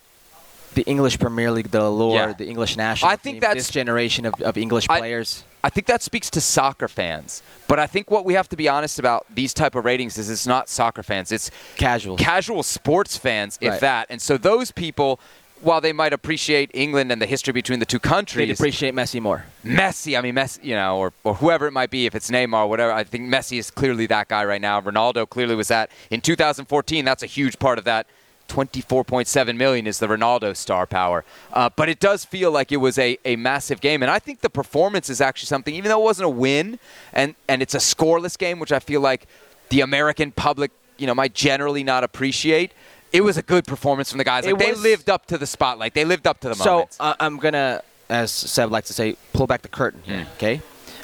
the 0.75 0.83
English 0.83 1.19
Premier 1.19 1.51
League, 1.51 1.71
the 1.71 1.83
allure, 1.83 2.15
Yeah. 2.17 2.33
the 2.35 2.47
English 2.47 2.77
national 2.77 3.11
I 3.11 3.17
think 3.17 3.37
team, 3.37 3.41
that's- 3.41 3.57
this 3.67 3.71
generation 3.71 4.27
of, 4.27 4.35
of 4.43 4.59
English 4.59 4.89
players. 4.89 5.45
I 5.47 5.54
think 5.71 5.87
that 5.87 6.03
speaks 6.03 6.31
to 6.31 6.41
soccer 6.41 6.89
fans. 6.89 7.43
But 7.69 7.79
I 7.79 7.87
think 7.87 8.11
what 8.11 8.25
we 8.25 8.35
have 8.35 8.49
to 8.51 8.57
be 8.57 8.69
honest 8.69 8.99
about 8.99 9.27
these 9.35 9.55
type 9.55 9.75
of 9.75 9.85
ratings 9.85 10.19
is 10.19 10.29
it's 10.31 10.47
not 10.47 10.69
soccer 10.69 11.03
fans. 11.03 11.33
It's 11.33 11.51
Casuals. 11.77 12.21
casual 12.21 12.63
sports 12.63 13.17
fans, 13.17 13.59
if 13.61 13.71
Right. 13.71 13.81
that. 13.81 14.07
And 14.11 14.21
so 14.21 14.37
those 14.37 14.71
people, 14.71 15.19
while 15.63 15.81
they 15.81 15.93
might 15.95 16.13
appreciate 16.13 16.71
England 16.75 17.11
and 17.11 17.23
the 17.23 17.27
history 17.27 17.53
between 17.55 17.79
the 17.79 17.87
two 17.87 17.99
countries, 17.99 18.49
They'd 18.49 18.53
appreciate 18.53 18.95
Messi 18.95 19.21
more. 19.23 19.47
Messi, 19.65 20.19
I 20.19 20.21
mean 20.21 20.35
Messi, 20.35 20.63
you 20.63 20.75
know, 20.75 20.99
or, 20.99 21.13
or 21.25 21.35
whoever 21.37 21.67
it 21.67 21.73
might 21.73 21.91
be, 21.91 22.05
if 22.05 22.15
it's 22.15 22.31
Neymar 22.31 22.65
or 22.65 22.67
whatever, 22.69 22.93
I 22.93 23.03
think 23.05 23.33
Messi 23.33 23.59
is 23.59 23.71
clearly 23.71 24.05
that 24.07 24.29
guy 24.29 24.45
right 24.45 24.61
now. 24.61 24.81
Ronaldo 24.83 25.27
clearly 25.29 25.55
was 25.55 25.69
that 25.69 25.91
in 26.11 26.21
2014. 26.21 27.05
That's 27.07 27.23
a 27.23 27.27
huge 27.27 27.59
part 27.59 27.79
of 27.79 27.85
that. 27.85 28.07
24.7 28.49 29.57
million 29.57 29.87
is 29.87 29.99
the 29.99 30.07
Ronaldo 30.07 30.57
star 30.57 30.87
power. 30.87 31.25
Uh, 31.53 31.71
but 31.75 31.89
it 31.89 32.01
does 32.01 32.25
feel 32.25 32.51
like 32.51 32.73
it 32.73 32.77
was 32.79 32.99
a, 32.99 33.19
a 33.25 33.37
massive 33.37 33.81
game. 33.81 34.03
And 34.03 34.11
I 34.11 34.19
think 34.19 34.41
the 34.41 34.51
performance 34.51 35.09
is 35.11 35.21
actually 35.21 35.47
something, 35.47 35.75
even 35.75 35.89
though 35.89 36.01
it 36.01 36.05
wasn't 36.05 36.27
a 36.27 36.31
win 36.31 36.79
and, 37.13 37.35
and 37.49 37.63
it's 37.63 37.75
a 37.75 37.79
scoreless 37.79 38.37
game, 38.39 38.59
which 38.59 38.73
I 38.73 38.79
feel 38.79 39.01
like 39.01 39.27
the 39.71 39.81
American 39.81 40.31
public, 40.33 40.71
you 40.99 41.07
know, 41.07 41.15
might 41.15 41.35
generally 41.35 41.83
not 41.85 42.05
appreciate. 42.05 42.73
It 43.13 43.23
was 43.23 43.37
a 43.37 43.43
good 43.43 43.65
performance 43.65 44.11
from 44.11 44.19
the 44.19 44.25
guys. 44.25 44.45
Like 44.45 44.59
they 44.59 44.75
lived 44.75 45.09
up 45.09 45.27
to 45.27 45.39
the 45.39 45.47
spotlight. 45.47 45.95
They 45.95 46.05
lived 46.05 46.27
up 46.27 46.41
to 46.41 46.49
the 46.49 46.55
So 46.55 46.71
moment. 46.71 46.97
uh, 47.01 47.15
I'm 47.21 47.37
gonna, 47.39 47.83
as 48.09 48.31
Seb 48.31 48.71
likes 48.73 48.89
to 48.89 48.93
say, 48.95 49.17
pull 49.33 49.47
back 49.47 49.63
the 49.63 49.69
curtain 49.69 50.03
here. 50.05 50.27
Okay. 50.37 50.61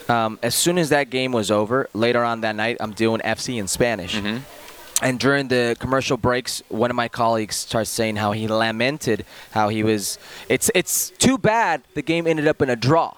Um, 0.08 0.38
as 0.42 0.56
soon 0.56 0.76
as 0.76 0.88
that 0.88 1.08
game 1.10 1.30
was 1.30 1.52
over, 1.52 1.88
later 1.94 2.24
on 2.24 2.40
that 2.40 2.56
night, 2.56 2.78
I'm 2.80 2.92
doing 2.92 3.20
FC 3.20 3.58
in 3.60 3.68
Spanish. 3.68 4.20
And 5.02 5.18
during 5.18 5.48
the 5.48 5.76
commercial 5.78 6.16
breaks, 6.16 6.62
one 6.68 6.90
of 6.90 6.96
my 6.96 7.08
colleagues 7.08 7.56
starts 7.56 7.88
saying 7.90 8.16
how 8.16 8.32
he 8.32 8.46
lamented 8.48 9.24
how 9.52 9.68
he 9.68 9.82
was. 9.82 10.18
It's 10.48 10.70
it's 10.74 11.10
too 11.10 11.38
bad 11.38 11.82
the 11.94 12.02
game 12.02 12.26
ended 12.26 12.46
up 12.46 12.60
in 12.60 12.68
a 12.70 12.76
draw. 12.76 13.14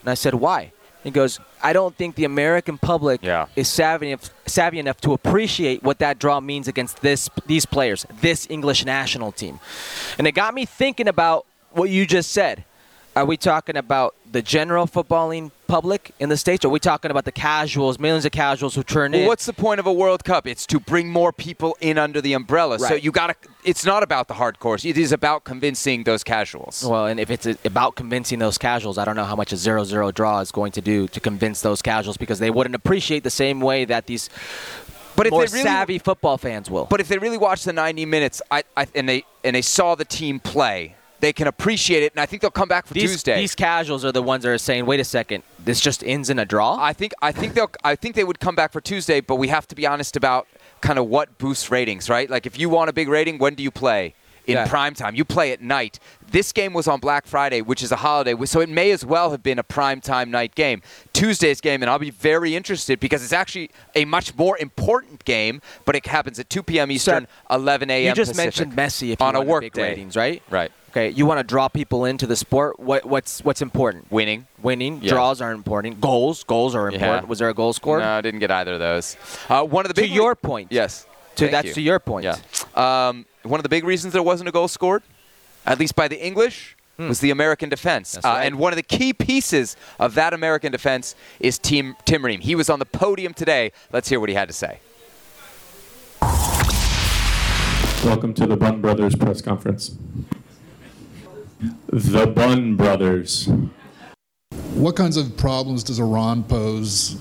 And 0.00 0.10
I 0.10 0.14
said, 0.14 0.34
why? 0.34 0.72
He 1.02 1.10
goes, 1.10 1.38
I 1.62 1.72
don't 1.72 1.94
think 1.96 2.14
the 2.14 2.24
American 2.24 2.78
public 2.78 3.20
Yeah. 3.22 3.46
is 3.56 3.68
savvy 3.68 4.08
enough, 4.10 4.30
savvy 4.46 4.78
enough 4.78 5.00
to 5.02 5.12
appreciate 5.12 5.82
what 5.82 5.98
that 5.98 6.18
draw 6.18 6.40
means 6.40 6.66
against 6.68 7.00
this 7.02 7.28
these 7.46 7.66
players, 7.66 8.06
this 8.20 8.46
English 8.48 8.84
national 8.84 9.32
team. 9.32 9.60
And 10.18 10.26
it 10.26 10.32
got 10.32 10.54
me 10.54 10.64
thinking 10.64 11.08
about 11.08 11.46
what 11.72 11.90
you 11.90 12.06
just 12.06 12.30
said. 12.30 12.64
Are 13.16 13.24
we 13.24 13.36
talking 13.36 13.76
about 13.76 14.16
the 14.30 14.42
general 14.42 14.86
footballing 14.86 15.52
public 15.68 16.10
in 16.18 16.28
the 16.28 16.36
states? 16.36 16.64
Or 16.64 16.68
are 16.68 16.70
we 16.72 16.80
talking 16.80 17.12
about 17.12 17.24
the 17.24 17.32
casuals, 17.32 17.98
millions 17.98 18.24
of 18.24 18.32
casuals 18.32 18.74
who 18.74 18.82
turn 18.82 19.12
Well, 19.12 19.20
in? 19.20 19.26
what's 19.28 19.46
the 19.46 19.52
point 19.52 19.78
of 19.78 19.86
a 19.86 19.92
World 19.92 20.24
Cup? 20.24 20.48
It's 20.48 20.66
to 20.66 20.80
bring 20.80 21.08
more 21.10 21.32
people 21.32 21.76
in 21.80 21.96
under 21.96 22.20
the 22.20 22.32
umbrella. 22.32 22.78
So 22.80 22.94
you 22.94 23.12
got 23.12 23.28
to. 23.28 23.48
It's 23.64 23.84
not 23.84 24.02
about 24.02 24.26
the 24.26 24.34
hardcores. 24.34 24.88
It 24.88 24.98
is 24.98 25.12
about 25.12 25.44
convincing 25.44 26.02
those 26.04 26.24
casuals. 26.24 26.84
Well, 26.84 27.06
and 27.06 27.20
if 27.20 27.30
it's 27.30 27.46
about 27.64 27.94
convincing 27.94 28.40
those 28.40 28.58
casuals, 28.58 28.98
I 28.98 29.04
don't 29.04 29.16
know 29.16 29.24
how 29.24 29.36
much 29.36 29.52
a 29.52 29.56
0-0 29.56 30.12
draw 30.12 30.40
is 30.40 30.50
going 30.50 30.72
to 30.72 30.80
do 30.80 31.06
to 31.08 31.20
convince 31.20 31.60
those 31.60 31.82
casuals 31.82 32.16
because 32.16 32.40
they 32.40 32.50
wouldn't 32.50 32.74
appreciate 32.74 33.22
the 33.22 33.30
same 33.30 33.60
way 33.60 33.84
that 33.84 34.06
these 34.06 34.28
but 35.16 35.26
if 35.26 35.30
more 35.30 35.46
they 35.46 35.52
really, 35.52 35.62
savvy 35.62 35.98
football 35.98 36.36
fans 36.36 36.68
will. 36.68 36.86
but 36.86 37.00
if 37.00 37.06
they 37.06 37.18
really 37.18 37.38
watched 37.38 37.64
the 37.64 37.72
90 37.72 38.04
minutes, 38.06 38.42
I, 38.50 38.64
I, 38.76 38.88
and 38.96 39.08
they 39.08 39.24
and 39.44 39.54
they 39.54 39.62
saw 39.62 39.94
the 39.94 40.04
team 40.04 40.40
play, 40.40 40.96
they 41.24 41.32
can 41.32 41.46
appreciate 41.46 42.02
it, 42.02 42.12
and 42.12 42.20
I 42.20 42.26
think 42.26 42.42
they'll 42.42 42.50
come 42.50 42.68
back 42.68 42.86
for 42.86 42.92
these, 42.92 43.10
Tuesday. 43.10 43.36
these 43.40 43.54
casuals 43.54 44.04
are 44.04 44.12
the 44.12 44.22
ones 44.22 44.42
that 44.42 44.50
are 44.50 44.58
saying, 44.58 44.84
"Wait 44.84 45.00
a 45.00 45.04
second, 45.04 45.42
this 45.58 45.80
just 45.80 46.04
ends 46.04 46.28
in 46.28 46.38
a 46.38 46.44
draw." 46.44 46.76
I 46.78 46.92
think 46.92 47.12
I 47.22 47.32
think 47.32 47.54
they'll 47.54 47.70
I 47.82 47.96
think 47.96 48.14
they 48.14 48.24
would 48.24 48.40
come 48.40 48.54
back 48.54 48.72
for 48.72 48.82
Tuesday, 48.82 49.22
but 49.22 49.36
we 49.36 49.48
have 49.48 49.66
to 49.68 49.74
be 49.74 49.86
honest 49.86 50.16
about 50.16 50.46
kind 50.82 50.98
of 50.98 51.06
what 51.06 51.38
boosts 51.38 51.70
ratings, 51.70 52.10
right? 52.10 52.28
Like 52.28 52.44
if 52.44 52.58
you 52.58 52.68
want 52.68 52.90
a 52.90 52.92
big 52.92 53.08
rating, 53.08 53.38
when 53.38 53.54
do 53.54 53.62
you 53.62 53.70
play? 53.70 54.14
In 54.46 54.54
Yeah. 54.56 54.66
prime 54.66 54.92
time. 54.94 55.14
You 55.14 55.24
play 55.24 55.52
at 55.52 55.62
night. 55.62 55.98
This 56.30 56.52
game 56.52 56.74
was 56.74 56.86
on 56.86 57.00
Black 57.00 57.26
Friday, 57.26 57.62
which 57.62 57.82
is 57.82 57.90
a 57.92 57.96
holiday, 57.96 58.34
so 58.44 58.60
it 58.60 58.68
may 58.68 58.90
as 58.90 59.04
well 59.04 59.30
have 59.30 59.42
been 59.42 59.58
a 59.58 59.62
prime 59.62 60.00
time 60.02 60.30
night 60.30 60.54
game. 60.54 60.82
Tuesday's 61.14 61.60
game, 61.62 61.82
and 61.82 61.88
I'll 61.90 61.98
be 61.98 62.10
very 62.10 62.54
interested 62.54 63.00
because 63.00 63.22
it's 63.24 63.32
actually 63.32 63.70
a 63.94 64.04
much 64.04 64.34
more 64.36 64.58
important 64.58 65.24
game, 65.24 65.62
but 65.86 65.96
it 65.96 66.06
happens 66.06 66.38
at 66.38 66.50
2 66.50 66.62
p.m. 66.62 66.90
Eastern, 66.90 67.26
11 67.50 67.88
a.m. 67.90 68.08
you 68.08 68.12
just 68.14 68.32
Pacific, 68.32 68.68
mentioned 68.68 68.72
Messi 68.76 69.12
if 69.12 69.20
you 69.20 69.26
on 69.26 69.34
a 69.36 69.40
work 69.40 69.70
day. 69.72 69.82
ratings, 69.82 70.16
right? 70.16 70.42
Right. 70.50 70.70
Okay, 70.90 71.08
you 71.10 71.24
want 71.26 71.38
to 71.38 71.44
draw 71.44 71.68
people 71.68 72.04
into 72.04 72.26
the 72.26 72.36
sport. 72.36 72.78
What, 72.78 73.04
what's 73.06 73.42
what's 73.44 73.62
important? 73.62 74.12
Winning. 74.12 74.46
Winning. 74.62 75.00
Yeah. 75.02 75.10
Draws 75.10 75.40
are 75.40 75.50
important. 75.52 76.00
Goals. 76.00 76.44
Goals 76.44 76.74
are 76.74 76.88
Yeah. 76.90 76.96
important. 76.98 77.28
Was 77.28 77.38
there 77.40 77.48
a 77.48 77.54
goal 77.54 77.72
scored? 77.72 78.02
No, 78.02 78.10
I 78.10 78.20
didn't 78.20 78.40
get 78.40 78.50
either 78.50 78.74
of 78.74 78.78
those. 78.78 79.16
Uh, 79.48 79.64
one 79.64 79.84
of 79.84 79.88
the 79.88 79.94
To 79.94 80.02
big 80.02 80.12
your 80.12 80.36
point. 80.36 80.68
Yes. 80.70 81.06
To- 81.36 81.44
Thank 81.44 81.52
that's 81.52 81.68
you. 81.68 81.74
to 81.74 81.80
your 81.80 81.98
point. 81.98 82.24
Yeah. 82.24 82.36
Um, 82.74 83.26
one 83.42 83.58
of 83.60 83.62
the 83.64 83.68
big 83.68 83.84
reasons 83.84 84.12
there 84.12 84.22
wasn't 84.22 84.48
a 84.48 84.52
goal 84.52 84.68
scored, 84.68 85.02
at 85.66 85.78
least 85.78 85.94
by 85.96 86.08
the 86.08 86.24
English, 86.24 86.76
was 86.98 87.18
the 87.20 87.30
American 87.30 87.68
defense. 87.68 88.12
Hmm. 88.12 88.16
That's 88.22 88.26
Uh. 88.26 88.40
And 88.42 88.56
one 88.58 88.72
of 88.72 88.76
the 88.76 88.82
key 88.82 89.12
pieces 89.12 89.76
of 89.98 90.14
that 90.14 90.32
American 90.32 90.70
defense 90.72 91.14
is 91.40 91.58
Tim, 91.58 91.96
Tim 92.04 92.24
Ream. 92.24 92.40
He 92.40 92.54
was 92.54 92.70
on 92.70 92.78
the 92.78 92.86
podium 92.86 93.34
today. 93.34 93.72
Let's 93.92 94.08
hear 94.08 94.20
what 94.20 94.28
he 94.28 94.34
had 94.34 94.48
to 94.48 94.54
say. 94.54 94.78
Welcome 98.04 98.34
to 98.34 98.46
the 98.46 98.56
Bun 98.56 98.80
Brothers 98.82 99.16
press 99.16 99.40
conference. 99.40 99.96
The 101.88 102.26
Bun 102.26 102.76
Brothers. 102.76 103.48
What 104.74 104.94
kinds 104.96 105.16
of 105.16 105.36
problems 105.36 105.82
does 105.82 105.98
Iran 105.98 106.44
pose 106.44 107.16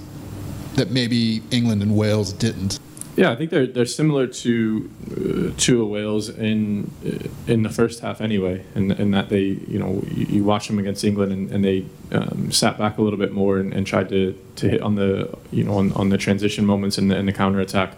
that 0.76 0.92
maybe 0.92 1.42
England 1.52 1.82
and 1.82 1.96
Wales 1.96 2.34
didn't? 2.34 2.80
Yeah, 3.16 3.32
I 3.32 3.36
think 3.36 3.52
they're 3.52 3.68
they're 3.68 3.86
similar 3.86 4.26
to 4.26 4.90
uh, 5.12 5.60
to 5.62 5.86
Wales 5.86 6.30
in 6.30 6.90
uh, 7.06 7.52
in 7.52 7.62
the 7.62 7.70
first 7.70 8.00
half 8.00 8.22
anyway, 8.22 8.66
and 8.74 8.92
in, 8.92 9.12
that 9.12 9.30
they 9.30 9.60
you 9.68 9.78
know 9.78 10.04
you, 10.10 10.26
you 10.26 10.44
watch 10.44 10.68
them 10.68 10.80
against 10.80 11.04
England 11.04 11.32
and, 11.32 11.52
and 11.52 11.64
they 11.64 11.86
um, 12.12 12.52
sat 12.52 12.78
back 12.80 12.98
a 12.98 13.04
little 13.04 13.20
bit 13.20 13.32
more 13.32 13.60
and, 13.60 13.72
and 13.72 13.86
tried 13.86 14.10
to, 14.10 14.36
to 14.56 14.68
hit 14.68 14.82
on 14.82 14.96
the 14.96 15.30
you 15.52 15.64
know 15.64 15.78
on, 15.78 15.92
on 15.94 16.10
the 16.10 16.18
transition 16.18 16.66
moments 16.66 16.98
and 16.98 17.12
the, 17.12 17.22
the 17.22 17.32
counter 17.32 17.60
attack. 17.60 17.96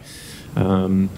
Um, 0.57 1.09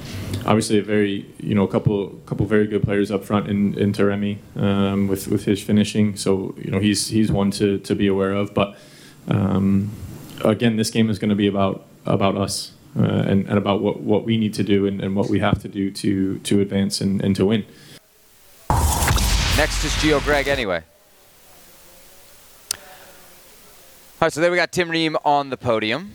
obviously, 0.46 0.78
a 0.78 0.84
very 0.84 1.26
you 1.40 1.56
know 1.56 1.64
a 1.64 1.68
couple 1.68 2.10
couple 2.28 2.46
very 2.46 2.68
good 2.68 2.84
players 2.84 3.10
up 3.10 3.26
front 3.26 3.48
in 3.48 3.76
in 3.80 3.94
Taremi 3.94 4.38
um, 4.56 5.08
with 5.08 5.28
with 5.28 5.46
his 5.46 5.62
finishing. 5.62 6.16
So 6.16 6.54
you 6.60 6.70
know 6.70 6.80
he's 6.80 7.08
he's 7.08 7.32
one 7.32 7.50
to, 7.52 7.80
to 7.80 7.96
be 7.96 8.06
aware 8.06 8.34
of. 8.34 8.54
But 8.54 8.78
um, 9.28 9.90
again, 10.46 10.76
this 10.76 10.92
game 10.92 11.10
is 11.10 11.18
going 11.18 11.30
to 11.30 11.36
be 11.36 11.48
about 11.48 11.84
about 12.06 12.38
us 12.38 12.74
uh, 12.96 13.04
and, 13.04 13.48
and 13.48 13.58
about 13.58 13.82
what, 13.82 14.02
what 14.02 14.24
we 14.24 14.38
need 14.38 14.54
to 14.56 14.64
do 14.64 14.86
and, 14.86 15.02
and 15.02 15.16
what 15.16 15.30
we 15.30 15.40
have 15.40 15.62
to 15.62 15.68
do 15.68 15.92
to 15.92 16.40
to 16.40 16.62
advance 16.62 17.02
and, 17.02 17.22
and 17.22 17.36
to 17.36 17.46
win. 17.46 17.66
Next 19.58 19.84
is 19.84 19.96
Geo 20.02 20.20
Greg 20.20 20.48
anyway. 20.48 20.84
All 24.20 24.26
right, 24.26 24.34
so 24.34 24.42
there 24.42 24.52
we 24.52 24.58
got 24.58 24.72
Tim 24.72 24.90
Ream 24.90 25.18
on 25.26 25.50
the 25.50 25.58
podium. 25.58 26.12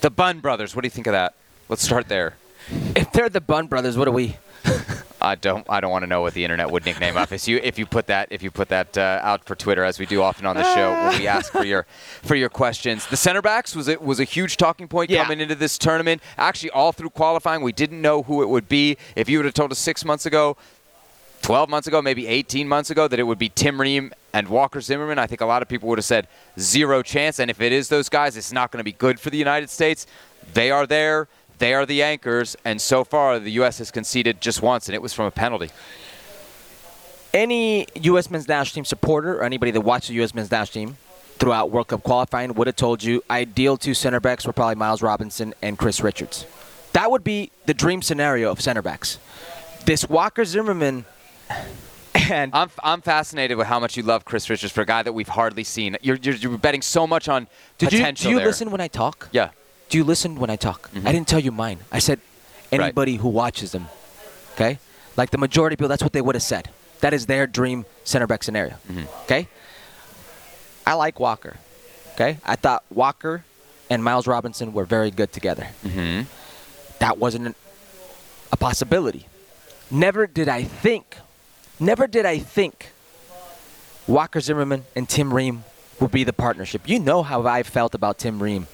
The 0.00 0.10
Bun 0.10 0.40
Brothers, 0.40 0.74
what 0.74 0.82
do 0.82 0.86
you 0.86 0.90
think 0.90 1.06
of 1.06 1.12
that? 1.12 1.34
Let's 1.68 1.82
start 1.82 2.08
there. 2.08 2.36
If 2.94 3.12
they're 3.12 3.28
the 3.28 3.40
Bun 3.40 3.66
Brothers, 3.66 3.98
what 3.98 4.08
are 4.08 4.12
we? 4.12 4.36
I 5.28 5.34
don't. 5.34 5.64
I 5.68 5.80
don't 5.80 5.90
want 5.90 6.02
to 6.02 6.06
know 6.06 6.20
what 6.22 6.34
the 6.34 6.42
internet 6.44 6.70
would 6.70 6.84
nickname 6.84 7.16
up. 7.16 7.30
If 7.32 7.46
you 7.46 7.60
if 7.62 7.78
you 7.78 7.86
put 7.86 8.06
that 8.08 8.28
if 8.30 8.42
you 8.42 8.50
put 8.50 8.68
that 8.70 8.96
uh, 8.98 9.20
out 9.22 9.44
for 9.44 9.54
Twitter, 9.54 9.84
as 9.84 9.98
we 9.98 10.06
do 10.06 10.22
often 10.22 10.46
on 10.46 10.56
the 10.56 10.64
show, 10.74 10.90
when 10.92 11.18
we 11.20 11.26
ask 11.26 11.52
for 11.52 11.64
your 11.64 11.86
for 12.22 12.34
your 12.34 12.48
questions. 12.48 13.06
The 13.06 13.16
center 13.16 13.42
backs 13.42 13.76
was 13.76 13.88
it 13.88 14.02
was 14.02 14.18
a 14.20 14.24
huge 14.24 14.56
talking 14.56 14.88
point 14.88 15.10
Yeah. 15.10 15.22
coming 15.22 15.40
into 15.40 15.54
this 15.54 15.78
tournament. 15.78 16.22
Actually, 16.36 16.70
all 16.70 16.92
through 16.92 17.10
qualifying, 17.10 17.62
we 17.62 17.72
didn't 17.72 18.00
know 18.02 18.22
who 18.22 18.42
it 18.42 18.48
would 18.48 18.68
be. 18.68 18.96
If 19.16 19.28
you 19.28 19.38
would 19.38 19.44
have 19.44 19.54
told 19.54 19.70
us 19.72 19.78
six 19.78 20.04
months 20.04 20.26
ago, 20.26 20.56
12 21.42 21.68
months 21.68 21.86
ago, 21.86 22.02
maybe 22.02 22.26
18 22.26 22.66
months 22.68 22.90
ago, 22.90 23.06
that 23.08 23.18
it 23.20 23.22
would 23.22 23.38
be 23.38 23.48
Tim 23.48 23.80
Ream 23.80 24.12
and 24.32 24.48
Walker 24.48 24.80
Zimmerman, 24.80 25.18
I 25.18 25.26
think 25.26 25.40
a 25.40 25.46
lot 25.46 25.62
of 25.62 25.68
people 25.68 25.88
would 25.88 25.98
have 25.98 26.04
said 26.04 26.26
zero 26.58 27.02
chance. 27.02 27.38
And 27.38 27.50
if 27.50 27.60
it 27.60 27.72
is 27.72 27.88
those 27.88 28.08
guys, 28.08 28.36
it's 28.36 28.52
not 28.52 28.70
going 28.72 28.78
to 28.80 28.84
be 28.84 28.92
good 28.92 29.20
for 29.20 29.30
the 29.30 29.38
United 29.38 29.70
States. 29.70 30.06
They 30.52 30.70
are 30.70 30.86
there. 30.86 31.28
They 31.58 31.74
are 31.74 31.86
the 31.86 32.02
anchors. 32.02 32.56
And 32.64 32.80
so 32.80 33.04
far, 33.04 33.38
the 33.38 33.52
U.S. 33.52 33.78
has 33.78 33.90
conceded 33.90 34.40
just 34.40 34.62
once, 34.62 34.88
and 34.88 34.94
it 34.94 35.02
was 35.02 35.12
from 35.12 35.26
a 35.26 35.30
penalty. 35.30 35.70
Any 37.34 37.86
U.S. 37.94 38.30
men's 38.30 38.48
national 38.48 38.74
team 38.74 38.84
supporter 38.84 39.38
or 39.38 39.44
anybody 39.44 39.70
that 39.72 39.80
watched 39.80 40.08
the 40.08 40.14
U.S. 40.14 40.34
men's 40.34 40.50
national 40.50 40.86
team 40.86 40.96
throughout 41.38 41.70
World 41.70 41.88
Cup 41.88 42.02
qualifying 42.02 42.54
would 42.54 42.66
have 42.66 42.76
told 42.76 43.02
you 43.02 43.22
ideal 43.30 43.76
two 43.76 43.94
center 43.94 44.18
backs 44.20 44.46
were 44.46 44.52
probably 44.52 44.74
Miles 44.74 45.02
Robinson 45.02 45.54
and 45.62 45.78
Chris 45.78 46.00
Richards. 46.00 46.46
That 46.94 47.10
would 47.10 47.22
be 47.22 47.50
the 47.66 47.74
dream 47.74 48.02
scenario 48.02 48.50
of 48.50 48.60
center 48.60 48.82
backs. 48.82 49.18
This 49.84 50.08
Walker 50.08 50.44
Zimmerman 50.44 51.04
and 52.30 52.52
I'm, 52.54 52.70
I'm 52.82 53.00
fascinated 53.00 53.56
with 53.56 53.66
how 53.66 53.78
much 53.80 53.96
you 53.96 54.02
love 54.02 54.24
Chris 54.24 54.50
Richards 54.50 54.72
for 54.72 54.82
a 54.82 54.86
guy 54.86 55.02
that 55.02 55.12
we've 55.12 55.28
hardly 55.28 55.64
seen. 55.64 55.96
You're, 56.02 56.16
you're, 56.16 56.34
you're 56.34 56.58
betting 56.58 56.82
so 56.82 57.06
much 57.06 57.28
on 57.28 57.46
did 57.78 57.92
you, 57.92 57.98
potential 57.98 58.24
do 58.24 58.30
you 58.30 58.36
there. 58.38 58.46
listen 58.46 58.70
when 58.70 58.80
I 58.80 58.88
talk? 58.88 59.28
Yeah. 59.32 59.50
Do 59.88 59.98
you 59.98 60.04
listen 60.04 60.36
when 60.36 60.50
I 60.50 60.56
talk? 60.56 60.90
I 61.04 61.12
didn't 61.12 61.28
tell 61.28 61.40
you 61.40 61.50
mine. 61.52 61.78
I 61.90 61.98
said 61.98 62.20
Right. 62.70 62.80
anybody 62.82 63.16
who 63.16 63.28
watches 63.28 63.72
them. 63.72 63.88
Okay? 64.54 64.78
Like 65.16 65.30
the 65.30 65.38
majority 65.38 65.74
of 65.74 65.78
people, 65.78 65.88
that's 65.88 66.02
what 66.02 66.12
they 66.12 66.20
would 66.20 66.34
have 66.34 66.42
said. 66.42 66.68
That 67.00 67.14
is 67.14 67.26
their 67.26 67.46
dream 67.46 67.86
center 68.04 68.26
back 68.26 68.42
scenario. 68.42 68.74
Okay? 69.24 69.48
I 70.86 70.94
like 70.94 71.18
Walker. 71.18 71.56
Okay? 72.14 72.38
I 72.44 72.56
thought 72.56 72.84
Walker 72.90 73.44
and 73.88 74.04
Miles 74.04 74.26
Robinson 74.26 74.72
were 74.74 74.84
very 74.84 75.10
good 75.10 75.32
together. 75.32 75.68
Mm-hmm. 75.84 76.22
That 76.98 77.16
wasn't 77.18 77.56
a 78.52 78.56
possibility. 78.56 79.26
Never 79.90 80.26
did 80.26 80.48
I 80.48 80.64
think, 80.64 81.16
never 81.80 82.06
did 82.06 82.26
I 82.26 82.38
think 82.38 82.92
Walker 84.06 84.40
Zimmerman 84.40 84.84
and 84.94 85.08
Tim 85.08 85.32
Ream 85.32 85.64
would 86.00 86.10
be 86.10 86.24
the 86.24 86.32
partnership. 86.34 86.86
You 86.88 86.98
know 86.98 87.22
how 87.22 87.46
I 87.46 87.62
felt 87.62 87.94
about 87.94 88.18
Tim 88.18 88.42
Ream 88.42 88.66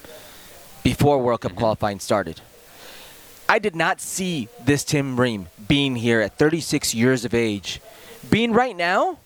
before 0.85 1.18
World 1.18 1.41
Cup 1.41 1.57
qualifying 1.57 1.99
started. 1.99 2.41
I 3.49 3.59
did 3.59 3.74
not 3.74 4.01
see 4.01 4.49
this 4.64 4.85
Tim 4.85 5.18
Ream 5.20 5.49
being 5.68 5.97
here 5.97 6.20
at 6.20 6.39
36 6.39 6.95
years 6.95 7.24
of 7.24 7.35
age, 7.35 7.80
being 8.30 8.53
right 8.53 8.76
now 8.76 9.18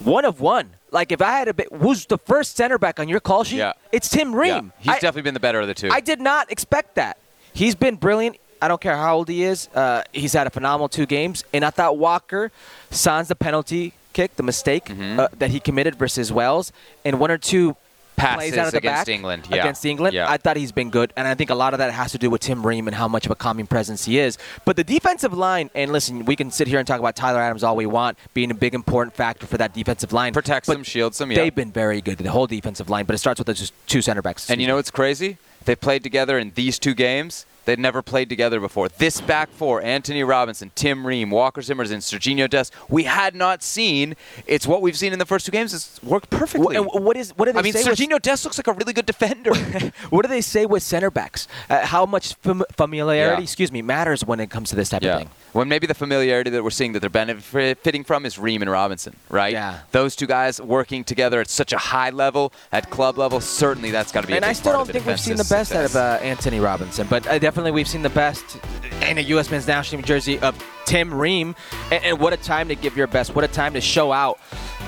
one 0.00 0.24
of 0.24 0.40
one. 0.40 0.70
Like 0.90 1.12
if 1.12 1.20
I 1.22 1.32
had 1.38 1.48
a 1.48 1.54
bit, 1.54 1.68
who's 1.72 2.06
the 2.06 2.18
first 2.18 2.56
center 2.56 2.78
back 2.78 2.98
on 2.98 3.08
your 3.08 3.20
call 3.20 3.44
sheet? 3.44 3.58
Yeah. 3.58 3.72
It's 3.92 4.08
Tim 4.08 4.32
Yeah. 4.32 4.38
Ream. 4.38 4.72
He's 4.78 4.90
I- 4.90 4.94
definitely 4.94 5.22
been 5.22 5.34
the 5.34 5.40
better 5.40 5.60
of 5.60 5.66
the 5.66 5.74
two. 5.74 5.90
I 5.92 6.00
did 6.00 6.20
not 6.20 6.50
expect 6.50 6.94
that. 6.96 7.18
He's 7.52 7.74
been 7.74 7.96
brilliant. 7.96 8.36
I 8.60 8.66
don't 8.68 8.80
care 8.80 8.96
how 8.96 9.16
old 9.16 9.28
he 9.28 9.44
is. 9.44 9.68
Uh, 9.74 10.02
he's 10.12 10.32
had 10.32 10.46
a 10.46 10.50
phenomenal 10.50 10.88
two 10.88 11.06
games, 11.06 11.44
and 11.52 11.64
I 11.64 11.70
thought 11.70 11.98
Walker 11.98 12.50
signs 12.90 13.28
the 13.28 13.34
penalty 13.36 13.92
kick, 14.12 14.36
the 14.36 14.42
mistake 14.42 14.86
Mm-hmm. 14.86 15.20
uh, 15.20 15.28
that 15.38 15.50
he 15.50 15.60
committed 15.60 15.96
versus 15.96 16.32
Wales, 16.32 16.72
and 17.04 17.20
one 17.20 17.30
or 17.30 17.38
two 17.38 17.76
Passes 18.16 18.36
plays 18.36 18.58
out 18.58 18.66
of 18.66 18.72
the 18.72 18.78
against 18.78 19.06
back 19.06 19.08
England, 19.08 19.48
yeah. 19.50 19.56
against 19.56 19.84
England. 19.84 20.14
Yeah. 20.14 20.30
I 20.30 20.36
thought 20.36 20.56
he's 20.56 20.72
been 20.72 20.90
good, 20.90 21.12
and 21.16 21.26
I 21.26 21.34
think 21.34 21.50
a 21.50 21.54
lot 21.54 21.74
of 21.74 21.78
that 21.78 21.92
has 21.92 22.12
to 22.12 22.18
do 22.18 22.30
with 22.30 22.40
Tim 22.40 22.64
Ream 22.64 22.86
and 22.86 22.94
how 22.94 23.08
much 23.08 23.26
of 23.26 23.32
a 23.32 23.34
calming 23.34 23.66
presence 23.66 24.04
he 24.04 24.18
is. 24.18 24.38
But 24.64 24.76
the 24.76 24.84
defensive 24.84 25.32
line, 25.32 25.70
and 25.74 25.92
listen, 25.92 26.24
we 26.24 26.36
can 26.36 26.50
sit 26.50 26.68
here 26.68 26.78
and 26.78 26.86
talk 26.86 27.00
about 27.00 27.16
Tyler 27.16 27.40
Adams 27.40 27.64
all 27.64 27.76
we 27.76 27.86
want, 27.86 28.18
being 28.32 28.50
a 28.50 28.54
big 28.54 28.74
important 28.74 29.16
factor 29.16 29.46
for 29.46 29.58
that 29.58 29.74
defensive 29.74 30.12
line. 30.12 30.32
Protects 30.32 30.68
them, 30.68 30.84
shields 30.84 31.18
them, 31.18 31.32
yeah. 31.32 31.38
They've 31.38 31.54
been 31.54 31.72
very 31.72 32.00
good, 32.00 32.18
the 32.18 32.30
whole 32.30 32.46
defensive 32.46 32.88
line. 32.88 33.04
But 33.04 33.14
it 33.14 33.18
starts 33.18 33.38
with 33.38 33.46
the 33.46 33.54
just 33.54 33.74
two 33.86 34.02
center 34.02 34.22
backs. 34.22 34.50
And 34.50 34.60
you 34.60 34.66
know 34.66 34.76
what's 34.76 34.90
crazy? 34.90 35.38
They 35.64 35.74
played 35.74 36.02
together 36.02 36.38
in 36.38 36.52
these 36.54 36.78
two 36.78 36.94
games. 36.94 37.46
They'd 37.64 37.78
never 37.78 38.02
played 38.02 38.28
together 38.28 38.60
before. 38.60 38.88
This 38.88 39.20
back 39.20 39.50
four, 39.50 39.82
Anthony 39.82 40.22
Robinson, 40.22 40.70
Tim 40.74 41.06
Ream, 41.06 41.30
Walker 41.30 41.60
Zimmers, 41.60 41.90
and 41.92 42.02
Serginho 42.02 42.48
Dest, 42.48 42.72
we 42.88 43.04
had 43.04 43.34
not 43.34 43.62
seen. 43.62 44.16
It's 44.46 44.66
what 44.66 44.82
we've 44.82 44.96
seen 44.96 45.12
in 45.12 45.18
the 45.18 45.26
first 45.26 45.46
two 45.46 45.52
games. 45.52 45.72
It's 45.72 46.02
worked 46.02 46.30
perfectly. 46.30 46.76
Wh- 46.76 46.78
and 46.94 47.04
what 47.04 47.16
is 47.16 47.32
what 47.36 47.46
do 47.46 47.52
they 47.52 47.58
I 47.58 47.62
mean, 47.62 47.72
Serginho 47.74 48.20
Dest 48.20 48.44
looks 48.44 48.58
like 48.58 48.66
a 48.66 48.72
really 48.72 48.92
good 48.92 49.06
defender. 49.06 49.54
what 50.10 50.22
do 50.22 50.28
they 50.28 50.40
say 50.40 50.66
with 50.66 50.82
center 50.82 51.10
backs? 51.10 51.48
Uh, 51.70 51.84
how 51.86 52.04
much 52.06 52.34
fam- 52.34 52.64
familiarity, 52.76 53.40
Yeah. 53.40 53.44
excuse 53.44 53.72
me, 53.72 53.82
matters 53.82 54.24
when 54.24 54.40
it 54.40 54.50
comes 54.50 54.70
to 54.70 54.76
this 54.76 54.88
type 54.90 55.02
of 55.02 55.18
thing? 55.18 55.30
When 55.52 55.68
maybe 55.68 55.86
the 55.86 55.94
familiarity 55.94 56.50
that 56.50 56.64
we're 56.64 56.70
seeing 56.70 56.92
that 56.94 57.00
they're 57.00 57.08
benefiting 57.10 58.02
from 58.04 58.26
is 58.26 58.38
Ream 58.38 58.60
and 58.60 58.70
Robinson, 58.70 59.14
right? 59.30 59.52
Yeah. 59.52 59.80
Those 59.92 60.16
two 60.16 60.26
guys 60.26 60.60
working 60.60 61.04
together 61.04 61.40
at 61.40 61.48
such 61.48 61.72
a 61.72 61.78
high 61.78 62.10
level, 62.10 62.52
at 62.72 62.90
club 62.90 63.16
level, 63.18 63.40
certainly 63.40 63.90
that's 63.92 64.10
got 64.10 64.22
to 64.22 64.26
be 64.26 64.32
a 64.32 64.36
And 64.36 64.42
big 64.42 64.50
I 64.50 64.52
still 64.52 64.72
don't 64.72 64.88
think 64.90 65.06
we've 65.06 65.20
seen 65.20 65.36
the 65.36 65.44
best 65.48 65.72
out 65.72 65.84
of 65.84 65.94
uh, 65.94 66.18
Anthony 66.22 66.58
Robinson, 66.58 67.06
but 67.08 67.24
uh, 67.28 67.38
definitely 67.38 67.53
we've 67.62 67.88
seen 67.88 68.02
the 68.02 68.10
best 68.10 68.58
in 69.02 69.18
a 69.18 69.22
U.S. 69.22 69.50
men's 69.50 69.66
national 69.66 70.02
team 70.02 70.06
jersey 70.06 70.38
of 70.40 70.56
Tim 70.84 71.12
Ream. 71.14 71.54
And, 71.90 72.04
and 72.04 72.18
what 72.18 72.32
a 72.32 72.36
time 72.36 72.68
to 72.68 72.74
give 72.74 72.96
your 72.96 73.06
best! 73.06 73.34
What 73.34 73.44
a 73.44 73.48
time 73.48 73.74
to 73.74 73.80
show 73.80 74.12
out, 74.12 74.38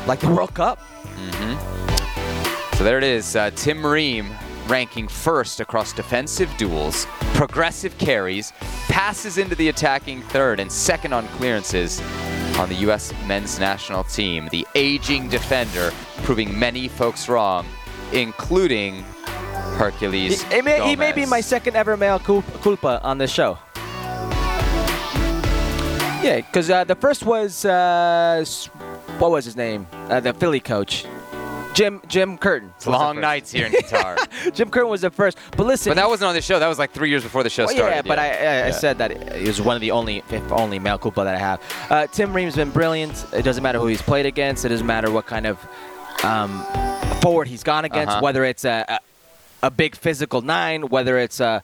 like 0.07 0.21
the 0.21 0.29
World 0.29 0.55
Cup. 0.55 0.81
So 2.77 2.85
there 2.85 2.99
it 2.99 3.05
is. 3.05 3.37
Uh, 3.37 3.51
Tim 3.55 3.85
Ream 3.87 4.31
ranking 4.67 5.09
first 5.09 5.61
across 5.61 5.93
defensive 5.93 6.53
duels, 6.59 7.07
progressive 7.35 7.97
carries, 7.99 8.53
passes 8.89 9.39
into 9.39 9.55
the 9.55 9.69
attacking 9.69 10.23
third, 10.23 10.61
and 10.61 10.71
second 10.71 11.13
on 11.13 11.27
clearances 11.29 12.01
on 12.59 12.69
the 12.69 12.75
U.S. 12.77 13.13
men's 13.27 13.59
national 13.59 14.05
team. 14.05 14.49
The 14.51 14.67
aging 14.75 15.29
defender 15.29 15.93
proving 16.25 16.59
many 16.59 16.89
folks 16.89 17.29
wrong, 17.29 17.67
including 18.13 19.05
Herculez. 19.77 20.51
he 20.53 20.63
may, 20.63 20.89
he 20.89 20.97
may 20.97 21.13
be 21.13 21.27
my 21.27 21.41
second 21.41 21.77
ever 21.77 21.97
mea 21.97 22.19
culpa 22.19 23.01
on 23.03 23.19
this 23.19 23.31
show. 23.33 23.59
Yeah, 26.23 26.37
because 26.41 26.71
uh, 26.71 26.83
the 26.85 26.95
first 26.97 27.25
was 27.25 27.65
uh, 27.65 28.45
what 29.19 29.31
was 29.31 29.45
his 29.45 29.55
name? 29.57 29.87
Uh, 29.93 30.19
the 30.19 30.33
Philly 30.35 30.59
coach, 30.61 31.05
Jim 31.73 32.01
Jim 32.09 32.37
Curtin. 32.37 32.73
It's 32.77 32.87
long 32.87 33.21
nights 33.21 33.53
here 33.53 33.67
in 33.67 33.73
Qatar. 33.73 34.17
Jim 34.55 34.71
Curtin 34.71 34.89
was 34.91 35.03
the 35.03 35.11
first. 35.11 35.39
But 35.57 35.67
listen, 35.67 35.91
but 35.91 35.97
that 35.97 36.09
wasn't 36.09 36.29
on 36.29 36.35
the 36.35 36.41
show. 36.41 36.59
That 36.59 36.67
was 36.69 36.79
like 36.81 36.91
three 36.91 37.11
years 37.11 37.23
before 37.23 37.45
the 37.45 37.51
show 37.51 37.67
Well, 37.67 37.77
started. 37.77 37.95
yeah, 37.97 38.03
but 38.03 38.19
I, 38.19 38.29
I, 38.29 38.31
I 38.31 38.33
Yeah. 38.67 38.71
said 38.73 38.99
that 38.99 39.13
it 39.13 39.47
was 39.47 39.61
one 39.61 39.77
of 39.77 39.81
the 39.83 39.93
only, 39.93 40.25
if 40.31 40.51
only, 40.51 40.79
mea 40.81 40.97
culpa 40.99 41.23
that 41.23 41.35
I 41.35 41.39
have. 41.39 41.61
Uh, 41.91 42.07
Tim 42.09 42.33
Ream's 42.35 42.57
been 42.57 42.71
brilliant. 42.71 43.25
It 43.33 43.43
doesn't 43.43 43.63
matter 43.63 43.79
who 43.79 43.87
he's 43.87 44.03
played 44.03 44.27
against. 44.27 44.65
It 44.65 44.71
doesn't 44.71 44.87
matter 44.87 45.11
what 45.13 45.27
kind 45.27 45.47
of 45.47 45.59
um, 46.25 46.65
forward 47.21 47.47
he's 47.47 47.63
gone 47.63 47.85
against. 47.85 48.13
Uh-huh. 48.15 48.21
Whether 48.23 48.45
it's 48.45 48.65
a, 48.65 48.85
a 48.89 48.99
a 49.67 49.71
big 49.71 49.97
physical 49.97 50.41
nine, 50.41 50.89
whether 50.89 51.19
it's 51.19 51.41
a 51.41 51.63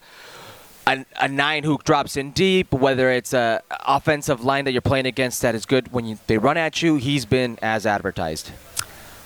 a, 0.85 1.05
a 1.21 1.27
nine 1.29 1.63
who 1.63 1.79
drops 1.85 2.17
in 2.17 2.31
deep, 2.31 2.73
whether 2.73 3.09
it's 3.09 3.33
a 3.33 3.61
offensive 3.85 4.43
line 4.43 4.65
that 4.65 4.73
you're 4.73 4.81
playing 4.81 5.05
against 5.05 5.41
that 5.41 5.55
is 5.55 5.65
good 5.65 5.93
when 5.93 6.05
you, 6.05 6.19
they 6.27 6.37
run 6.37 6.57
at 6.57 6.81
you. 6.81 6.97
He's 6.97 7.25
been 7.25 7.57
as 7.61 7.85
advertised. 7.85 8.51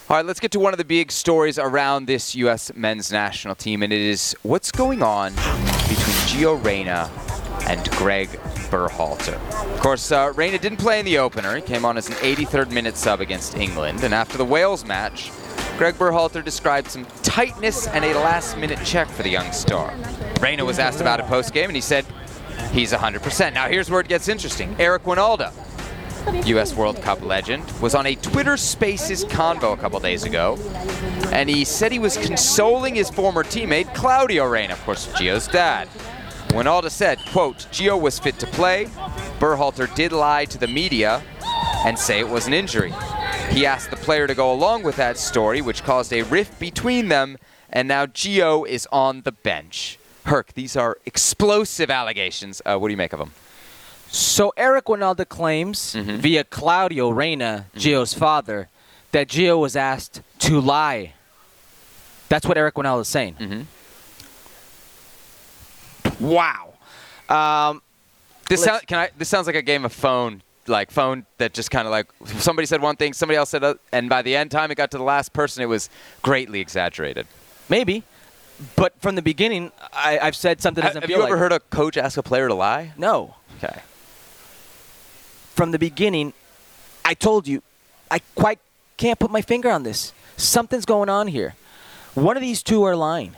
All 0.10 0.18
right, 0.18 0.26
let's 0.26 0.40
get 0.40 0.52
to 0.52 0.60
one 0.60 0.74
of 0.74 0.78
the 0.78 0.86
big 0.86 1.12
stories 1.12 1.58
around 1.58 2.06
this 2.06 2.36
U.S. 2.36 2.72
men's 2.76 3.12
national 3.12 3.56
team, 3.56 3.84
and 3.84 3.92
it 3.92 4.00
is 4.00 4.36
what's 4.44 4.72
going 4.72 5.02
on 5.02 5.34
between 5.34 6.16
Gio 6.30 6.64
Reyna 6.64 7.10
and 7.64 7.90
Greg 7.92 8.30
Berhalter. 8.70 9.36
Of 9.74 9.80
course, 9.82 10.12
uh, 10.12 10.32
Reyna 10.36 10.60
didn't 10.60 10.78
play 10.78 11.00
in 11.00 11.06
the 11.06 11.18
opener. 11.18 11.56
He 11.56 11.62
came 11.62 11.84
on 11.84 11.98
as 11.98 12.08
an 12.08 12.16
83rd 12.16 12.72
minute 12.72 12.96
sub 12.96 13.20
against 13.20 13.58
England, 13.58 14.04
and 14.04 14.14
after 14.14 14.38
the 14.38 14.46
Wales 14.46 14.86
match, 14.86 15.32
Greg 15.78 15.94
Berhalter 15.94 16.44
described 16.44 16.90
some 16.90 17.06
tightness 17.22 17.88
and 17.88 18.04
a 18.04 18.12
last-minute 18.16 18.80
check 18.84 19.08
for 19.08 19.22
the 19.22 19.30
young 19.30 19.52
star. 19.52 19.94
Reyna 20.42 20.66
was 20.66 20.80
asked 20.80 21.02
about 21.02 21.20
it 21.20 21.28
post-game, 21.28 21.70
and 21.70 21.76
he 21.76 21.82
said 21.82 22.04
he's 22.72 22.92
100%. 22.92 23.54
Now, 23.54 23.68
here's 23.68 23.88
where 23.92 24.02
it 24.02 24.08
gets 24.08 24.28
interesting. 24.28 24.76
Eric 24.80 25.04
Wynalda, 25.04 25.54
U.S. 26.48 26.74
World 26.74 27.00
Cup 27.04 27.22
legend, 27.22 27.64
was 27.80 27.94
on 27.94 28.08
a 28.08 28.16
Twitter 28.16 28.58
Spaces 28.58 29.24
convo 29.26 29.74
a 29.74 29.78
couple 29.78 30.00
days 30.00 30.24
ago, 30.24 30.58
and 31.32 31.48
he 31.48 31.64
said 31.64 31.92
he 31.92 32.00
was 32.00 32.18
consoling 32.18 32.96
his 32.96 33.12
former 33.12 33.44
teammate 33.44 33.94
Claudio 33.94 34.46
Reyna, 34.46 34.74
of 34.74 34.84
course, 34.84 35.06
Gio's 35.14 35.48
dad. 35.48 35.88
Wynalda 36.50 36.90
said, 36.90 37.20
quote, 37.32 37.68
Gio 37.72 38.02
was 38.02 38.18
fit 38.18 38.40
to 38.40 38.48
play. 38.48 38.86
Berhalter 39.38 39.94
did 39.94 40.12
lie 40.12 40.46
to 40.46 40.58
the 40.58 40.68
media 40.68 41.22
and 41.86 42.00
say 42.00 42.20
it 42.20 42.28
was 42.28 42.48
an 42.48 42.54
injury. 42.56 42.94
He 43.50 43.66
asked 43.66 43.90
the 43.90 43.96
player 43.98 44.28
to 44.28 44.36
go 44.36 44.52
along 44.54 44.84
with 44.84 44.98
that 44.98 45.18
story, 45.18 45.62
which 45.62 45.84
caused 45.84 46.14
a 46.14 46.22
rift 46.24 46.60
between 46.60 47.08
them, 47.08 47.38
and 47.72 47.88
now 47.88 48.06
Gio 48.06 48.68
is 48.68 48.88
on 48.92 49.22
the 49.22 49.32
bench. 49.32 49.98
Herc, 50.26 50.54
these 50.54 50.76
are 50.78 50.98
explosive 51.06 51.90
allegations. 51.90 52.62
Uh, 52.66 52.78
what 52.78 52.90
do 52.90 52.92
you 52.92 52.98
make 52.98 53.14
of 53.14 53.20
them? 53.20 53.32
So 54.10 54.54
Eric 54.58 54.86
Wynalda 54.86 55.28
claims 55.28 55.96
Mm-hmm. 55.96 56.18
via 56.18 56.44
Claudio 56.44 57.10
Reyna, 57.10 57.66
Gio's 57.76 58.14
father, 58.14 58.70
that 59.12 59.28
Gio 59.28 59.60
was 59.60 59.76
asked 59.76 60.22
to 60.40 60.60
lie. 60.62 61.14
That's 62.30 62.46
what 62.46 62.58
Eric 62.58 62.76
Wynalda 62.76 63.02
is 63.02 63.08
saying. 63.08 63.36
Mm-hmm. 63.40 63.62
Wow. 66.26 66.74
Um, 67.30 67.82
This 68.50 68.64
sound, 68.64 68.86
can 68.88 69.00
I? 69.00 69.10
This 69.18 69.30
sounds 69.30 69.48
like 69.48 69.56
a 69.56 69.62
game 69.62 69.84
of 69.86 69.94
phone, 69.94 70.42
like 70.70 70.92
phone 70.92 71.26
that 71.38 71.54
just 71.54 71.72
kind 71.72 71.88
of 71.88 71.92
like 71.92 72.08
somebody 72.40 72.66
said 72.66 72.82
one 72.82 72.96
thing, 72.96 73.14
somebody 73.14 73.38
else 73.38 73.50
said, 73.50 73.64
other, 73.64 73.80
and 73.92 74.10
by 74.10 74.22
the 74.22 74.36
end 74.36 74.52
time 74.52 74.70
it 74.72 74.76
got 74.76 74.92
to 74.92 74.98
the 74.98 75.04
last 75.04 75.34
person, 75.34 75.64
it 75.64 75.68
was 75.68 75.90
greatly 76.22 76.60
exaggerated. 76.60 77.28
maybe, 77.70 78.04
but 78.76 78.94
from 79.02 79.16
the 79.16 79.22
beginning, 79.22 79.72
I, 79.94 80.18
I've 80.20 80.36
said 80.36 80.62
something 80.62 80.84
doesn't 80.84 81.02
Have 81.02 81.10
you 81.10 81.18
ever 81.18 81.30
like- 81.32 81.40
heard 81.40 81.52
a 81.52 81.60
coach 81.60 81.96
ask 81.98 82.18
a 82.18 82.24
player 82.24 82.48
to 82.48 82.54
lie? 82.54 82.94
No. 82.98 83.36
Okay. 83.64 83.80
From 85.56 85.72
the 85.72 85.80
beginning, 85.80 86.34
I 87.06 87.14
told 87.14 87.48
you, 87.48 87.62
I 88.12 88.20
quite 88.36 88.60
can't 88.98 89.20
put 89.20 89.32
my 89.32 89.42
finger 89.42 89.70
on 89.72 89.84
this. 89.84 90.14
Something's 90.38 90.86
going 90.86 91.10
on 91.10 91.28
here. 91.28 91.56
One 92.14 92.36
of 92.38 92.42
these 92.42 92.62
two 92.64 92.84
are 92.84 92.96
lying. 92.96 93.36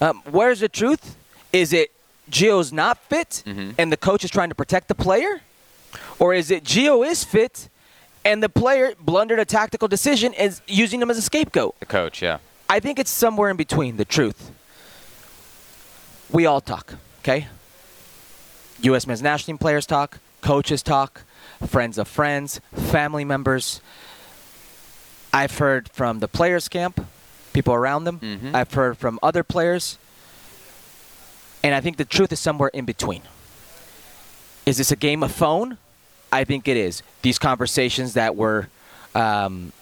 Um, 0.00 0.22
where's 0.30 0.60
the 0.60 0.68
truth? 0.68 1.16
Is 1.52 1.72
it 1.72 1.90
Gio's 2.30 2.72
not 2.72 2.98
fit 2.98 3.42
Mm-hmm. 3.46 3.72
and 3.78 3.92
the 3.92 3.96
coach 3.96 4.24
is 4.24 4.30
trying 4.30 4.48
to 4.50 4.54
protect 4.54 4.88
the 4.88 4.94
player? 4.94 5.40
Or 6.18 6.32
is 6.34 6.50
it 6.50 6.64
Gio 6.64 7.06
is 7.06 7.24
fit 7.24 7.68
and 8.24 8.42
the 8.42 8.48
player 8.48 8.94
blundered 9.00 9.38
a 9.38 9.44
tactical 9.44 9.88
decision 9.88 10.32
and 10.34 10.48
is 10.50 10.60
using 10.66 11.02
him 11.02 11.10
as 11.10 11.18
a 11.18 11.22
scapegoat? 11.22 11.78
The 11.80 11.86
coach, 11.86 12.22
yeah. 12.22 12.38
I 12.68 12.80
think 12.80 12.98
it's 12.98 13.10
somewhere 13.10 13.50
in 13.50 13.56
between 13.56 13.96
the 13.96 14.04
truth. 14.04 14.50
We 16.30 16.46
all 16.46 16.60
talk, 16.60 16.94
okay? 17.20 17.48
U.S. 18.82 19.06
men's 19.06 19.22
national 19.22 19.46
team 19.46 19.58
players 19.58 19.86
talk, 19.86 20.18
coaches 20.40 20.82
talk, 20.82 21.22
friends 21.66 21.98
of 21.98 22.08
friends, 22.08 22.60
family 22.74 23.24
members. 23.24 23.80
I've 25.32 25.58
heard 25.58 25.88
from 25.90 26.20
the 26.20 26.28
players' 26.28 26.68
camp, 26.68 27.06
people 27.52 27.74
around 27.74 28.04
them. 28.04 28.20
Mhm. 28.20 28.54
I've 28.54 28.72
heard 28.72 28.96
from 28.98 29.18
other 29.22 29.42
players. 29.42 29.98
And 31.62 31.74
I 31.74 31.80
think 31.80 31.96
the 31.96 32.04
truth 32.04 32.32
is 32.32 32.40
somewhere 32.40 32.70
in 32.74 32.84
between. 32.84 33.22
Is 34.66 34.76
this 34.78 34.90
a 34.90 34.96
game 34.96 35.22
of 35.22 35.32
phone? 35.32 35.78
I 36.34 36.42
think 36.42 36.66
it 36.66 36.76
is. 36.76 37.02
These 37.22 37.38
conversations 37.38 38.14
that 38.14 38.34
were 38.34 38.68
um, 39.14 39.72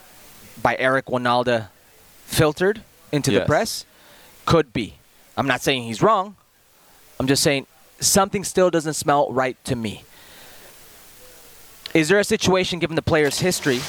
by 0.60 0.76
Eric 0.78 1.06
Wynalda 1.06 1.68
filtered 2.26 2.82
into 3.10 3.30
the 3.30 3.46
press 3.46 3.86
could 4.44 4.72
be. 4.72 4.96
I'm 5.36 5.46
not 5.46 5.62
saying 5.62 5.84
he's 5.84 6.02
wrong. 6.02 6.36
I'm 7.18 7.26
just 7.26 7.42
saying 7.42 7.66
something 8.00 8.44
still 8.44 8.68
doesn't 8.68 8.94
smell 8.94 9.32
right 9.32 9.56
to 9.64 9.74
me. 9.74 10.04
Is 11.94 12.08
there 12.08 12.18
a 12.18 12.24
situation, 12.24 12.78
given 12.78 12.96
the 12.96 13.02
player's 13.02 13.38
history, 13.38 13.80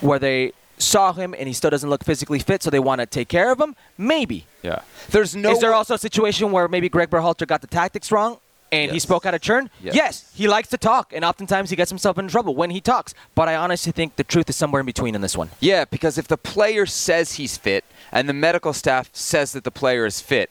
where 0.00 0.20
they 0.20 0.52
saw 0.78 1.12
him 1.12 1.34
and 1.36 1.48
he 1.48 1.52
still 1.52 1.70
doesn't 1.70 1.90
look 1.90 2.04
physically 2.04 2.38
fit, 2.38 2.62
so 2.62 2.70
they 2.70 2.78
want 2.78 3.00
to 3.00 3.06
take 3.06 3.28
care 3.28 3.50
of 3.50 3.60
him? 3.60 3.74
Maybe. 3.98 4.46
Yeah. 4.62 4.82
There's 5.10 5.34
no. 5.34 5.50
Is 5.50 5.58
there 5.60 5.74
also 5.74 5.94
a 5.94 5.98
situation 5.98 6.52
where 6.52 6.68
maybe 6.68 6.88
Greg 6.88 7.10
Berhalter 7.10 7.46
got 7.46 7.60
the 7.60 7.66
tactics 7.66 8.12
wrong 8.12 8.38
and 8.72 8.90
he 8.90 8.98
spoke 8.98 9.26
out 9.26 9.34
of 9.34 9.40
turn? 9.40 9.70
Yes. 9.80 10.32
he 10.34 10.48
likes 10.48 10.68
to 10.70 10.78
talk, 10.78 11.12
and 11.12 11.24
oftentimes 11.24 11.70
he 11.70 11.76
gets 11.76 11.90
himself 11.90 12.18
in 12.18 12.28
trouble 12.28 12.54
when 12.54 12.70
he 12.70 12.80
talks. 12.80 13.14
But 13.34 13.48
I 13.48 13.54
honestly 13.54 13.92
think 13.92 14.16
the 14.16 14.24
truth 14.24 14.48
is 14.50 14.56
somewhere 14.56 14.80
in 14.80 14.86
between 14.86 15.14
in 15.14 15.20
this 15.20 15.36
one. 15.36 15.50
Yeah, 15.60 15.84
because 15.84 16.18
if 16.18 16.26
the 16.28 16.38
player 16.38 16.86
says 16.86 17.34
he's 17.34 17.56
fit 17.56 17.84
and 18.10 18.28
the 18.28 18.32
medical 18.32 18.72
staff 18.72 19.10
says 19.12 19.52
that 19.52 19.64
the 19.64 19.70
player 19.70 20.06
is 20.06 20.20
fit, 20.20 20.50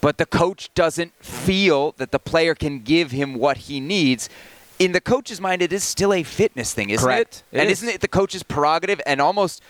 but 0.00 0.18
the 0.18 0.26
coach 0.26 0.70
doesn't 0.74 1.12
feel 1.24 1.92
that 1.92 2.10
the 2.10 2.18
player 2.18 2.54
can 2.54 2.80
give 2.80 3.10
him 3.12 3.34
what 3.34 3.56
he 3.56 3.80
needs, 3.80 4.28
in 4.78 4.92
the 4.92 5.00
coach's 5.00 5.40
mind, 5.40 5.62
it 5.62 5.72
is 5.72 5.84
still 5.84 6.12
a 6.12 6.22
fitness 6.24 6.74
thing, 6.74 6.90
isn't 6.90 7.06
Correct. 7.06 7.44
it? 7.52 7.56
It 7.56 7.60
and 7.60 7.70
is. 7.70 7.82
isn't 7.82 7.94
it 7.94 8.00
the 8.00 8.08
coach's 8.08 8.42
prerogative 8.42 9.00
and 9.06 9.20
almost 9.20 9.62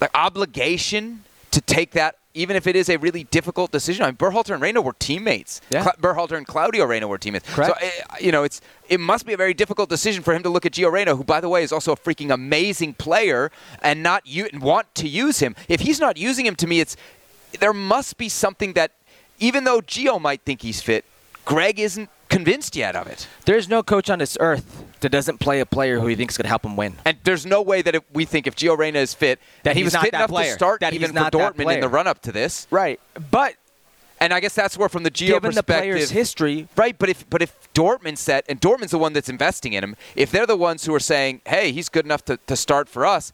like 0.00 0.10
obligation 0.14 1.24
to 1.50 1.60
take 1.62 1.92
that, 1.92 2.16
even 2.34 2.56
if 2.56 2.66
it 2.66 2.76
is 2.76 2.88
a 2.88 2.96
really 2.98 3.24
difficult 3.24 3.70
decision? 3.70 4.04
I 4.04 4.08
mean, 4.08 4.16
Berhalter 4.16 4.52
and 4.52 4.60
Reyna 4.62 4.82
were 4.82 4.92
teammates. 4.98 5.60
Yeah. 5.70 5.82
Cla- 5.84 5.96
Berhalter 6.00 6.36
and 6.36 6.46
Claudio 6.46 6.84
Reyna 6.84 7.06
were 7.08 7.18
teammates. 7.18 7.48
Correct. 7.54 7.78
So, 7.80 7.86
uh, 7.86 8.16
you 8.20 8.32
know, 8.32 8.42
it's 8.44 8.60
it 8.88 9.00
must 9.00 9.24
be 9.24 9.32
a 9.32 9.36
very 9.36 9.54
difficult 9.54 9.88
decision 9.88 10.22
for 10.22 10.34
him 10.34 10.42
to 10.42 10.48
look 10.48 10.66
at 10.66 10.72
Gio 10.72 10.90
Reyna, 10.92 11.16
who, 11.16 11.24
by 11.24 11.40
the 11.40 11.48
way, 11.48 11.62
is 11.62 11.72
also 11.72 11.92
a 11.92 11.96
freaking 11.96 12.30
amazing 12.32 12.94
player, 12.94 13.50
and 13.82 14.02
not 14.02 14.26
u- 14.26 14.48
and 14.52 14.60
want 14.62 14.94
to 14.96 15.08
use 15.08 15.38
him. 15.38 15.54
If 15.68 15.80
he's 15.80 16.00
not 16.00 16.16
using 16.16 16.44
him, 16.46 16.56
to 16.56 16.66
me, 16.66 16.80
it's 16.80 16.96
there 17.60 17.72
must 17.72 18.16
be 18.16 18.28
something 18.28 18.72
that, 18.74 18.90
even 19.38 19.64
though 19.64 19.80
Gio 19.80 20.20
might 20.20 20.42
think 20.42 20.62
he's 20.62 20.82
fit, 20.82 21.04
Greg 21.44 21.78
isn't 21.78 22.10
convinced 22.34 22.76
yet 22.76 22.94
of 22.96 23.06
it. 23.06 23.26
There's 23.44 23.68
no 23.68 23.82
coach 23.82 24.10
on 24.10 24.18
this 24.18 24.36
earth 24.40 24.84
that 25.00 25.10
doesn't 25.10 25.38
play 25.38 25.60
a 25.60 25.66
player 25.66 26.00
who 26.00 26.06
he 26.06 26.14
thinks 26.14 26.36
could 26.36 26.46
help 26.46 26.64
him 26.64 26.76
win. 26.76 26.96
And 27.04 27.16
there's 27.24 27.44
no 27.46 27.60
way 27.62 27.82
that 27.82 27.94
we 28.12 28.24
think 28.24 28.46
if 28.46 28.56
Gio 28.56 28.76
Reyna 28.76 28.98
is 28.98 29.14
fit, 29.14 29.38
That 29.62 29.76
he's 29.76 29.84
was 29.86 29.94
not 29.94 30.04
fit 30.04 30.14
enough 30.14 30.30
player. 30.30 30.50
to 30.50 30.54
start 30.54 30.80
That 30.80 30.94
even 30.94 31.12
for 31.12 31.30
Dortmund 31.30 31.74
in 31.74 31.80
the 31.80 31.88
run-up 31.88 32.20
to 32.22 32.32
this. 32.32 32.66
Right. 32.70 32.98
But 33.30 33.54
And 34.20 34.32
I 34.32 34.40
guess 34.40 34.54
that's 34.54 34.78
where, 34.78 34.88
from 34.88 35.02
the 35.02 35.10
Gio 35.10 35.26
given 35.26 35.54
the 35.54 35.62
perspective, 35.62 35.92
player's 35.92 36.10
history, 36.10 36.68
Right, 36.76 36.96
but 36.98 37.08
if 37.08 37.28
but 37.28 37.42
if 37.42 37.52
Dortmund 37.74 38.16
said, 38.18 38.44
and 38.48 38.60
Dortmund's 38.60 38.92
the 38.92 38.98
one 38.98 39.12
that's 39.12 39.28
investing 39.28 39.72
in 39.74 39.82
him, 39.84 39.96
if 40.14 40.30
they're 40.30 40.46
the 40.46 40.56
ones 40.56 40.84
who 40.86 40.94
are 40.94 41.00
saying, 41.00 41.40
"Hey, 41.44 41.72
he's 41.72 41.88
good 41.88 42.04
enough 42.04 42.24
to, 42.26 42.38
to 42.46 42.56
start 42.56 42.88
for 42.88 43.04
us," 43.04 43.32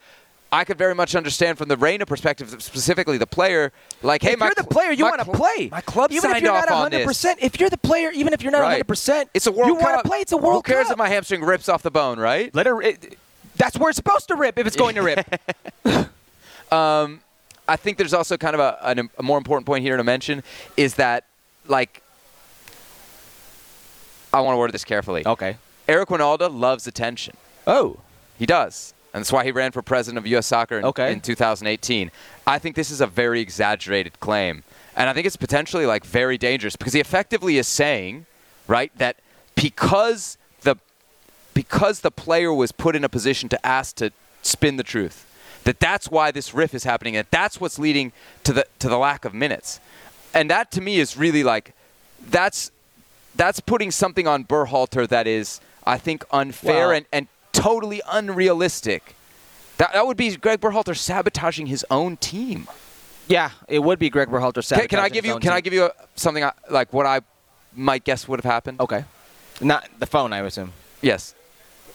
I 0.52 0.64
could 0.64 0.76
very 0.78 0.94
much 0.96 1.14
understand 1.14 1.58
from 1.58 1.68
the 1.68 1.76
Reyna 1.76 2.04
perspective, 2.06 2.50
specifically 2.60 3.18
the 3.18 3.26
player, 3.26 3.72
like, 4.02 4.22
"Hey, 4.22 4.32
if 4.32 4.38
my 4.40 4.46
you're 4.46 4.54
the 4.56 4.64
player, 4.64 4.90
you 4.90 5.04
want 5.04 5.20
to 5.20 5.24
cl- 5.24 5.36
play. 5.36 5.68
My 5.70 5.80
club 5.80 6.10
even 6.10 6.22
signed 6.22 6.38
if 6.38 6.42
you're 6.42 6.52
off 6.52 6.66
not 6.68 6.72
on 6.72 6.80
100. 6.90 6.98
this." 6.98 7.06
percent 7.06 7.38
If 7.40 7.60
you're 7.60 7.70
the 7.70 7.78
player, 7.78 8.10
even 8.10 8.32
if 8.32 8.42
you're 8.42 8.50
not 8.50 8.58
Right. 8.62 8.66
100, 8.82 8.88
percent 8.88 9.30
It's 9.32 9.46
a 9.46 9.52
World 9.52 9.68
You 9.68 9.74
want 9.76 10.02
to 10.02 10.08
play. 10.08 10.18
It's 10.18 10.32
a 10.32 10.36
World 10.36 10.66
Who 10.66 10.72
cares 10.72 10.86
Cup. 10.86 10.92
if 10.94 10.98
my 10.98 11.08
hamstring 11.08 11.42
rips 11.42 11.68
off 11.68 11.82
the 11.82 11.90
bone, 11.92 12.18
right? 12.18 12.52
Let 12.54 12.66
her. 12.66 12.82
It, 12.82 13.16
that's 13.56 13.78
where 13.78 13.90
it's 13.90 13.96
supposed 13.96 14.26
to 14.28 14.34
rip. 14.34 14.58
If 14.58 14.66
it's 14.66 14.76
going 14.76 14.94
to 14.96 15.02
rip. 15.02 15.40
Um, 16.72 17.20
I 17.66 17.74
think 17.74 17.98
there's 17.98 18.14
also 18.14 18.36
kind 18.36 18.54
of 18.54 18.60
a, 18.60 18.78
an, 18.82 19.10
a 19.18 19.22
more 19.24 19.36
important 19.38 19.66
point 19.66 19.82
here 19.82 19.96
to 19.96 20.04
mention 20.04 20.44
is 20.76 20.94
that, 20.94 21.24
like, 21.66 22.00
I 24.32 24.40
want 24.40 24.54
to 24.54 24.58
word 24.58 24.70
this 24.72 24.84
carefully. 24.84 25.26
okay. 25.26 25.56
Eric 25.88 26.08
Wynalda 26.10 26.48
loves 26.52 26.86
attention. 26.86 27.36
Oh. 27.66 27.96
He 28.38 28.46
does. 28.46 28.94
And 29.12 29.20
that's 29.22 29.32
why 29.32 29.44
he 29.44 29.50
ran 29.50 29.72
for 29.72 29.82
president 29.82 30.18
of 30.18 30.26
U.S. 30.28 30.46
Soccer 30.46 30.78
in, 30.78 30.84
Okay. 30.84 31.12
in 31.12 31.20
2018. 31.20 32.10
I 32.46 32.58
think 32.58 32.76
this 32.76 32.90
is 32.90 33.00
a 33.00 33.06
very 33.06 33.40
exaggerated 33.40 34.20
claim. 34.20 34.62
And 34.96 35.08
I 35.08 35.12
think 35.12 35.26
it's 35.26 35.36
potentially 35.36 35.86
like 35.86 36.04
very 36.04 36.38
dangerous 36.38 36.76
because 36.76 36.92
he 36.92 37.00
effectively 37.00 37.58
is 37.58 37.66
saying, 37.66 38.26
right, 38.68 38.92
that 38.98 39.16
because 39.56 40.36
the 40.62 40.76
because 41.54 42.00
the 42.00 42.10
player 42.10 42.52
was 42.52 42.72
put 42.72 42.94
in 42.96 43.04
a 43.04 43.08
position 43.08 43.48
to 43.48 43.66
ask 43.66 43.96
to 43.96 44.12
spin 44.42 44.76
the 44.76 44.82
truth, 44.84 45.26
that 45.64 45.80
that's 45.80 46.08
why 46.10 46.30
this 46.30 46.54
riff 46.54 46.74
is 46.74 46.84
happening 46.84 47.16
and 47.16 47.26
that's 47.30 47.60
what's 47.60 47.78
leading 47.78 48.12
to 48.44 48.52
the 48.52 48.66
to 48.78 48.88
the 48.88 48.98
lack 48.98 49.24
of 49.24 49.34
minutes. 49.34 49.80
And 50.32 50.48
that 50.50 50.70
to 50.72 50.80
me 50.80 50.98
is 51.00 51.16
really 51.16 51.42
like 51.42 51.74
that's 52.28 52.70
that's 53.36 53.60
putting 53.60 53.90
something 53.90 54.26
on 54.26 54.44
Berhalter 54.44 55.08
that 55.08 55.26
is, 55.26 55.60
I 55.86 55.98
think, 55.98 56.24
unfair 56.30 56.88
Well- 56.88 56.96
and, 56.96 57.06
and 57.12 57.28
totally 57.52 58.00
unrealistic. 58.10 59.14
That, 59.78 59.92
that 59.94 60.06
would 60.06 60.16
be 60.16 60.36
Greg 60.36 60.60
Berhalter 60.60 60.96
sabotaging 60.96 61.66
his 61.66 61.86
own 61.90 62.16
team. 62.18 62.68
Yeah, 63.28 63.50
it 63.68 63.78
would 63.78 63.98
be 63.98 64.10
Greg 64.10 64.28
Berhalter. 64.28 64.66
Can, 64.68 64.88
can 64.88 64.98
I 64.98 65.08
give 65.08 65.24
his 65.24 65.34
you? 65.34 65.40
Can 65.40 65.52
I 65.52 65.60
give 65.60 65.72
you 65.72 65.84
a, 65.84 65.92
something 66.16 66.44
I, 66.44 66.52
like 66.68 66.92
what 66.92 67.06
I 67.06 67.20
might 67.74 68.04
guess 68.04 68.26
would 68.28 68.42
have 68.42 68.50
happened? 68.50 68.80
Okay. 68.80 69.04
Not 69.60 69.88
the 69.98 70.06
phone, 70.06 70.32
I 70.32 70.40
assume. 70.40 70.72
Yes. 71.00 71.34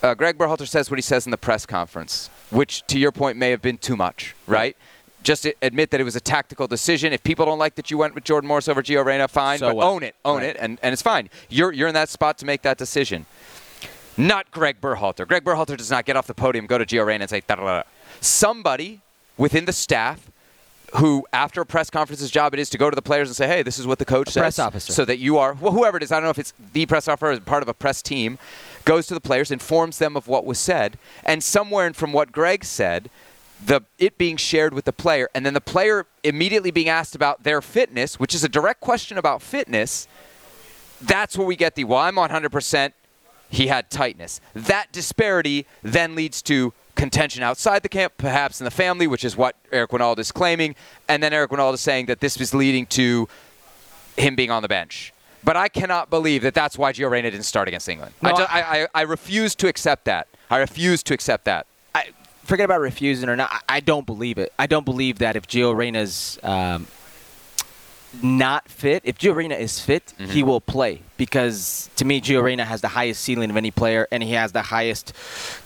Uh, 0.01 0.13
Greg 0.13 0.37
Berhalter 0.37 0.67
says 0.67 0.89
what 0.89 0.97
he 0.97 1.01
says 1.01 1.25
in 1.27 1.31
the 1.31 1.37
press 1.37 1.65
conference, 1.65 2.29
which, 2.51 2.85
to 2.87 2.99
your 2.99 3.11
point, 3.11 3.37
may 3.37 3.49
have 3.49 3.61
been 3.61 3.77
too 3.77 3.95
much, 3.95 4.35
right? 4.47 4.77
Just 5.23 5.47
admit 5.61 5.89
that 5.89 5.99
it 5.99 6.03
was 6.03 6.15
a 6.15 6.21
tactical 6.21 6.67
decision. 6.67 7.11
If 7.11 7.23
people 7.23 7.45
don't 7.47 7.57
like 7.57 7.75
that 7.75 7.89
you 7.89 7.97
went 7.97 8.13
with 8.13 8.23
Jordan 8.23 8.47
Morris 8.47 8.67
over 8.67 8.83
Gio 8.83 9.03
Reyna, 9.03 9.27
fine, 9.27 9.57
So 9.57 9.69
but 9.69 9.77
what? 9.77 9.85
own 9.85 10.03
it, 10.03 10.15
own 10.23 10.37
Right. 10.37 10.49
it, 10.49 10.57
and, 10.59 10.77
and 10.83 10.93
it's 10.93 11.01
fine. 11.01 11.29
You're, 11.49 11.71
you're 11.71 11.87
in 11.87 11.95
that 11.95 12.09
spot 12.09 12.37
to 12.39 12.45
make 12.45 12.61
that 12.61 12.77
decision. 12.77 13.25
Not 14.17 14.49
Greg 14.51 14.79
Berhalter. 14.81 15.27
Greg 15.27 15.43
Berhalter 15.43 15.75
does 15.77 15.91
not 15.91 16.05
get 16.05 16.15
off 16.15 16.27
the 16.27 16.33
podium, 16.33 16.67
go 16.67 16.77
to 16.77 16.85
Gio 16.85 17.05
Reyna, 17.05 17.23
and 17.23 17.29
say, 17.29 17.41
da 17.45 17.55
da 17.55 17.63
da. 17.63 17.83
Somebody 18.21 19.01
within 19.37 19.65
the 19.65 19.73
staff 19.73 20.31
who, 20.95 21.25
after 21.33 21.61
a 21.61 21.65
press 21.65 21.89
conference's 21.89 22.31
job 22.31 22.53
it 22.53 22.59
is 22.59 22.69
to 22.69 22.77
go 22.77 22.89
to 22.89 22.95
the 22.95 23.01
players 23.01 23.27
and 23.27 23.35
say, 23.35 23.47
hey, 23.47 23.63
this 23.63 23.77
is 23.77 23.85
what 23.85 23.99
the 23.99 24.05
coach 24.05 24.29
says. 24.29 24.41
press 24.41 24.59
officer. 24.59 24.93
So 24.93 25.03
that 25.05 25.17
you 25.17 25.37
are, 25.37 25.53
well, 25.53 25.73
whoever 25.73 25.97
it 25.97 26.03
is, 26.03 26.11
I 26.11 26.15
don't 26.15 26.25
know 26.25 26.29
if 26.29 26.39
it's 26.39 26.53
the 26.73 26.85
press 26.85 27.07
officer 27.07 27.31
or 27.31 27.39
part 27.39 27.63
of 27.63 27.69
a 27.69 27.73
press 27.73 28.01
team, 28.01 28.37
goes 28.85 29.07
to 29.07 29.13
the 29.13 29.19
players, 29.21 29.51
informs 29.51 29.97
them 29.97 30.15
of 30.15 30.27
what 30.27 30.45
was 30.45 30.59
said, 30.59 30.97
and 31.23 31.43
somewhere 31.43 31.87
in 31.87 31.93
from 31.93 32.13
what 32.13 32.31
Greg 32.31 32.63
said, 32.63 33.09
the 33.65 33.81
it 33.97 34.17
being 34.17 34.37
shared 34.37 34.73
with 34.73 34.85
the 34.85 34.93
player, 34.93 35.29
and 35.33 35.45
then 35.45 35.53
the 35.53 35.61
player 35.61 36.05
immediately 36.23 36.71
being 36.71 36.89
asked 36.89 37.15
about 37.15 37.43
their 37.43 37.61
fitness, 37.61 38.19
which 38.19 38.35
is 38.35 38.43
a 38.43 38.49
direct 38.49 38.79
question 38.79 39.17
about 39.17 39.41
fitness, 39.41 40.07
that's 41.01 41.37
where 41.37 41.47
we 41.47 41.55
get 41.55 41.75
the, 41.75 41.83
well, 41.83 41.99
I'm 41.99 42.15
100%, 42.15 42.93
he 43.49 43.67
had 43.67 43.89
tightness. 43.89 44.41
That 44.53 44.91
disparity 44.91 45.65
then 45.83 46.15
leads 46.15 46.41
to 46.43 46.73
contention 46.95 47.43
outside 47.43 47.83
the 47.83 47.89
camp, 47.89 48.13
perhaps 48.17 48.61
in 48.61 48.65
the 48.65 48.71
family, 48.71 49.05
which 49.07 49.23
is 49.25 49.35
what 49.35 49.55
Eric 49.71 49.91
Wynalda 49.91 50.19
is 50.19 50.31
claiming, 50.31 50.75
and 51.09 51.21
then 51.21 51.33
Eric 51.33 51.51
Wynalda 51.51 51.73
is 51.73 51.81
saying 51.81 52.05
that 52.05 52.21
this 52.21 52.39
was 52.39 52.53
leading 52.53 52.85
to 52.87 53.27
him 54.17 54.35
being 54.35 54.49
on 54.51 54.61
the 54.61 54.67
bench. 54.69 55.13
But 55.43 55.55
I 55.57 55.67
cannot 55.67 56.09
believe 56.09 56.41
that 56.43 56.53
that's 56.53 56.77
why 56.77 56.91
Gio 56.93 57.09
Reyna 57.09 57.29
didn't 57.29 57.45
start 57.45 57.67
against 57.67 57.87
England. 57.89 58.13
I, 58.21 58.31
No, 58.31 58.37
ju- 58.37 58.45
I, 58.49 58.61
I, 58.83 58.87
I 58.95 59.01
refuse 59.01 59.53
to 59.55 59.67
accept 59.67 60.05
that. 60.05 60.27
I 60.49 60.57
refuse 60.57 61.03
to 61.03 61.13
accept 61.13 61.45
that. 61.45 61.67
I 61.93 62.05
forget 62.43 62.65
about 62.65 62.79
refusing 62.81 63.29
or 63.29 63.35
not. 63.35 63.51
I, 63.51 63.59
I 63.77 63.79
don't 63.79 64.05
believe 64.05 64.37
it. 64.37 64.53
I 64.57 64.65
don't 64.65 64.85
believe 64.85 65.19
that 65.19 65.35
if 65.35 65.45
Gio 65.47 65.75
Reyna's 65.75 66.39
um, 66.43 66.87
not 68.21 68.69
fit, 68.69 69.01
if 69.05 69.17
Gio 69.17 69.35
Reyna 69.35 69.55
is 69.55 69.79
fit, 69.79 70.13
he 70.17 70.25
mm-hmm. 70.25 70.47
will 70.47 70.61
play 70.61 71.01
because 71.17 71.89
to 71.95 72.05
me, 72.05 72.21
Gio 72.21 72.43
Reyna 72.43 72.65
has 72.65 72.81
the 72.81 72.89
highest 72.89 73.21
ceiling 73.21 73.49
of 73.49 73.57
any 73.57 73.71
player 73.71 74.07
and 74.11 74.21
he 74.21 74.33
has 74.33 74.51
the 74.51 74.61
highest 74.61 75.13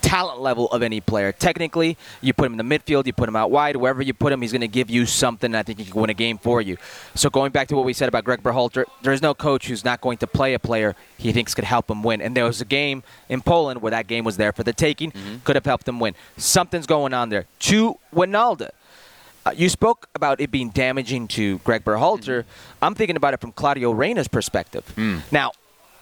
talent 0.01 0.39
level 0.39 0.69
of 0.71 0.81
any 0.81 1.01
player. 1.01 1.31
Technically, 1.31 1.97
you 2.21 2.33
put 2.33 2.45
him 2.45 2.59
in 2.59 2.69
the 2.69 2.79
midfield, 2.79 3.05
you 3.05 3.13
put 3.13 3.27
him 3.29 3.35
out 3.35 3.51
wide, 3.51 3.75
wherever 3.75 4.01
you 4.01 4.13
put 4.13 4.31
him, 4.31 4.41
he's 4.41 4.51
going 4.51 4.61
to 4.61 4.67
give 4.67 4.89
you 4.89 5.05
something. 5.05 5.55
I 5.55 5.63
think 5.63 5.79
he 5.79 5.85
can 5.85 5.99
win 5.99 6.09
a 6.09 6.15
game 6.15 6.37
for 6.37 6.61
you. 6.61 6.77
So 7.15 7.29
going 7.29 7.51
back 7.51 7.67
to 7.69 7.75
what 7.75 7.85
we 7.85 7.93
said 7.93 8.09
about 8.09 8.23
Greg 8.23 8.43
Berhalter, 8.43 8.85
there's 9.01 9.21
no 9.21 9.33
coach 9.33 9.67
who's 9.67 9.85
not 9.85 10.01
going 10.01 10.17
to 10.19 10.27
play 10.27 10.53
a 10.53 10.59
player 10.59 10.95
he 11.17 11.31
thinks 11.31 11.53
could 11.53 11.65
help 11.65 11.89
him 11.89 12.03
win. 12.03 12.21
And 12.21 12.35
there 12.35 12.45
was 12.45 12.61
a 12.61 12.65
game 12.65 13.03
in 13.27 13.41
Poland 13.41 13.81
where 13.81 13.91
that 13.91 14.07
game 14.07 14.23
was 14.23 14.37
there 14.37 14.51
for 14.51 14.63
the 14.63 14.73
taking, 14.73 15.11
mm-hmm. 15.11 15.37
could 15.43 15.55
have 15.55 15.65
helped 15.65 15.87
him 15.87 15.99
win. 15.99 16.15
Something's 16.37 16.87
going 16.87 17.13
on 17.13 17.29
there. 17.29 17.45
To 17.59 17.97
Wynalda. 18.13 18.69
Uh, 19.49 19.53
you 19.53 19.67
spoke 19.67 20.07
about 20.13 20.39
it 20.39 20.51
being 20.51 20.69
damaging 20.69 21.27
to 21.27 21.57
Greg 21.59 21.83
Berhalter. 21.83 22.43
I'm 22.83 22.93
thinking 22.93 23.15
about 23.15 23.33
it 23.33 23.41
from 23.41 23.51
Claudio 23.51 23.91
Reyna's 23.91 24.27
perspective. 24.27 24.83
Now, 25.31 25.51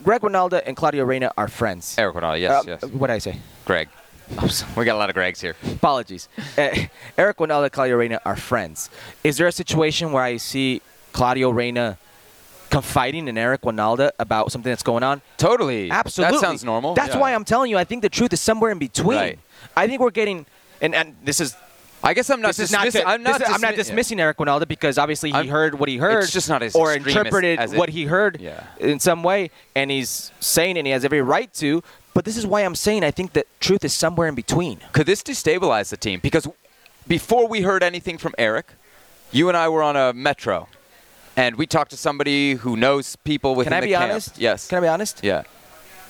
Greg 0.04 0.20
Wynalda 0.22 0.62
and 0.66 0.76
Claudio 0.76 1.06
Reyna 1.06 1.32
are 1.38 1.48
friends. 1.48 1.96
Eric 1.98 2.16
Wynalda, 2.16 2.40
yes, 2.42 2.52
Uh, 2.52 2.64
yes. 2.68 2.84
What 2.92 3.08
did 3.08 3.14
I 3.14 3.18
say? 3.20 3.40
Greg. 3.66 3.88
We 4.76 4.84
got 4.84 4.96
a 4.96 5.00
lot 5.00 5.10
of 5.10 5.16
Gregs 5.16 5.40
here. 5.40 5.56
Apologies. 5.72 6.28
Uh, 6.58 6.70
Eric 7.18 7.38
Wynalda 7.38 7.64
and 7.64 7.72
Claudio 7.72 7.96
Reyna 7.96 8.20
are 8.26 8.36
friends. 8.36 8.90
Is 9.24 9.38
there 9.38 9.48
a 9.48 9.52
situation 9.54 10.12
where 10.12 10.24
I 10.24 10.36
see 10.36 10.82
Claudio 11.14 11.50
Reyna 11.50 11.98
confiding 12.70 13.30
in 13.30 13.38
Eric 13.38 13.62
Wynalda 13.62 14.12
about 14.20 14.52
something 14.52 14.70
that's 14.70 14.84
going 14.84 15.04
on? 15.04 15.22
Totally. 15.38 15.90
Absolutely. 15.90 16.36
That 16.36 16.42
sounds 16.42 16.66
normal. 16.66 16.96
That's 16.96 17.14
Yeah. 17.16 17.22
why 17.22 17.34
I'm 17.34 17.46
telling 17.46 17.72
you, 17.72 17.78
I 17.78 17.86
think 17.86 18.02
the 18.02 18.10
truth 18.10 18.34
is 18.34 18.42
somewhere 18.42 18.72
in 18.72 18.78
between. 18.80 19.18
Right. 19.18 19.40
I 19.78 19.88
think 19.88 20.02
we're 20.02 20.12
getting, 20.12 20.46
and, 20.82 20.94
and 20.94 21.16
this 21.24 21.40
is 21.40 21.56
I 22.04 22.14
guess 22.14 22.30
I'm 22.30 22.42
not 22.42 22.50
this 22.50 22.60
is 22.60 22.72
not 22.72 22.90
to- 22.92 23.08
I'm 23.08 23.24
not, 23.24 23.40
this 23.40 23.50
is- 23.50 23.56
I'm 23.56 23.62
not 23.62 23.74
dismi- 23.74 23.78
dismissing 23.78 24.20
Eric 24.20 24.38
Wynalda 24.38 24.68
because 24.68 24.98
obviously 24.98 25.30
he 25.32 25.36
I'm- 25.36 25.48
heard 25.48 25.80
what 25.80 25.90
he 25.90 25.98
heard. 25.98 26.24
it's 26.24 26.32
just 26.32 26.48
not 26.48 26.62
as 26.64 26.76
or 26.76 26.92
as- 26.92 26.98
interpreted 26.98 27.60
as 27.60 27.74
what 27.74 27.90
he 27.90 28.06
heard 28.06 28.40
Yeah. 28.40 28.64
in 28.80 29.00
some 29.00 29.24
way, 29.24 29.50
and 29.76 29.90
he's 29.92 30.32
saying, 30.40 30.78
and 30.78 30.86
he 30.88 30.94
has 30.94 31.04
every 31.04 31.22
right 31.22 31.52
to. 31.56 31.84
But 32.14 32.24
this 32.26 32.38
is 32.38 32.46
why 32.48 32.62
I'm 32.62 32.76
saying 32.76 33.04
I 33.04 33.12
think 33.12 33.34
that 33.34 33.46
truth 33.60 33.84
is 33.84 33.94
somewhere 33.94 34.28
in 34.28 34.36
between. 34.36 34.80
Could 34.92 35.06
this 35.08 35.22
destabilize 35.24 35.90
the 35.90 35.98
team? 35.98 36.20
Because 36.22 36.48
before 37.08 37.48
we 37.48 37.62
heard 37.62 37.84
anything 37.84 38.18
from 38.18 38.34
Eric, 38.38 38.68
you 39.32 39.50
and 39.50 39.58
I 39.58 39.68
were 39.70 39.84
on 39.84 39.96
a 39.96 40.14
metro, 40.14 40.68
and 41.36 41.56
we 41.58 41.66
talked 41.68 41.92
to 41.92 41.98
somebody 41.98 42.54
who 42.56 42.76
knows 42.78 43.16
people 43.18 43.54
within 43.56 43.72
Can 43.72 43.78
I 43.78 43.86
be 43.86 43.92
camp. 43.92 44.12
honest? 44.12 44.38
Yes. 44.40 44.68
Can 44.68 44.78
I 44.80 44.82
be 44.82 44.88
honest? 44.88 45.20
Yeah. 45.24 45.44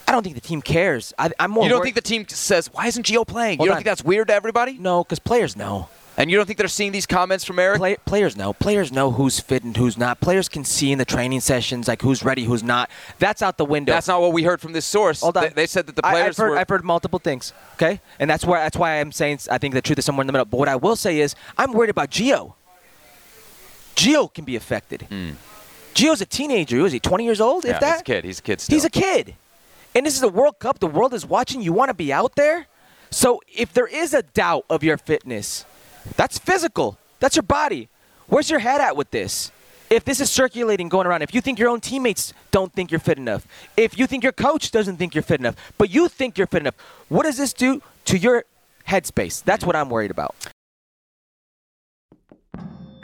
I 0.08 0.12
don't 0.14 0.24
think 0.24 0.36
the 0.36 0.41
team 0.41 0.62
cares. 0.62 1.14
I, 1.20 1.32
I'm 1.39 1.51
more. 1.51 1.64
You 1.64 1.70
don't 1.70 1.80
worried- 1.80 1.93
think 1.93 1.95
the 1.95 2.01
team 2.01 2.26
says, 2.30 2.72
"Why 2.74 2.88
isn't 2.88 3.05
Gio 3.05 3.28
playing?" 3.28 3.58
Hold 3.58 3.66
you 3.66 3.70
don't 3.70 3.74
on. 3.74 3.78
think 3.80 3.86
that's 3.88 4.03
weird 4.03 4.30
to 4.30 4.34
everybody? 4.34 4.78
No, 4.78 5.03
because 5.03 5.20
players 5.20 5.55
know. 5.55 5.89
And 6.20 6.32
you 6.32 6.38
don't 6.38 6.47
think 6.47 6.58
they're 6.58 6.68
seeing 6.68 6.91
these 6.93 7.05
comments 7.05 7.45
from 7.45 7.60
Eric? 7.60 7.78
Play, 7.78 7.95
players 8.05 8.36
know. 8.36 8.51
Players 8.51 8.91
know 8.91 9.12
who's 9.12 9.39
fit 9.39 9.64
and 9.64 9.78
who's 9.78 9.99
not. 9.99 10.20
Players 10.20 10.49
can 10.49 10.66
see 10.66 10.91
in 10.91 10.97
the 10.97 11.05
training 11.05 11.41
sessions 11.41 11.88
like 11.88 12.01
who's 12.01 12.24
ready, 12.24 12.43
who's 12.45 12.64
not. 12.64 12.89
That's 13.20 13.43
out 13.43 13.58
the 13.60 13.66
window. 13.66 13.93
That's 13.93 14.08
not 14.08 14.20
what 14.22 14.34
we 14.34 14.41
heard 14.41 14.60
from 14.60 14.74
this 14.74 14.86
source. 14.86 15.22
Hold 15.22 15.38
on. 15.38 15.43
They, 15.43 15.49
they 15.49 15.68
said 15.68 15.86
that 15.86 15.95
the 15.95 16.01
players 16.01 16.39
I've 16.39 16.43
heard, 16.43 16.49
were. 16.51 16.58
I've 16.58 16.70
heard 16.70 16.84
multiple 16.84 17.20
things. 17.20 17.53
Okay, 17.76 18.01
and 18.20 18.28
that's 18.28 18.43
why 18.43 18.62
that's 18.62 18.78
why 18.78 18.99
I'm 18.99 19.12
saying 19.12 19.41
I 19.51 19.60
think 19.60 19.76
the 19.76 19.82
truth 19.82 19.99
is 19.99 20.05
somewhere 20.05 20.24
in 20.24 20.28
the 20.28 20.34
middle. 20.34 20.45
But 20.45 20.58
what 20.58 20.70
I 20.70 20.76
will 20.76 20.95
say 20.95 21.20
is 21.20 21.36
I'm 21.55 21.74
worried 21.74 21.91
about 21.91 22.10
Gio. 22.10 22.53
Gio 23.95 24.34
can 24.34 24.45
be 24.45 24.55
affected. 24.55 25.03
Hmm. 25.03 25.32
Gio's 25.93 26.22
a 26.22 26.26
teenager. 26.26 26.82
Was 26.82 26.93
he 26.93 26.99
20 26.99 27.26
years 27.26 27.41
old? 27.41 27.64
Yeah, 27.66 27.76
if 27.76 27.80
that. 27.82 27.91
he's 27.93 27.99
a 28.01 28.03
kid. 28.03 28.26
He's 28.26 28.39
a 28.39 28.41
kid 28.41 28.62
still. 28.62 28.76
He's 28.76 28.86
a 28.86 28.89
kid. 28.89 29.36
And 29.96 30.06
this 30.06 30.16
is 30.16 30.24
a 30.24 30.30
World 30.30 30.60
Cup. 30.60 30.80
The 30.80 30.88
world 30.88 31.14
is 31.14 31.26
watching. 31.26 31.62
You 31.62 31.74
want 31.74 31.90
to 31.90 31.94
be 31.94 32.14
out 32.14 32.36
there. 32.36 32.68
So 33.10 33.42
if 33.48 33.74
there 33.74 33.88
is 33.88 34.14
a 34.14 34.22
doubt 34.22 34.66
of 34.70 34.84
your 34.84 34.98
fitness, 34.98 35.66
that's 36.16 36.38
physical. 36.38 36.98
That's 37.20 37.36
your 37.36 37.44
body. 37.44 37.90
Where's 38.28 38.50
your 38.50 38.60
head 38.60 38.82
at 38.82 38.96
with 38.96 39.12
this? 39.12 39.52
If 39.90 40.04
this 40.04 40.20
is 40.20 40.30
circulating 40.30 40.90
going 40.90 41.08
around, 41.08 41.22
if 41.22 41.34
you 41.34 41.40
think 41.40 41.58
your 41.60 41.70
own 41.70 41.80
teammates 41.80 42.34
don't 42.52 42.74
think 42.74 42.92
you're 42.92 43.00
fit 43.00 43.18
enough, 43.18 43.48
if 43.78 43.98
you 43.98 44.06
think 44.06 44.22
your 44.22 44.34
coach 44.34 44.72
doesn't 44.72 44.98
think 44.98 45.16
you're 45.16 45.24
fit 45.24 45.40
enough, 45.40 45.56
but 45.78 45.90
you 45.90 46.10
think 46.10 46.38
you're 46.38 46.48
fit 46.48 46.62
enough, 46.62 46.76
what 47.08 47.24
does 47.24 47.38
this 47.38 47.54
do 47.54 47.82
to 48.06 48.18
your 48.18 48.44
headspace? 48.88 49.44
That's 49.44 49.66
what 49.66 49.78
I'm 49.78 49.90
worried 49.90 50.12
about. 50.12 50.36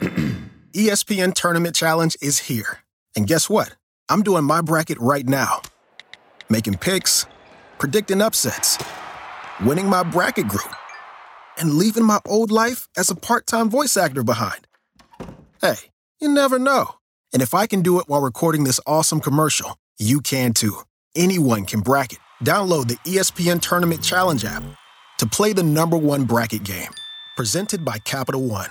ESPN 0.74 1.32
Tournament 1.32 1.74
Challenge 1.74 2.16
is 2.20 2.40
here. 2.40 2.80
And 3.16 3.26
guess 3.26 3.48
what? 3.48 3.74
I'm 4.10 4.22
doing 4.22 4.44
my 4.44 4.60
bracket 4.60 4.98
right 5.00 5.26
now. 5.26 5.62
Making 6.54 6.78
picks, 6.78 7.26
predicting 7.80 8.22
upsets, 8.22 8.78
winning 9.66 9.88
my 9.88 10.04
bracket 10.04 10.46
group, 10.46 10.72
and 11.58 11.74
leaving 11.74 12.04
my 12.04 12.20
old 12.24 12.52
life 12.52 12.86
as 12.96 13.10
a 13.10 13.16
part 13.16 13.48
time 13.48 13.68
voice 13.68 13.96
actor 13.96 14.22
behind. 14.22 14.68
Hey, 15.60 15.90
you 16.20 16.28
never 16.28 16.60
know. 16.60 16.94
And 17.32 17.42
if 17.42 17.54
I 17.54 17.66
can 17.66 17.82
do 17.82 17.98
it 17.98 18.08
while 18.08 18.20
recording 18.20 18.62
this 18.62 18.80
awesome 18.86 19.18
commercial, 19.20 19.78
you 19.98 20.20
can 20.20 20.52
too. 20.52 20.78
Anyone 21.16 21.64
can 21.64 21.80
bracket. 21.80 22.20
Download 22.44 22.86
the 22.86 22.98
ESPN 22.98 23.60
Tournament 23.60 24.04
Challenge 24.04 24.44
app 24.44 24.62
to 25.18 25.26
play 25.26 25.54
the 25.54 25.64
number 25.64 25.96
one 25.96 26.22
bracket 26.22 26.62
game. 26.62 26.94
Presented 27.36 27.84
by 27.84 27.98
Capital 27.98 28.46
One. 28.46 28.70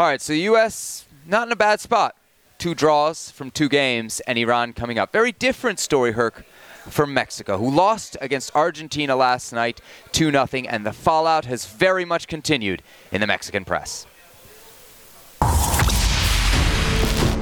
All 0.00 0.06
right, 0.06 0.20
so 0.22 0.32
the 0.32 0.40
U.S. 0.40 1.04
not 1.26 1.46
in 1.46 1.52
a 1.52 1.56
bad 1.56 1.78
spot. 1.78 2.16
Two 2.56 2.74
draws 2.74 3.30
from 3.30 3.50
two 3.50 3.68
games, 3.68 4.20
and 4.20 4.38
Iran 4.38 4.72
coming 4.72 4.98
up. 4.98 5.12
Very 5.12 5.30
different 5.32 5.78
story, 5.78 6.12
Herc, 6.12 6.44
from 6.88 7.12
Mexico, 7.12 7.58
who 7.58 7.70
lost 7.70 8.16
against 8.20 8.54
Argentina 8.56 9.14
last 9.14 9.52
night 9.52 9.80
2 10.12 10.30
0, 10.30 10.46
and 10.68 10.86
the 10.86 10.92
fallout 10.94 11.44
has 11.44 11.66
very 11.66 12.06
much 12.06 12.28
continued 12.28 12.82
in 13.12 13.20
the 13.20 13.26
Mexican 13.26 13.64
press. 13.64 14.06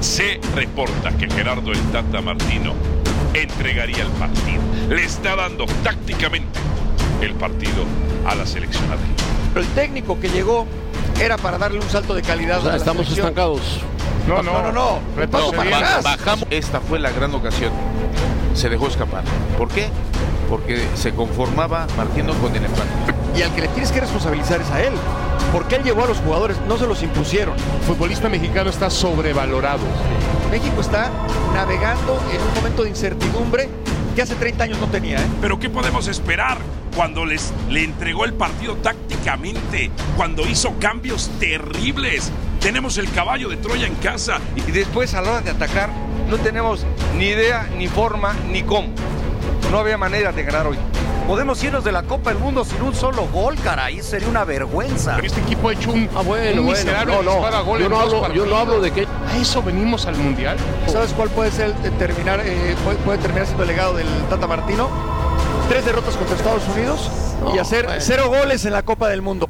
Se 0.01 0.39
reporta 0.53 1.17
que 1.17 1.29
Gerardo 1.29 1.71
el 1.71 1.91
Tata 1.91 2.21
Martino 2.21 2.73
entregaría 3.33 4.03
el 4.03 4.11
partido. 4.19 4.61
Le 4.89 5.03
está 5.03 5.35
dando 5.37 5.65
tácticamente 5.83 6.59
el 7.21 7.35
partido 7.35 7.85
a 8.25 8.35
la 8.35 8.45
selección 8.45 8.89
argentina. 8.91 9.29
Pero 9.53 9.65
el 9.65 9.71
técnico 9.73 10.19
que 10.19 10.29
llegó 10.29 10.67
era 11.19 11.37
para 11.37 11.57
darle 11.57 11.79
un 11.79 11.89
salto 11.89 12.13
de 12.15 12.21
calidad. 12.21 12.59
O 12.59 12.61
sea, 12.61 12.69
a 12.69 12.73
la 12.73 12.77
estamos 12.77 13.03
selección. 13.05 13.27
estancados. 13.27 13.61
No, 14.27 14.41
no, 14.43 14.61
no, 14.61 14.71
no. 14.71 14.99
Repaso 15.15 15.51
para 15.51 15.69
ba- 15.71 15.77
atrás. 15.77 16.03
bajamos. 16.03 16.47
Esta 16.49 16.79
fue 16.81 16.99
la 16.99 17.11
gran 17.11 17.33
ocasión. 17.33 17.71
Se 18.53 18.69
dejó 18.69 18.87
escapar. 18.87 19.23
¿Por 19.57 19.69
qué? 19.69 19.87
Porque 20.49 20.85
se 20.95 21.13
conformaba 21.13 21.87
Martino 21.97 22.33
con 22.35 22.55
el 22.55 22.65
empate. 22.65 22.87
Y 23.35 23.41
al 23.43 23.53
que 23.53 23.61
le 23.61 23.67
tienes 23.69 23.91
que 23.91 24.01
responsabilizar 24.01 24.61
es 24.61 24.69
a 24.71 24.81
él. 24.83 24.93
Porque 25.53 25.75
él 25.77 25.83
llevó 25.83 26.03
a 26.03 26.07
los 26.07 26.17
jugadores, 26.17 26.57
no 26.67 26.77
se 26.77 26.85
los 26.87 27.01
impusieron. 27.03 27.55
El 27.55 27.85
futbolista 27.87 28.29
mexicano 28.29 28.69
está 28.69 28.89
sobrevalorado. 28.89 29.79
México 30.51 30.81
está 30.81 31.09
navegando 31.53 32.19
en 32.33 32.41
un 32.41 32.53
momento 32.55 32.83
de 32.83 32.89
incertidumbre 32.89 33.69
que 34.15 34.21
hace 34.23 34.35
30 34.35 34.63
años 34.65 34.79
no 34.79 34.87
tenía. 34.87 35.17
¿eh? 35.19 35.27
Pero 35.41 35.59
¿qué 35.59 35.69
podemos 35.69 36.07
esperar 36.07 36.57
cuando 36.95 37.25
les 37.25 37.53
le 37.69 37.83
entregó 37.83 38.25
el 38.25 38.33
partido 38.33 38.75
tácticamente? 38.75 39.91
Cuando 40.17 40.47
hizo 40.47 40.73
cambios 40.79 41.29
terribles. 41.39 42.31
Tenemos 42.59 42.97
el 42.97 43.09
caballo 43.11 43.49
de 43.49 43.57
Troya 43.57 43.87
en 43.87 43.95
casa. 43.95 44.39
Y 44.55 44.71
después 44.71 45.13
a 45.13 45.21
la 45.21 45.31
hora 45.31 45.41
de 45.41 45.51
atacar 45.51 45.89
no 46.29 46.37
tenemos 46.37 46.85
ni 47.17 47.25
idea, 47.27 47.67
ni 47.77 47.87
forma, 47.87 48.35
ni 48.51 48.63
cómo. 48.63 48.89
No 49.71 49.79
había 49.79 49.97
manera 49.97 50.31
de 50.31 50.43
ganar 50.43 50.67
hoy. 50.67 50.77
Podemos 51.27 51.63
irnos 51.63 51.83
de 51.83 51.91
la 51.91 52.01
Copa 52.03 52.31
del 52.31 52.39
Mundo 52.39 52.65
sin 52.65 52.81
un 52.81 52.95
solo 52.95 53.27
gol, 53.27 53.55
caray. 53.63 54.01
Sería 54.01 54.27
una 54.27 54.43
vergüenza. 54.45 55.19
Este 55.19 55.41
equipo 55.41 55.69
ha 55.69 55.73
hecho 55.73 55.91
un, 55.91 56.09
Ah, 56.15 56.21
bueno, 56.21 56.61
un 56.61 56.67
bueno. 56.67 56.79
miserable 56.79 57.13
No, 57.15 57.21
no. 57.21 57.63
gol 57.65 57.79
Yo 57.79 57.87
no 57.89 57.99
hablo- 57.99 58.33
yo 58.33 58.45
no 58.47 58.57
hablo 58.57 58.81
de 58.81 58.91
que- 58.91 59.05
¿A 59.31 59.37
eso 59.37 59.61
venimos 59.61 60.07
al 60.07 60.15
Mundial? 60.17 60.57
¿Sabes 60.87 61.13
cuál 61.13 61.29
puede 61.29 61.51
ser 61.51 61.69
eh, 61.83 61.91
terminar, 61.99 62.41
eh, 62.43 62.75
puede, 62.83 62.97
puede 62.97 63.19
terminar 63.19 63.45
siendo 63.45 63.61
el 63.63 63.69
legado 63.69 63.93
del 63.93 64.07
Tata 64.27 64.47
Martino? 64.47 64.89
Tres 65.69 65.85
derrotas 65.85 66.17
contra 66.17 66.35
Estados 66.35 66.67
Unidos 66.75 67.09
y 67.53 67.59
hacer 67.59 67.85
bueno. 67.85 68.01
cero 68.01 68.27
goles 68.27 68.65
en 68.65 68.73
la 68.73 68.81
Copa 68.81 69.07
del 69.07 69.21
Mundo. 69.21 69.47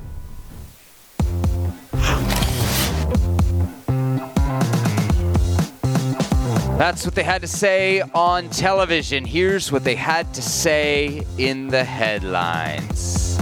That's 6.78 7.06
what 7.06 7.16
they 7.16 7.24
had 7.24 7.42
to 7.42 7.48
say 7.48 8.02
on 8.14 8.50
television. 8.50 9.26
Here's 9.26 9.72
what 9.72 9.84
they 9.84 9.96
had 9.96 10.34
to 10.34 10.42
say 10.42 11.26
in 11.38 11.68
the 11.68 11.84
headlines. 11.84 13.38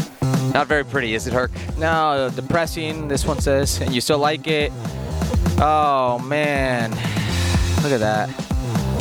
Not 0.54 0.68
very 0.68 0.84
pretty, 0.84 1.14
is 1.14 1.28
it, 1.28 1.34
Herc? 1.34 1.52
No, 1.78 2.32
depressing. 2.36 3.08
This 3.08 3.26
one 3.26 3.40
says, 3.40 3.82
and 3.82 3.94
you 3.94 4.02
still 4.02 4.20
like 4.20 4.48
it. 4.48 4.72
Oh 5.60 6.20
man, 6.26 6.92
look 7.84 7.92
at 7.92 8.00
that. 8.00 8.30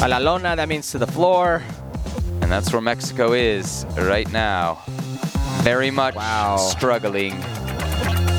A 0.03 0.09
la 0.09 0.19
lona. 0.19 0.57
That 0.57 0.69
means 0.69 0.91
to 0.93 0.99
the 0.99 1.07
floor. 1.07 1.63
And 2.47 2.53
that's 2.53 2.73
where 2.73 2.81
Mexico 2.81 3.33
is 3.33 3.85
right 3.99 4.31
now. 4.31 4.79
Very 5.65 5.91
much 5.91 6.15
struggling 6.71 7.33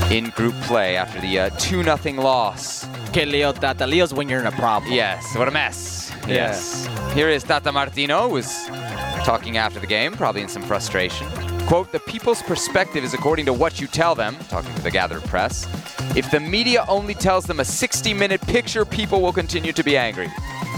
in 0.10 0.30
group 0.30 0.56
play 0.62 0.96
after 0.96 1.20
the 1.20 1.38
uh, 1.38 1.50
2 1.58 1.84
0 1.84 2.22
loss. 2.22 2.88
Que 3.12 3.26
Leo 3.26 3.52
Tata. 3.52 3.86
Leo's 3.86 4.14
when 4.14 4.30
you're 4.30 4.40
in 4.40 4.48
a 4.48 4.52
problem. 4.54 4.94
Yes, 4.94 5.36
what 5.36 5.50
a 5.50 5.52
mess. 5.52 6.10
Yeah. 6.22 6.36
Yes. 6.36 6.88
Here 7.14 7.28
is 7.28 7.44
Tata 7.44 7.70
Martino, 7.74 8.30
was 8.30 8.68
talking 9.26 9.58
after 9.58 9.78
the 9.78 9.88
game, 9.88 10.14
probably 10.14 10.42
in 10.42 10.48
some 10.48 10.64
frustration. 10.64 11.28
Quote, 11.68 11.92
the 11.92 12.00
people's 12.00 12.42
perspective 12.42 13.04
is 13.04 13.14
according 13.14 13.46
to 13.48 13.52
what 13.52 13.82
you 13.82 13.88
tell 13.88 14.16
them, 14.16 14.38
talking 14.48 14.74
to 14.74 14.82
the 14.84 14.92
gathered 14.92 15.24
press. 15.24 15.68
If 16.16 16.32
the 16.32 16.40
media 16.40 16.86
only 16.88 17.14
tells 17.14 17.44
them 17.44 17.60
a 17.60 17.66
60 17.66 18.14
minute 18.14 18.40
picture, 18.40 18.86
people 18.86 19.20
will 19.20 19.34
continue 19.34 19.74
to 19.74 19.84
be 19.84 19.98
angry. 19.98 20.32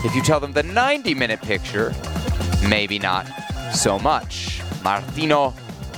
If 0.04 0.16
you 0.16 0.24
tell 0.24 0.40
them 0.40 0.52
the 0.52 0.64
90 0.64 1.14
minute 1.14 1.44
picture, 1.44 1.94
maybe 2.70 2.99
not 2.99 3.28
so 3.74 3.97
much. 3.99 4.61
Martino 4.84 5.53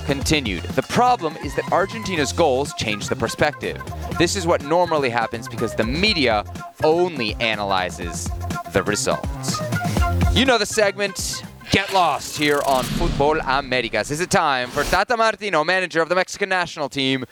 continued. 0.06 0.62
The 0.62 0.82
problem 0.82 1.36
is 1.44 1.54
that 1.54 1.70
Argentina's 1.70 2.32
goals 2.32 2.72
change 2.74 3.08
the 3.08 3.16
perspective. 3.16 3.80
This 4.18 4.34
is 4.36 4.46
what 4.46 4.62
normally 4.64 5.10
happens 5.10 5.48
because 5.48 5.74
the 5.74 5.84
media 5.84 6.44
only 6.82 7.34
analyzes 7.34 8.28
the 8.72 8.82
results. 8.82 9.60
You 10.32 10.44
know 10.44 10.58
the 10.58 10.66
segment. 10.66 11.44
Get 11.70 11.92
lost 11.94 12.36
here 12.36 12.60
on 12.66 12.84
Futbol 12.84 13.40
Americas. 13.46 14.10
Is 14.10 14.20
it 14.20 14.30
time 14.30 14.68
for 14.68 14.84
Tata 14.84 15.16
Martino, 15.16 15.64
manager 15.64 16.02
of 16.02 16.10
the 16.10 16.14
Mexican 16.14 16.50
national 16.50 16.90
team, 16.90 17.24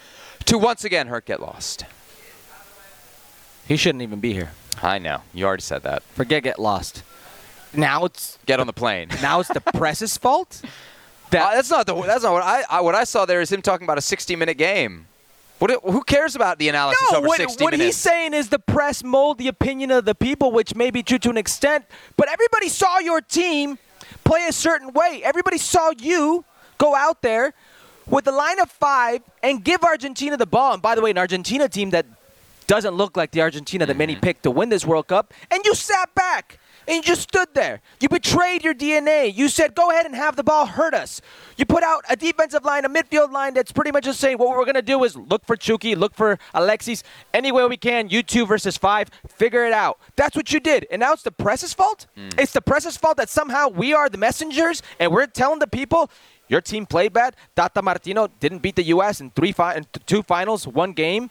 to 0.46 0.56
once 0.56 0.84
again 0.84 1.08
hurt 1.08 1.26
Get 1.26 1.40
Lost? 1.40 1.84
He 3.68 3.76
shouldn't 3.76 4.00
even 4.00 4.18
be 4.18 4.32
here. 4.32 4.52
I 4.82 4.98
know. 4.98 5.20
You 5.34 5.44
already 5.44 5.62
said 5.62 5.82
that. 5.82 6.02
Forget 6.02 6.42
get 6.42 6.58
lost. 6.58 7.02
Now 7.72 8.04
it's 8.04 8.38
Get 8.46 8.60
on 8.60 8.66
the 8.66 8.72
plane. 8.72 9.08
now 9.22 9.40
it's 9.40 9.48
the 9.48 9.60
press's 9.60 10.16
fault. 10.16 10.62
Uh, 10.64 11.54
that's 11.54 11.70
not 11.70 11.86
the. 11.86 11.94
That's 12.02 12.24
not 12.24 12.32
what 12.32 12.42
I, 12.42 12.64
I. 12.68 12.80
What 12.80 12.94
I 12.96 13.04
saw 13.04 13.24
there 13.24 13.40
is 13.40 13.52
him 13.52 13.62
talking 13.62 13.84
about 13.86 13.98
a 13.98 14.00
60-minute 14.00 14.58
game. 14.58 15.06
What? 15.60 15.70
Who 15.84 16.02
cares 16.02 16.34
about 16.34 16.58
the 16.58 16.68
analysis 16.68 17.06
No, 17.12 17.18
over 17.18 17.28
what, 17.28 17.36
60 17.36 17.62
what 17.62 17.74
he's 17.74 17.96
saying 17.96 18.34
is 18.34 18.48
the 18.48 18.58
press 18.58 19.04
mold 19.04 19.38
the 19.38 19.46
opinion 19.46 19.90
of 19.92 20.06
the 20.06 20.14
people, 20.14 20.50
which 20.50 20.74
may 20.74 20.90
be 20.90 21.02
true 21.02 21.18
to 21.18 21.30
an 21.30 21.36
extent. 21.36 21.84
But 22.16 22.28
everybody 22.28 22.68
saw 22.68 22.98
your 22.98 23.20
team 23.20 23.78
play 24.24 24.46
a 24.48 24.52
certain 24.52 24.92
way. 24.92 25.20
Everybody 25.22 25.58
saw 25.58 25.92
you 25.98 26.44
go 26.78 26.96
out 26.96 27.22
there 27.22 27.52
with 28.06 28.24
the 28.24 28.32
line 28.32 28.58
of 28.58 28.70
five 28.70 29.20
and 29.42 29.62
give 29.62 29.84
Argentina 29.84 30.36
the 30.36 30.46
ball. 30.46 30.72
And 30.72 30.82
by 30.82 30.94
the 30.96 31.02
way, 31.02 31.10
an 31.10 31.18
Argentina 31.18 31.68
team 31.68 31.90
that 31.90 32.06
doesn't 32.66 32.94
look 32.94 33.16
like 33.16 33.30
the 33.32 33.42
Argentina 33.42 33.84
that 33.86 33.92
Mm-hmm. 33.92 33.98
many 33.98 34.16
picked 34.16 34.44
to 34.44 34.50
win 34.50 34.68
this 34.70 34.84
World 34.86 35.08
Cup, 35.08 35.32
and 35.50 35.64
you 35.64 35.74
sat 35.74 36.12
back. 36.14 36.58
And 36.86 36.96
you 36.96 37.02
just 37.02 37.22
stood 37.22 37.48
there. 37.54 37.80
You 38.00 38.08
betrayed 38.08 38.64
your 38.64 38.74
DNA. 38.74 39.34
You 39.34 39.48
said, 39.48 39.74
go 39.74 39.90
ahead 39.90 40.06
and 40.06 40.14
have 40.14 40.36
the 40.36 40.42
ball, 40.42 40.66
hurt 40.66 40.94
us. 40.94 41.20
You 41.56 41.66
put 41.66 41.82
out 41.82 42.04
a 42.08 42.16
defensive 42.16 42.64
line, 42.64 42.84
a 42.84 42.88
midfield 42.88 43.32
line 43.32 43.54
that's 43.54 43.72
pretty 43.72 43.92
much 43.92 44.04
just 44.04 44.20
saying, 44.20 44.38
what 44.38 44.50
we're 44.50 44.64
going 44.64 44.74
to 44.74 44.82
do 44.82 45.02
is 45.04 45.16
look 45.16 45.44
for 45.44 45.56
Chucky, 45.56 45.94
look 45.94 46.14
for 46.14 46.38
Alexis, 46.54 47.02
any 47.34 47.52
way 47.52 47.66
we 47.66 47.76
can, 47.76 48.08
you 48.08 48.22
two 48.22 48.46
versus 48.46 48.76
five, 48.76 49.08
figure 49.28 49.64
it 49.64 49.72
out. 49.72 49.98
That's 50.16 50.34
what 50.34 50.52
you 50.52 50.60
did. 50.60 50.86
And 50.90 51.00
now 51.00 51.12
it's 51.12 51.22
the 51.22 51.30
press's 51.32 51.74
fault? 51.74 52.06
Mm. 52.16 52.38
It's 52.40 52.52
the 52.52 52.62
press's 52.62 52.96
fault 52.96 53.16
that 53.18 53.28
somehow 53.28 53.68
we 53.68 53.92
are 53.92 54.08
the 54.08 54.18
messengers 54.18 54.82
and 54.98 55.12
we're 55.12 55.26
telling 55.26 55.58
the 55.58 55.66
people, 55.66 56.10
your 56.48 56.60
team 56.60 56.84
played 56.84 57.12
bad. 57.12 57.36
Tata 57.54 57.80
Martino 57.80 58.26
didn't 58.40 58.58
beat 58.58 58.74
the 58.74 58.82
U.S. 58.84 59.20
in 59.20 59.30
three 59.30 59.52
fi- 59.52 59.74
in 59.74 59.86
two 60.06 60.22
finals, 60.22 60.66
one 60.66 60.92
game. 60.92 61.30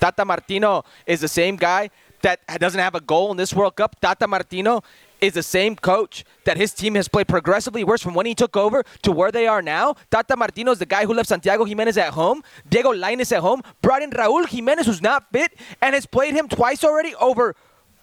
Tata 0.00 0.24
Martino 0.24 0.84
is 1.06 1.20
the 1.20 1.28
same 1.28 1.56
guy 1.56 1.90
that 2.22 2.40
doesn't 2.58 2.80
have 2.80 2.94
a 2.94 3.00
goal 3.00 3.30
in 3.30 3.36
this 3.36 3.54
World 3.54 3.76
Cup. 3.76 4.00
Tata 4.00 4.26
Martino 4.26 4.82
is 5.20 5.32
the 5.32 5.42
same 5.42 5.74
coach 5.74 6.24
that 6.44 6.56
his 6.56 6.72
team 6.72 6.94
has 6.94 7.08
played 7.08 7.26
progressively 7.26 7.82
worse 7.84 8.02
from 8.02 8.14
when 8.14 8.26
he 8.26 8.34
took 8.34 8.56
over 8.56 8.84
to 9.02 9.10
where 9.12 9.32
they 9.32 9.46
are 9.46 9.62
now. 9.62 9.94
Tata 10.10 10.36
Martino 10.36 10.70
is 10.72 10.78
the 10.78 10.86
guy 10.86 11.04
who 11.06 11.14
left 11.14 11.28
Santiago 11.28 11.64
Jimenez 11.64 11.96
at 11.98 12.12
home, 12.12 12.42
Diego 12.68 12.92
Lainez 12.92 13.32
at 13.32 13.40
home, 13.40 13.62
brought 13.82 14.02
in 14.02 14.10
Raul 14.10 14.46
Jimenez, 14.46 14.86
who's 14.86 15.02
not 15.02 15.30
fit, 15.32 15.52
and 15.82 15.94
has 15.94 16.06
played 16.06 16.34
him 16.34 16.48
twice 16.48 16.84
already 16.84 17.14
over 17.16 17.56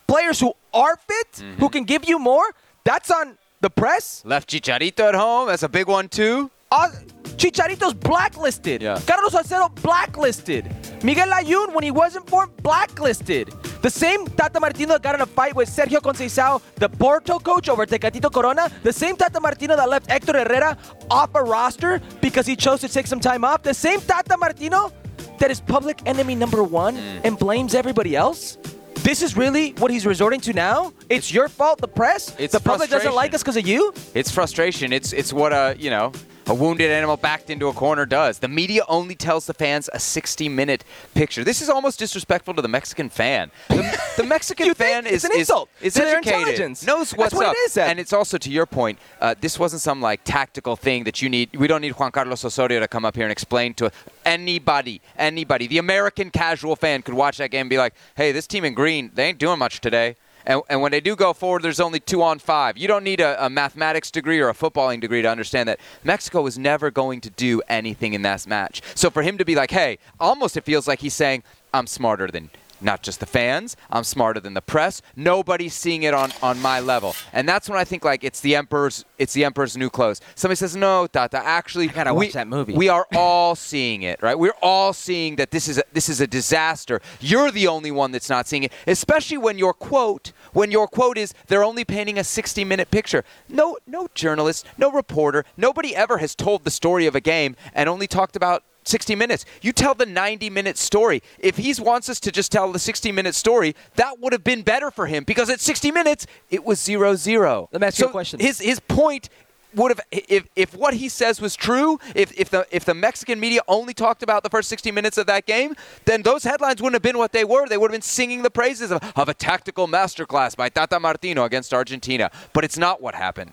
players 0.08 0.40
who 0.40 0.54
are 0.74 0.98
fit, 1.08 1.44
who 1.60 1.70
can 1.70 1.84
give 1.84 2.08
you 2.08 2.20
more. 2.20 2.46
That's 2.84 3.10
on 3.10 3.38
the 3.62 3.70
press. 3.70 4.22
Left 4.26 4.50
Chicharito 4.50 5.08
at 5.08 5.16
home. 5.16 5.48
That's 5.48 5.64
a 5.64 5.70
big 5.70 5.88
one 5.88 6.10
too. 6.10 6.52
Uh, 6.72 6.90
Chicharito's 7.38 7.94
blacklisted. 7.94 8.82
Yeah. 8.82 9.00
Carlos 9.06 9.32
Salcedo 9.32 9.70
blacklisted. 9.82 10.74
Miguel 11.04 11.28
Layún, 11.28 11.74
when 11.74 11.84
he 11.84 11.92
wasn't 11.92 12.30
formed, 12.30 12.56
blacklisted. 12.64 13.50
The 13.82 13.90
same 13.90 14.26
Tata 14.26 14.60
Martino 14.60 14.94
that 14.94 15.04
got 15.04 15.16
in 15.16 15.22
a 15.22 15.26
fight 15.26 15.56
with 15.56 15.70
Sergio 15.70 16.00
Conceição, 16.00 16.62
the 16.76 16.90
Porto 16.90 17.40
coach 17.40 17.70
over 17.70 17.86
Tecatito 17.86 18.32
Corona. 18.32 18.72
The 18.84 18.94
same 18.94 19.16
Tata 19.16 19.40
Martino 19.40 19.76
that 19.76 19.90
left 19.90 20.10
Hector 20.10 20.34
Herrera 20.34 20.78
off 21.12 21.36
a 21.36 21.44
roster 21.44 22.02
because 22.22 22.46
he 22.46 22.56
chose 22.56 22.82
to 22.82 22.90
take 22.90 23.08
some 23.08 23.20
time 23.20 23.44
off. 23.44 23.64
The 23.64 23.74
same 23.74 24.00
Tata 24.02 24.38
Martino 24.38 24.92
that 25.40 25.52
is 25.52 25.60
public 25.60 26.02
enemy 26.06 26.36
number 26.36 26.64
one 26.64 26.96
mm. 26.96 27.22
and 27.24 27.38
blames 27.38 27.76
everybody 27.76 28.16
else. 28.16 28.58
This 29.06 29.22
is 29.22 29.38
really 29.38 29.72
what 29.74 29.92
he's 29.92 30.06
resorting 30.06 30.40
to 30.42 30.54
now. 30.54 30.92
It's 31.10 31.32
your 31.32 31.48
fault, 31.48 31.80
the 31.80 31.88
press. 31.88 32.36
It's 32.40 32.54
the 32.54 32.60
public 32.60 32.90
doesn't 32.90 33.14
like 33.14 33.36
us 33.36 33.44
because 33.44 33.58
of 33.58 33.68
you. 33.68 33.94
It's 34.16 34.32
frustration. 34.32 34.92
It's 34.92 35.14
it's 35.14 35.32
what 35.32 35.54
a 35.54 35.76
you 35.78 35.92
know 35.92 36.12
a 36.48 36.54
wounded 36.54 36.92
animal 36.92 37.18
backed 37.18 37.50
into 37.50 37.68
a 37.68 37.74
corner 37.74 38.06
does. 38.06 38.40
The 38.40 38.48
media 38.48 38.84
only 38.88 39.16
tells 39.16 39.46
the 39.48 39.54
fans 39.54 39.90
a 39.94 39.98
60-minute 39.98 40.84
picture. 41.14 41.44
This 41.44 41.62
is 41.62 41.70
almost 41.70 41.98
disrespectful 42.00 42.54
to 42.54 42.62
the 42.62 42.68
Mexican 42.68 43.10
fan. 43.10 43.52
The, 43.70 44.00
the 44.18 44.24
Mexican 44.36 44.74
fan 44.76 45.06
is 45.08 45.24
It's 45.24 45.24
an 45.26 45.32
is- 45.32 45.38
insult 45.40 45.70
is 45.82 45.98
educated, 45.98 46.28
intelligence. 46.40 46.86
knows 46.86 47.12
what's 47.14 47.34
what 47.34 47.48
up, 47.48 47.56
and 47.78 48.00
it's 48.00 48.14
also 48.14 48.38
to 48.38 48.50
your 48.50 48.66
point. 48.66 49.00
Uh, 49.20 49.34
this 49.40 49.58
wasn't 49.58 49.82
some 49.82 50.02
like 50.02 50.22
tactical 50.24 50.76
thing 50.76 51.04
that 51.06 51.22
you 51.22 51.30
need. 51.30 51.56
We 51.56 51.68
don't 51.68 51.82
need 51.82 51.94
Juan 51.94 52.12
Carlos 52.12 52.46
Osorio 52.46 52.80
to 52.80 52.88
come 52.88 53.06
up 53.06 53.16
here 53.16 53.26
and 53.26 53.32
explain 53.32 53.74
to 53.76 53.92
anybody, 54.26 55.02
anybody. 55.18 55.68
The 55.68 55.78
American 55.78 56.30
casual 56.30 56.76
fan 56.76 57.02
could 57.02 57.14
watch 57.14 57.38
that 57.38 57.52
game 57.52 57.62
and 57.62 57.70
be 57.70 57.78
like, 57.78 57.94
"Hey, 58.16 58.32
this 58.32 58.48
team 58.48 58.66
in 58.66 58.74
green, 58.74 59.12
they 59.14 59.26
ain't 59.26 59.40
doing 59.40 59.60
much 59.60 59.82
today." 59.82 60.16
And, 60.46 60.62
and 60.70 60.82
when 60.82 60.92
they 60.92 61.00
do 61.00 61.16
go 61.16 61.34
forward, 61.34 61.62
there's 61.64 61.80
only 61.80 62.00
two 62.00 62.22
on 62.22 62.40
five. 62.40 62.78
You 62.78 62.88
don't 62.88 63.04
need 63.04 63.20
a, 63.20 63.46
a 63.46 63.50
mathematics 63.50 64.12
degree 64.12 64.40
or 64.40 64.50
a 64.50 64.54
footballing 64.54 65.02
degree 65.02 65.22
to 65.22 65.30
understand 65.30 65.70
that 65.70 65.80
Mexico 66.04 66.42
was 66.42 66.58
never 66.58 66.92
going 66.92 67.22
to 67.22 67.30
do 67.30 67.62
anything 67.68 68.14
in 68.14 68.22
that 68.22 68.46
match. 68.48 68.82
So 68.96 69.10
for 69.10 69.24
him 69.24 69.38
to 69.38 69.46
be 69.46 69.56
like, 69.56 69.72
hey, 69.72 69.98
almost 70.20 70.58
it 70.58 70.64
feels 70.64 70.88
like 70.88 71.00
he's 71.00 71.14
saying, 71.14 71.44
I'm 71.74 71.88
smarter 71.88 72.28
than 72.28 72.50
not 72.82 73.04
just 73.04 73.20
the 73.20 73.26
fans. 73.26 73.76
I'm 73.90 74.04
smarter 74.04 74.40
than 74.40 74.54
the 74.54 74.62
press. 74.62 75.02
Nobody's 75.16 75.74
seeing 75.74 76.04
it 76.04 76.14
on, 76.14 76.32
on 76.42 76.62
my 76.62 76.80
level. 76.80 77.16
And 77.34 77.48
that's 77.48 77.70
when 77.70 77.78
I 77.78 77.84
think 77.84 78.04
like 78.04 78.24
it's 78.24 78.42
the 78.42 78.56
emperor's 78.56 79.06
it's 79.18 79.34
the 79.34 79.46
emperor's 79.46 79.78
new 79.78 79.90
clothes. 79.90 80.22
Somebody 80.36 80.58
says, 80.58 80.76
"No, 80.76 81.08
Tata, 81.08 81.38
actually 81.38 81.88
gotta 81.88 82.14
we, 82.14 82.28
watch 82.28 82.34
that 82.34 82.48
movie." 82.48 82.74
We 82.74 82.90
are 82.90 83.08
all 83.16 83.56
seeing 83.56 84.04
it, 84.04 84.22
right? 84.22 84.38
We're 84.38 84.54
all 84.62 84.94
seeing 84.94 85.38
that 85.38 85.52
this 85.52 85.68
is 85.68 85.78
a, 85.78 85.84
this 85.94 86.10
is 86.10 86.22
a 86.22 86.28
disaster. 86.28 87.02
You're 87.20 87.52
the 87.52 87.68
only 87.68 87.92
one 87.92 88.12
that's 88.12 88.30
not 88.30 88.48
seeing 88.48 88.64
it, 88.64 88.74
especially 88.88 89.38
when 89.38 89.58
your 89.58 89.74
quote 89.74 90.32
when 90.54 90.72
your 90.72 90.88
quote 90.88 91.18
is 91.18 91.34
they're 91.48 91.64
only 91.64 91.86
painting 91.86 92.18
a 92.18 92.22
60-minute 92.22 92.92
picture. 92.92 93.24
No 93.48 93.78
no 93.88 94.08
journalist, 94.14 94.66
no 94.78 94.92
reporter, 94.92 95.46
nobody 95.58 95.96
ever 95.96 96.18
has 96.18 96.36
told 96.36 96.64
the 96.64 96.72
story 96.72 97.06
of 97.06 97.16
a 97.16 97.22
game 97.22 97.56
and 97.74 97.90
only 97.90 98.08
talked 98.08 98.36
about 98.36 98.64
60 98.86 99.16
minutes. 99.16 99.46
You 99.62 99.72
tell 99.72 99.94
the 99.94 100.06
90 100.06 100.50
minute 100.50 100.78
story. 100.78 101.22
If 101.40 101.58
he 101.58 101.74
wants 101.80 102.10
us 102.10 102.20
to 102.22 102.32
just 102.32 102.52
tell 102.52 102.72
the 102.72 102.80
60 102.80 103.12
minute 103.12 103.36
story, 103.36 103.76
that 103.96 104.20
would 104.20 104.34
have 104.34 104.44
been 104.44 104.62
better 104.62 104.92
for 104.92 105.08
him 105.08 105.24
because 105.24 105.50
at 105.50 105.60
60 105.60 105.92
minutes, 105.92 106.28
it 106.50 106.64
was 106.64 106.82
0 106.82 107.16
0. 107.16 107.70
Let 107.72 107.82
me 107.82 107.88
ask 107.88 108.00
you 108.00 108.08
a 108.08 108.12
question. 108.12 108.40
His, 108.40 108.60
his 108.60 108.80
point 108.80 109.30
would 109.76 109.92
have 109.92 110.00
if, 110.12 110.48
if 110.56 110.74
what 110.74 110.94
he 110.94 111.10
says 111.10 111.42
was 111.42 111.56
true 111.56 112.00
if, 112.16 112.32
if 112.40 112.50
the 112.50 112.66
if 112.72 112.86
the 112.86 112.94
Mexican 112.94 113.40
media 113.40 113.62
only 113.68 113.94
talked 113.94 114.24
about 114.24 114.44
the 114.44 114.50
first 114.50 114.70
60 114.70 114.92
minutes 114.92 115.18
of 115.18 115.28
that 115.28 115.46
game 115.46 115.76
then 116.06 116.22
those 116.22 116.44
headlines 116.44 116.82
wouldn't 116.82 116.96
have 116.96 117.02
been 117.02 117.18
what 117.18 117.34
they 117.34 117.44
were 117.44 117.68
they 117.68 117.78
would 117.78 117.92
have 117.92 117.96
been 117.96 118.02
singing 118.02 118.42
the 118.42 118.50
praises 118.50 118.92
of, 118.92 119.04
of 119.16 119.28
a 119.28 119.34
tactical 119.34 119.88
masterclass 119.88 120.56
by 120.56 120.70
Tata 120.70 121.00
Martino 121.00 121.44
against 121.44 121.74
Argentina 121.74 122.32
but 122.54 122.64
it's 122.64 122.78
not 122.78 123.02
what 123.02 123.16
happened 123.16 123.52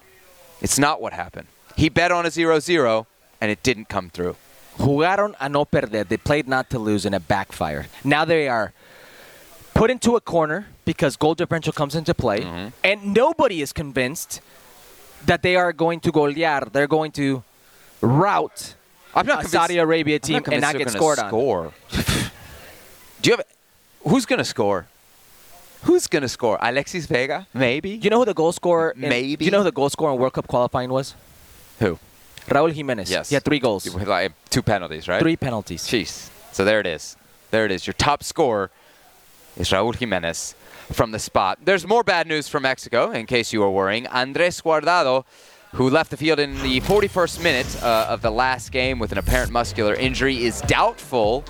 it's 0.61 0.79
not 0.79 1.03
what 1.03 1.13
happened 1.13 1.49
he 1.77 1.89
bet 1.89 2.13
on 2.13 2.25
a 2.25 2.29
0-0 2.29 3.07
and 3.41 3.51
it 3.51 3.63
didn't 3.63 3.89
come 3.89 4.09
through 4.09 4.37
Jugaron 4.79 5.35
a 5.41 5.49
no 5.49 5.65
perder. 5.65 6.05
They 6.05 6.17
played 6.17 6.49
not 6.49 6.71
to 6.71 6.79
lose, 6.79 7.05
and 7.07 7.15
it 7.15 7.29
backfired. 7.29 7.87
Now 8.05 8.25
they 8.25 8.49
are 8.49 8.73
put 9.75 9.91
into 9.91 10.17
a 10.17 10.21
corner 10.21 10.67
because 10.85 11.17
goal 11.17 11.35
differential 11.35 11.73
comes 11.73 11.95
into 11.95 12.15
play, 12.15 12.41
mm-hmm. 12.41 12.69
and 12.83 13.15
nobody 13.15 13.63
is 13.63 13.73
convinced 13.73 14.41
that 15.27 15.43
they 15.43 15.57
are 15.57 15.73
going 15.73 16.01
to 16.01 16.13
golear. 16.13 16.71
They're 16.73 16.87
going 16.87 17.13
to 17.13 17.45
route 18.01 18.75
I'm 19.15 19.27
not 19.27 19.45
a 19.45 19.49
Saudi 19.49 19.79
Arabia 19.79 20.19
team 20.19 20.37
and 20.37 20.45
convinced 20.45 20.73
not 20.73 20.79
get 20.79 20.91
scored 20.91 21.19
on. 21.19 21.29
score. 21.29 21.73
Do 23.21 23.31
you 23.31 23.37
have 23.37 23.47
who's 24.07 24.27
gonna 24.27 24.45
score? 24.45 24.87
Who's 25.83 26.07
gonna 26.07 26.29
score? 26.29 26.59
Alexis 26.61 27.07
Vega? 27.07 27.47
Maybe. 27.53 27.91
You 27.91 28.11
know 28.11 28.21
who 28.21 28.25
the 28.25 28.35
goal 28.35 28.53
scorer? 28.53 28.91
in- 28.91 29.09
Maybe. 29.09 29.37
Do 29.37 29.45
you 29.45 29.51
know 29.51 29.59
who 29.59 29.65
the 29.65 29.73
goal 29.73 29.91
scorer 29.91 30.13
in 30.13 30.19
World 30.19 30.33
Cup 30.33 30.47
qualifying 30.47 30.91
was? 30.91 31.15
Who? 31.81 31.99
Raúl 32.47 32.73
Jiménez. 32.73 33.09
Yes. 33.11 33.29
He 33.29 33.35
had 33.35 33.45
three 33.45 33.59
goals. 33.59 33.85
With, 33.93 34.09
like, 34.09 34.33
two 34.51 34.63
penalties, 34.63 35.09
right? 35.09 35.21
Three 35.21 35.37
penalties. 35.37 35.83
Jeez. 35.87 36.31
So 36.53 36.65
there 36.65 36.81
it 36.81 36.87
is. 36.87 37.17
There 37.51 37.65
it 37.65 37.71
is. 37.71 37.87
Your 37.87 37.95
top 37.95 38.23
scorer 38.23 38.71
is 39.57 39.71
Raúl 39.71 39.95
Jiménez 39.95 40.55
from 40.93 41.13
the 41.13 41.19
spot. 41.19 41.59
There's 41.65 41.87
more 41.87 42.03
bad 42.03 42.27
news 42.27 42.49
from 42.49 42.65
Mexico, 42.65 43.11
in 43.11 43.27
case 43.27 43.53
you 43.53 43.61
were 43.61 43.71
worrying. 43.71 44.07
Andres 44.09 44.61
Guardado, 44.61 45.25
who 45.75 45.89
left 45.89 46.11
the 46.11 46.17
field 46.17 46.39
in 46.39 46.55
the 46.63 46.81
41st 46.81 47.43
minute 47.43 47.83
uh, 47.83 48.07
of 48.09 48.23
the 48.23 48.31
last 48.31 48.73
game 48.73 48.99
with 48.99 49.13
an 49.13 49.19
apparent 49.19 49.51
muscular 49.53 49.95
injury, 49.95 50.45
is 50.45 50.61
doubtful 50.63 51.45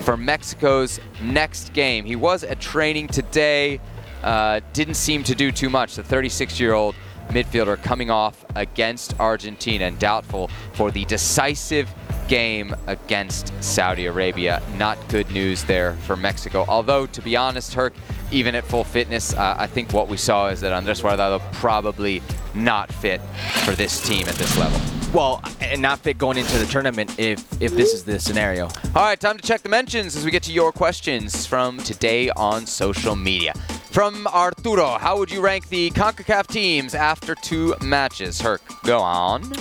for 0.00 0.16
Mexico's 0.16 1.00
next 1.22 1.72
game. 1.72 2.04
He 2.04 2.16
was 2.16 2.42
at 2.42 2.60
training 2.60 3.08
today, 3.08 3.80
uh, 4.22 4.60
didn't 4.72 4.94
seem 4.94 5.22
to 5.24 5.34
do 5.34 5.52
too 5.52 5.70
much. 5.70 5.96
The 5.96 6.02
36 6.02 6.58
year 6.58 6.74
old 6.74 6.94
midfielder 7.28 7.82
coming 7.82 8.10
off 8.10 8.44
against 8.54 9.18
Argentina 9.20 9.84
and 9.84 9.98
doubtful 9.98 10.50
for 10.72 10.90
the 10.90 11.04
decisive 11.06 11.92
game 12.28 12.74
against 12.86 13.52
Saudi 13.62 14.06
Arabia. 14.06 14.62
Not 14.76 14.98
good 15.08 15.30
news 15.30 15.64
there 15.64 15.94
for 16.04 16.16
Mexico. 16.16 16.64
Although, 16.68 17.06
to 17.06 17.22
be 17.22 17.36
honest, 17.36 17.74
Herc, 17.74 17.94
even 18.30 18.54
at 18.54 18.64
full 18.64 18.84
fitness, 18.84 19.34
uh, 19.34 19.56
I 19.58 19.66
think 19.66 19.92
what 19.92 20.08
we 20.08 20.16
saw 20.16 20.48
is 20.48 20.60
that 20.60 20.72
Andres 20.72 21.00
Guardado 21.00 21.40
probably 21.54 22.22
not 22.54 22.92
fit 22.92 23.20
for 23.64 23.72
this 23.72 24.06
team 24.06 24.28
at 24.28 24.34
this 24.34 24.56
level. 24.58 24.80
Well, 25.12 25.42
and 25.62 25.80
not 25.80 26.00
fit 26.00 26.18
going 26.18 26.36
into 26.36 26.58
the 26.58 26.66
tournament 26.66 27.18
if 27.18 27.40
if 27.62 27.72
this 27.72 27.94
is 27.94 28.04
the 28.04 28.20
scenario. 28.20 28.66
All 28.94 29.04
right, 29.04 29.18
time 29.18 29.38
to 29.38 29.42
check 29.42 29.62
the 29.62 29.70
mentions 29.70 30.14
as 30.14 30.24
we 30.24 30.30
get 30.30 30.42
to 30.44 30.52
your 30.52 30.70
questions 30.70 31.46
from 31.46 31.78
today 31.78 32.28
on 32.30 32.66
social 32.66 33.16
media. 33.16 33.54
From 33.98 34.28
Arturo, 34.28 34.90
how 34.90 35.18
would 35.18 35.28
you 35.28 35.40
rank 35.40 35.70
the 35.70 35.90
CONCACAF 35.90 36.46
teams 36.46 36.94
after 36.94 37.34
two 37.34 37.74
matches? 37.82 38.40
Herc, 38.40 38.62
go 38.84 39.00
on. 39.00 39.52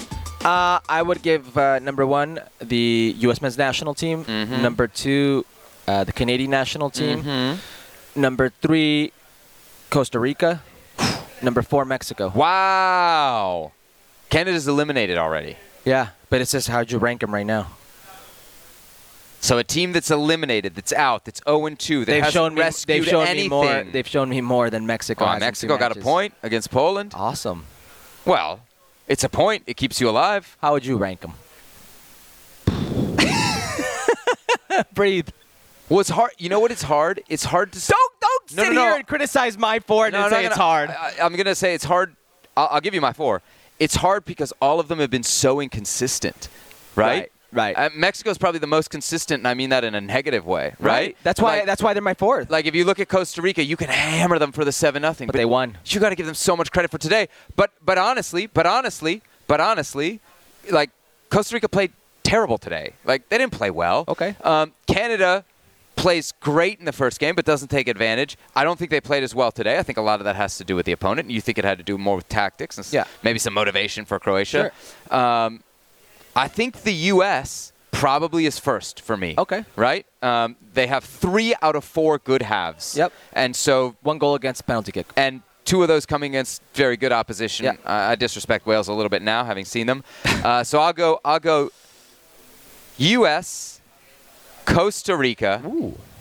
Uh, 0.46 0.80
I 0.88 1.02
would 1.02 1.24
give 1.24 1.58
uh, 1.58 1.80
number 1.80 2.06
one 2.06 2.42
the 2.60 3.16
U.S. 3.18 3.42
men's 3.42 3.58
national 3.58 3.96
team. 3.96 4.26
Mhm. 4.26 4.62
Number 4.62 4.88
two, 4.88 5.44
uh, 5.88 6.04
the 6.04 6.14
Canadian 6.14 6.52
national 6.52 6.92
team. 6.92 7.24
Mhm. 7.24 7.58
Number 8.16 8.52
three, 8.62 9.12
Costa 9.90 10.20
Rica. 10.20 10.62
number 11.42 11.64
four, 11.64 11.84
Mexico. 11.84 12.32
Wow. 12.36 13.72
Canada's 14.30 14.68
eliminated 14.68 15.18
already. 15.18 15.58
Yeah, 15.84 16.10
but 16.30 16.42
it 16.42 16.46
says 16.46 16.68
how'd 16.68 16.92
you 16.92 17.00
rank 17.00 17.22
them 17.22 17.34
right 17.34 17.44
now? 17.44 17.70
So 19.48 19.58
a 19.58 19.64
team 19.64 19.94
that's 19.94 20.12
eliminated, 20.12 20.76
that's 20.76 20.92
out, 20.92 21.24
that's 21.24 21.40
0 21.48 21.70
2, 21.70 22.04
that 22.04 22.12
They've 22.12 22.34
shown 22.34 22.54
me. 22.54 22.60
rescued 22.60 22.98
They've 22.98 23.10
shown 23.10 23.28
anything. 23.28 23.50
me 23.50 23.56
more. 23.56 23.84
They've 23.86 24.06
shown 24.06 24.28
me 24.28 24.42
more 24.42 24.70
than 24.70 24.86
Mexico. 24.86 25.24
Oh, 25.24 25.28
has 25.30 25.40
Mexico 25.40 25.78
got 25.78 25.96
a 25.96 26.02
point 26.02 26.34
against 26.44 26.70
Poland. 26.70 27.14
Awesome. 27.16 27.64
Well, 28.26 28.60
it's 29.08 29.24
a 29.24 29.30
point. 29.30 29.64
It 29.66 29.78
keeps 29.78 30.02
you 30.02 30.10
alive. 30.10 30.58
How 30.62 30.74
would 30.74 30.86
you 30.86 30.98
rank 30.98 31.22
them? 31.22 31.32
Breathe. 34.94 35.30
Well, 35.88 36.02
it's 36.02 36.10
hard. 36.10 36.32
You 36.38 36.50
know 36.50 36.60
what? 36.60 36.72
It's 36.72 36.84
hard. 36.84 37.24
It's 37.30 37.46
hard 37.46 37.72
to. 37.72 37.88
Don't 37.88 38.14
don't 38.20 38.58
No, 38.58 38.64
sit 38.64 38.74
no, 38.74 38.76
no. 38.76 38.82
here 38.82 38.96
and 38.98 39.08
criticize 39.08 39.58
my 39.58 39.80
four 39.80 40.08
and 40.08 40.14
say 40.14 40.30
no, 40.30 40.40
it's 40.40 40.58
no. 40.58 40.62
hard. 40.62 40.90
I, 40.90 41.14
am 41.20 41.34
gonna 41.38 41.56
say 41.56 41.74
it's 41.74 41.86
hard. 41.86 42.18
I'll, 42.58 42.68
I'll 42.70 42.82
give 42.82 42.94
you 42.94 43.00
my 43.00 43.14
four. 43.14 43.42
It's 43.80 43.96
hard 43.96 44.26
because 44.26 44.52
all 44.62 44.82
of 44.82 44.90
them 44.90 45.00
have 45.00 45.10
been 45.10 45.24
so 45.24 45.62
inconsistent, 45.62 46.50
right? 46.98 47.08
Right. 47.08 47.32
Uh, 47.56 47.90
Mexico's 47.96 48.38
probably 48.38 48.60
the 48.60 48.68
most 48.68 48.90
consistent, 48.90 49.40
and 49.42 49.48
I 49.48 49.54
mean 49.54 49.70
that 49.70 49.84
in 49.84 49.96
a 49.96 50.02
negative 50.02 50.46
way, 50.46 50.74
right? 50.80 51.18
That's 51.24 51.40
why. 51.42 51.58
Like- 51.58 51.66
that's 51.66 51.82
why 51.82 51.94
they're 51.94 52.02
my 52.02 52.14
fourth. 52.14 52.50
Like 52.50 52.66
if 52.66 52.76
you 52.76 52.84
look 52.86 53.00
at 53.00 53.08
Costa 53.10 53.42
Rica, 53.42 53.64
you 53.64 53.78
can 53.78 53.90
hammer 53.90 54.38
them 54.40 54.52
for 54.52 54.66
the 54.66 54.72
seven 54.72 55.02
nothing, 55.02 55.28
But 55.28 55.36
they 55.36 55.46
won. 55.46 55.78
You 55.86 56.00
got 56.00 56.10
to 56.10 56.16
give 56.16 56.26
them 56.26 56.36
so 56.36 56.56
much 56.58 56.72
credit 56.72 56.92
for 56.92 56.98
today. 56.98 57.30
But 57.56 57.72
but 57.84 57.98
honestly, 57.98 58.48
but 58.48 58.66
honestly, 58.66 59.22
but 59.48 59.60
honestly, 59.62 60.20
like 60.70 60.90
Costa 61.30 61.56
Rica 61.56 61.70
played 61.70 61.92
terrible 62.24 62.58
today. 62.58 62.94
Like 63.06 63.30
they 63.30 63.38
didn't 63.38 63.54
play 63.54 63.72
well. 63.72 64.04
Okay. 64.08 64.36
Um, 64.44 64.74
Canada 64.86 65.46
plays 65.96 66.32
great 66.42 66.78
in 66.78 66.86
the 66.86 66.92
first 66.92 67.20
game, 67.20 67.34
but 67.34 67.44
doesn't 67.44 67.70
take 67.70 67.88
advantage. 67.88 68.38
I 68.56 68.64
don't 68.64 68.78
think 68.78 68.92
they 68.92 69.02
played 69.02 69.24
as 69.24 69.34
well 69.34 69.52
today. 69.52 69.80
I 69.80 69.84
think 69.84 69.98
a 69.98 70.02
lot 70.02 70.20
of 70.20 70.26
that 70.26 70.36
has 70.36 70.58
to 70.58 70.64
do 70.64 70.76
with 70.76 70.86
the 70.86 70.92
opponent. 70.92 71.32
You 71.32 71.42
think 71.42 71.58
it 71.58 71.66
had 71.66 71.80
to 71.80 71.84
do 71.84 71.98
more 71.98 72.18
with 72.18 72.30
tactics 72.30 72.78
and 72.78 72.86
Yeah. 72.94 73.06
maybe 73.24 73.40
some 73.40 73.54
motivation 73.56 74.06
for 74.06 74.20
Croatia. 74.20 74.72
Um, 75.10 75.64
I 76.38 76.48
think 76.48 76.84
the 76.84 76.94
U.S. 77.14 77.74
probably 77.92 78.46
is 78.46 78.60
first 78.60 79.02
for 79.02 79.18
me. 79.18 79.34
Okay. 79.38 79.66
Right? 79.76 80.06
Um, 80.22 80.56
they 80.74 80.86
have 80.88 81.04
three 81.04 81.56
out 81.64 81.76
of 81.76 81.84
four 81.84 82.20
good 82.20 82.44
halves. 82.44 82.96
Yep. 82.96 83.12
And 83.34 83.56
so 83.56 83.96
One 84.04 84.20
goal 84.20 84.36
against 84.36 84.66
penalty 84.68 84.92
kick. 84.92 85.08
and 85.16 85.42
two 85.66 85.82
of 85.82 85.88
those 85.88 86.06
coming 86.06 86.32
against 86.32 86.62
very 86.76 86.96
good 86.96 87.12
opposition. 87.12 87.66
Yeah. 87.66 87.72
Uh, 87.86 88.12
I 88.12 88.16
disrespect 88.16 88.66
Wales 88.68 88.88
a 88.88 88.94
little 88.94 89.10
bit 89.10 89.22
now, 89.22 89.44
having 89.44 89.66
seen 89.66 89.88
them. 89.88 90.04
Uh, 90.26 90.64
so 90.64 90.80
I'll 90.80 90.94
go. 90.94 91.20
I'll 91.26 91.40
go. 91.40 91.72
U.S. 92.98 93.82
Costa 94.66 95.16
Rica, 95.18 95.62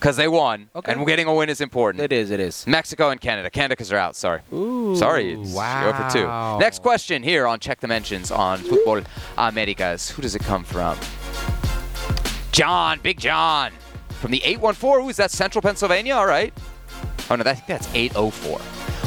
because 0.07 0.17
they 0.17 0.29
won, 0.29 0.71
Okay. 0.77 0.93
and 0.93 1.05
getting 1.05 1.27
a 1.27 1.35
win 1.35 1.49
is 1.49 1.61
important. 1.61 2.01
It 2.01 2.13
is. 2.13 2.31
It 2.31 2.39
is. 2.39 2.65
Mexico 2.65 3.11
and 3.11 3.21
Canada. 3.21 3.51
Canada 3.51 3.73
because 3.73 3.89
they're 3.89 3.99
out. 3.99 4.15
Sorry. 4.15 4.41
Ooh, 4.53 4.95
Sorry. 4.95 5.33
It's 5.33 5.53
wow. 5.53 5.89
over 5.89 6.09
two. 6.09 6.61
Next 6.61 6.81
question 6.81 7.25
here 7.25 7.45
on 7.45 7.59
Check 7.59 7.81
the 7.81 7.89
Mentions 7.89 8.31
on 8.31 8.61
Futbol 8.61 9.05
Americas. 9.37 10.09
Who 10.11 10.23
does 10.23 10.37
it 10.37 10.43
come 10.45 10.63
from? 10.63 10.97
John, 12.53 13.01
Big 13.03 13.19
John, 13.19 13.73
from 14.21 14.31
the 14.31 14.41
814. 14.45 15.03
Who 15.03 15.09
is 15.09 15.17
that? 15.17 15.33
Central 15.33 15.61
Pennsylvania. 15.61 16.15
All 16.15 16.29
right. 16.29 16.55
Oh 17.29 17.35
no, 17.35 17.43
that, 17.43 17.51
I 17.51 17.55
think 17.55 17.67
that's 17.67 17.93
804. 17.93 18.61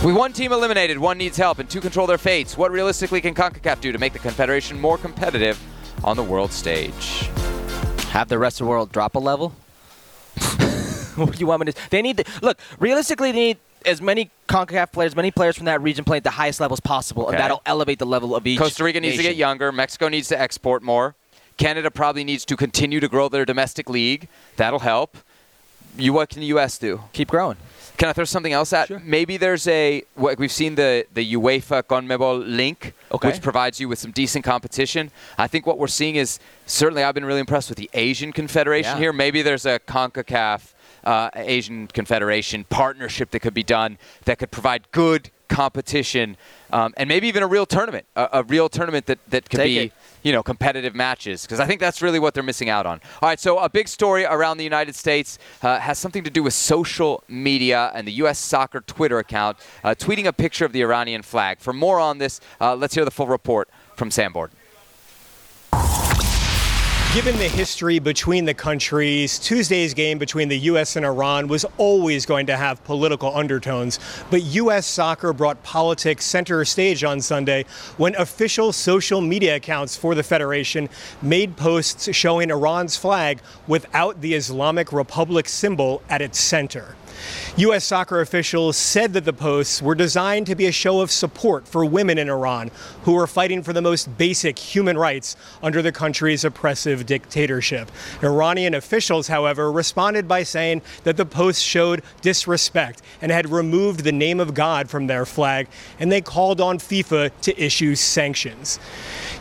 With 0.06 0.18
one 0.18 0.34
team 0.34 0.52
eliminated, 0.52 0.98
one 0.98 1.18
needs 1.18 1.38
help, 1.38 1.60
and 1.60 1.70
two 1.70 1.80
control 1.80 2.08
their 2.08 2.18
fates. 2.18 2.58
What 2.58 2.74
realistically 2.74 3.22
can 3.22 3.34
CONCACAF 3.34 3.80
do 3.80 3.94
to 3.94 4.00
make 4.00 4.12
the 4.12 4.20
Confederation 4.20 4.78
more 4.78 4.98
competitive 4.98 5.58
on 6.04 6.18
the 6.18 6.24
world 6.24 6.52
stage? 6.52 7.30
Have 8.10 8.28
the 8.28 8.38
rest 8.38 8.60
of 8.60 8.66
the 8.66 8.70
world 8.70 8.92
drop 8.92 9.16
a 9.16 9.20
level. 9.20 9.56
what 11.26 11.34
do 11.34 11.40
you 11.40 11.48
want 11.48 11.66
me 11.66 11.72
to? 11.72 11.90
They 11.90 12.02
need 12.02 12.18
to 12.18 12.24
look. 12.42 12.58
Realistically, 12.80 13.32
they 13.32 13.38
need 13.40 13.58
as 13.86 14.02
many 14.02 14.30
Concacaf 14.48 14.92
players, 14.92 15.16
many 15.16 15.32
players 15.32 15.56
from 15.56 15.66
that 15.66 15.82
region 15.82 16.04
play 16.04 16.18
at 16.18 16.24
the 16.24 16.32
highest 16.32 16.60
levels 16.60 16.80
possible, 16.80 17.24
Okay. 17.24 17.36
and 17.36 17.40
that'll 17.42 17.62
elevate 17.66 18.00
the 18.00 18.06
level 18.06 18.36
of 18.36 18.46
each. 18.46 18.60
Costa 18.60 18.84
Rica 18.84 19.00
needs 19.00 19.16
to 19.18 19.24
get 19.24 19.36
younger. 19.36 19.72
Mexico 19.72 20.10
needs 20.10 20.28
to 20.30 20.40
export 20.40 20.84
more. 20.84 21.16
Canada 21.58 21.90
probably 21.92 22.24
needs 22.24 22.46
to 22.46 22.56
continue 22.58 23.00
to 23.00 23.08
grow 23.08 23.30
their 23.30 23.46
domestic 23.46 23.90
league. 23.90 24.28
That'll 24.58 24.80
help. 24.80 25.18
You, 25.98 26.14
what 26.14 26.30
can 26.30 26.40
the 26.42 26.48
U.S. 26.48 26.78
do? 26.78 27.02
Keep 27.14 27.30
growing. 27.30 27.58
Can 27.98 28.08
I 28.08 28.14
throw 28.14 28.24
something 28.24 28.54
else 28.54 28.72
at? 28.72 28.88
Sure. 28.88 29.02
Maybe 29.04 29.36
there's 29.36 29.68
a 29.68 30.04
what- 30.16 30.38
we've 30.40 30.52
seen 30.52 30.76
the 30.76 31.06
the 31.14 31.34
UEFA 31.34 31.84
CONMEBOL 31.84 32.46
link, 32.48 32.94
Okay. 33.12 33.28
which 33.28 33.42
provides 33.42 33.82
you 33.82 33.90
with 33.90 34.00
some 34.00 34.12
decent 34.12 34.46
competition. 34.46 35.12
I 35.38 35.48
think 35.48 35.66
what 35.66 35.78
we're 35.78 35.88
seeing 35.88 36.16
is 36.16 36.40
certainly 36.66 37.04
I've 37.04 37.16
been 37.16 37.26
really 37.26 37.42
impressed 37.42 37.68
with 37.68 37.78
the 37.78 37.90
Asian 37.94 38.32
Confederation 38.32 38.94
Yeah. 38.94 39.00
here. 39.00 39.14
Maybe 39.14 39.42
there's 39.42 39.66
a 39.66 39.80
CONCACAF 39.80 40.74
uh, 41.10 41.30
Asian 41.36 41.88
Confederation 41.88 42.66
partnership 42.66 43.32
that 43.32 43.40
could 43.40 43.54
be 43.54 43.64
done 43.64 43.98
that 44.26 44.38
could 44.40 44.52
provide 44.52 44.82
good 44.92 45.32
competition 45.48 46.38
um, 46.72 46.94
and 46.98 47.10
maybe 47.10 47.28
even 47.28 47.42
a 47.42 47.48
real 47.48 47.66
tournament, 47.66 48.06
a, 48.16 48.30
a 48.34 48.44
real 48.44 48.70
tournament 48.70 49.08
that 49.08 49.18
that 49.30 49.50
could 49.50 49.58
Take 49.58 49.66
be 49.66 49.78
it. 49.88 49.94
you 50.22 50.32
know, 50.32 50.44
competitive 50.44 50.94
matches 50.94 51.42
because 51.42 51.60
I 51.60 51.66
think 51.66 51.80
that's 51.82 52.04
really 52.04 52.20
what 52.20 52.36
they're 52.36 52.44
missing 52.44 52.70
out 52.70 52.86
on. 52.86 53.02
All 53.22 53.30
right, 53.30 53.40
so 53.40 53.58
a 53.58 53.68
big 53.70 53.88
story 53.88 54.24
around 54.26 54.58
the 54.58 54.64
United 54.64 54.96
States 54.96 55.40
uh, 55.64 55.80
has 55.80 55.98
something 55.98 56.24
to 56.24 56.30
do 56.30 56.44
with 56.44 56.54
social 56.54 57.24
media 57.28 57.92
and 57.96 58.08
the 58.08 58.14
U.S. 58.24 58.38
soccer 58.38 58.82
Twitter 58.82 59.18
account 59.18 59.58
uh, 59.84 59.96
tweeting 59.98 60.26
a 60.28 60.34
picture 60.34 60.66
of 60.66 60.74
the 60.74 60.82
Iranian 60.82 61.24
flag. 61.24 61.60
For 61.60 61.74
more 61.74 62.00
on 62.00 62.20
this, 62.20 62.40
uh, 62.62 62.76
let's 62.76 62.94
hear 62.94 63.06
the 63.06 63.16
full 63.20 63.28
report 63.28 63.68
from 63.96 64.12
Sam 64.12 64.32
Borden. 64.32 64.59
Given 67.16 67.40
the 67.40 67.48
history 67.48 67.98
between 67.98 68.46
the 68.46 68.54
countries, 68.54 69.40
Tuesday's 69.40 69.96
game 69.96 70.20
between 70.20 70.48
the 70.48 70.60
U.S. 70.60 70.96
and 70.96 71.04
Iran 71.04 71.48
was 71.48 71.66
always 71.80 72.24
going 72.24 72.46
to 72.46 72.56
have 72.56 72.84
political 72.84 73.36
undertones. 73.36 74.00
But 74.30 74.44
U.S. 74.44 74.86
soccer 74.86 75.34
brought 75.34 75.64
politics 75.64 76.24
center 76.24 76.64
stage 76.66 77.04
on 77.04 77.20
Sunday 77.20 77.66
when 77.98 78.14
official 78.14 78.72
social 78.72 79.22
media 79.22 79.56
accounts 79.56 79.98
for 79.98 80.14
the 80.14 80.22
Federation 80.22 80.88
made 81.24 81.58
posts 81.58 82.16
showing 82.16 82.52
Iran's 82.52 82.96
flag 82.96 83.42
without 83.66 84.22
the 84.22 84.36
Islamic 84.36 84.94
Republic 84.94 85.50
symbol 85.50 86.04
at 86.10 86.22
its 86.22 86.38
center. 86.40 86.96
U.S. 87.58 87.86
soccer 87.86 88.22
officials 88.22 88.78
said 88.78 89.14
that 89.14 89.26
the 89.26 89.34
posts 89.34 89.82
were 89.82 89.96
designed 89.96 90.48
to 90.48 90.56
be 90.56 90.68
a 90.68 90.72
show 90.72 91.02
of 91.02 91.12
support 91.12 91.68
for 91.68 91.84
women 91.84 92.18
in 92.18 92.30
Iran 92.30 92.72
who 93.04 93.18
are 93.18 93.28
fighting 93.28 93.64
for 93.64 93.74
the 93.74 93.82
most 93.82 94.18
basic 94.18 94.58
human 94.58 94.98
rights 94.98 95.36
under 95.62 95.82
the 95.82 95.92
country's 95.92 96.46
oppressive 96.46 97.06
dictatorship. 97.06 97.92
Iranian 98.24 98.74
officials, 98.74 99.28
however, 99.28 99.72
responded 99.72 100.28
by 100.28 100.44
saying 100.44 100.82
that 101.04 101.18
the 101.18 101.26
posts 101.26 101.62
showed 101.62 102.02
disrespect 102.22 103.02
and 103.22 103.32
had 103.32 103.50
removed 103.50 104.04
the 104.04 104.12
name 104.12 104.40
of 104.40 104.54
God 104.54 104.90
from 104.90 105.08
their 105.08 105.26
flag, 105.26 105.68
and 106.00 106.12
they 106.12 106.22
called 106.22 106.62
on 106.62 106.78
FIFA 106.78 107.32
to 107.42 107.62
issue 107.62 107.96
sanctions. 107.96 108.80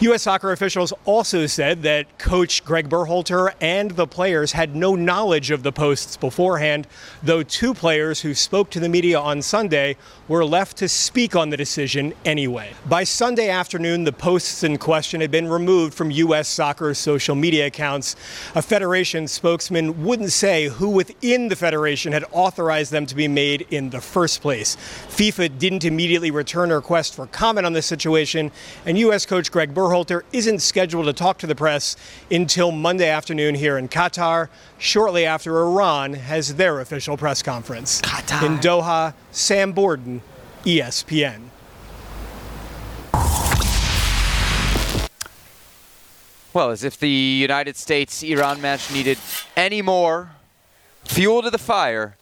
U.S. 0.00 0.22
soccer 0.22 0.52
officials 0.52 0.92
also 1.06 1.46
said 1.46 1.82
that 1.82 2.20
coach 2.20 2.64
Greg 2.64 2.88
Berhalter 2.88 3.52
and 3.60 3.90
the 3.90 4.06
players 4.06 4.52
had 4.52 4.76
no 4.76 4.94
knowledge 4.94 5.50
of 5.50 5.64
the 5.64 5.72
posts 5.72 6.16
beforehand, 6.16 6.86
though 7.20 7.42
two 7.42 7.74
players 7.74 8.20
who 8.20 8.32
spoke 8.32 8.70
to 8.70 8.78
the 8.78 8.88
media 8.88 9.18
on 9.18 9.42
Sunday 9.42 9.96
were 10.28 10.44
left 10.44 10.76
to 10.76 10.88
speak 10.88 11.34
on 11.34 11.50
the 11.50 11.56
decision 11.56 12.14
anyway. 12.24 12.74
By 12.86 13.02
Sunday 13.02 13.48
afternoon, 13.48 14.04
the 14.04 14.12
posts 14.12 14.62
in 14.62 14.78
question 14.78 15.20
had 15.20 15.32
been 15.32 15.48
removed 15.48 15.94
from 15.94 16.12
U.S. 16.12 16.46
soccer's 16.46 16.98
social 16.98 17.34
media 17.34 17.66
accounts. 17.66 18.14
A 18.54 18.62
federation 18.62 19.26
spokesman 19.26 20.04
wouldn't 20.04 20.30
say 20.30 20.68
who 20.68 20.90
within 20.90 21.48
the 21.48 21.56
federation 21.56 22.12
had 22.12 22.24
authorized 22.30 22.92
them 22.92 23.04
to 23.06 23.16
be 23.16 23.26
made 23.26 23.66
in 23.70 23.90
the 23.90 24.00
first 24.00 24.42
place. 24.42 24.76
FIFA 25.08 25.58
didn't 25.58 25.84
immediately 25.84 26.30
return 26.30 26.70
a 26.70 26.76
request 26.76 27.16
for 27.16 27.26
comment 27.26 27.66
on 27.66 27.72
the 27.72 27.82
situation, 27.82 28.52
and 28.86 28.96
U.S. 28.98 29.26
coach 29.26 29.50
Greg 29.50 29.74
Berhalter 29.74 29.87
isn't 30.32 30.60
scheduled 30.60 31.06
to 31.06 31.12
talk 31.12 31.38
to 31.38 31.46
the 31.46 31.54
press 31.54 31.96
until 32.30 32.70
Monday 32.70 33.08
afternoon 33.08 33.54
here 33.54 33.78
in 33.78 33.88
Qatar, 33.88 34.48
shortly 34.78 35.24
after 35.24 35.58
Iran 35.58 36.14
has 36.14 36.54
their 36.56 36.80
official 36.80 37.16
press 37.16 37.42
conference. 37.42 38.00
Qatar. 38.02 38.42
In 38.44 38.58
Doha, 38.58 39.14
Sam 39.30 39.72
Borden, 39.72 40.22
ESPN. 40.64 41.48
Well, 46.54 46.70
as 46.70 46.82
if 46.82 46.98
the 46.98 47.08
United 47.08 47.76
States 47.76 48.22
Iran 48.22 48.60
match 48.60 48.92
needed 48.92 49.18
any 49.56 49.82
more 49.82 50.30
fuel 51.04 51.42
to 51.42 51.50
the 51.50 51.58
fire, 51.58 52.16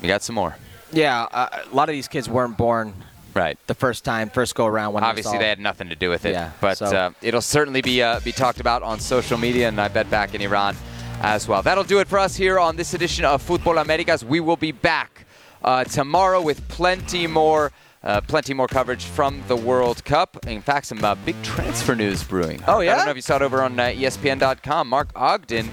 we 0.00 0.08
got 0.08 0.22
some 0.22 0.34
more. 0.34 0.56
Yeah, 0.92 1.22
uh, 1.24 1.62
a 1.70 1.74
lot 1.74 1.88
of 1.88 1.94
these 1.94 2.06
kids 2.06 2.28
weren't 2.28 2.56
born 2.56 2.94
right 3.34 3.58
the 3.66 3.74
first 3.74 4.04
time, 4.04 4.30
first 4.30 4.54
go 4.54 4.66
around. 4.66 4.92
When 4.92 5.04
Obviously, 5.04 5.38
they 5.38 5.48
had 5.48 5.58
nothing 5.60 5.88
to 5.88 5.96
do 5.96 6.10
with 6.10 6.24
it. 6.24 6.32
Yeah, 6.32 6.52
but 6.60 6.78
so- 6.78 6.86
uh, 6.86 7.10
it'll 7.22 7.40
certainly 7.40 7.82
be 7.82 8.02
uh, 8.02 8.20
be 8.20 8.32
talked 8.32 8.60
about 8.60 8.82
on 8.82 9.00
social 9.00 9.38
media, 9.38 9.68
and 9.68 9.80
I 9.80 9.88
bet 9.88 10.10
back 10.10 10.34
in 10.34 10.40
Iran 10.40 10.76
as 11.20 11.46
well. 11.48 11.62
That'll 11.62 11.84
do 11.84 12.00
it 12.00 12.08
for 12.08 12.18
us 12.18 12.36
here 12.36 12.58
on 12.58 12.76
this 12.76 12.94
edition 12.94 13.24
of 13.24 13.46
Futbol 13.46 13.80
Americas. 13.80 14.24
We 14.24 14.40
will 14.40 14.56
be 14.56 14.72
back 14.72 15.26
uh, 15.62 15.84
tomorrow 15.84 16.40
with 16.40 16.66
plenty 16.68 17.26
more. 17.26 17.72
Uh, 18.02 18.20
plenty 18.20 18.52
more 18.52 18.66
coverage 18.68 19.02
from 19.02 19.42
the 19.48 19.56
World 19.56 20.04
Cup. 20.04 20.36
In 20.46 20.60
fact, 20.60 20.84
some 20.84 21.02
uh, 21.02 21.14
big 21.14 21.42
transfer 21.42 21.94
news 21.94 22.22
brewing. 22.22 22.62
Oh, 22.68 22.80
yeah? 22.80 22.92
I 22.92 22.96
don't 22.96 23.06
know 23.06 23.12
if 23.12 23.16
you 23.16 23.22
saw 23.22 23.36
it 23.36 23.40
over 23.40 23.62
on 23.62 23.80
uh, 23.80 23.84
ESPN.com. 23.84 24.90
Mark 24.90 25.08
Ogden 25.16 25.70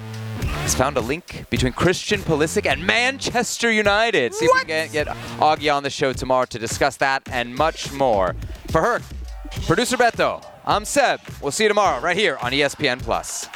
has 0.60 0.74
found 0.74 0.96
a 0.96 1.00
link 1.00 1.44
between 1.50 1.72
Christian 1.72 2.20
Pulisic 2.20 2.66
and 2.66 2.86
Manchester 2.86 3.70
United. 3.70 4.34
See 4.34 4.44
if 4.44 4.52
we 4.54 4.60
can 4.60 4.66
get, 4.66 4.92
get 4.92 5.06
Augie 5.38 5.74
on 5.74 5.82
the 5.82 5.90
show 5.90 6.12
tomorrow 6.12 6.44
to 6.46 6.58
discuss 6.58 6.96
that 6.98 7.22
and 7.30 7.54
much 7.54 7.92
more. 7.92 8.36
For 8.68 8.80
Herc, 8.80 9.02
producer 9.66 9.96
Beto, 9.96 10.44
I'm 10.64 10.84
Seb. 10.84 11.20
We'll 11.40 11.52
see 11.52 11.64
you 11.64 11.68
tomorrow 11.68 12.00
right 12.00 12.16
here 12.16 12.36
on 12.40 12.52
ESPN 12.52 13.02
Plus. 13.02 13.48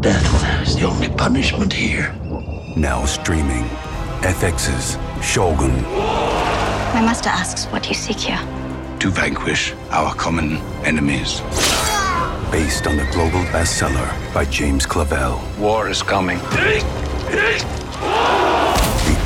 Death 0.00 0.62
is 0.66 0.76
the 0.76 0.86
only 0.86 1.08
punishment 1.08 1.72
here. 1.72 2.12
Now 2.76 3.04
streaming. 3.04 3.64
FX's 4.22 4.96
Shogun. 5.24 5.82
My 5.82 7.02
master 7.02 7.28
asks 7.28 7.66
what 7.66 7.88
you 7.88 7.94
seek 7.94 8.18
here. 8.18 8.57
To 9.00 9.10
vanquish 9.10 9.74
our 9.90 10.12
common 10.14 10.56
enemies. 10.84 11.40
Based 12.50 12.86
on 12.88 12.96
the 12.96 13.08
global 13.12 13.44
bestseller 13.52 14.34
by 14.34 14.44
James 14.46 14.86
Clavell. 14.86 15.38
War 15.56 15.88
is 15.88 16.02
coming. 16.02 16.38
The 16.38 16.82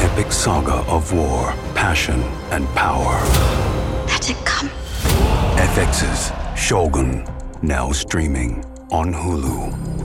epic 0.00 0.30
saga 0.30 0.84
of 0.90 1.14
war, 1.14 1.54
passion, 1.74 2.20
and 2.50 2.68
power. 2.74 3.18
Let 4.08 4.28
it 4.28 4.36
come. 4.44 4.68
FX's 5.56 6.32
Shogun. 6.60 7.24
Now 7.62 7.92
streaming 7.92 8.64
on 8.90 9.14
Hulu. 9.14 10.01